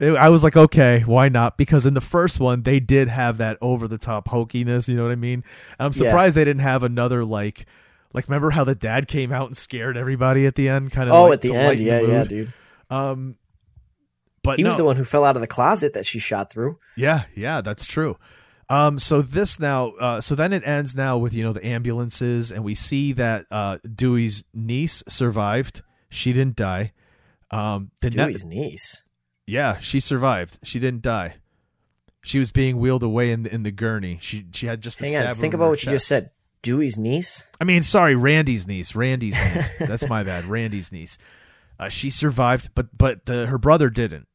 It- 0.00 0.14
I 0.16 0.28
was 0.28 0.44
like, 0.44 0.56
okay, 0.56 1.00
why 1.06 1.28
not? 1.28 1.58
Because 1.58 1.84
in 1.84 1.94
the 1.94 2.00
first 2.00 2.38
one, 2.38 2.62
they 2.62 2.78
did 2.78 3.08
have 3.08 3.38
that 3.38 3.58
over 3.60 3.88
the 3.88 3.98
top 3.98 4.28
hokiness. 4.28 4.86
You 4.88 4.94
know 4.94 5.02
what 5.02 5.10
I 5.10 5.16
mean? 5.16 5.42
And 5.76 5.80
I'm 5.80 5.86
Yeah. 5.88 6.08
surprised 6.08 6.36
they 6.36 6.44
didn't 6.44 6.62
have 6.62 6.84
another 6.84 7.24
like, 7.24 7.66
like 8.14 8.28
remember 8.28 8.50
how 8.50 8.62
the 8.62 8.76
dad 8.76 9.08
came 9.08 9.32
out 9.32 9.48
and 9.48 9.56
scared 9.56 9.96
everybody 9.96 10.46
at 10.46 10.54
the 10.54 10.68
end, 10.68 10.92
kind 10.92 11.10
of. 11.10 11.16
Oh, 11.16 11.24
like, 11.24 11.32
at 11.32 11.40
the 11.40 11.52
end, 11.52 11.80
yeah, 11.80 12.00
yeah, 12.00 12.22
dude. 12.22 12.52
Um, 12.90 13.34
but 14.42 14.56
He 14.56 14.64
was 14.64 14.76
the 14.76 14.84
one 14.84 14.96
who 14.96 15.04
fell 15.04 15.24
out 15.24 15.36
of 15.36 15.40
the 15.42 15.48
closet 15.48 15.94
that 15.94 16.04
she 16.06 16.18
shot 16.18 16.52
through. 16.52 16.78
Yeah, 16.96 17.22
yeah, 17.34 17.60
that's 17.60 17.86
true. 17.86 18.16
Um, 18.70 18.98
so 18.98 19.22
this 19.22 19.58
now, 19.58 19.88
uh, 19.92 20.20
so 20.20 20.34
then 20.34 20.52
it 20.52 20.62
ends 20.66 20.94
now 20.94 21.16
with 21.16 21.32
you 21.32 21.42
know 21.42 21.52
the 21.52 21.64
ambulances, 21.66 22.52
and 22.52 22.62
we 22.64 22.74
see 22.74 23.12
that 23.14 23.46
uh, 23.50 23.78
Dewey's 23.94 24.44
niece 24.52 25.02
survived. 25.08 25.82
She 26.10 26.32
didn't 26.32 26.56
die. 26.56 26.92
Um, 27.50 27.90
the 28.02 28.10
Dewey's 28.10 28.44
niece. 28.44 29.04
yeah, 29.46 29.78
she 29.78 30.00
survived. 30.00 30.58
She 30.62 30.78
didn't 30.78 31.02
die. 31.02 31.36
She 32.22 32.38
was 32.38 32.52
being 32.52 32.78
wheeled 32.78 33.02
away 33.02 33.30
in 33.30 33.44
the, 33.44 33.54
in 33.54 33.62
the 33.62 33.70
gurney. 33.70 34.18
She 34.20 34.44
she 34.52 34.66
had 34.66 34.82
just 34.82 34.98
Hang 34.98 35.16
on, 35.16 35.34
think 35.34 35.54
about 35.54 35.70
what 35.70 35.82
you 35.82 35.90
just 35.90 36.06
said. 36.06 36.30
Dewey's 36.60 36.98
niece. 36.98 37.50
I 37.60 37.64
mean, 37.64 37.82
sorry, 37.82 38.16
Randy's 38.16 38.66
niece. 38.66 38.94
Randy's 38.94 39.34
niece. 39.54 39.78
That's 39.78 40.08
my 40.10 40.24
bad. 40.24 40.44
Randy's 40.44 40.92
niece. 40.92 41.16
Uh, 41.78 41.88
she 41.88 42.10
survived, 42.10 42.70
but 42.74 42.96
but 42.96 43.26
the, 43.26 43.46
her 43.46 43.58
brother 43.58 43.88
didn't. 43.90 44.26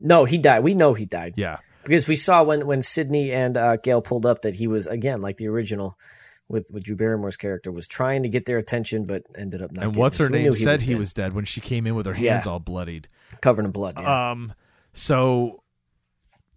No, 0.00 0.24
he 0.24 0.38
died. 0.38 0.60
We 0.64 0.74
know 0.74 0.94
he 0.94 1.04
died 1.04 1.34
Yeah, 1.36 1.58
because 1.84 2.08
we 2.08 2.16
saw 2.16 2.42
when 2.42 2.66
when 2.66 2.82
Sidney 2.82 3.32
and 3.32 3.56
uh, 3.56 3.76
Gale 3.76 4.02
pulled 4.02 4.26
up 4.26 4.42
that 4.42 4.54
he 4.54 4.66
was 4.66 4.86
again 4.86 5.20
like 5.20 5.36
the 5.36 5.46
original 5.48 5.96
with 6.48 6.70
with 6.72 6.82
Drew 6.84 6.96
Barrymore's 6.96 7.36
character 7.36 7.70
was 7.70 7.86
trying 7.86 8.22
to 8.24 8.28
get 8.28 8.46
their 8.46 8.58
attention, 8.58 9.04
but 9.04 9.22
ended 9.38 9.62
up 9.62 9.70
not. 9.72 9.84
and 9.84 9.94
what's 9.96 10.18
her 10.18 10.24
So 10.24 10.30
name 10.32 10.52
said 10.52 10.80
he 10.82 10.88
dead. 10.94 10.98
was 10.98 11.12
dead 11.12 11.32
when 11.34 11.44
she 11.44 11.60
came 11.60 11.86
in 11.86 11.94
with 11.94 12.06
her 12.06 12.14
Yeah. 12.16 12.32
hands 12.32 12.46
all 12.46 12.58
bloodied. 12.60 13.06
covered 13.40 13.64
in 13.64 13.70
blood. 13.70 13.94
Yeah. 14.00 14.30
Um, 14.32 14.52
so 14.92 15.62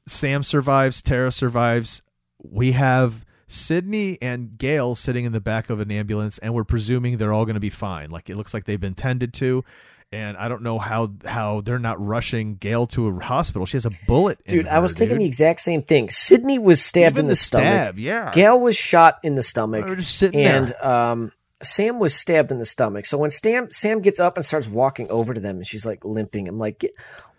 Sam 0.08 0.42
survives, 0.44 1.02
Tara 1.02 1.32
survives. 1.32 2.02
We 2.40 2.72
have 2.72 3.24
Sidney 3.54 4.18
and 4.22 4.58
Gale 4.58 4.96
sitting 4.96 5.26
in 5.26 5.32
the 5.32 5.42
back 5.42 5.70
of 5.70 5.80
an 5.80 5.92
ambulance, 5.92 6.38
and 6.40 6.54
we're 6.54 6.64
presuming 6.64 7.18
they're 7.18 7.34
all 7.34 7.46
going 7.46 7.54
to 7.56 7.60
be 7.62 7.70
fine. 7.70 8.10
Like 8.10 8.30
it 8.30 8.36
looks 8.36 8.54
like 8.54 8.66
they've 8.66 8.80
been 8.80 8.96
tended 8.96 9.34
to, 9.36 9.64
and 10.12 10.36
I 10.38 10.48
don't 10.48 10.64
know 10.64 10.80
how 10.80 11.12
how 11.26 11.62
they're 11.62 11.80
not 11.80 12.04
rushing 12.04 12.56
Gale 12.56 12.88
to 12.88 13.08
a 13.08 13.24
hospital. 13.24 13.66
She 13.66 13.78
has 13.78 13.86
a 13.86 13.92
bullet, 14.08 14.40
in 14.46 14.58
dude, 14.58 14.68
I 14.68 14.80
was 14.80 14.92
her, 14.94 14.98
thinking 14.98 15.20
the 15.20 15.26
exact 15.26 15.60
same 15.62 15.84
thing. 15.84 16.10
Sidney 16.10 16.58
was 16.60 16.82
stabbed 16.84 17.16
Even 17.16 17.26
in 17.26 17.26
the, 17.26 17.32
the 17.32 17.36
stomach. 17.36 17.84
stab, 17.84 18.00
yeah. 18.00 18.32
Gale 18.34 18.60
was 18.60 18.76
shot 18.76 19.20
in 19.24 19.36
the 19.36 19.44
stomach. 19.44 19.86
They 19.86 19.90
were 19.92 19.96
just 19.98 20.18
sitting 20.18 20.42
and 20.42 20.70
there. 20.70 20.86
um, 20.86 21.32
Sam 21.62 22.00
was 22.00 22.14
stabbed 22.14 22.52
in 22.52 22.58
the 22.58 22.66
stomach. 22.66 23.06
So 23.06 23.18
when 23.18 23.30
Sam 23.30 23.70
Sam 23.70 24.02
gets 24.02 24.20
up 24.20 24.36
and 24.36 24.46
starts 24.46 24.68
walking 24.68 25.10
over 25.10 25.34
to 25.34 25.40
them, 25.40 25.58
and 25.58 25.66
she's 25.68 25.86
like 25.86 26.04
limping, 26.04 26.48
I'm 26.48 26.60
like, 26.60 26.84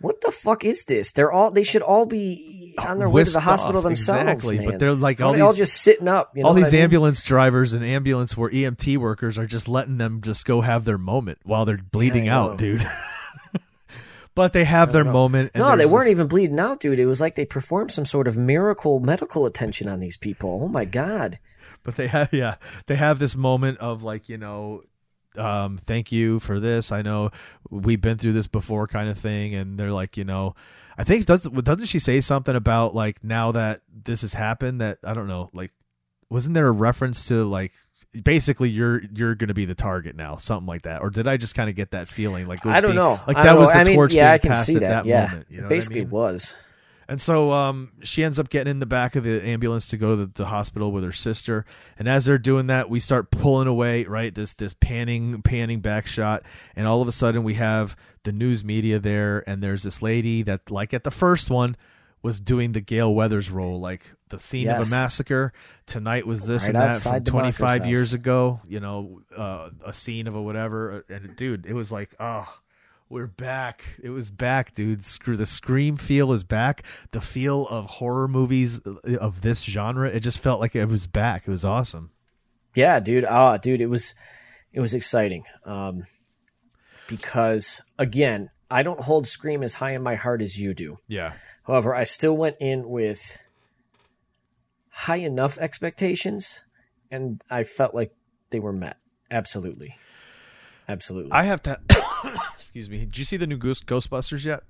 what 0.01 0.21
the 0.21 0.31
fuck 0.31 0.65
is 0.65 0.85
this? 0.85 1.11
They're 1.13 1.33
all 1.33 1.51
they 1.51 1.63
should 1.63 1.83
all 1.83 2.07
be 2.07 2.64
Oh, 2.79 2.89
on 2.89 2.99
their 2.99 3.09
way 3.09 3.25
to 3.25 3.31
the 3.31 3.41
hospital 3.41 3.79
off, 3.79 3.85
themselves. 3.85 4.45
exactly, 4.45 4.67
but 4.67 4.79
they're 4.79 4.95
like 4.95 5.21
all 5.21 5.33
they 5.33 5.41
all 5.41 5.51
these- 5.53 5.59
just 5.59 5.83
sitting 5.83 6.09
up. 6.09 6.33
You 6.35 6.43
know 6.43 6.49
all 6.49 6.55
these 6.55 6.69
I 6.69 6.77
mean? 6.77 6.83
ambulance 6.83 7.23
drivers 7.23 7.73
and 7.73 7.85
ambulance 7.85 8.37
where 8.37 8.51
EMT 8.51 8.97
workers 8.99 9.39
are 9.39 9.47
just 9.47 9.69
letting 9.69 9.99
them 9.99 10.21
just 10.23 10.45
go 10.47 10.61
have 10.61 10.85
their 10.85 10.99
moment 10.99 11.39
while 11.45 11.65
they're 11.65 11.79
bleeding 11.93 12.27
know. 12.27 12.51
out, 12.51 12.59
dude. 12.59 12.87
but 14.35 14.53
they 14.53 14.65
have 14.65 14.93
their 14.93 15.05
moment. 15.05 15.53
and 15.55 15.63
No, 15.63 15.77
they 15.77 15.87
weren't 15.87 16.05
this- 16.05 16.11
even 16.13 16.27
bleeding 16.27 16.59
out, 16.59 16.81
dude. 16.81 16.99
It 16.99 17.07
was 17.07 17.21
like 17.21 17.35
they 17.37 17.45
performed 17.45 17.91
some 17.93 18.05
sort 18.05 18.27
of 18.29 18.37
miracle 18.37 19.01
medical 19.01 19.47
attention 19.47 19.89
on 19.89 20.01
these 20.01 20.17
people. 20.17 20.61
Oh 20.65 20.69
my 20.69 20.85
god. 20.85 21.39
but 21.83 21.97
they 21.97 22.07
have 22.09 22.33
yeah 22.33 22.57
they 22.87 22.97
have 22.97 23.19
this 23.19 23.37
moment 23.37 23.79
of 23.79 24.03
like 24.03 24.29
you 24.29 24.39
know 24.39 24.83
um 25.37 25.79
thank 25.79 26.13
you 26.13 26.39
for 26.41 26.61
this 26.61 26.93
i 26.93 27.03
know 27.03 27.31
we've 27.71 28.01
been 28.01 28.17
through 28.19 28.33
this 28.33 28.47
before 28.47 28.87
kind 28.87 29.09
of 29.09 29.19
thing 29.19 29.55
and 29.55 29.79
they're 29.79 29.91
like 29.93 30.17
you 30.17 30.25
know 30.25 30.55
i 30.99 31.05
think 31.05 31.27
does 31.27 31.43
doesn't 31.43 31.87
she 31.87 31.99
say 31.99 32.21
something 32.21 32.55
about 32.55 32.95
like 32.95 33.23
now 33.25 33.51
that 33.53 33.81
this 34.05 34.21
has 34.23 34.35
happened 34.35 34.81
that 34.81 34.99
i 35.05 35.13
don't 35.13 35.27
know 35.29 35.51
like 35.53 35.73
wasn't 36.31 36.55
there 36.55 36.67
a 36.67 36.73
reference 36.73 37.29
to 37.29 37.45
like 37.45 37.73
basically 38.25 38.69
you're 38.69 39.03
you're 39.15 39.35
going 39.35 39.49
to 39.49 39.55
be 39.55 39.67
the 39.67 39.75
target 39.75 40.17
now, 40.17 40.35
something 40.37 40.67
like 40.67 40.83
that, 40.83 41.01
or 41.03 41.11
did 41.11 41.29
I 41.29 41.37
just 41.37 41.55
kind 41.55 41.69
of 41.71 41.77
get 41.77 41.93
that 41.93 42.09
feeling 42.09 42.49
like 42.49 42.65
I 42.67 42.81
don't 42.81 42.93
being- 42.93 42.97
know. 42.97 43.21
like 43.29 43.37
I 43.37 43.45
that 43.45 43.59
was 43.59 43.69
know. 43.69 43.75
the 43.75 43.81
I 43.81 43.85
mean, 43.85 43.95
torch 43.97 44.15
yeah, 44.15 44.23
being 44.25 44.35
I 44.35 44.39
can 44.39 44.49
passed 44.49 44.67
see 44.67 44.75
at 44.77 44.81
that. 44.81 44.89
that, 44.89 45.07
yeah, 45.07 45.27
moment. 45.27 45.47
You 45.51 45.59
know 45.59 45.63
it 45.65 45.67
I 45.67 45.69
basically 45.69 46.01
mean? 46.01 46.11
was. 46.11 46.57
And 47.09 47.21
so 47.21 47.53
um, 47.53 47.93
she 48.03 48.25
ends 48.25 48.39
up 48.39 48.49
getting 48.49 48.71
in 48.71 48.79
the 48.79 48.87
back 48.87 49.17
of 49.17 49.25
the 49.25 49.43
ambulance 49.45 49.89
to 49.89 49.97
go 49.97 50.11
to 50.11 50.17
the, 50.17 50.27
the 50.27 50.47
hospital 50.47 50.93
with 50.93 51.05
her 51.05 51.13
sister. 51.13 51.65
And 51.99 52.09
as 52.09 52.25
they're 52.25 52.39
doing 52.39 52.69
that, 52.69 52.89
we 52.89 53.01
start 53.01 53.31
pulling 53.31 53.69
away, 53.69 54.05
right? 54.05 54.35
This 54.35 54.55
this 54.55 54.75
panning 54.75 55.43
panning 55.43 55.81
back 55.81 56.07
shot, 56.07 56.45
and 56.77 56.87
all 56.87 57.03
of 57.03 57.09
a 57.09 57.13
sudden 57.13 57.45
we 57.45 57.55
have 57.55 57.97
the 58.25 58.33
news 58.33 58.65
media 58.65 58.99
there, 58.99 59.45
and 59.47 59.63
there's 59.63 59.83
this 59.83 60.03
lady 60.03 60.43
that, 60.43 60.71
like 60.71 60.95
at 60.95 61.05
the 61.05 61.11
first 61.11 61.51
one, 61.51 61.77
was 62.23 62.41
doing 62.41 62.73
the 62.73 62.81
Gale 62.81 63.15
Weathers 63.15 63.51
role, 63.51 63.79
like 63.79 64.15
the 64.31 64.39
scene 64.39 64.69
of 64.69 64.87
a 64.87 64.91
massacre. 64.91 65.53
Tonight 65.87 66.27
was 66.27 66.47
this 66.47 66.63
Right 66.63 66.75
and 66.75 66.77
that 66.77 67.01
from 67.03 67.23
25 67.23 67.87
years 67.87 68.15
ago. 68.15 68.61
You 68.67 68.81
know, 68.81 69.21
uh, 69.37 69.69
a 69.85 69.93
scene 69.93 70.27
of 70.27 70.35
a 70.35 70.41
whatever. 70.41 71.05
And 71.11 71.37
dude, 71.37 71.67
it 71.67 71.75
was 71.75 71.93
like, 71.93 72.15
oh. 72.19 72.49
We're 73.09 73.27
back. 73.27 73.85
It 74.03 74.11
was 74.11 74.31
back, 74.31 74.73
dude. 74.73 75.05
Screw 75.05 75.37
the 75.37 75.47
scream 75.47 75.97
feel 75.97 76.33
is 76.33 76.43
back. 76.43 76.85
The 77.11 77.21
feel 77.21 77.67
of 77.69 77.85
horror 77.87 78.29
movies 78.29 78.81
uh, 78.87 79.17
of 79.19 79.43
this 79.43 79.63
genre, 79.63 80.09
it 80.09 80.21
just 80.21 80.39
felt 80.39 80.59
like 80.59 80.75
it 80.75 80.87
was 80.87 81.07
back. 81.07 81.47
It 81.47 81.51
was 81.51 81.65
awesome. 81.65 82.11
Yeah, 82.75 82.99
dude. 82.99 83.25
Ah, 83.25 83.57
dude, 83.59 83.81
it 83.81 83.87
was 83.87 84.15
it 84.73 84.81
was 84.81 84.95
exciting. 84.95 85.45
Um 85.65 86.03
because 87.07 87.83
again, 87.99 88.51
I 88.71 88.83
don't 88.83 89.01
hold 89.01 89.27
Scream 89.27 89.63
as 89.63 89.75
high 89.75 89.93
in 89.93 90.03
my 90.03 90.15
heart 90.15 90.41
as 90.41 90.59
you 90.59 90.73
do. 90.73 90.97
Yeah. 91.07 91.35
However, 91.65 91.95
I 91.95 92.05
still 92.05 92.37
went 92.37 92.57
in 92.61 92.89
with 92.89 93.43
high 94.89 95.19
enough 95.19 95.59
expectations 95.59 96.65
and 97.11 97.43
I 97.51 97.65
felt 97.65 97.95
like 97.95 98.13
they 98.51 98.61
were 98.61 98.73
met. 98.73 98.97
Absolutely. 99.31 99.95
Absolutely. 100.89 101.33
I 101.33 101.45
have 101.45 101.63
to 101.65 101.81
Excuse 102.59 102.91
me. 102.91 102.99
Did 102.99 103.19
you 103.19 103.25
see 103.25 103.37
the 103.37 103.47
new 103.47 103.57
Ghost 103.57 103.87
Ghostbusters 103.87 104.45
yet? 104.45 104.63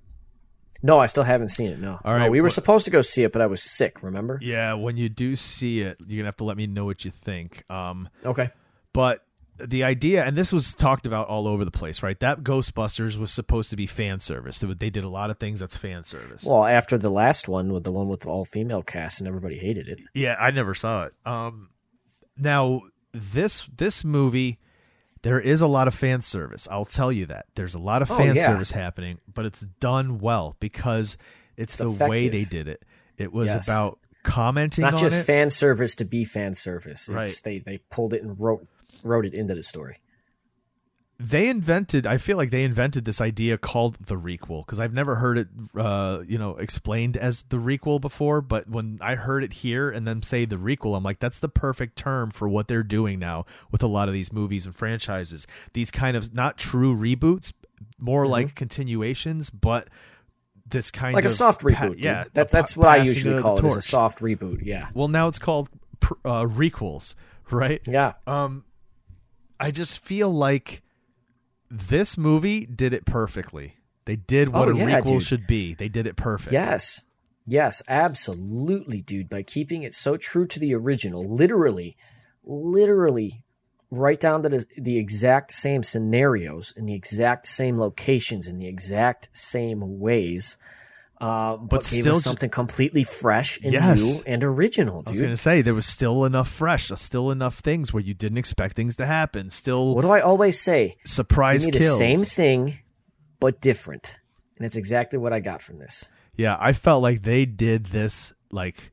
no, 0.82 0.98
I 0.98 1.06
still 1.06 1.24
haven't 1.24 1.48
seen 1.48 1.70
it. 1.70 1.78
No. 1.78 1.98
All 2.04 2.12
right. 2.12 2.24
No, 2.26 2.30
we 2.30 2.40
were 2.40 2.46
what- 2.46 2.52
supposed 2.52 2.84
to 2.84 2.90
go 2.90 3.00
see 3.00 3.22
it, 3.24 3.32
but 3.32 3.40
I 3.40 3.46
was 3.46 3.62
sick, 3.62 4.02
remember? 4.02 4.38
Yeah, 4.42 4.74
when 4.74 4.96
you 4.98 5.08
do 5.08 5.34
see 5.34 5.80
it, 5.80 5.96
you're 6.00 6.08
going 6.08 6.18
to 6.18 6.24
have 6.26 6.36
to 6.36 6.44
let 6.44 6.56
me 6.58 6.66
know 6.66 6.84
what 6.84 7.04
you 7.04 7.10
think. 7.10 7.64
Um 7.70 8.08
Okay. 8.24 8.48
but 8.92 9.24
the 9.56 9.84
idea 9.84 10.24
and 10.24 10.36
this 10.36 10.52
was 10.52 10.74
talked 10.74 11.06
about 11.06 11.28
all 11.28 11.46
over 11.46 11.64
the 11.64 11.70
place 11.70 12.02
right 12.02 12.18
that 12.18 12.42
ghostbusters 12.42 13.16
was 13.16 13.30
supposed 13.30 13.70
to 13.70 13.76
be 13.76 13.86
fan 13.86 14.18
service 14.18 14.58
they, 14.58 14.66
they 14.74 14.90
did 14.90 15.04
a 15.04 15.08
lot 15.08 15.30
of 15.30 15.38
things 15.38 15.60
that's 15.60 15.76
fan 15.76 16.02
service 16.02 16.44
Well, 16.44 16.64
after 16.64 16.98
the 16.98 17.08
last 17.08 17.48
one 17.48 17.72
with 17.72 17.84
the 17.84 17.92
one 17.92 18.08
with 18.08 18.22
the 18.22 18.30
all 18.30 18.44
female 18.44 18.82
cast 18.82 19.20
and 19.20 19.28
everybody 19.28 19.56
hated 19.56 19.86
it. 19.86 20.00
yeah 20.12 20.34
i 20.40 20.50
never 20.50 20.74
saw 20.74 21.04
it 21.04 21.12
um 21.24 21.68
now 22.36 22.80
this 23.12 23.68
this 23.76 24.02
movie 24.02 24.58
there 25.24 25.40
is 25.40 25.60
a 25.60 25.66
lot 25.66 25.88
of 25.88 25.94
fan 25.94 26.20
service 26.20 26.68
i'll 26.70 26.84
tell 26.84 27.10
you 27.10 27.26
that 27.26 27.46
there's 27.56 27.74
a 27.74 27.78
lot 27.78 28.00
of 28.02 28.10
Oh, 28.10 28.16
fan 28.16 28.36
yeah. 28.36 28.46
service 28.46 28.70
happening 28.70 29.18
but 29.32 29.44
it's 29.44 29.60
done 29.80 30.18
well 30.20 30.56
because 30.60 31.16
it's, 31.56 31.80
It's 31.80 31.98
the 31.98 32.06
way 32.06 32.28
they 32.28 32.44
did 32.44 32.68
it 32.68 32.84
it 33.18 33.32
was 33.32 33.48
Yes. 33.52 33.68
about 33.68 33.98
commenting. 34.22 34.84
It's 34.84 34.92
not 34.94 35.00
just 35.00 35.20
it 35.20 35.24
fan 35.24 35.50
service 35.50 35.94
to 35.96 36.04
be 36.06 36.24
fan 36.24 36.54
service. 36.54 37.08
It's, 37.08 37.10
Right. 37.10 37.40
They 37.44 37.58
they 37.58 37.78
pulled 37.90 38.14
it 38.14 38.22
and 38.24 38.40
wrote 38.40 38.66
wrote 39.02 39.26
it 39.26 39.34
into 39.34 39.54
the 39.54 39.62
story. 39.62 39.96
They 41.20 41.48
invented 41.48 42.06
i 42.08 42.18
feel 42.18 42.36
like 42.36 42.50
they 42.50 42.64
invented 42.64 43.04
this 43.04 43.20
idea 43.20 43.56
called 43.56 43.96
the 44.06 44.16
requel 44.16 44.66
because 44.66 44.80
i've 44.80 44.92
never 44.92 45.14
heard 45.14 45.38
it 45.38 45.46
uh 45.78 46.20
you 46.26 46.36
know 46.36 46.56
explained 46.56 47.16
as 47.16 47.44
the 47.50 47.56
requel 47.56 48.00
before 48.00 48.40
but 48.40 48.68
when 48.68 48.98
i 49.00 49.14
heard 49.14 49.44
it 49.44 49.52
here 49.52 49.88
and 49.90 50.08
then 50.08 50.20
say 50.22 50.44
the 50.44 50.56
requel 50.56 50.96
i'm 50.96 51.04
like 51.04 51.20
that's 51.20 51.38
the 51.38 51.48
perfect 51.48 51.96
term 51.96 52.30
for 52.32 52.48
what 52.48 52.66
they're 52.66 52.82
doing 52.82 53.18
now 53.20 53.44
with 53.70 53.80
a 53.82 53.86
lot 53.86 54.08
of 54.08 54.14
these 54.14 54.32
movies 54.32 54.66
and 54.66 54.74
franchises 54.74 55.46
these 55.72 55.90
kind 55.92 56.16
of 56.16 56.34
not 56.34 56.58
true 56.58 56.96
reboots 56.96 57.52
more 57.98 58.26
like 58.26 58.54
continuations 58.56 59.50
but 59.50 59.88
this 60.66 60.90
kind 60.90 61.08
Mm-hmm. 61.10 61.16
Like 61.16 61.24
a 61.26 61.28
soft 61.28 61.60
reboot. 61.60 62.02
yeah 62.02 62.24
that's 62.32 62.54
a 62.54 62.62
pa- 62.62 62.80
what 62.80 62.88
I 62.88 62.96
usually 63.04 63.34
of 63.36 63.42
call 63.42 63.58
it. 63.58 63.64
Is 63.66 63.76
a 63.76 63.82
soft 63.82 64.18
reboot. 64.20 64.64
Yeah. 64.64 64.88
well 64.94 65.08
now 65.08 65.28
it's 65.28 65.38
called 65.38 65.68
pr- 66.00 66.14
uh, 66.24 66.44
requels 66.44 67.14
right 67.50 67.80
Yeah. 67.86 68.14
um, 68.26 68.64
I 69.60 69.70
just 69.70 70.00
feel 70.02 70.30
like 70.30 70.82
this 71.70 72.16
movie 72.18 72.66
did 72.66 72.92
it 72.94 73.04
perfectly. 73.04 73.76
They 74.04 74.16
did 74.16 74.52
what 74.52 74.68
Oh, 74.68 74.72
a 74.72 74.76
yeah, 74.76 75.00
requel 75.00 75.06
dude. 75.06 75.22
should 75.22 75.46
be. 75.46 75.74
They 75.74 75.88
did 75.88 76.06
it 76.06 76.16
perfect. 76.16 76.52
Yes. 76.52 77.06
Yes, 77.46 77.82
absolutely, 77.88 79.00
dude. 79.00 79.28
By 79.28 79.42
keeping 79.42 79.82
it 79.82 79.92
so 79.94 80.16
true 80.16 80.46
to 80.46 80.58
the 80.60 80.74
original, 80.74 81.22
literally, 81.22 81.96
literally 82.42 83.42
right 83.90 84.18
down 84.18 84.42
to 84.42 84.48
the, 84.48 84.64
the 84.76 84.98
exact 84.98 85.52
same 85.52 85.82
scenarios 85.82 86.72
in 86.76 86.84
the 86.84 86.94
exact 86.94 87.46
same 87.46 87.78
locations 87.78 88.48
in 88.48 88.58
the 88.58 88.66
exact 88.66 89.28
same 89.32 89.98
ways. 90.00 90.56
Uh, 91.20 91.56
but, 91.56 91.68
But 91.70 91.84
still 91.84 92.16
something 92.16 92.50
completely 92.50 93.04
fresh 93.04 93.58
and 93.62 93.72
Yes. 93.72 94.00
new 94.02 94.22
and 94.26 94.42
original, 94.42 95.02
I 95.06 95.10
was 95.10 95.20
gonna 95.20 95.36
say 95.36 95.62
there 95.62 95.72
was 95.74 95.86
still 95.86 96.24
enough 96.24 96.48
fresh, 96.48 96.90
uh, 96.90 96.96
still 96.96 97.30
enough 97.30 97.60
things 97.60 97.92
where 97.92 98.02
you 98.02 98.14
didn't 98.14 98.38
expect 98.38 98.74
things 98.76 98.96
to 98.96 99.06
happen. 99.06 99.48
Still 99.48 99.94
What 99.94 100.02
do 100.02 100.10
I 100.10 100.20
always 100.20 100.60
say? 100.60 100.96
surprise 101.04 101.66
Give 101.66 101.74
me 101.74 101.80
kills. 101.80 101.92
the 101.98 102.04
same 102.04 102.24
thing, 102.24 102.74
but 103.40 103.60
different. 103.60 104.16
And 104.58 104.66
it's 104.66 104.76
exactly 104.76 105.18
what 105.18 105.32
I 105.32 105.40
got 105.40 105.62
from 105.62 105.78
this. 105.78 106.08
Yeah, 106.36 106.56
I 106.60 106.72
felt 106.72 107.02
like 107.02 107.22
they 107.22 107.46
did 107.46 107.86
this 107.86 108.32
like 108.50 108.90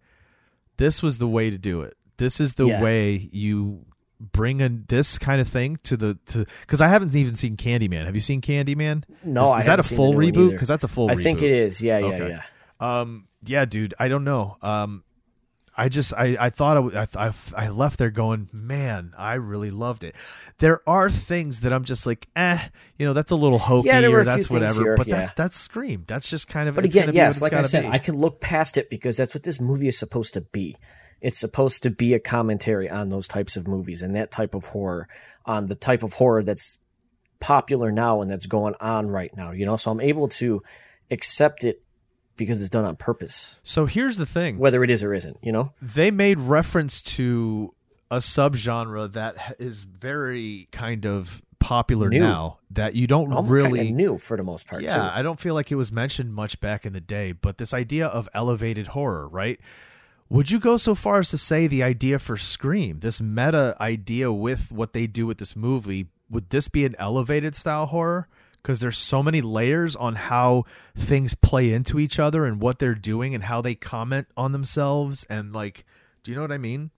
this 0.77 1.01
was 1.01 1.17
the 1.17 1.27
way 1.27 1.49
to 1.49 1.57
do 1.57 1.81
it. 1.81 1.97
This 2.17 2.39
is 2.39 2.53
the 2.53 2.67
Yeah. 2.67 2.81
way 2.81 3.29
you 3.31 3.85
bring 4.31 4.59
in 4.59 4.85
this 4.87 5.17
kind 5.17 5.41
of 5.41 5.47
thing 5.47 5.77
to 5.83 5.97
the 5.97 6.17
to 6.27 6.45
because 6.61 6.81
I 6.81 6.87
haven't 6.87 7.15
even 7.15 7.35
seen 7.35 7.57
Candyman. 7.57 8.05
Have 8.05 8.15
you 8.15 8.21
seen 8.21 8.41
Candyman? 8.41 9.03
No, 9.23 9.43
is, 9.55 9.67
I 9.67 9.75
that 9.75 9.79
a 9.79 9.83
full 9.83 10.13
reboot? 10.13 10.51
Because 10.51 10.67
that's 10.67 10.83
a 10.83 10.87
full. 10.87 11.09
I 11.09 11.15
reboot. 11.15 11.23
think 11.23 11.41
it 11.41 11.51
is. 11.51 11.81
Yeah, 11.81 11.99
yeah, 11.99 12.05
Okay. 12.05 12.29
yeah. 12.29 12.41
Um, 13.01 13.27
yeah, 13.45 13.65
dude, 13.65 13.93
I 13.99 14.07
don't 14.07 14.23
know. 14.23 14.57
Um, 14.61 15.03
I 15.75 15.87
just 15.89 16.13
I 16.13 16.35
I 16.39 16.49
thought 16.49 16.93
I, 16.95 17.07
I 17.15 17.31
I 17.55 17.69
left 17.69 17.97
there 17.97 18.11
going, 18.11 18.49
man, 18.51 19.13
I 19.17 19.35
really 19.35 19.71
loved 19.71 20.03
it. 20.03 20.15
There 20.57 20.81
are 20.87 21.09
things 21.09 21.61
that 21.61 21.71
I'm 21.71 21.85
just 21.85 22.05
like, 22.05 22.27
eh, 22.35 22.59
you 22.99 23.05
know, 23.05 23.13
that's 23.13 23.31
a 23.31 23.35
little 23.35 23.57
hokey 23.57 23.87
Yeah, 23.87 24.01
or 24.01 24.19
a 24.19 24.25
that's 24.25 24.49
whatever. 24.49 24.83
here, 24.83 24.97
but 24.97 25.07
yeah. 25.07 25.17
that's 25.17 25.31
that's 25.31 25.57
Scream. 25.57 26.03
That's 26.07 26.29
just 26.29 26.47
kind 26.49 26.67
of. 26.67 26.75
But 26.75 26.85
it's 26.85 26.93
again, 26.93 27.05
gonna 27.07 27.13
be 27.13 27.17
what 27.19 27.23
yes, 27.25 27.41
like 27.41 27.53
I 27.53 27.61
said, 27.61 27.83
be. 27.83 27.89
I 27.89 27.99
can 27.99 28.15
look 28.15 28.41
past 28.41 28.77
it 28.77 28.89
because 28.89 29.17
that's 29.17 29.33
what 29.33 29.43
this 29.43 29.61
movie 29.61 29.87
is 29.87 29.97
supposed 29.97 30.33
to 30.33 30.41
be. 30.41 30.75
It's 31.21 31.39
supposed 31.39 31.83
to 31.83 31.89
be 31.89 32.13
a 32.13 32.19
commentary 32.19 32.89
on 32.89 33.09
those 33.09 33.27
types 33.27 33.55
of 33.57 33.67
movies 33.67 34.01
and 34.01 34.15
that 34.15 34.31
type 34.31 34.55
of 34.55 34.65
horror, 34.65 35.07
on 35.45 35.67
the 35.67 35.75
type 35.75 36.03
of 36.03 36.13
horror 36.13 36.43
that's 36.43 36.79
popular 37.39 37.91
now 37.91 38.21
and 38.21 38.29
that's 38.29 38.45
going 38.45 38.75
on 38.79 39.07
right 39.07 39.35
now. 39.35 39.51
You 39.51 39.65
know, 39.65 39.75
so 39.75 39.91
I'm 39.91 40.01
able 40.01 40.27
to 40.29 40.63
accept 41.09 41.63
it 41.63 41.81
because 42.37 42.61
it's 42.61 42.69
done 42.69 42.85
on 42.85 42.95
purpose, 42.95 43.59
So 43.61 43.85
here's 43.85 44.17
the 44.17 44.25
thing: 44.25 44.57
whether 44.57 44.83
it 44.83 44.89
is 44.89 45.03
or 45.03 45.13
isn't. 45.13 45.37
You 45.43 45.51
know, 45.51 45.73
they 45.81 46.09
made 46.09 46.39
reference 46.39 47.01
to 47.03 47.73
a 48.09 48.17
subgenre 48.17 49.11
that 49.13 49.55
is 49.59 49.83
very 49.83 50.67
kind 50.71 51.05
of 51.05 51.41
popular 51.59 52.09
New. 52.09 52.19
now 52.19 52.57
that 52.71 52.95
you 52.95 53.05
don't 53.05 53.31
almost 53.31 53.51
really 53.51 53.77
kind 53.77 53.89
of 53.89 53.95
new 53.95 54.17
for 54.17 54.35
the 54.35 54.43
most 54.43 54.67
part. 54.67 54.81
Yeah, 54.81 54.95
too. 54.95 55.19
I 55.19 55.21
don't 55.21 55.39
feel 55.39 55.53
like 55.53 55.71
it 55.71 55.75
was 55.75 55.91
mentioned 55.91 56.33
much 56.33 56.59
back 56.59 56.85
in 56.85 56.93
the 56.93 57.01
day, 57.01 57.31
but 57.31 57.57
this 57.59 57.73
idea 57.73 58.07
of 58.07 58.27
elevated 58.33 58.87
horror, 58.87 59.27
right? 59.27 59.59
Would 60.31 60.49
you 60.49 60.61
go 60.61 60.77
so 60.77 60.95
far 60.95 61.19
as 61.19 61.29
to 61.31 61.37
say 61.37 61.67
the 61.67 61.83
idea 61.83 62.17
for 62.17 62.37
Scream, 62.37 63.01
this 63.01 63.19
meta 63.19 63.75
idea 63.81 64.31
with 64.31 64.71
what 64.71 64.93
they 64.93 65.05
do 65.05 65.27
with 65.27 65.39
this 65.39 65.57
movie, 65.57 66.07
would 66.29 66.51
this 66.51 66.69
be 66.69 66.85
an 66.85 66.95
elevated 66.97 67.53
style 67.53 67.87
horror? 67.87 68.29
Because 68.53 68.79
there's 68.79 68.97
so 68.97 69.21
many 69.21 69.41
layers 69.41 69.93
on 69.93 70.15
how 70.15 70.63
things 70.95 71.33
play 71.33 71.73
into 71.73 71.99
each 71.99 72.17
other 72.17 72.45
and 72.45 72.61
what 72.61 72.79
they're 72.79 72.95
doing 72.95 73.35
and 73.35 73.43
how 73.43 73.59
they 73.59 73.75
comment 73.75 74.27
on 74.37 74.53
themselves 74.53 75.25
and 75.25 75.51
like, 75.51 75.83
do 76.23 76.31
you 76.31 76.35
know 76.37 76.43
what 76.43 76.53
I 76.53 76.59
mean? 76.59 76.91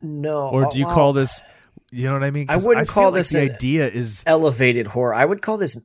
no, 0.00 0.50
Or 0.50 0.66
uh, 0.66 0.68
do 0.68 0.78
you 0.78 0.86
well, 0.86 0.94
call 0.94 1.12
this, 1.14 1.42
you 1.90 2.06
know 2.06 2.12
what 2.12 2.22
I 2.22 2.30
mean? 2.30 2.46
I 2.48 2.58
wouldn't 2.58 2.86
feel 2.86 2.94
call 2.94 3.10
like 3.10 3.14
this 3.14 3.30
the 3.30 3.40
idea 3.40 3.88
is 3.88 4.22
elevated 4.24 4.86
horror? 4.86 5.14
I 5.14 5.24
would 5.24 5.42
call 5.42 5.58
this. 5.58 5.76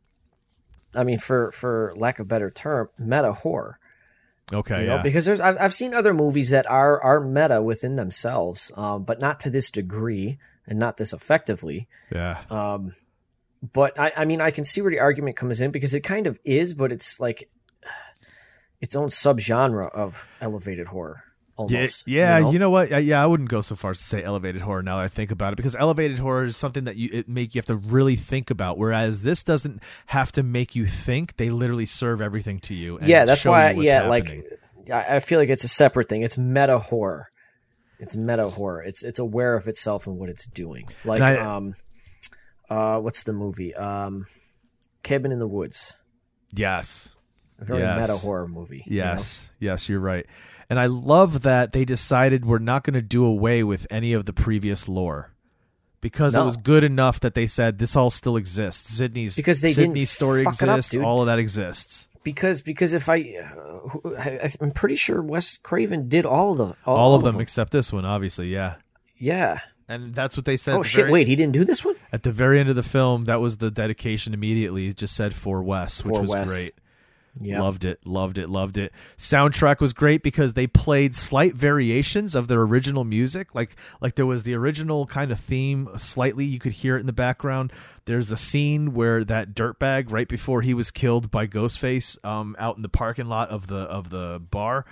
I 0.93 1.03
mean, 1.03 1.17
for 1.17 1.51
for 1.53 1.91
lack 1.95 2.19
of 2.19 2.25
a 2.25 2.27
better 2.27 2.51
term, 2.51 2.89
meta 2.99 3.33
horror. 3.33 3.79
Okay, 4.53 4.81
you 4.81 4.87
know, 4.87 4.95
yeah. 4.95 5.01
because 5.01 5.25
there's 5.25 5.41
I've, 5.41 5.57
I've 5.59 5.73
seen 5.73 5.93
other 5.93 6.13
movies 6.13 6.49
that 6.49 6.69
are 6.69 7.01
are 7.01 7.19
meta 7.19 7.61
within 7.61 7.95
themselves, 7.95 8.71
um, 8.75 9.03
but 9.03 9.21
not 9.21 9.41
to 9.41 9.49
this 9.49 9.69
degree 9.69 10.37
and 10.67 10.79
not 10.79 10.97
this 10.97 11.13
effectively. 11.13 11.87
yeah. 12.11 12.41
Um, 12.49 12.91
but 13.73 13.99
I, 13.99 14.13
I 14.15 14.25
mean, 14.25 14.39
I 14.39 14.51
can 14.51 14.63
see 14.63 14.81
where 14.81 14.91
the 14.91 14.99
argument 14.99 15.35
comes 15.35 15.59
in 15.59 15.71
because 15.71 15.93
it 15.93 16.01
kind 16.01 16.27
of 16.27 16.39
is, 16.45 16.73
but 16.73 16.91
it's 16.91 17.19
like 17.19 17.49
its 18.81 18.95
own 18.95 19.09
subgenre 19.09 19.89
of 19.91 20.29
elevated 20.39 20.87
horror. 20.87 21.17
Almost, 21.59 22.07
Yeah, 22.07 22.21
yeah. 22.21 22.37
you 22.37 22.43
know? 22.43 22.51
You 22.51 22.59
know 22.59 22.69
what? 22.69 23.03
Yeah, 23.03 23.21
I 23.23 23.25
wouldn't 23.25 23.49
go 23.49 23.61
so 23.61 23.75
far 23.75 23.91
as 23.91 23.97
to 23.99 24.03
say 24.05 24.23
elevated 24.23 24.61
horror. 24.61 24.81
Now 24.81 24.97
that 24.97 25.03
I 25.03 25.07
think 25.09 25.31
about 25.31 25.53
it, 25.53 25.55
because 25.57 25.75
elevated 25.75 26.17
horror 26.19 26.45
is 26.45 26.55
something 26.57 26.85
that 26.85 26.95
you 26.95 27.09
it 27.11 27.27
make 27.29 27.53
you 27.53 27.59
have 27.59 27.65
to 27.67 27.75
really 27.75 28.15
think 28.15 28.49
about. 28.49 28.77
Whereas 28.77 29.21
this 29.23 29.43
doesn't 29.43 29.81
have 30.07 30.31
to 30.33 30.43
make 30.43 30.75
you 30.75 30.85
think; 30.85 31.37
they 31.37 31.49
literally 31.49 31.85
serve 31.85 32.21
everything 32.21 32.59
to 32.61 32.73
you. 32.73 32.97
And 32.97 33.07
yeah, 33.07 33.25
that's 33.25 33.41
show 33.41 33.51
why. 33.51 33.71
you 33.71 33.77
what's 33.77 33.87
Yeah, 33.87 34.03
happening. 34.03 34.43
like 34.89 34.91
I 35.07 35.19
feel 35.19 35.39
like 35.39 35.49
it's 35.49 35.63
a 35.63 35.67
separate 35.67 36.09
thing. 36.09 36.23
It's 36.23 36.37
meta 36.37 36.79
horror. 36.79 37.27
It's 37.99 38.15
meta 38.15 38.47
horror. 38.49 38.81
It's 38.83 39.03
it's 39.03 39.19
aware 39.19 39.55
of 39.55 39.67
itself 39.67 40.07
and 40.07 40.17
what 40.17 40.29
it's 40.29 40.45
doing. 40.45 40.87
Like 41.05 41.21
I- 41.21 41.37
um, 41.37 41.73
uh, 42.69 42.99
what's 42.99 43.23
the 43.23 43.33
movie? 43.33 43.75
Um, 43.75 44.25
Cabin 45.03 45.31
in 45.31 45.39
the 45.39 45.47
Woods. 45.47 45.93
Yes. 46.53 47.15
A 47.59 47.65
very 47.65 47.81
Yes. 47.81 47.99
meta 48.07 48.17
horror 48.19 48.47
movie. 48.47 48.83
you 48.85 48.99
know? 49.01 49.05
Yes, 49.07 49.51
yes, 49.59 49.89
you're 49.89 49.99
right. 49.99 50.25
And 50.69 50.79
I 50.79 50.85
love 50.85 51.41
that 51.41 51.71
they 51.71 51.83
decided 51.85 52.45
we're 52.45 52.59
not 52.59 52.83
going 52.83 52.93
to 52.93 53.01
do 53.01 53.25
away 53.25 53.63
with 53.63 53.87
any 53.89 54.13
of 54.13 54.25
the 54.25 54.33
previous 54.33 54.87
lore 54.87 55.31
because 56.01 56.35
it 56.35 56.43
was 56.43 56.57
good 56.57 56.83
enough 56.83 57.19
that 57.21 57.33
they 57.33 57.47
said 57.47 57.79
this 57.79 57.95
all 57.95 58.09
still 58.11 58.37
exists. 58.37 58.89
Sidney's 58.93 59.35
Because 59.35 59.61
they 59.61 59.69
didn't 59.69 59.89
Sidney's 59.89 60.11
story 60.11 60.41
it 60.41 60.47
up, 60.47 60.53
exists. 60.53 60.95
all 60.97 61.21
of 61.21 61.25
that 61.25 61.39
exists. 61.39 62.07
Because 62.23 62.61
because 62.61 62.93
if 62.93 63.09
I, 63.09 63.33
uh, 63.41 64.47
I'm 64.61 64.71
pretty 64.71 64.95
sure 64.97 65.21
Wes 65.21 65.57
Craven 65.57 66.07
did 66.09 66.25
all 66.25 66.51
of 66.51 66.57
the 66.59 66.75
all, 66.85 66.95
All, 66.97 67.15
of 67.15 67.23
them, 67.23 67.39
except 67.39 67.71
this 67.71 67.91
one, 67.93 68.05
obviously. 68.05 68.49
Yeah, 68.49 68.75
Yeah. 69.17 69.59
and 69.87 70.13
that's 70.13 70.35
what 70.37 70.45
they 70.45 70.57
said. 70.57 70.75
Oh 70.75 70.83
shit! 70.83 71.03
very- 71.05 71.11
Wait, 71.13 71.27
he 71.27 71.35
didn't 71.37 71.53
do 71.53 71.63
this 71.63 71.83
one. 71.83 71.95
At 72.11 72.23
the 72.23 72.31
very 72.33 72.59
end 72.59 72.67
of 72.69 72.75
the 72.75 72.83
film, 72.83 73.23
that 73.25 73.39
was 73.41 73.57
the 73.57 73.71
dedication 73.71 74.33
immediately. 74.33 74.93
Just 74.93 75.15
said 75.15 75.33
for 75.33 75.61
Wes, 75.61 76.03
which 76.03 76.19
was 76.19 76.29
Wes. 76.29 76.51
great. 76.51 76.71
Yeah. 77.41 77.61
Loved 77.61 77.85
it, 77.85 78.05
loved 78.05 78.37
it, 78.37 78.49
loved 78.49 78.77
it. 78.77 78.91
Soundtrack 79.17 79.79
was 79.79 79.93
great 79.93 80.23
because 80.23 80.53
they 80.55 80.67
played 80.67 81.15
slight 81.15 81.55
variations 81.55 82.35
of 82.35 82.47
their 82.47 82.61
original 82.61 83.03
music. 83.03 83.53
Like 83.55 83.75
like 84.01 84.15
there 84.15 84.25
was 84.25 84.43
the 84.43 84.55
original 84.55 85.05
kind 85.05 85.31
of 85.31 85.39
theme, 85.39 85.89
slightly 85.97 86.45
you 86.45 86.59
could 86.59 86.71
hear 86.73 86.97
it 86.97 87.01
in 87.01 87.05
the 87.05 87.13
background. 87.13 87.71
There's 88.05 88.31
a 88.31 88.37
scene 88.37 88.93
where 88.93 89.23
that 89.23 89.53
dirtbag 89.53 90.11
right 90.11 90.27
before 90.27 90.61
he 90.61 90.73
was 90.73 90.91
killed 90.91 91.29
by 91.31 91.47
Ghostface 91.47 92.23
um 92.25 92.55
out 92.59 92.75
in 92.75 92.81
the 92.81 92.89
parking 92.89 93.27
lot 93.27 93.49
of 93.49 93.67
the 93.67 93.77
of 93.81 94.09
the 94.09 94.39
bar. 94.51 94.85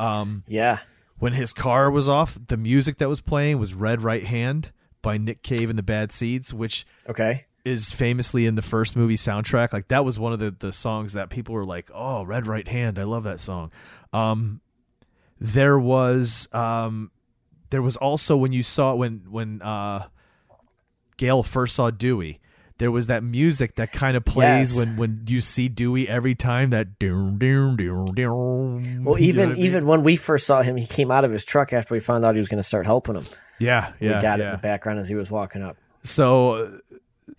Um 0.00 0.44
Yeah. 0.46 0.78
when 1.18 1.34
his 1.34 1.52
car 1.52 1.90
was 1.90 2.08
off, 2.08 2.38
the 2.48 2.56
music 2.56 2.98
that 2.98 3.08
was 3.08 3.20
playing 3.20 3.58
was 3.58 3.74
Red 3.74 4.02
Right 4.02 4.24
Hand 4.24 4.72
by 5.02 5.18
Nick 5.18 5.42
Cave 5.42 5.68
and 5.68 5.78
the 5.78 5.82
Bad 5.82 6.10
Seeds, 6.12 6.54
which 6.54 6.86
Okay. 7.08 7.44
Is 7.64 7.92
famously 7.92 8.46
in 8.46 8.56
the 8.56 8.62
first 8.62 8.96
movie 8.96 9.14
soundtrack. 9.16 9.72
Like 9.72 9.86
that 9.88 10.04
was 10.04 10.18
one 10.18 10.32
of 10.32 10.40
the 10.40 10.50
the 10.58 10.72
songs 10.72 11.12
that 11.12 11.30
people 11.30 11.54
were 11.54 11.64
like, 11.64 11.90
"Oh, 11.94 12.24
Red 12.24 12.48
Right 12.48 12.66
Hand, 12.66 12.98
I 12.98 13.04
love 13.04 13.22
that 13.22 13.38
song." 13.38 13.70
Um, 14.12 14.60
there 15.40 15.78
was 15.78 16.48
um, 16.52 17.12
there 17.70 17.80
was 17.80 17.96
also 17.96 18.36
when 18.36 18.50
you 18.52 18.64
saw 18.64 18.96
when 18.96 19.22
when 19.30 19.62
uh, 19.62 20.06
Gale 21.16 21.42
first 21.44 21.76
saw 21.76 21.90
Dewey. 21.90 22.40
There 22.78 22.90
was 22.90 23.06
that 23.06 23.22
music 23.22 23.76
that 23.76 23.92
kind 23.92 24.16
of 24.16 24.24
plays 24.24 24.76
Yes. 24.76 24.86
when 24.88 24.96
when 24.96 25.24
you 25.28 25.40
see 25.40 25.68
Dewey 25.68 26.08
every 26.08 26.34
time 26.34 26.70
that 26.70 26.98
doom 26.98 27.38
doom 27.38 27.76
doom 27.76 28.06
doom. 28.06 29.04
Well, 29.04 29.18
You 29.20 29.24
know 29.24 29.28
even 29.28 29.48
what 29.50 29.52
I 29.52 29.54
mean? 29.56 29.64
even 29.66 29.86
when 29.86 30.02
we 30.02 30.16
first 30.16 30.46
saw 30.48 30.62
him, 30.62 30.76
he 30.76 30.86
came 30.86 31.12
out 31.12 31.24
of 31.24 31.30
his 31.30 31.44
truck 31.44 31.72
after 31.72 31.94
we 31.94 32.00
found 32.00 32.24
out 32.24 32.34
he 32.34 32.38
was 32.38 32.48
going 32.48 32.58
to 32.60 32.66
start 32.66 32.86
helping 32.86 33.14
him. 33.14 33.24
yeah 33.60 33.92
yeah 34.00 34.16
we 34.16 34.22
got 34.22 34.40
it 34.40 34.42
yeah. 34.42 34.48
in 34.48 34.52
the 34.52 34.58
background 34.58 34.98
as 34.98 35.08
he 35.08 35.14
was 35.14 35.30
walking 35.30 35.62
up. 35.62 35.76
so 36.02 36.80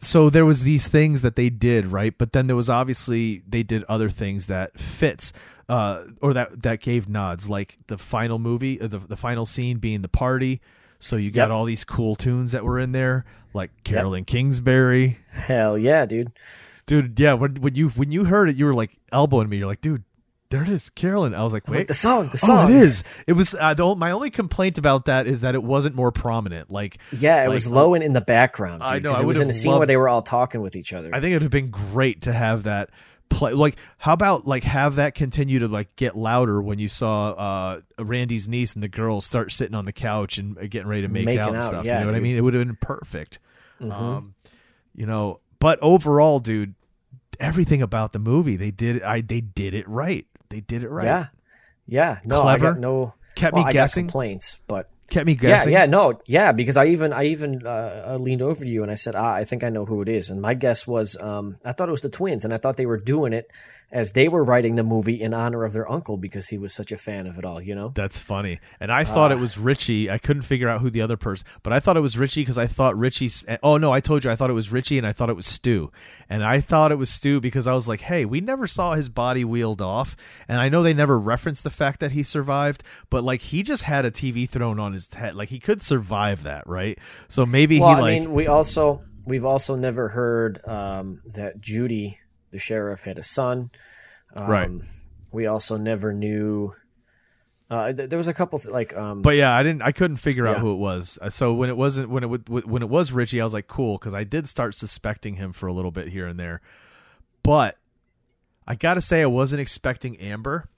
so 0.03 0.29
there 0.29 0.45
was 0.45 0.63
these 0.63 0.87
things 0.87 1.21
that 1.21 1.35
they 1.35 1.49
did 1.49 1.87
right? 1.87 2.13
But 2.17 2.33
then 2.33 2.47
there 2.47 2.55
was 2.55 2.69
obviously 2.69 3.41
they 3.47 3.63
did 3.63 3.83
other 3.89 4.09
things 4.09 4.45
that 4.47 4.79
fits 4.79 5.33
uh 5.69 6.03
or 6.21 6.33
that 6.33 6.61
that 6.63 6.81
gave 6.81 7.07
nods 7.07 7.47
like 7.49 7.77
the 7.87 7.97
final 7.97 8.37
movie 8.39 8.79
uh, 8.81 8.87
the, 8.87 8.99
the 8.99 9.15
final 9.17 9.45
scene 9.45 9.77
being 9.77 10.01
the 10.01 10.09
party. 10.09 10.61
So 10.99 11.15
you 11.15 11.31
got 11.31 11.43
Yep. 11.49 11.51
all 11.51 11.65
these 11.65 11.83
cool 11.83 12.15
tunes 12.15 12.51
that 12.53 12.63
were 12.63 12.79
in 12.79 12.91
there 12.91 13.25
like 13.53 13.71
carolyn 13.83 14.25
kingsbury. 14.25 15.19
Hell 15.31 15.77
yeah, 15.77 16.05
dude! 16.05 16.31
dude 16.85 17.17
yeah 17.19 17.33
when, 17.33 17.55
when 17.55 17.75
you 17.75 17.89
when 17.89 18.11
you 18.11 18.25
heard 18.25 18.49
it 18.49 18.55
you 18.57 18.65
were 18.65 18.73
like 18.75 18.91
elbowing 19.11 19.47
me. 19.49 19.57
You're 19.57 19.67
like 19.67 19.81
dude 19.81 20.03
there 20.53 20.61
it 20.61 20.69
is 20.69 20.91
carolyn 20.91 21.33
i 21.33 21.43
was 21.43 21.51
like 21.51 21.67
Like 21.67 21.77
wait 21.79 21.87
the 21.87 21.95
song, 21.95 22.29
the 22.29 22.37
song. 22.37 22.65
Oh, 22.65 22.69
it 22.69 22.75
is. 22.75 23.03
It 23.25 23.33
was. 23.33 23.55
Uh, 23.55 23.73
the, 23.73 23.95
my 23.95 24.11
only 24.11 24.29
complaint 24.29 24.77
about 24.77 25.05
that 25.05 25.25
is 25.25 25.41
that 25.41 25.55
it 25.55 25.63
wasn't 25.63 25.95
more 25.95 26.11
prominent. 26.11 26.69
Like, 26.69 26.99
Yeah, 27.11 27.43
it 27.43 27.47
like, 27.47 27.53
was 27.55 27.71
low 27.71 27.95
and 27.95 28.03
in 28.03 28.13
the 28.13 28.21
background. 28.21 28.83
Dude, 28.83 28.91
I 28.91 28.99
know, 28.99 29.19
it 29.19 29.25
was 29.25 29.39
in 29.39 29.49
a 29.49 29.53
scene 29.53 29.75
where 29.75 29.87
they 29.87 29.97
were 29.97 30.07
all 30.07 30.21
talking 30.21 30.61
with 30.61 30.75
each 30.75 30.93
other. 30.93 31.09
I 31.11 31.19
think 31.19 31.31
it 31.31 31.35
would 31.35 31.41
have 31.41 31.51
been 31.51 31.71
great 31.71 32.23
to 32.23 32.33
have 32.33 32.63
that 32.63 32.91
play. 33.29 33.53
Like, 33.53 33.77
how 33.97 34.13
about 34.13 34.45
like 34.45 34.63
have 34.63 34.95
that 34.95 35.15
continue 35.15 35.59
to 35.59 35.67
like 35.67 35.95
get 35.95 36.15
louder 36.15 36.61
when 36.61 36.77
you 36.77 36.87
saw 36.87 37.31
uh 37.31 37.81
Randy's 37.97 38.47
niece 38.47 38.73
and 38.73 38.83
the 38.83 38.87
girls 38.87 39.25
start 39.25 39.51
sitting 39.51 39.75
on 39.75 39.85
the 39.85 39.93
couch 39.93 40.37
and 40.37 40.57
uh, 40.57 40.67
getting 40.67 40.87
ready 40.87 41.01
to 41.01 41.07
make 41.07 41.25
Making 41.25 41.39
out 41.39 41.47
and 41.49 41.57
out, 41.57 41.63
stuff. 41.63 41.85
yeah, 41.85 41.99
you 41.99 42.05
know 42.05 42.11
what 42.11 42.17
I 42.17 42.21
mean? 42.21 42.37
It 42.37 42.41
would 42.41 42.53
have 42.53 42.65
been 42.65 42.77
perfect. 42.77 43.39
Um, 43.81 44.35
you 44.95 45.05
know, 45.05 45.39
but 45.59 45.79
overall, 45.81 46.39
dude, 46.39 46.75
everything 47.39 47.81
about 47.81 48.13
the 48.13 48.19
movie 48.19 48.55
they 48.55 48.71
did. 48.71 49.01
I 49.03 49.21
they 49.21 49.41
did 49.41 49.73
it 49.73 49.87
right. 49.87 50.27
They 50.53 50.61
did 50.61 50.83
it 50.83 50.89
right. 50.89 51.05
Yeah, 51.05 51.25
yeah. 51.87 52.19
No, 52.23 52.43
Clever. 52.43 52.75
No. 52.75 53.15
Kept 53.33 53.53
well, 53.53 53.63
me 53.63 53.69
I 53.69 53.71
guessing. 53.71 54.05
complaints, 54.05 54.59
but 54.67 54.87
Kept 55.09 55.25
me 55.25 55.33
guessing. 55.33 55.73
yeah, 55.73 55.81
yeah, 55.81 55.85
no, 55.87 56.19
yeah. 56.27 56.51
Because 56.51 56.77
I 56.77 56.85
even 56.87 57.11
I 57.11 57.25
even 57.25 57.65
uh, 57.65 58.13
uh, 58.13 58.17
leaned 58.19 58.43
over 58.43 58.63
to 58.63 58.69
you 58.69 58.83
and 58.83 58.91
I 58.91 58.93
said, 58.93 59.15
ah, 59.15 59.33
I 59.33 59.43
think 59.43 59.63
I 59.63 59.69
know 59.69 59.85
who 59.85 60.03
it 60.03 60.09
is. 60.09 60.29
And 60.29 60.39
my 60.39 60.53
guess 60.53 60.85
was, 60.85 61.17
um, 61.19 61.57
I 61.65 61.71
thought 61.71 61.87
it 61.87 61.91
was 61.91 62.01
the 62.01 62.09
twins, 62.09 62.45
and 62.45 62.53
I 62.53 62.57
thought 62.57 62.77
they 62.77 62.85
were 62.85 62.99
doing 62.99 63.33
it 63.33 63.51
as 63.93 64.11
they 64.11 64.27
were 64.27 64.43
writing 64.43 64.75
the 64.75 64.83
movie 64.83 65.21
in 65.21 65.33
honor 65.33 65.63
of 65.63 65.71
their 65.71 65.89
uncle 65.89 66.17
because 66.17 66.47
he 66.49 66.57
was 66.57 66.73
such 66.73 66.91
a 66.91 66.97
fan 66.97 67.27
of 67.27 67.37
it 67.37 67.45
all. 67.45 67.61
You 67.61 67.75
know. 67.75 67.89
That's 67.89 68.19
funny. 68.19 68.59
And 68.81 68.91
I 68.91 69.05
thought 69.05 69.31
Ah. 69.31 69.35
it 69.35 69.39
was 69.39 69.57
Richie. 69.57 70.09
I 70.09 70.17
couldn't 70.17 70.41
figure 70.41 70.67
out 70.67 70.81
who 70.81 70.89
the 70.89 71.01
other 71.01 71.15
person, 71.15 71.47
but 71.63 71.71
I 71.71 71.79
thought 71.79 71.95
it 71.95 72.01
was 72.01 72.17
Richie 72.17 72.41
because 72.41 72.57
I 72.57 72.67
thought 72.67 72.97
Richie's. 72.97 73.45
Oh 73.63 73.77
no, 73.77 73.91
I 73.93 74.01
told 74.01 74.23
you 74.25 74.31
I 74.31 74.35
thought 74.35 74.49
it 74.49 74.53
was 74.53 74.71
Richie, 74.71 74.97
and 74.97 75.07
I 75.07 75.13
thought 75.13 75.29
it 75.29 75.35
was 75.35 75.45
Stu, 75.47 75.91
and 76.27 76.43
I 76.43 76.59
thought 76.59 76.91
it 76.91 76.97
was 76.97 77.09
Stu 77.09 77.39
because 77.39 77.67
I 77.67 77.73
was 77.73 77.87
like, 77.87 78.01
hey, 78.01 78.25
we 78.25 78.41
never 78.41 78.67
saw 78.67 78.95
his 78.95 79.07
body 79.07 79.45
wheeled 79.45 79.81
off, 79.81 80.15
and 80.47 80.59
I 80.59 80.67
know 80.69 80.81
they 80.83 80.93
never 80.93 81.17
referenced 81.19 81.63
the 81.63 81.69
fact 81.69 81.99
that 81.99 82.11
he 82.13 82.23
survived, 82.23 82.83
but 83.09 83.23
like 83.23 83.41
he 83.41 83.61
just 83.63 83.83
had 83.83 84.03
a 84.05 84.11
TV 84.11 84.49
thrown 84.49 84.79
on 84.79 84.93
his 84.93 85.13
head, 85.13 85.35
like 85.35 85.49
he 85.49 85.59
could 85.59 85.81
survive 85.83 86.43
that, 86.43 86.65
right? 86.67 86.97
So 87.27 87.45
maybe 87.45 87.79
Well, 87.79 87.95
he 87.95 88.01
like 88.01 88.15
I 88.15 88.19
mean, 88.21 88.33
we 88.33 88.47
also 88.47 88.99
we've 89.27 89.45
also 89.45 89.75
never 89.75 90.09
heard 90.09 90.59
um, 90.67 91.19
that 91.35 91.61
Judy, 91.61 92.17
the 92.53 92.57
sheriff, 92.59 93.03
had 93.03 93.17
a 93.17 93.23
son. 93.23 93.69
Um, 94.33 94.47
Right. 94.49 94.71
We 95.33 95.47
also 95.47 95.75
never 95.77 96.13
knew. 96.13 96.73
Uh, 97.69 97.91
th- 97.91 98.09
there 98.09 98.17
was 98.17 98.27
a 98.27 98.33
couple 98.33 98.59
th- 98.59 98.71
like, 98.71 98.95
um, 98.95 99.21
But 99.21 99.35
yeah, 99.35 99.53
I 99.55 99.63
didn't. 99.63 99.81
I 99.81 99.91
couldn't 99.91 100.17
figure 100.17 100.47
out 100.47 100.59
who 100.59 100.71
it 100.73 100.77
was. 100.77 101.17
Uh, 101.21 101.29
So 101.29 101.53
when 101.53 101.69
it 101.69 101.75
wasn't 101.77 102.09
when 102.09 102.23
it 102.23 102.27
would 102.27 102.47
when 102.49 102.81
it 102.83 102.89
was 102.89 103.11
Richie, 103.11 103.41
I 103.41 103.43
was 103.43 103.53
like, 103.53 103.67
cool, 103.67 103.97
because 103.97 104.13
I 104.13 104.23
did 104.23 104.47
start 104.47 104.75
suspecting 104.75 105.35
him 105.35 105.51
for 105.53 105.67
a 105.67 105.73
little 105.73 105.91
bit 105.91 106.07
here 106.09 106.27
and 106.27 106.39
there. 106.39 106.61
But 107.41 107.77
I 108.67 108.75
gotta 108.75 109.01
say, 109.01 109.23
I 109.23 109.25
wasn't 109.25 109.59
expecting 109.61 110.17
Amber, 110.19 110.69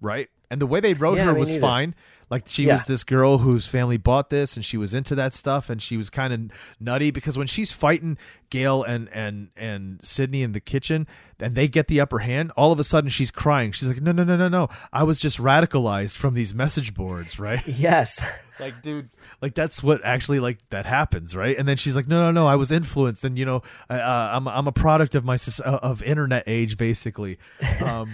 right? 0.00 0.28
And 0.50 0.60
the 0.60 0.66
way 0.66 0.80
they 0.80 0.94
wrote 0.94 1.18
Yeah, 1.18 1.24
her 1.24 1.34
was 1.34 1.50
neither. 1.50 1.60
fine. 1.60 1.94
Like 2.28 2.44
she 2.46 2.64
Yeah. 2.64 2.72
was 2.72 2.84
this 2.84 3.04
girl 3.04 3.38
whose 3.38 3.66
family 3.68 3.96
bought 3.98 4.30
this, 4.30 4.56
and 4.56 4.64
she 4.64 4.76
was 4.76 4.94
into 4.94 5.14
that 5.14 5.32
stuff, 5.32 5.70
and 5.70 5.80
she 5.80 5.96
was 5.96 6.10
kind 6.10 6.32
of 6.32 6.74
nutty 6.80 7.12
because 7.12 7.38
when 7.38 7.46
she's 7.46 7.70
fighting 7.70 8.18
Gale 8.50 8.82
and 8.82 9.08
and 9.12 9.48
and 9.56 10.00
Sidney 10.02 10.42
in 10.42 10.50
the 10.50 10.58
kitchen, 10.60 11.06
and 11.38 11.54
they 11.54 11.68
get 11.68 11.86
the 11.86 12.00
upper 12.00 12.18
hand, 12.20 12.50
all 12.56 12.72
of 12.72 12.80
a 12.80 12.84
sudden 12.84 13.10
she's 13.10 13.30
crying. 13.30 13.70
She's 13.70 13.86
like, 13.86 14.00
"No, 14.02 14.10
no, 14.10 14.24
no, 14.24 14.36
no, 14.36 14.48
no! 14.48 14.68
I 14.92 15.04
was 15.04 15.20
just 15.20 15.38
radicalized 15.38 16.16
from 16.16 16.34
these 16.34 16.52
message 16.52 16.94
boards, 16.94 17.38
right?" 17.38 17.62
yes, 17.66 18.24
like 18.60 18.82
dude 18.82 19.08
like 19.42 19.54
that's 19.54 19.80
what 19.82 20.00
actually 20.04 20.40
like 20.40 20.58
that 20.70 20.86
happens 20.86 21.36
right 21.36 21.58
and 21.58 21.68
then 21.68 21.76
she's 21.76 21.94
like 21.94 22.08
no 22.08 22.18
no 22.20 22.30
no 22.30 22.46
i 22.46 22.54
was 22.56 22.72
influenced 22.72 23.22
and 23.22 23.36
you 23.38 23.44
know 23.44 23.60
I- 23.90 23.98
uh, 24.00 24.30
i'm 24.32 24.48
i'm 24.48 24.66
a 24.66 24.72
product 24.72 25.14
of 25.14 25.26
my 25.26 25.36
uh, 25.62 25.78
of 25.82 26.02
internet 26.02 26.44
age 26.46 26.78
basically 26.78 27.36
um 27.84 28.08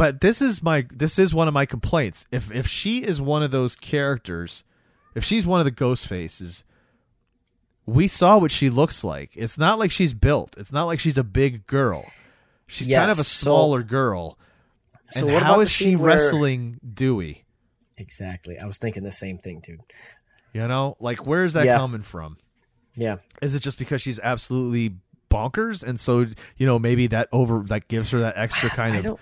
but 0.00 0.20
this 0.22 0.40
is 0.40 0.62
my 0.62 0.86
this 0.90 1.18
is 1.18 1.34
one 1.34 1.46
of 1.46 1.52
my 1.54 1.66
complaints 1.66 2.26
if 2.32 2.50
if 2.50 2.66
she 2.66 3.02
is 3.04 3.20
one 3.20 3.42
of 3.42 3.50
those 3.50 3.76
characters 3.76 4.64
if 5.14 5.22
she's 5.24 5.46
one 5.46 5.60
of 5.60 5.64
the 5.66 5.70
ghost 5.70 6.06
faces 6.06 6.64
we 7.86 8.06
saw 8.06 8.38
what 8.38 8.50
she 8.50 8.70
looks 8.70 9.04
like 9.04 9.30
it's 9.34 9.58
not 9.58 9.78
like 9.78 9.90
she's 9.90 10.14
built 10.14 10.56
it's 10.56 10.72
not 10.72 10.84
like 10.84 11.00
she's 11.00 11.18
a 11.18 11.24
big 11.24 11.66
girl 11.66 12.04
she's 12.66 12.88
kind 12.88 13.10
of 13.10 13.16
a 13.18 13.20
Yes, 13.20 13.28
so- 13.28 13.44
smaller 13.50 13.82
girl 13.82 14.38
So 15.10 15.28
and 15.28 15.38
how 15.44 15.60
is 15.60 15.70
she 15.70 15.96
where- 15.96 16.06
wrestling 16.14 16.80
dewey 16.94 17.44
exactly. 17.98 18.58
I 18.58 18.64
was 18.66 18.78
thinking 18.78 19.02
the 19.02 19.12
same 19.12 19.36
thing, 19.36 19.60
dude. 19.62 19.80
you 20.54 20.66
know 20.66 20.96
like 21.00 21.26
where 21.26 21.44
is 21.44 21.52
that 21.52 21.66
Yeah. 21.66 21.76
coming 21.76 22.00
from 22.02 22.38
Yeah, 22.96 23.16
Is 23.42 23.54
it 23.54 23.60
just 23.60 23.78
because 23.78 24.00
she's 24.02 24.18
absolutely 24.18 24.96
bonkers, 25.30 25.84
and 25.84 25.98
so 26.00 26.26
you 26.56 26.66
know 26.66 26.78
maybe 26.78 27.06
that 27.08 27.28
over 27.32 27.62
that 27.68 27.86
gives 27.88 28.10
her 28.12 28.20
that 28.20 28.36
extra 28.36 28.68
kind 28.70 28.96
of. 29.04 29.18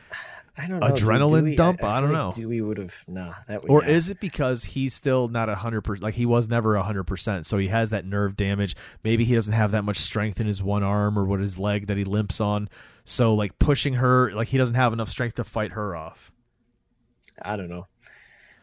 I 0.59 0.67
don't 0.67 0.81
know. 0.81 0.89
adrenaline 0.89 1.41
Dewey, 1.41 1.57
dump? 1.57 1.85
I 1.85 1.87
feel 1.87 2.01
don't 2.01 2.13
like 2.13 2.13
know. 2.13 2.31
Dewey 2.35 2.61
would 2.61 2.79
have 2.79 3.05
nah. 3.07 3.33
That 3.47 3.63
would, 3.63 3.71
or 3.71 3.85
is 3.85 4.09
it 4.09 4.19
because 4.21 4.65
he's 4.65 4.93
still 4.93 5.29
not 5.29 5.49
a 5.49 5.55
hundred 5.55 5.83
percent? 5.83 6.03
Like 6.03 6.15
he 6.15 6.27
was 6.27 6.49
never 6.49 6.75
a 6.75 6.83
hundred 6.83 7.05
percent, 7.05 7.47
so 7.47 7.59
he 7.59 7.69
has 7.69 7.91
that 7.91 8.05
nerve 8.05 8.37
damage. 8.37 8.75
Maybe 9.05 9.25
he 9.25 9.35
doesn't 9.35 9.53
have 9.53 9.71
that 9.71 9.83
much 9.83 9.99
strength 9.99 10.41
in 10.41 10.47
his 10.47 10.63
one 10.63 10.83
arm 10.83 11.19
or 11.19 11.25
what 11.25 11.41
his 11.41 11.59
leg 11.59 11.87
that 11.87 11.97
he 11.97 12.05
limps 12.05 12.41
on. 12.41 12.69
So 13.05 13.35
like 13.35 13.59
pushing 13.59 13.95
her, 13.95 14.33
like 14.33 14.49
he 14.49 14.59
doesn't 14.59 14.75
have 14.75 14.93
enough 14.93 15.09
strength 15.09 15.37
to 15.37 15.45
fight 15.45 15.73
her 15.73 15.95
off. 15.95 16.33
I 17.41 17.57
don't 17.57 17.69
know. 17.69 17.87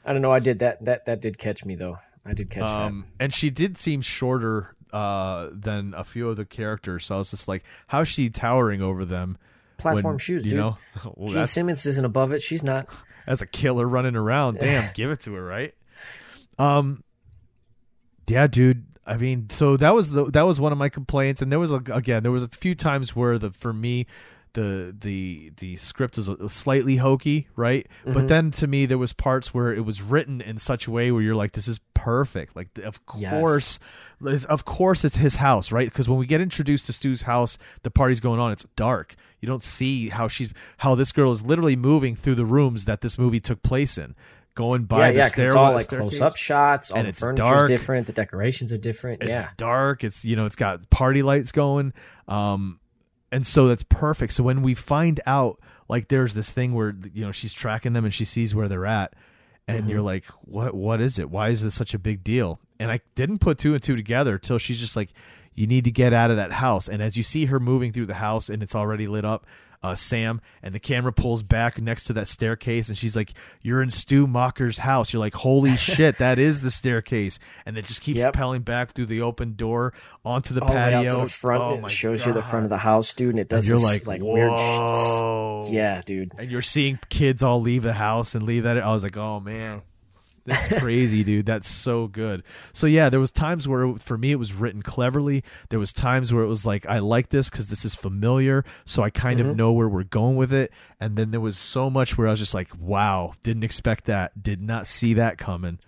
I 0.06 0.14
don't 0.14 0.22
know. 0.22 0.32
I 0.32 0.40
did 0.40 0.60
that. 0.60 0.84
That 0.84 1.06
that 1.06 1.22
did 1.22 1.38
catch 1.38 1.64
me 1.64 1.76
though. 1.76 1.98
I 2.26 2.34
did 2.34 2.50
catch 2.50 2.68
Um, 2.70 3.06
and 3.20 3.34
she 3.34 3.50
did 3.50 3.78
seem 3.78 4.02
shorter 4.02 4.76
uh, 4.92 5.50
than 5.52 5.94
a 5.96 6.04
few 6.04 6.30
of 6.30 6.36
the 6.36 6.46
characters. 6.46 7.06
So 7.06 7.16
I 7.16 7.18
was 7.20 7.32
just 7.32 7.48
like, 7.48 7.64
how's 7.88 8.08
she 8.08 8.30
towering 8.30 8.82
over 8.82 9.06
them? 9.06 9.38
Platform 9.78 10.14
when, 10.14 10.20
shoes, 10.20 10.44
you 10.44 10.52
dude. 10.52 10.60
know. 10.60 10.78
Well, 11.16 11.30
Gene 11.30 11.46
Simmons 11.46 11.86
isn't 11.86 12.06
above 12.06 12.34
it. 12.34 12.42
She's 12.42 12.64
not. 12.64 12.90
as 13.28 13.42
a 13.42 13.48
killer 13.48 13.88
running 13.88 14.16
around. 14.16 14.60
Damn, 14.60 14.92
give 14.94 15.12
it 15.12 15.22
to 15.22 15.34
her, 15.34 15.44
right? 15.44 15.74
Um, 16.58 17.04
yeah, 18.28 18.48
dude. 18.48 18.86
I 19.06 19.18
mean, 19.18 19.50
so 19.52 19.78
that 19.78 19.94
was 19.94 20.10
the 20.12 20.26
that 20.32 20.44
was 20.44 20.60
one 20.60 20.72
of 20.72 20.78
my 20.80 20.90
complaints, 20.90 21.42
and 21.42 21.52
there 21.52 21.60
was 21.60 21.72
a, 21.72 21.82
again 21.92 22.24
there 22.24 22.32
was 22.32 22.44
a 22.44 22.50
few 22.50 22.74
times 22.74 23.16
where 23.16 23.38
the 23.38 23.52
for 23.52 23.72
me 23.72 24.08
the 24.56 24.96
the 25.00 25.52
the 25.58 25.76
script 25.76 26.18
was 26.18 26.28
a, 26.28 26.50
slightly 26.50 26.96
hokey, 26.98 27.48
right? 27.56 27.88
But 28.06 28.28
then 28.28 28.50
to 28.52 28.68
me 28.68 28.86
there 28.88 28.98
was 28.98 29.14
parts 29.14 29.54
where 29.54 29.72
it 29.74 29.86
was 29.86 30.02
written 30.02 30.42
in 30.42 30.58
such 30.58 30.88
a 30.88 30.92
way 30.92 31.12
where 31.12 31.22
you're 31.22 31.36
like, 31.36 31.52
this 31.52 31.68
is 31.68 31.80
perfect. 31.94 32.56
Like, 32.56 32.70
of 32.84 33.00
Yes. 33.18 33.32
course, 33.32 33.80
of 34.46 34.66
course, 34.66 35.06
it's 35.06 35.18
his 35.18 35.36
house, 35.38 35.72
right? 35.72 35.88
Because 35.88 36.10
when 36.10 36.18
we 36.18 36.26
get 36.26 36.42
introduced 36.42 36.88
to 36.88 36.94
Stu's 36.94 37.22
house, 37.22 37.58
the 37.84 37.92
party's 37.92 38.20
going 38.20 38.40
on. 38.40 38.52
It's 38.52 38.66
dark. 38.76 39.16
You 39.42 39.48
don't 39.48 39.64
see 39.64 40.10
how 40.10 40.28
she's 40.28 40.50
how 40.78 40.96
this 40.96 41.12
girl 41.12 41.32
is 41.32 41.46
literally 41.46 41.76
moving 41.76 42.16
through 42.16 42.36
the 42.36 42.46
rooms 42.46 42.86
that 42.86 43.02
this 43.02 43.18
movie 43.20 43.40
took 43.40 43.62
place 43.62 43.98
in, 43.98 44.16
going 44.56 44.86
by 44.86 45.08
yeah, 45.08 45.12
the 45.12 45.18
yeah, 45.20 45.28
stairwell. 45.28 45.78
it's 45.78 45.92
all 45.92 45.98
like 46.00 46.10
close 46.10 46.22
up 46.22 46.36
shots. 46.38 46.90
All 46.92 46.98
And 46.98 47.06
the 47.06 47.10
it's 47.10 47.20
furniture's 47.20 47.50
dark. 47.52 47.68
different. 47.68 48.08
The 48.08 48.14
decorations 48.14 48.72
are 48.74 48.78
different. 48.78 49.22
It's 49.22 49.30
yeah, 49.30 49.50
dark. 49.58 50.04
It's 50.04 50.24
you 50.26 50.36
know, 50.36 50.46
it's 50.46 50.56
got 50.56 50.90
party 50.90 51.22
lights 51.24 51.52
going. 51.52 51.94
Um 52.28 52.80
and 53.36 53.46
so 53.46 53.68
that's 53.68 53.84
perfect. 53.84 54.34
So 54.34 54.44
when 54.44 54.62
we 54.62 54.74
find 54.74 55.20
out 55.26 55.60
like 55.90 56.08
there's 56.08 56.34
this 56.34 56.50
thing 56.50 56.74
where 56.74 56.96
you 57.14 57.26
know 57.26 57.32
she's 57.32 57.54
tracking 57.54 57.94
them 57.94 58.06
and 58.06 58.14
she 58.14 58.26
sees 58.26 58.56
where 58.56 58.68
they're 58.68 58.86
at 58.86 59.14
and 59.68 59.82
Mm-hmm. 59.82 59.90
you're 59.90 60.02
like 60.02 60.26
what 60.42 60.74
what 60.74 61.02
is 61.02 61.20
it? 61.20 61.30
Why 61.30 61.50
is 61.50 61.64
this 61.64 61.76
such 61.76 61.94
a 61.94 62.00
big 62.00 62.24
deal? 62.24 62.60
And 62.80 62.92
I 62.92 63.00
didn't 63.16 63.40
put 63.40 63.58
two 63.58 63.74
and 63.74 63.84
two 63.84 63.96
together 63.96 64.38
till 64.38 64.58
she's 64.58 64.80
just 64.80 64.96
like 64.96 65.10
you 65.54 65.68
need 65.68 65.84
to 65.86 65.92
get 65.92 66.14
out 66.14 66.32
of 66.32 66.38
that 66.38 66.52
house. 66.52 66.88
And 66.90 67.02
as 67.02 67.16
you 67.18 67.24
see 67.24 67.46
her 67.46 67.60
moving 67.60 67.92
through 67.94 68.08
the 68.08 68.16
house 68.16 68.50
and 68.50 68.62
it's 68.62 68.76
already 68.76 69.08
lit 69.08 69.24
up, 69.26 69.46
uh, 69.84 69.96
Sam, 69.96 70.42
and 70.64 70.74
the 70.76 70.80
camera 70.80 71.12
pulls 71.14 71.44
back 71.44 71.82
next 71.82 72.06
to 72.06 72.14
that 72.14 72.28
staircase, 72.28 72.90
and 72.90 72.98
she's 72.98 73.16
like, 73.16 73.34
"You're 73.62 73.82
in 73.82 73.92
Stu 73.92 74.28
Macher's 74.28 74.80
house." 74.80 75.14
You're 75.14 75.20
like, 75.20 75.36
"Holy 75.36 75.76
shit, 75.78 76.18
that 76.18 76.40
is 76.40 76.62
the 76.62 76.72
staircase!" 76.72 77.40
And 77.66 77.78
it 77.78 77.86
just 77.86 78.02
keeps 78.02 78.18
Yep. 78.18 78.34
propelling 78.34 78.62
back 78.62 78.92
through 78.92 79.08
the 79.08 79.22
open 79.22 79.56
door 79.56 79.94
onto 80.24 80.54
the 80.54 80.62
all 80.62 80.68
the 80.68 80.74
patio 80.74 81.10
to 81.10 81.18
the 81.18 81.26
front. 81.30 81.64
Oh 81.64 81.86
it 81.86 81.90
shows 81.90 82.26
you 82.26 82.34
the 82.34 82.42
front 82.42 82.66
of 82.66 82.70
the 82.70 82.78
house, 82.78 83.14
dude, 83.14 83.32
and 83.32 83.40
it 83.40 83.42
And 83.44 83.50
does 83.50 83.68
you're 83.70 83.78
this, 83.78 84.06
like, 84.08 84.22
like 84.22 84.22
weird. 84.22 84.58
sh- 84.60 85.72
Yeah, 85.72 86.02
dude. 86.06 86.32
And 86.40 86.50
you're 86.50 86.62
seeing 86.62 87.00
kids 87.10 87.44
all 87.44 87.62
leave 87.62 87.84
the 87.84 87.94
house 87.94 88.36
and 88.36 88.46
leave 88.46 88.64
that. 88.64 88.78
I 88.78 88.92
was 88.92 89.04
like, 89.04 89.18
"Oh 89.18 89.40
man." 89.40 89.82
That's 90.46 90.80
crazy, 90.80 91.24
dude. 91.24 91.46
That's 91.46 91.68
so 91.68 92.08
good. 92.08 92.44
So 92.72 92.88
yeah, 92.88 93.10
there 93.10 93.20
was 93.20 93.32
times 93.32 93.68
where 93.68 93.84
it, 93.86 94.02
for 94.02 94.18
me 94.18 94.32
it 94.32 94.40
was 94.40 94.54
written 94.54 94.82
cleverly. 94.82 95.44
There 95.70 95.80
was 95.80 95.92
times 95.92 96.32
where 96.34 96.44
it 96.44 96.48
was 96.48 96.66
like 96.66 96.86
I 96.86 97.00
like 97.00 97.30
this 97.30 97.50
because 97.50 97.68
this 97.70 97.84
is 97.84 97.96
familiar, 97.96 98.64
so 98.86 99.02
I 99.04 99.10
kind 99.10 99.40
Mm-hmm. 99.40 99.50
of 99.50 99.56
know 99.58 99.74
where 99.74 99.90
we're 99.90 100.04
going 100.04 100.36
with 100.36 100.54
it. 100.54 100.72
And 101.00 101.16
then 101.16 101.32
there 101.32 101.42
was 101.42 101.58
so 101.58 101.90
much 101.90 102.18
where 102.18 102.28
I 102.28 102.32
was 102.32 102.40
just 102.40 102.54
like, 102.54 102.70
"Wow, 102.80 103.34
didn't 103.44 103.64
expect 103.64 104.06
that. 104.06 104.42
Did 104.42 104.62
not 104.62 104.88
see 104.88 105.16
that 105.16 105.38
coming." 105.38 105.80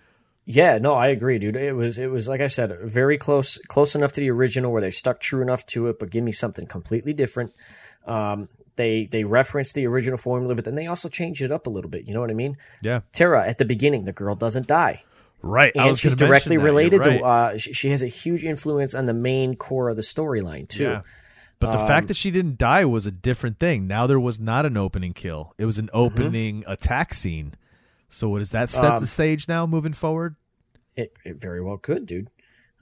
Yeah, 0.44 0.78
no, 0.78 0.94
I 0.94 1.08
agree, 1.08 1.38
dude. 1.38 1.56
It 1.56 1.74
was 1.74 1.98
it 1.98 2.10
was 2.10 2.26
like 2.28 2.40
I 2.40 2.46
said, 2.46 2.76
very 2.82 3.16
close 3.18 3.58
close 3.68 3.94
enough 3.94 4.12
to 4.12 4.20
the 4.20 4.30
original 4.30 4.72
where 4.72 4.80
they 4.82 4.90
stuck 4.90 5.20
true 5.20 5.42
enough 5.42 5.64
to 5.66 5.86
it, 5.88 5.98
but 5.98 6.10
give 6.10 6.24
me 6.24 6.32
something 6.32 6.66
completely 6.66 7.12
different. 7.12 7.52
Um, 8.06 8.48
they 8.78 9.04
they 9.04 9.24
referenced 9.24 9.74
the 9.74 9.86
original 9.86 10.16
formula, 10.16 10.54
but 10.54 10.64
then 10.64 10.74
they 10.74 10.86
also 10.86 11.10
changed 11.10 11.42
it 11.42 11.52
up 11.52 11.66
a 11.66 11.70
little 11.70 11.90
bit. 11.90 12.06
You 12.08 12.14
know 12.14 12.20
what 12.20 12.30
I 12.30 12.34
mean? 12.34 12.56
Yeah, 12.80 13.00
Tara 13.12 13.46
at 13.46 13.58
the 13.58 13.66
beginning, 13.66 14.04
the 14.04 14.12
girl 14.12 14.34
doesn't 14.34 14.66
die, 14.66 15.04
right. 15.42 15.72
And 15.76 15.98
she's 15.98 16.14
directly 16.14 16.56
related 16.56 17.04
You're 17.04 17.18
to. 17.18 17.22
right. 17.22 17.52
Uh, 17.54 17.58
she, 17.58 17.72
she 17.74 17.90
has 17.90 18.02
a 18.02 18.06
huge 18.08 18.44
influence 18.44 18.94
on 18.94 19.04
the 19.04 19.12
main 19.14 19.54
core 19.56 19.90
of 19.90 19.96
the 19.96 20.02
storyline 20.02 20.66
too. 20.66 20.84
Yeah. 20.84 21.02
But 21.60 21.72
the 21.72 21.80
Um, 21.80 21.86
fact 21.88 22.06
that 22.08 22.16
she 22.16 22.30
didn't 22.30 22.56
die 22.56 22.84
was 22.84 23.04
a 23.04 23.10
different 23.10 23.58
thing. 23.58 23.86
Now 23.88 24.06
there 24.06 24.20
was 24.20 24.38
not 24.40 24.64
an 24.64 24.76
opening 24.76 25.12
kill. 25.12 25.52
It 25.58 25.66
was 25.66 25.78
an 25.78 25.88
Mm-hmm. 25.88 25.96
opening 25.98 26.64
attack 26.66 27.12
scene. 27.12 27.54
So 28.08 28.28
what 28.30 28.38
does 28.38 28.50
that 28.52 28.70
set 28.70 28.84
Um, 28.84 29.00
the 29.00 29.06
stage 29.08 29.48
now 29.48 29.66
moving 29.66 29.92
forward? 29.92 30.36
It 30.96 31.12
it 31.24 31.40
very 31.40 31.60
well 31.60 31.76
could, 31.76 32.06
dude. 32.06 32.28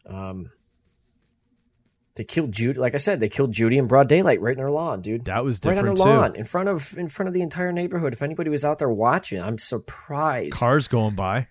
Um, 0.07 0.51
they 2.17 2.25
killed 2.25 2.51
Judy. 2.53 2.79
Like 2.79 2.95
I 2.95 2.99
said, 2.99 3.21
they 3.21 3.29
killed 3.29 3.53
Judy 3.53 3.79
in 3.79 3.87
broad 3.87 4.09
daylight, 4.09 4.41
right 4.41 4.55
in 4.55 4.59
her 4.59 4.71
lawn, 4.71 5.01
dude. 5.03 5.27
That 5.27 5.45
was 5.45 5.61
different 5.61 5.83
right 5.83 5.91
on 5.91 5.97
her 5.97 6.03
too. 6.03 6.21
lawn, 6.21 6.37
in 6.37 6.45
front 6.45 6.69
of 6.69 6.97
in 6.99 7.09
front 7.09 7.29
of 7.29 7.35
the 7.35 7.43
entire 7.43 7.73
neighborhood. 7.73 8.13
If 8.13 8.23
anybody 8.23 8.51
was 8.51 8.65
out 8.65 8.79
there 8.79 8.91
watching, 8.91 9.41
I'm 9.43 9.59
surprised. 9.59 10.53
Cars 10.55 10.89
going 10.89 11.15
by. 11.15 11.47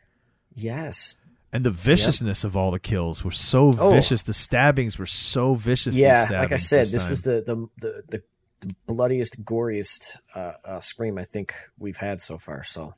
Yes. 0.56 1.16
And 1.54 1.66
the 1.66 1.72
viciousness 1.72 2.44
of 2.44 2.58
all 2.58 2.72
the 2.72 2.80
kills 2.80 3.24
were 3.24 3.32
so 3.32 3.72
Oh. 3.80 3.92
vicious. 3.92 4.24
The 4.24 4.34
stabbings 4.34 5.00
were 5.00 5.06
so 5.06 5.54
vicious. 5.56 5.96
Yeah, 5.98 6.26
like 6.30 6.52
I 6.52 6.58
said, 6.58 6.82
this, 6.82 6.92
this 6.92 7.10
was 7.10 7.22
the 7.22 7.42
the, 7.46 7.56
the 7.80 8.04
the 8.10 8.24
the 8.62 8.76
bloodiest, 8.88 9.44
goriest 9.46 10.18
uh, 10.36 10.54
uh, 10.66 10.80
scream 10.80 11.18
I 11.18 11.24
think 11.24 11.54
we've 11.78 11.96
had 11.98 12.20
so 12.22 12.38
far. 12.38 12.64
So 12.64 12.94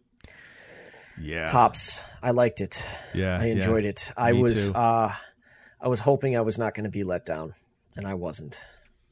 yeah, 1.19 1.45
tops. 1.45 2.03
I 2.21 2.31
liked 2.31 2.61
it. 2.61 2.87
yeah. 3.13 3.37
I 3.39 3.45
yeah. 3.45 3.53
enjoyed 3.53 3.85
it. 3.85 4.11
I 4.15 4.31
Me 4.31 4.41
was 4.41 4.67
too. 4.67 4.73
uh 4.75 5.13
I 5.79 5.87
was 5.87 5.99
hoping 5.99 6.35
I 6.35 6.41
was 6.41 6.57
not 6.57 6.73
going 6.73 6.85
to 6.85 6.89
be 6.89 7.03
let 7.03 7.25
down, 7.25 7.53
and 7.95 8.05
I 8.07 8.13
wasn't. 8.13 8.63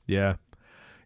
Yeah, 0.07 0.35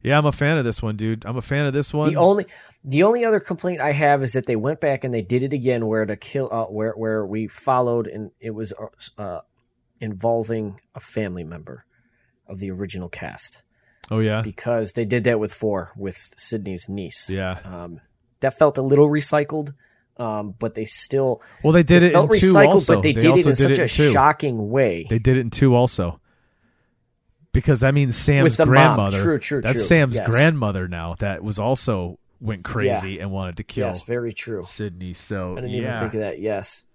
yeah. 0.01 0.17
I'm 0.17 0.25
a 0.25 0.31
fan 0.31 0.57
of 0.57 0.65
this 0.65 0.81
one, 0.81 0.95
dude. 0.95 1.25
I'm 1.25 1.37
a 1.37 1.41
fan 1.41 1.65
of 1.65 1.73
this 1.73 1.93
one. 1.93 2.09
The 2.09 2.17
only 2.17 2.45
the 2.83 3.03
only 3.03 3.25
other 3.25 3.39
complaint 3.39 3.81
I 3.81 3.91
have 3.91 4.23
is 4.23 4.33
that 4.33 4.45
they 4.45 4.55
went 4.55 4.81
back 4.81 5.03
and 5.03 5.13
they 5.13 5.21
did 5.21 5.43
it 5.43 5.53
again, 5.53 5.85
where 5.85 6.05
to 6.05 6.15
kill, 6.15 6.49
uh, 6.51 6.65
where 6.65 6.93
where 6.93 7.25
we 7.25 7.47
followed, 7.47 8.07
and 8.07 8.31
it 8.39 8.51
was 8.51 8.73
uh, 9.17 9.39
involving 10.01 10.79
a 10.95 10.99
family 10.99 11.43
member 11.43 11.85
of 12.47 12.59
the 12.59 12.71
original 12.71 13.09
cast 13.09 13.63
oh 14.11 14.19
yeah, 14.19 14.41
because 14.41 14.93
they 14.93 15.05
did 15.05 15.23
that 15.25 15.39
with 15.39 15.53
four 15.53 15.91
with 15.95 16.33
Sidney's 16.37 16.89
niece. 16.89 17.29
yeah. 17.29 17.59
um, 17.63 17.99
that 18.41 18.57
felt 18.57 18.77
a 18.77 18.81
little 18.81 19.09
recycled, 19.09 19.71
um, 20.19 20.53
but 20.59 20.73
they 20.75 20.85
still 20.85 21.41
Well, 21.63 21.73
they 21.73 21.83
did 21.83 22.03
it, 22.03 22.11
felt 22.11 22.33
in 22.33 22.39
two 22.39 22.47
recycled, 22.53 22.67
also. 22.67 22.93
but 22.95 23.03
they, 23.03 23.13
did 23.13 23.25
also 23.31 23.49
it 23.49 23.51
in 23.51 23.55
such 23.55 23.77
in 23.77 23.83
a 23.85 23.87
two. 23.87 24.11
shocking 24.11 24.69
way. 24.69 25.05
They 25.09 25.19
did 25.19 25.37
it 25.37 25.39
in 25.41 25.49
two 25.49 25.73
also. 25.73 26.19
Because 27.51 27.79
that 27.79 27.95
means 27.95 28.15
Sam's 28.15 28.57
the 28.57 28.65
mom. 28.65 28.73
grandmother. 28.73 29.21
True, 29.23 29.37
true, 29.39 29.61
That's 29.61 29.73
true. 29.73 29.81
Sam's 29.81 30.17
Yes. 30.17 30.29
grandmother 30.29 30.87
now. 30.87 31.15
That 31.15 31.43
was 31.43 31.57
also 31.57 32.19
went 32.39 32.63
crazy 32.63 33.19
and 33.19 33.31
wanted 33.31 33.57
to 33.57 33.63
kill 33.63 33.87
yes, 33.87 34.03
very 34.03 34.31
true. 34.31 34.63
Sidney. 34.63 35.13
So 35.13 35.53
I 35.53 35.61
didn't 35.61 35.71
yeah. 35.71 35.79
even 35.79 35.99
think 35.99 36.13
of 36.13 36.19
that. 36.19 36.39
Yes. 36.39 36.85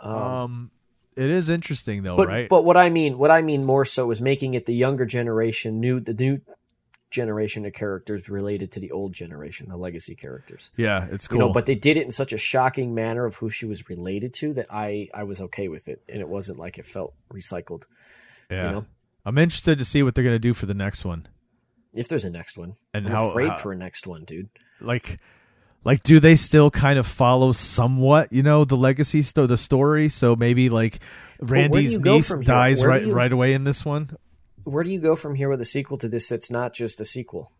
Um, 0.00 0.70
it 1.16 1.30
is 1.30 1.48
interesting 1.48 2.02
though, 2.02 2.16
but 2.16 2.28
right? 2.28 2.48
but 2.48 2.64
what 2.64 2.76
I 2.76 2.90
mean, 2.90 3.16
what 3.16 3.30
I 3.30 3.42
mean 3.42 3.64
more 3.64 3.84
so 3.84 4.10
is 4.10 4.20
making 4.20 4.54
it 4.54 4.66
the 4.66 4.74
younger 4.74 5.06
generation, 5.06 5.80
new 5.80 6.00
the 6.00 6.12
new 6.14 6.38
generation 7.20 7.64
of 7.66 7.72
characters 7.72 8.28
related 8.28 8.68
to 8.72 8.80
the 8.80 8.90
old 8.92 9.12
generation, 9.12 9.68
the 9.68 9.76
legacy 9.76 10.14
characters. 10.14 10.70
yeah, 10.76 11.06
it's 11.10 11.26
cool. 11.26 11.38
You 11.40 11.46
know, 11.46 11.52
but 11.52 11.66
they 11.66 11.74
did 11.74 11.96
it 11.96 12.04
in 12.04 12.10
such 12.10 12.32
a 12.32 12.36
shocking 12.38 12.94
manner 12.94 13.24
of 13.26 13.34
who 13.36 13.48
she 13.50 13.66
was 13.66 13.88
related 13.88 14.32
to 14.40 14.52
that 14.54 14.66
I 14.70 15.08
I 15.14 15.22
was 15.24 15.40
okay 15.46 15.68
with 15.68 15.88
it, 15.88 16.02
and 16.08 16.20
it 16.20 16.28
wasn't 16.28 16.58
like 16.58 16.78
it 16.78 16.86
felt 16.86 17.14
recycled. 17.32 17.82
yeah. 18.50 18.66
You 18.66 18.72
know, 18.76 18.84
I'm 19.24 19.38
interested 19.38 19.78
to 19.78 19.84
see 19.84 20.02
what 20.02 20.14
they're 20.14 20.24
gonna 20.30 20.38
do 20.38 20.54
for 20.54 20.66
the 20.66 20.74
next 20.86 21.04
one. 21.04 21.26
if 21.96 22.08
there's 22.08 22.24
a 22.26 22.30
next 22.30 22.58
one, 22.58 22.72
And 22.92 23.06
I'm 23.06 23.12
how- 23.12 23.30
afraid 23.30 23.48
how- 23.48 23.54
for 23.56 23.72
a 23.72 23.76
next 23.76 24.06
one, 24.06 24.24
dude. 24.24 24.50
Like, 24.82 25.16
like, 25.82 26.02
do 26.02 26.20
they 26.20 26.36
still 26.36 26.70
kind 26.70 26.98
of 26.98 27.06
follow 27.06 27.52
somewhat? 27.52 28.30
You 28.32 28.42
know, 28.42 28.64
the 28.66 28.76
legacy, 28.76 29.22
sto- 29.22 29.46
the 29.46 29.56
story. 29.56 30.10
So 30.10 30.36
maybe 30.36 30.68
like 30.68 30.98
Randy's 31.40 31.98
niece 31.98 32.28
dies 32.44 32.84
right 32.84 33.06
you- 33.06 33.14
right 33.14 33.32
away 33.32 33.54
in 33.54 33.64
this 33.64 33.82
one. 33.84 34.10
Where 34.66 34.84
do 34.84 34.90
you 34.90 35.00
go 35.00 35.16
from 35.16 35.34
here 35.34 35.48
with 35.48 35.60
a 35.60 35.64
sequel 35.64 35.96
to 35.98 36.08
this 36.08 36.28
that's 36.28 36.50
not 36.50 36.72
just 36.74 37.00
a 37.00 37.04
sequel? 37.04 37.52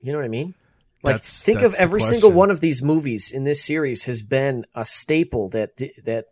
You 0.00 0.12
know 0.12 0.18
what 0.18 0.24
I 0.24 0.28
mean? 0.28 0.54
Like 1.02 1.14
That's- 1.16 1.42
think 1.42 1.60
that's 1.60 1.74
of 1.74 1.80
every 1.80 2.00
single 2.00 2.30
one 2.32 2.50
of 2.50 2.60
these 2.60 2.82
movies 2.82 3.32
in 3.32 3.44
this 3.44 3.64
series 3.64 4.04
has 4.04 4.22
been 4.22 4.66
a 4.74 4.84
staple 4.84 5.48
that 5.50 5.76
that 6.04 6.26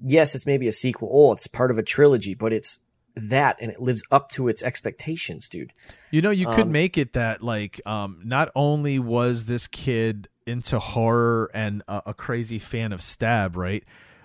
yes, 0.00 0.34
it's 0.34 0.46
maybe 0.46 0.68
a 0.68 0.72
sequel. 0.72 1.08
Oh, 1.12 1.32
it's 1.32 1.46
part 1.46 1.70
of 1.70 1.78
a 1.78 1.82
trilogy, 1.82 2.34
but 2.34 2.52
it's 2.52 2.78
that 3.14 3.58
and 3.60 3.70
it 3.70 3.80
lives 3.80 4.02
up 4.10 4.28
to 4.30 4.44
its 4.48 4.62
expectations, 4.62 5.48
dude. 5.48 5.72
You 6.10 6.22
know, 6.22 6.30
you 6.30 6.46
could 6.46 6.66
Um, 6.66 6.72
make 6.72 6.96
it 6.96 7.12
that 7.14 7.42
like 7.42 7.80
um 7.86 8.20
not 8.24 8.50
only 8.54 8.98
was 8.98 9.44
this 9.44 9.66
kid 9.66 10.28
into 10.46 10.78
horror 10.78 11.50
and 11.52 11.82
a, 11.88 12.02
a 12.06 12.14
crazy 12.14 12.58
fan 12.58 12.92
of 12.92 13.02
stab, 13.02 13.56
right? 13.56 13.84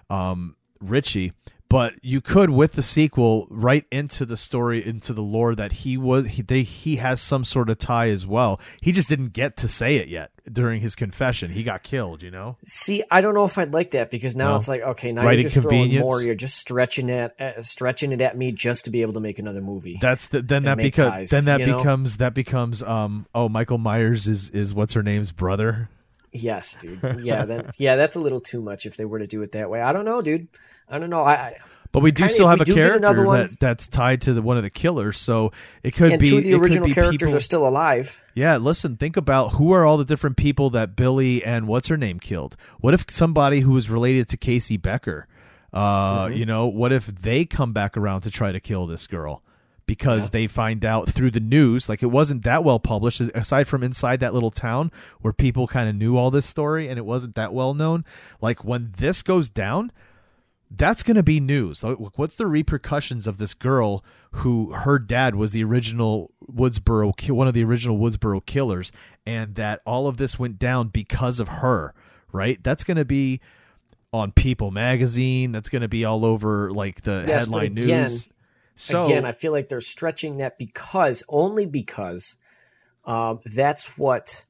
Um 0.10 0.56
Richie, 0.80 1.34
but 1.70 1.94
you 2.02 2.22
could 2.22 2.50
with 2.50 2.74
the 2.74 2.84
sequel 2.84 3.48
right 3.50 3.86
into 3.92 4.26
the 4.26 4.38
story 4.38 4.86
into 4.86 5.14
the 5.14 5.22
lore 5.22 5.56
that 5.56 5.72
he 5.72 5.98
was 5.98 6.26
he 6.28 6.42
they 6.42 6.64
he 6.64 6.98
has 6.98 7.22
some 7.22 7.44
sort 7.44 7.70
of 7.70 7.78
tie 7.78 8.10
as 8.10 8.26
well. 8.26 8.60
He 8.82 8.92
just 8.92 9.10
didn't 9.10 9.34
get 9.34 9.58
to 9.58 9.68
say 9.68 9.98
it 9.98 10.08
yet 10.08 10.32
during 10.52 10.80
his 10.82 10.96
confession. 10.96 11.52
He 11.52 11.64
got 11.64 11.84
killed, 11.84 12.24
you 12.24 12.32
know? 12.32 12.56
See, 12.64 13.04
I 13.12 13.20
don't 13.20 13.34
know 13.34 13.44
if 13.44 13.58
I'd 13.58 13.74
like 13.74 13.92
that 13.92 14.10
because 14.10 14.36
now 14.36 14.52
No. 14.52 14.56
it's 14.56 14.68
like 14.70 14.82
okay, 14.82 15.12
now 15.12 15.24
Right 15.24 15.38
you're 15.40 15.50
just 15.50 15.62
throwing 15.62 16.00
more. 16.00 16.22
You're 16.22 16.36
just 16.36 16.58
stretching 16.58 17.10
it, 17.10 17.36
uh, 17.40 17.62
stretching 17.62 18.12
it 18.12 18.22
at 18.22 18.38
me 18.38 18.52
just 18.54 18.86
to 18.86 18.92
be 18.92 19.02
able 19.02 19.14
to 19.14 19.20
make 19.20 19.40
another 19.40 19.62
movie. 19.62 19.98
That's 20.00 20.28
the, 20.28 20.42
then 20.42 20.64
that 20.64 20.78
becomes 20.78 21.12
ties, 21.12 21.30
then 21.32 21.46
that 21.46 21.60
you 21.60 21.66
know? 21.68 21.78
becomes 21.78 22.18
that 22.18 22.34
becomes 22.34 22.82
um 22.84 23.26
oh 23.36 23.50
Michael 23.50 23.78
Myers 23.78 24.28
is 24.28 24.50
is 24.52 24.74
what's 24.74 24.94
her 24.94 25.04
name's 25.04 25.32
brother. 25.32 25.90
Yes, 26.32 26.76
dude. 26.76 27.22
Yeah, 27.22 27.46
then 27.46 27.70
yeah, 27.78 27.96
that's 27.96 28.16
a 28.16 28.20
little 28.20 28.40
too 28.40 28.62
much 28.62 28.86
if 28.86 28.98
they 28.98 29.06
were 29.06 29.20
to 29.20 29.28
do 29.28 29.42
it 29.42 29.54
that 29.54 29.70
way. 29.70 29.82
I 29.82 29.94
don't 29.94 30.06
know, 30.06 30.22
dude. 30.22 30.48
I 30.90 31.00
don't 31.00 31.10
know. 31.10 31.22
I, 31.22 31.34
I 31.34 31.56
But 31.92 32.04
we 32.04 32.12
do 32.12 32.24
Kinda, 32.24 32.34
still 32.34 32.48
have 32.48 32.62
a 32.62 32.66
character 32.66 33.26
one- 33.26 33.40
that, 33.48 33.60
that's 33.60 33.88
tied 33.88 34.22
to 34.22 34.34
the, 34.34 34.42
one 34.42 34.58
of 34.58 34.64
the 34.64 34.70
killers, 34.70 35.18
so 35.18 35.52
it 35.84 35.92
could 35.96 36.12
and 36.12 36.22
be 36.22 36.30
two 36.30 36.38
of 36.38 36.44
the 36.44 36.54
original 36.56 36.88
characters 36.90 37.12
people- 37.30 37.36
are 37.36 37.40
still 37.40 37.68
alive. 37.68 38.22
Yeah, 38.36 38.58
listen, 38.58 38.98
think 38.98 39.18
about 39.18 39.54
who 39.54 39.72
are 39.72 39.86
all 39.86 39.98
the 39.98 40.06
different 40.06 40.38
people 40.38 40.70
that 40.72 40.96
Billy 40.96 41.44
and 41.44 41.68
what's 41.68 41.88
her 41.88 41.98
name 41.98 42.20
killed. 42.20 42.56
What 42.80 42.94
if 42.94 43.06
somebody 43.10 43.62
who 43.62 43.72
was 43.72 43.90
related 43.90 44.28
to 44.30 44.38
Casey 44.38 44.78
Becker? 44.78 45.28
Uh, 45.74 46.30
You 46.32 46.46
know, 46.46 46.68
what 46.68 46.92
if 46.92 47.08
they 47.08 47.46
come 47.46 47.74
back 47.74 47.98
around 47.98 48.22
to 48.22 48.32
try 48.32 48.52
to 48.52 48.60
kill 48.60 48.86
this 48.88 49.08
girl? 49.08 49.44
Because 49.88 50.30
they 50.32 50.48
find 50.48 50.84
out 50.86 51.10
through 51.10 51.32
the 51.32 51.40
news, 51.40 51.88
like 51.90 52.04
it 52.04 52.08
wasn't 52.12 52.44
that 52.44 52.64
well 52.64 52.78
published, 52.80 53.22
aside 53.22 53.68
from 53.68 53.82
inside 53.84 54.20
that 54.20 54.34
little 54.34 54.52
town 54.52 54.92
where 55.22 55.34
people 55.34 55.66
kind 55.66 55.88
of 55.90 55.96
knew 55.96 56.16
all 56.18 56.30
this 56.30 56.46
story 56.46 56.88
and 56.90 56.98
it 57.00 57.06
wasn't 57.06 57.36
that 57.36 57.54
well 57.54 57.74
known. 57.74 58.04
Like 58.42 58.64
when 58.66 58.92
this 58.98 59.22
goes 59.22 59.50
down, 59.50 59.92
that's 60.70 61.02
going 61.04 61.16
to 61.16 61.24
be 61.24 61.40
news. 61.40 61.86
Like, 61.86 62.18
What's 62.18 62.36
the 62.36 62.48
repercussions 62.48 63.26
of 63.28 63.38
this 63.38 63.54
girl 63.54 64.04
who 64.32 64.74
her 64.74 65.00
dad 65.00 65.36
was 65.36 65.54
the 65.54 65.64
original 65.64 66.32
Woodsboro, 66.52 67.30
one 67.32 67.48
of 67.48 67.54
the 67.54 67.64
original 67.64 67.98
Woodsboro 67.98 68.46
killers, 68.46 68.92
and 69.26 69.56
that 69.56 69.80
all 69.86 70.08
of 70.08 70.18
this 70.18 70.38
went 70.38 70.60
down 70.60 70.90
because 70.90 71.40
of 71.40 71.48
her, 71.48 71.94
right? 72.34 72.62
That's 72.62 72.84
going 72.84 72.98
to 72.98 73.06
be 73.06 73.40
on 74.12 74.34
People 74.34 74.72
magazine. 74.72 75.54
That's 75.54 75.70
going 75.70 75.82
to 75.84 75.88
be 75.88 76.04
all 76.04 76.26
over 76.26 76.72
like 76.74 77.04
the 77.04 77.24
Yes, 77.26 77.46
headline 77.46 77.72
again- 77.72 78.02
news. 78.04 78.34
So 78.78 79.04
Again, 79.04 79.26
I 79.26 79.32
feel 79.32 79.52
like 79.52 79.70
they're 79.70 79.82
stretching 79.82 80.38
that 80.38 80.58
because 80.58 81.24
only 81.30 81.66
because 81.66 82.38
um, 83.06 83.40
that's 83.44 83.98
what 83.98 84.46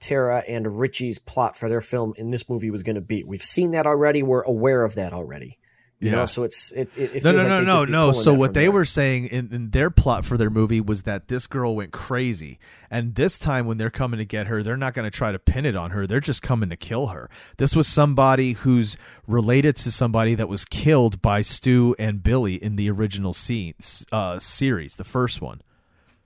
Tara 0.00 0.44
and 0.46 0.78
Richie's 0.78 1.18
plot 1.18 1.56
for 1.56 1.68
their 1.68 1.80
film 1.80 2.12
in 2.16 2.28
this 2.28 2.48
movie 2.48 2.70
was 2.70 2.82
going 2.82 2.96
to 2.96 3.00
be. 3.00 3.24
We've 3.24 3.42
seen 3.42 3.70
that 3.70 3.86
already. 3.86 4.22
We're 4.22 4.42
aware 4.42 4.84
of 4.84 4.94
that 4.96 5.12
already. 5.12 5.58
You 6.00 6.08
Yeah. 6.10 6.16
know, 6.16 6.24
so 6.24 6.44
it's 6.44 6.72
it. 6.72 6.96
it, 6.96 7.16
it 7.16 7.24
no, 7.24 7.30
no, 7.32 7.36
like 7.36 7.62
no, 7.62 7.80
no, 7.80 7.84
no. 7.84 8.12
So 8.12 8.32
what 8.32 8.54
they 8.54 8.62
there. 8.64 8.72
were 8.72 8.86
saying 8.86 9.26
in, 9.26 9.52
in 9.52 9.70
their 9.70 9.90
plot 9.90 10.24
for 10.24 10.38
their 10.38 10.48
movie 10.48 10.80
was 10.80 11.02
that 11.02 11.28
this 11.28 11.46
girl 11.46 11.76
went 11.76 11.92
crazy, 11.92 12.58
and 12.90 13.14
this 13.16 13.38
time 13.38 13.66
when 13.66 13.76
they're 13.76 13.90
coming 13.90 14.16
to 14.16 14.24
get 14.24 14.46
her, 14.46 14.62
they're 14.62 14.78
not 14.78 14.94
going 14.94 15.04
to 15.04 15.10
try 15.16 15.30
to 15.30 15.38
pin 15.38 15.66
it 15.66 15.76
on 15.76 15.90
her. 15.90 16.06
They're 16.06 16.18
just 16.18 16.40
coming 16.42 16.70
to 16.70 16.76
kill 16.76 17.08
her. 17.08 17.28
This 17.58 17.76
was 17.76 17.86
somebody 17.86 18.52
who's 18.52 18.96
related 19.26 19.76
to 19.76 19.92
somebody 19.92 20.34
that 20.36 20.48
was 20.48 20.64
killed 20.64 21.20
by 21.20 21.42
Stu 21.42 21.94
and 21.98 22.22
Billy 22.22 22.54
in 22.54 22.76
the 22.76 22.90
original 22.90 23.34
scene, 23.34 23.74
uh, 24.10 24.38
series, 24.38 24.96
the 24.96 25.04
first 25.04 25.42
one. 25.42 25.60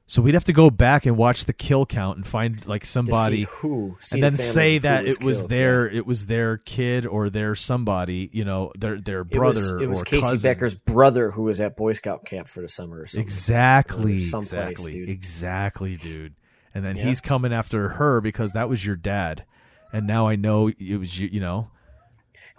So 0.07 0.21
we'd 0.21 0.35
have 0.35 0.45
to 0.45 0.53
go 0.53 0.69
back 0.69 1.07
and 1.07 1.17
watch 1.17 1.47
the 1.47 1.55
kill 1.55 1.87
count 1.87 2.19
and 2.19 2.27
find 2.27 2.67
like 2.67 2.85
somebody 2.85 3.45
see 3.45 3.51
who, 3.61 3.97
see 4.01 4.17
and 4.17 4.23
then 4.23 4.37
say 4.37 4.77
that 4.77 5.07
it 5.07 5.25
was 5.25 5.39
killed, 5.39 5.51
their 5.51 5.91
yeah. 5.91 5.99
it 5.99 6.07
was 6.07 6.27
their 6.27 6.59
kid 6.59 7.07
or 7.07 7.31
their 7.31 7.55
somebody, 7.55 8.29
you 8.33 8.45
know, 8.45 8.71
their 8.79 9.01
their 9.01 9.23
It 9.23 9.31
brother 9.31 9.55
was, 9.55 9.71
it 9.81 9.89
was 9.89 10.03
Casey 10.03 10.21
cousin. 10.21 10.51
Becker's 10.51 10.75
brother 10.75 11.31
who 11.31 11.45
was 11.45 11.59
at 11.63 11.75
Boy 11.77 11.93
Scout 11.93 12.27
camp 12.27 12.49
for 12.49 12.61
the 12.61 12.69
summer 12.69 12.99
or 13.01 13.07
something. 13.07 13.23
Exactly, 13.25 14.17
Or 14.17 14.21
someplace, 14.21 14.53
exactly, 14.53 14.93
dude. 14.93 15.09
exactly, 15.09 15.97
dude. 15.97 16.35
And 16.75 16.85
then 16.85 16.97
Yeah. 16.97 17.05
he's 17.05 17.23
coming 17.23 17.53
after 17.55 17.89
her 17.91 18.21
because 18.21 18.53
that 18.53 18.69
was 18.69 18.85
your 18.85 18.97
dad, 18.97 19.45
and 19.91 20.07
now 20.07 20.29
I 20.29 20.37
know 20.37 20.69
it 20.69 20.99
was 20.99 21.19
you. 21.19 21.31
You 21.33 21.41
know, 21.41 21.71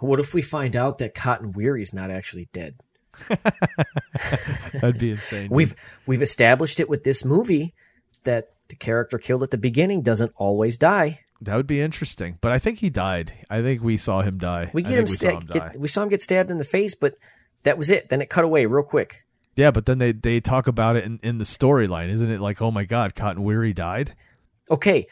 What 0.00 0.18
if 0.18 0.34
we 0.34 0.42
find 0.42 0.74
out 0.74 0.98
that 0.98 1.14
Cotton 1.14 1.52
Weary's 1.52 1.94
not 1.94 2.10
actually 2.10 2.46
dead? 2.52 2.74
that'd 4.80 4.98
be 4.98 5.10
insane. 5.10 5.48
We've 5.50 5.74
we've 6.06 6.22
established 6.22 6.80
it 6.80 6.88
with 6.88 7.04
this 7.04 7.24
movie 7.24 7.74
that 8.24 8.50
the 8.68 8.76
character 8.76 9.18
killed 9.18 9.42
at 9.42 9.50
the 9.50 9.58
beginning 9.58 10.02
doesn't 10.02 10.32
always 10.36 10.76
die. 10.76 11.20
that 11.40 11.56
would 11.56 11.66
be 11.66 11.80
interesting, 11.80 12.38
but 12.40 12.52
I 12.52 12.58
think 12.58 12.78
he 12.78 12.90
died. 12.90 13.32
I 13.48 13.62
think 13.62 13.82
we 13.82 13.96
saw 13.96 14.22
him 14.22 14.38
die. 14.38 14.70
We 14.72 14.82
get 14.82 14.98
him, 14.98 15.04
we 15.04 15.06
saw 15.06 15.30
him 15.38 15.46
get, 15.46 15.76
we 15.78 15.88
saw 15.88 16.02
him 16.02 16.08
get 16.08 16.22
stabbed 16.22 16.50
in 16.50 16.56
the 16.56 16.64
face, 16.64 16.94
but 16.94 17.14
that 17.62 17.78
was 17.78 17.90
it. 17.90 18.08
Then 18.08 18.20
it 18.20 18.30
cut 18.30 18.44
away 18.44 18.66
real 18.66 18.82
quick. 18.82 19.24
Yeah, 19.54 19.70
but 19.70 19.86
then 19.86 19.98
they 19.98 20.12
they 20.12 20.40
talk 20.40 20.66
about 20.66 20.96
it 20.96 21.04
in, 21.04 21.18
in 21.22 21.38
the 21.38 21.44
storyline, 21.44 22.10
isn't 22.10 22.30
it? 22.30 22.40
Like, 22.40 22.60
oh 22.60 22.70
my 22.70 22.84
God, 22.84 23.14
Cotton 23.14 23.42
Weary 23.42 23.72
died. 23.72 24.14
Okay, 24.70 25.06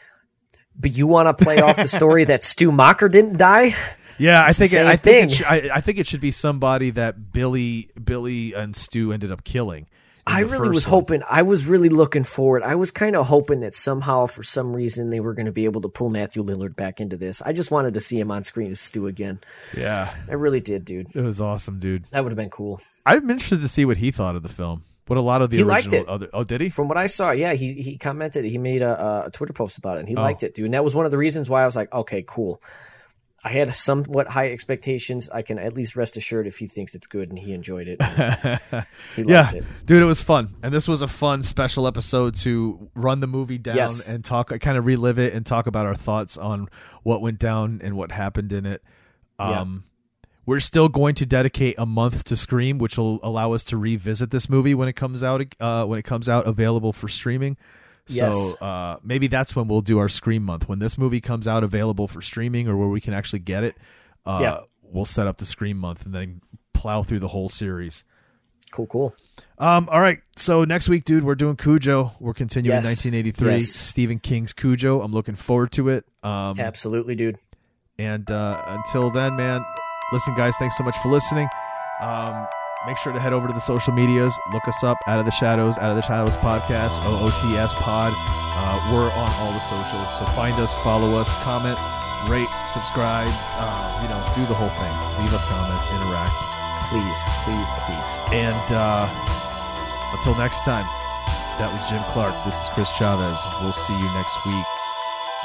but 0.77 0.91
you 0.91 1.07
want 1.07 1.35
to 1.35 1.43
play 1.43 1.61
off 1.61 1.77
the 1.77 1.87
story 1.87 2.23
that 2.25 2.43
Stu 2.43 2.71
Macher 2.71 3.09
didn't 3.09 3.37
die? 3.37 3.73
Yeah, 4.17 4.43
I 4.43 4.51
think 4.51 4.73
I 4.73 4.95
think 4.95 5.49
I, 5.49 5.69
I 5.75 5.81
think 5.81 5.97
it 5.99 6.07
should 6.07 6.21
be 6.21 6.31
somebody 6.31 6.91
that 6.91 7.31
Billy 7.33 7.89
Billy 8.03 8.53
and 8.53 8.75
Stu 8.75 9.11
ended 9.11 9.31
up 9.31 9.43
killing. 9.43 9.87
I 10.27 10.39
really 10.41 10.69
was 10.69 10.87
one. 10.87 10.89
hoping. 11.01 11.19
I 11.29 11.43
was 11.43 11.67
really 11.67 11.89
looking 11.89 12.23
forward. 12.23 12.63
I 12.63 12.73
was 12.73 12.89
kind 12.89 13.15
of 13.15 13.27
hoping 13.27 13.59
that 13.59 13.75
somehow, 13.75 14.25
for 14.25 14.41
some 14.41 14.75
reason, 14.75 15.11
they 15.11 15.19
were 15.19 15.35
going 15.35 15.45
to 15.45 15.51
be 15.51 15.65
able 15.65 15.81
to 15.81 15.87
pull 15.87 16.09
Matthew 16.09 16.41
Lillard 16.41 16.75
back 16.75 16.99
into 16.99 17.15
this. 17.15 17.43
I 17.43 17.53
just 17.53 17.69
wanted 17.69 17.93
to 17.93 17.99
see 17.99 18.19
him 18.19 18.31
on 18.31 18.41
screen 18.41 18.71
as 18.71 18.79
Stu 18.79 19.05
again. 19.05 19.39
Yeah, 19.77 20.09
I 20.27 20.33
really 20.33 20.61
did, 20.61 20.83
dude. 20.83 21.15
it 21.15 21.21
was 21.21 21.39
awesome, 21.39 21.77
dude. 21.77 22.05
That 22.09 22.23
would 22.23 22.31
have 22.31 22.37
been 22.37 22.49
cool. 22.49 22.81
I'm 23.05 23.29
interested 23.29 23.61
to 23.61 23.67
see 23.67 23.85
what 23.85 23.97
he 23.97 24.09
thought 24.09 24.35
of 24.35 24.41
the 24.41 24.49
film. 24.49 24.83
What 25.05 25.17
a 25.17 25.21
lot 25.21 25.43
of 25.43 25.51
the 25.51 25.57
He 25.57 25.61
original 25.61 25.73
liked 25.75 25.93
it. 25.93 26.07
other. 26.07 26.29
Oh, 26.33 26.43
did 26.43 26.59
he? 26.61 26.69
From 26.69 26.87
what 26.87 26.97
I 26.97 27.05
saw, 27.05 27.29
yeah, 27.29 27.53
he 27.53 27.73
he 27.73 27.95
commented. 27.95 28.45
He 28.45 28.57
made 28.57 28.81
a, 28.81 29.25
a 29.27 29.29
Twitter 29.29 29.53
post 29.53 29.77
about 29.77 29.97
it, 29.97 29.99
and 29.99 30.09
he 30.09 30.15
Oh. 30.15 30.21
liked 30.23 30.41
it, 30.41 30.55
dude. 30.55 30.65
And 30.65 30.73
that 30.73 30.83
was 30.83 30.95
one 30.95 31.05
of 31.05 31.11
the 31.11 31.19
reasons 31.19 31.51
why 31.51 31.61
I 31.61 31.65
was 31.65 31.75
like, 31.75 31.93
okay, 31.93 32.23
cool. 32.27 32.59
I 33.45 33.49
had 33.49 33.71
somewhat 33.75 34.27
high 34.27 34.49
expectations. 34.51 35.29
I 35.29 35.43
can 35.43 35.59
at 35.59 35.73
least 35.73 35.95
rest 35.95 36.17
assured 36.17 36.47
if 36.47 36.57
he 36.57 36.65
thinks 36.65 36.95
it's 36.95 37.05
good 37.05 37.29
and 37.29 37.37
he 37.37 37.53
enjoyed 37.53 37.87
it. 37.87 38.01
he 39.15 39.21
yeah, 39.21 39.41
liked 39.43 39.53
it. 39.53 39.63
dude, 39.85 40.01
it 40.01 40.05
was 40.05 40.19
fun, 40.21 40.55
and 40.63 40.73
this 40.73 40.87
was 40.87 41.03
a 41.03 41.07
fun 41.07 41.43
special 41.43 41.85
episode 41.85 42.33
to 42.37 42.89
run 42.95 43.19
the 43.19 43.27
movie 43.27 43.59
down 43.59 43.75
Yes. 43.75 44.09
and 44.09 44.25
talk, 44.25 44.49
kind 44.59 44.77
of 44.79 44.85
relive 44.87 45.19
it 45.19 45.33
and 45.33 45.45
talk 45.45 45.67
about 45.67 45.85
our 45.85 45.93
thoughts 45.93 46.37
on 46.39 46.69
what 47.03 47.21
went 47.21 47.37
down 47.37 47.81
and 47.83 47.95
what 47.95 48.11
happened 48.11 48.51
in 48.51 48.65
it. 48.65 48.81
Yeah. 49.39 49.61
Um, 49.61 49.83
We're 50.47 50.59
still 50.59 50.89
going 50.89 51.13
to 51.15 51.25
dedicate 51.27 51.75
a 51.77 51.85
month 51.85 52.23
to 52.25 52.35
Scream, 52.35 52.79
which 52.79 52.97
will 52.97 53.19
allow 53.21 53.53
us 53.53 53.63
to 53.65 53.77
revisit 53.77 54.31
this 54.31 54.49
movie 54.49 54.73
when 54.73 54.87
it 54.87 54.95
comes 54.95 55.21
out. 55.21 55.43
Uh, 55.59 55.85
when 55.85 55.99
it 55.99 56.03
comes 56.03 56.27
out, 56.27 56.47
available 56.47 56.93
for 56.93 57.07
streaming. 57.07 57.57
Yes. 58.07 58.35
So 58.59 58.65
uh, 58.65 58.97
maybe 59.03 59.27
that's 59.27 59.55
when 59.55 59.67
we'll 59.67 59.81
do 59.81 59.97
our 59.99 60.09
Scream 60.09 60.43
month. 60.43 60.69
When 60.69 60.79
this 60.79 60.97
movie 60.97 61.21
comes 61.21 61.47
out, 61.47 61.63
available 61.63 62.07
for 62.07 62.21
streaming, 62.21 62.67
or 62.67 62.77
where 62.77 62.87
we 62.87 63.01
can 63.01 63.13
actually 63.13 63.39
get 63.39 63.63
it. 63.63 63.75
Uh, 64.25 64.39
Yeah. 64.41 64.57
We'll 64.83 65.05
set 65.05 65.25
up 65.27 65.37
the 65.37 65.45
Scream 65.45 65.77
month 65.77 66.05
and 66.05 66.13
then 66.13 66.41
plow 66.73 67.01
through 67.03 67.19
the 67.19 67.27
whole 67.29 67.49
series. 67.49 68.03
Cool, 68.71 68.85
cool. 68.87 69.15
Um, 69.57 69.87
all 69.91 69.99
right. 69.99 70.19
So 70.37 70.63
next 70.65 70.87
week, 70.89 71.05
dude, 71.05 71.23
we're 71.23 71.35
doing 71.35 71.55
Cujo. 71.55 72.11
We're 72.19 72.33
continuing 72.33 72.75
Yes. 72.75 72.85
1983, 72.85 73.51
Yes. 73.53 73.65
Stephen 73.69 74.19
King's 74.19 74.53
Cujo. 74.53 75.01
I'm 75.01 75.11
looking 75.11 75.35
forward 75.35 75.71
to 75.73 75.89
it. 75.89 76.05
Um, 76.23 76.59
Absolutely, 76.59 77.15
dude. 77.15 77.37
and 77.97 78.29
uh, 78.29 78.61
until 78.67 79.09
then, 79.11 79.35
man, 79.37 79.63
listen, 80.11 80.35
guys, 80.35 80.55
thanks 80.57 80.77
so 80.77 80.83
much 80.83 80.97
for 80.99 81.09
listening. 81.09 81.47
Um, 82.01 82.45
make 82.85 82.97
sure 82.97 83.13
to 83.13 83.19
head 83.19 83.33
over 83.33 83.47
to 83.47 83.53
the 83.53 83.59
social 83.59 83.93
medias. 83.93 84.39
Look 84.51 84.67
us 84.67 84.83
up, 84.83 84.97
Out 85.07 85.19
of 85.19 85.25
the 85.25 85.31
Shadows, 85.31 85.77
Out 85.77 85.89
of 85.89 85.95
the 85.95 86.01
Shadows 86.01 86.37
Podcast, 86.37 87.03
OOTS 87.03 87.75
Pod. 87.75 88.13
Uh, 88.17 88.93
we're 88.93 89.11
on 89.11 89.29
all 89.39 89.51
the 89.51 89.59
socials. 89.59 90.17
So 90.17 90.25
find 90.27 90.59
us, 90.59 90.73
follow 90.81 91.15
us, 91.15 91.31
comment, 91.43 91.77
rate, 92.29 92.49
subscribe. 92.65 93.29
Uh, 93.57 93.99
you 94.01 94.09
know, 94.09 94.23
do 94.33 94.45
the 94.45 94.53
whole 94.53 94.69
thing. 94.69 94.93
Leave 95.21 95.33
us 95.33 95.43
comments, 95.45 95.87
interact. 95.87 96.41
Please, 96.89 97.25
please, 97.43 97.69
please. 97.85 98.17
And 98.31 98.71
uh, 98.71 99.09
until 100.13 100.35
next 100.35 100.63
time, 100.63 100.85
that 101.57 101.71
was 101.71 101.89
Jim 101.89 102.03
Clark. 102.11 102.35
This 102.45 102.61
is 102.63 102.69
Chris 102.69 102.91
Chavez. 102.91 103.41
We'll 103.61 103.73
see 103.73 103.97
you 103.97 104.11
next 104.13 104.37
week. 104.45 104.65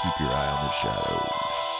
Keep 0.02 0.20
your 0.20 0.30
eye 0.30 0.48
on 0.48 0.64
the 0.64 0.70
shadows. 0.70 1.79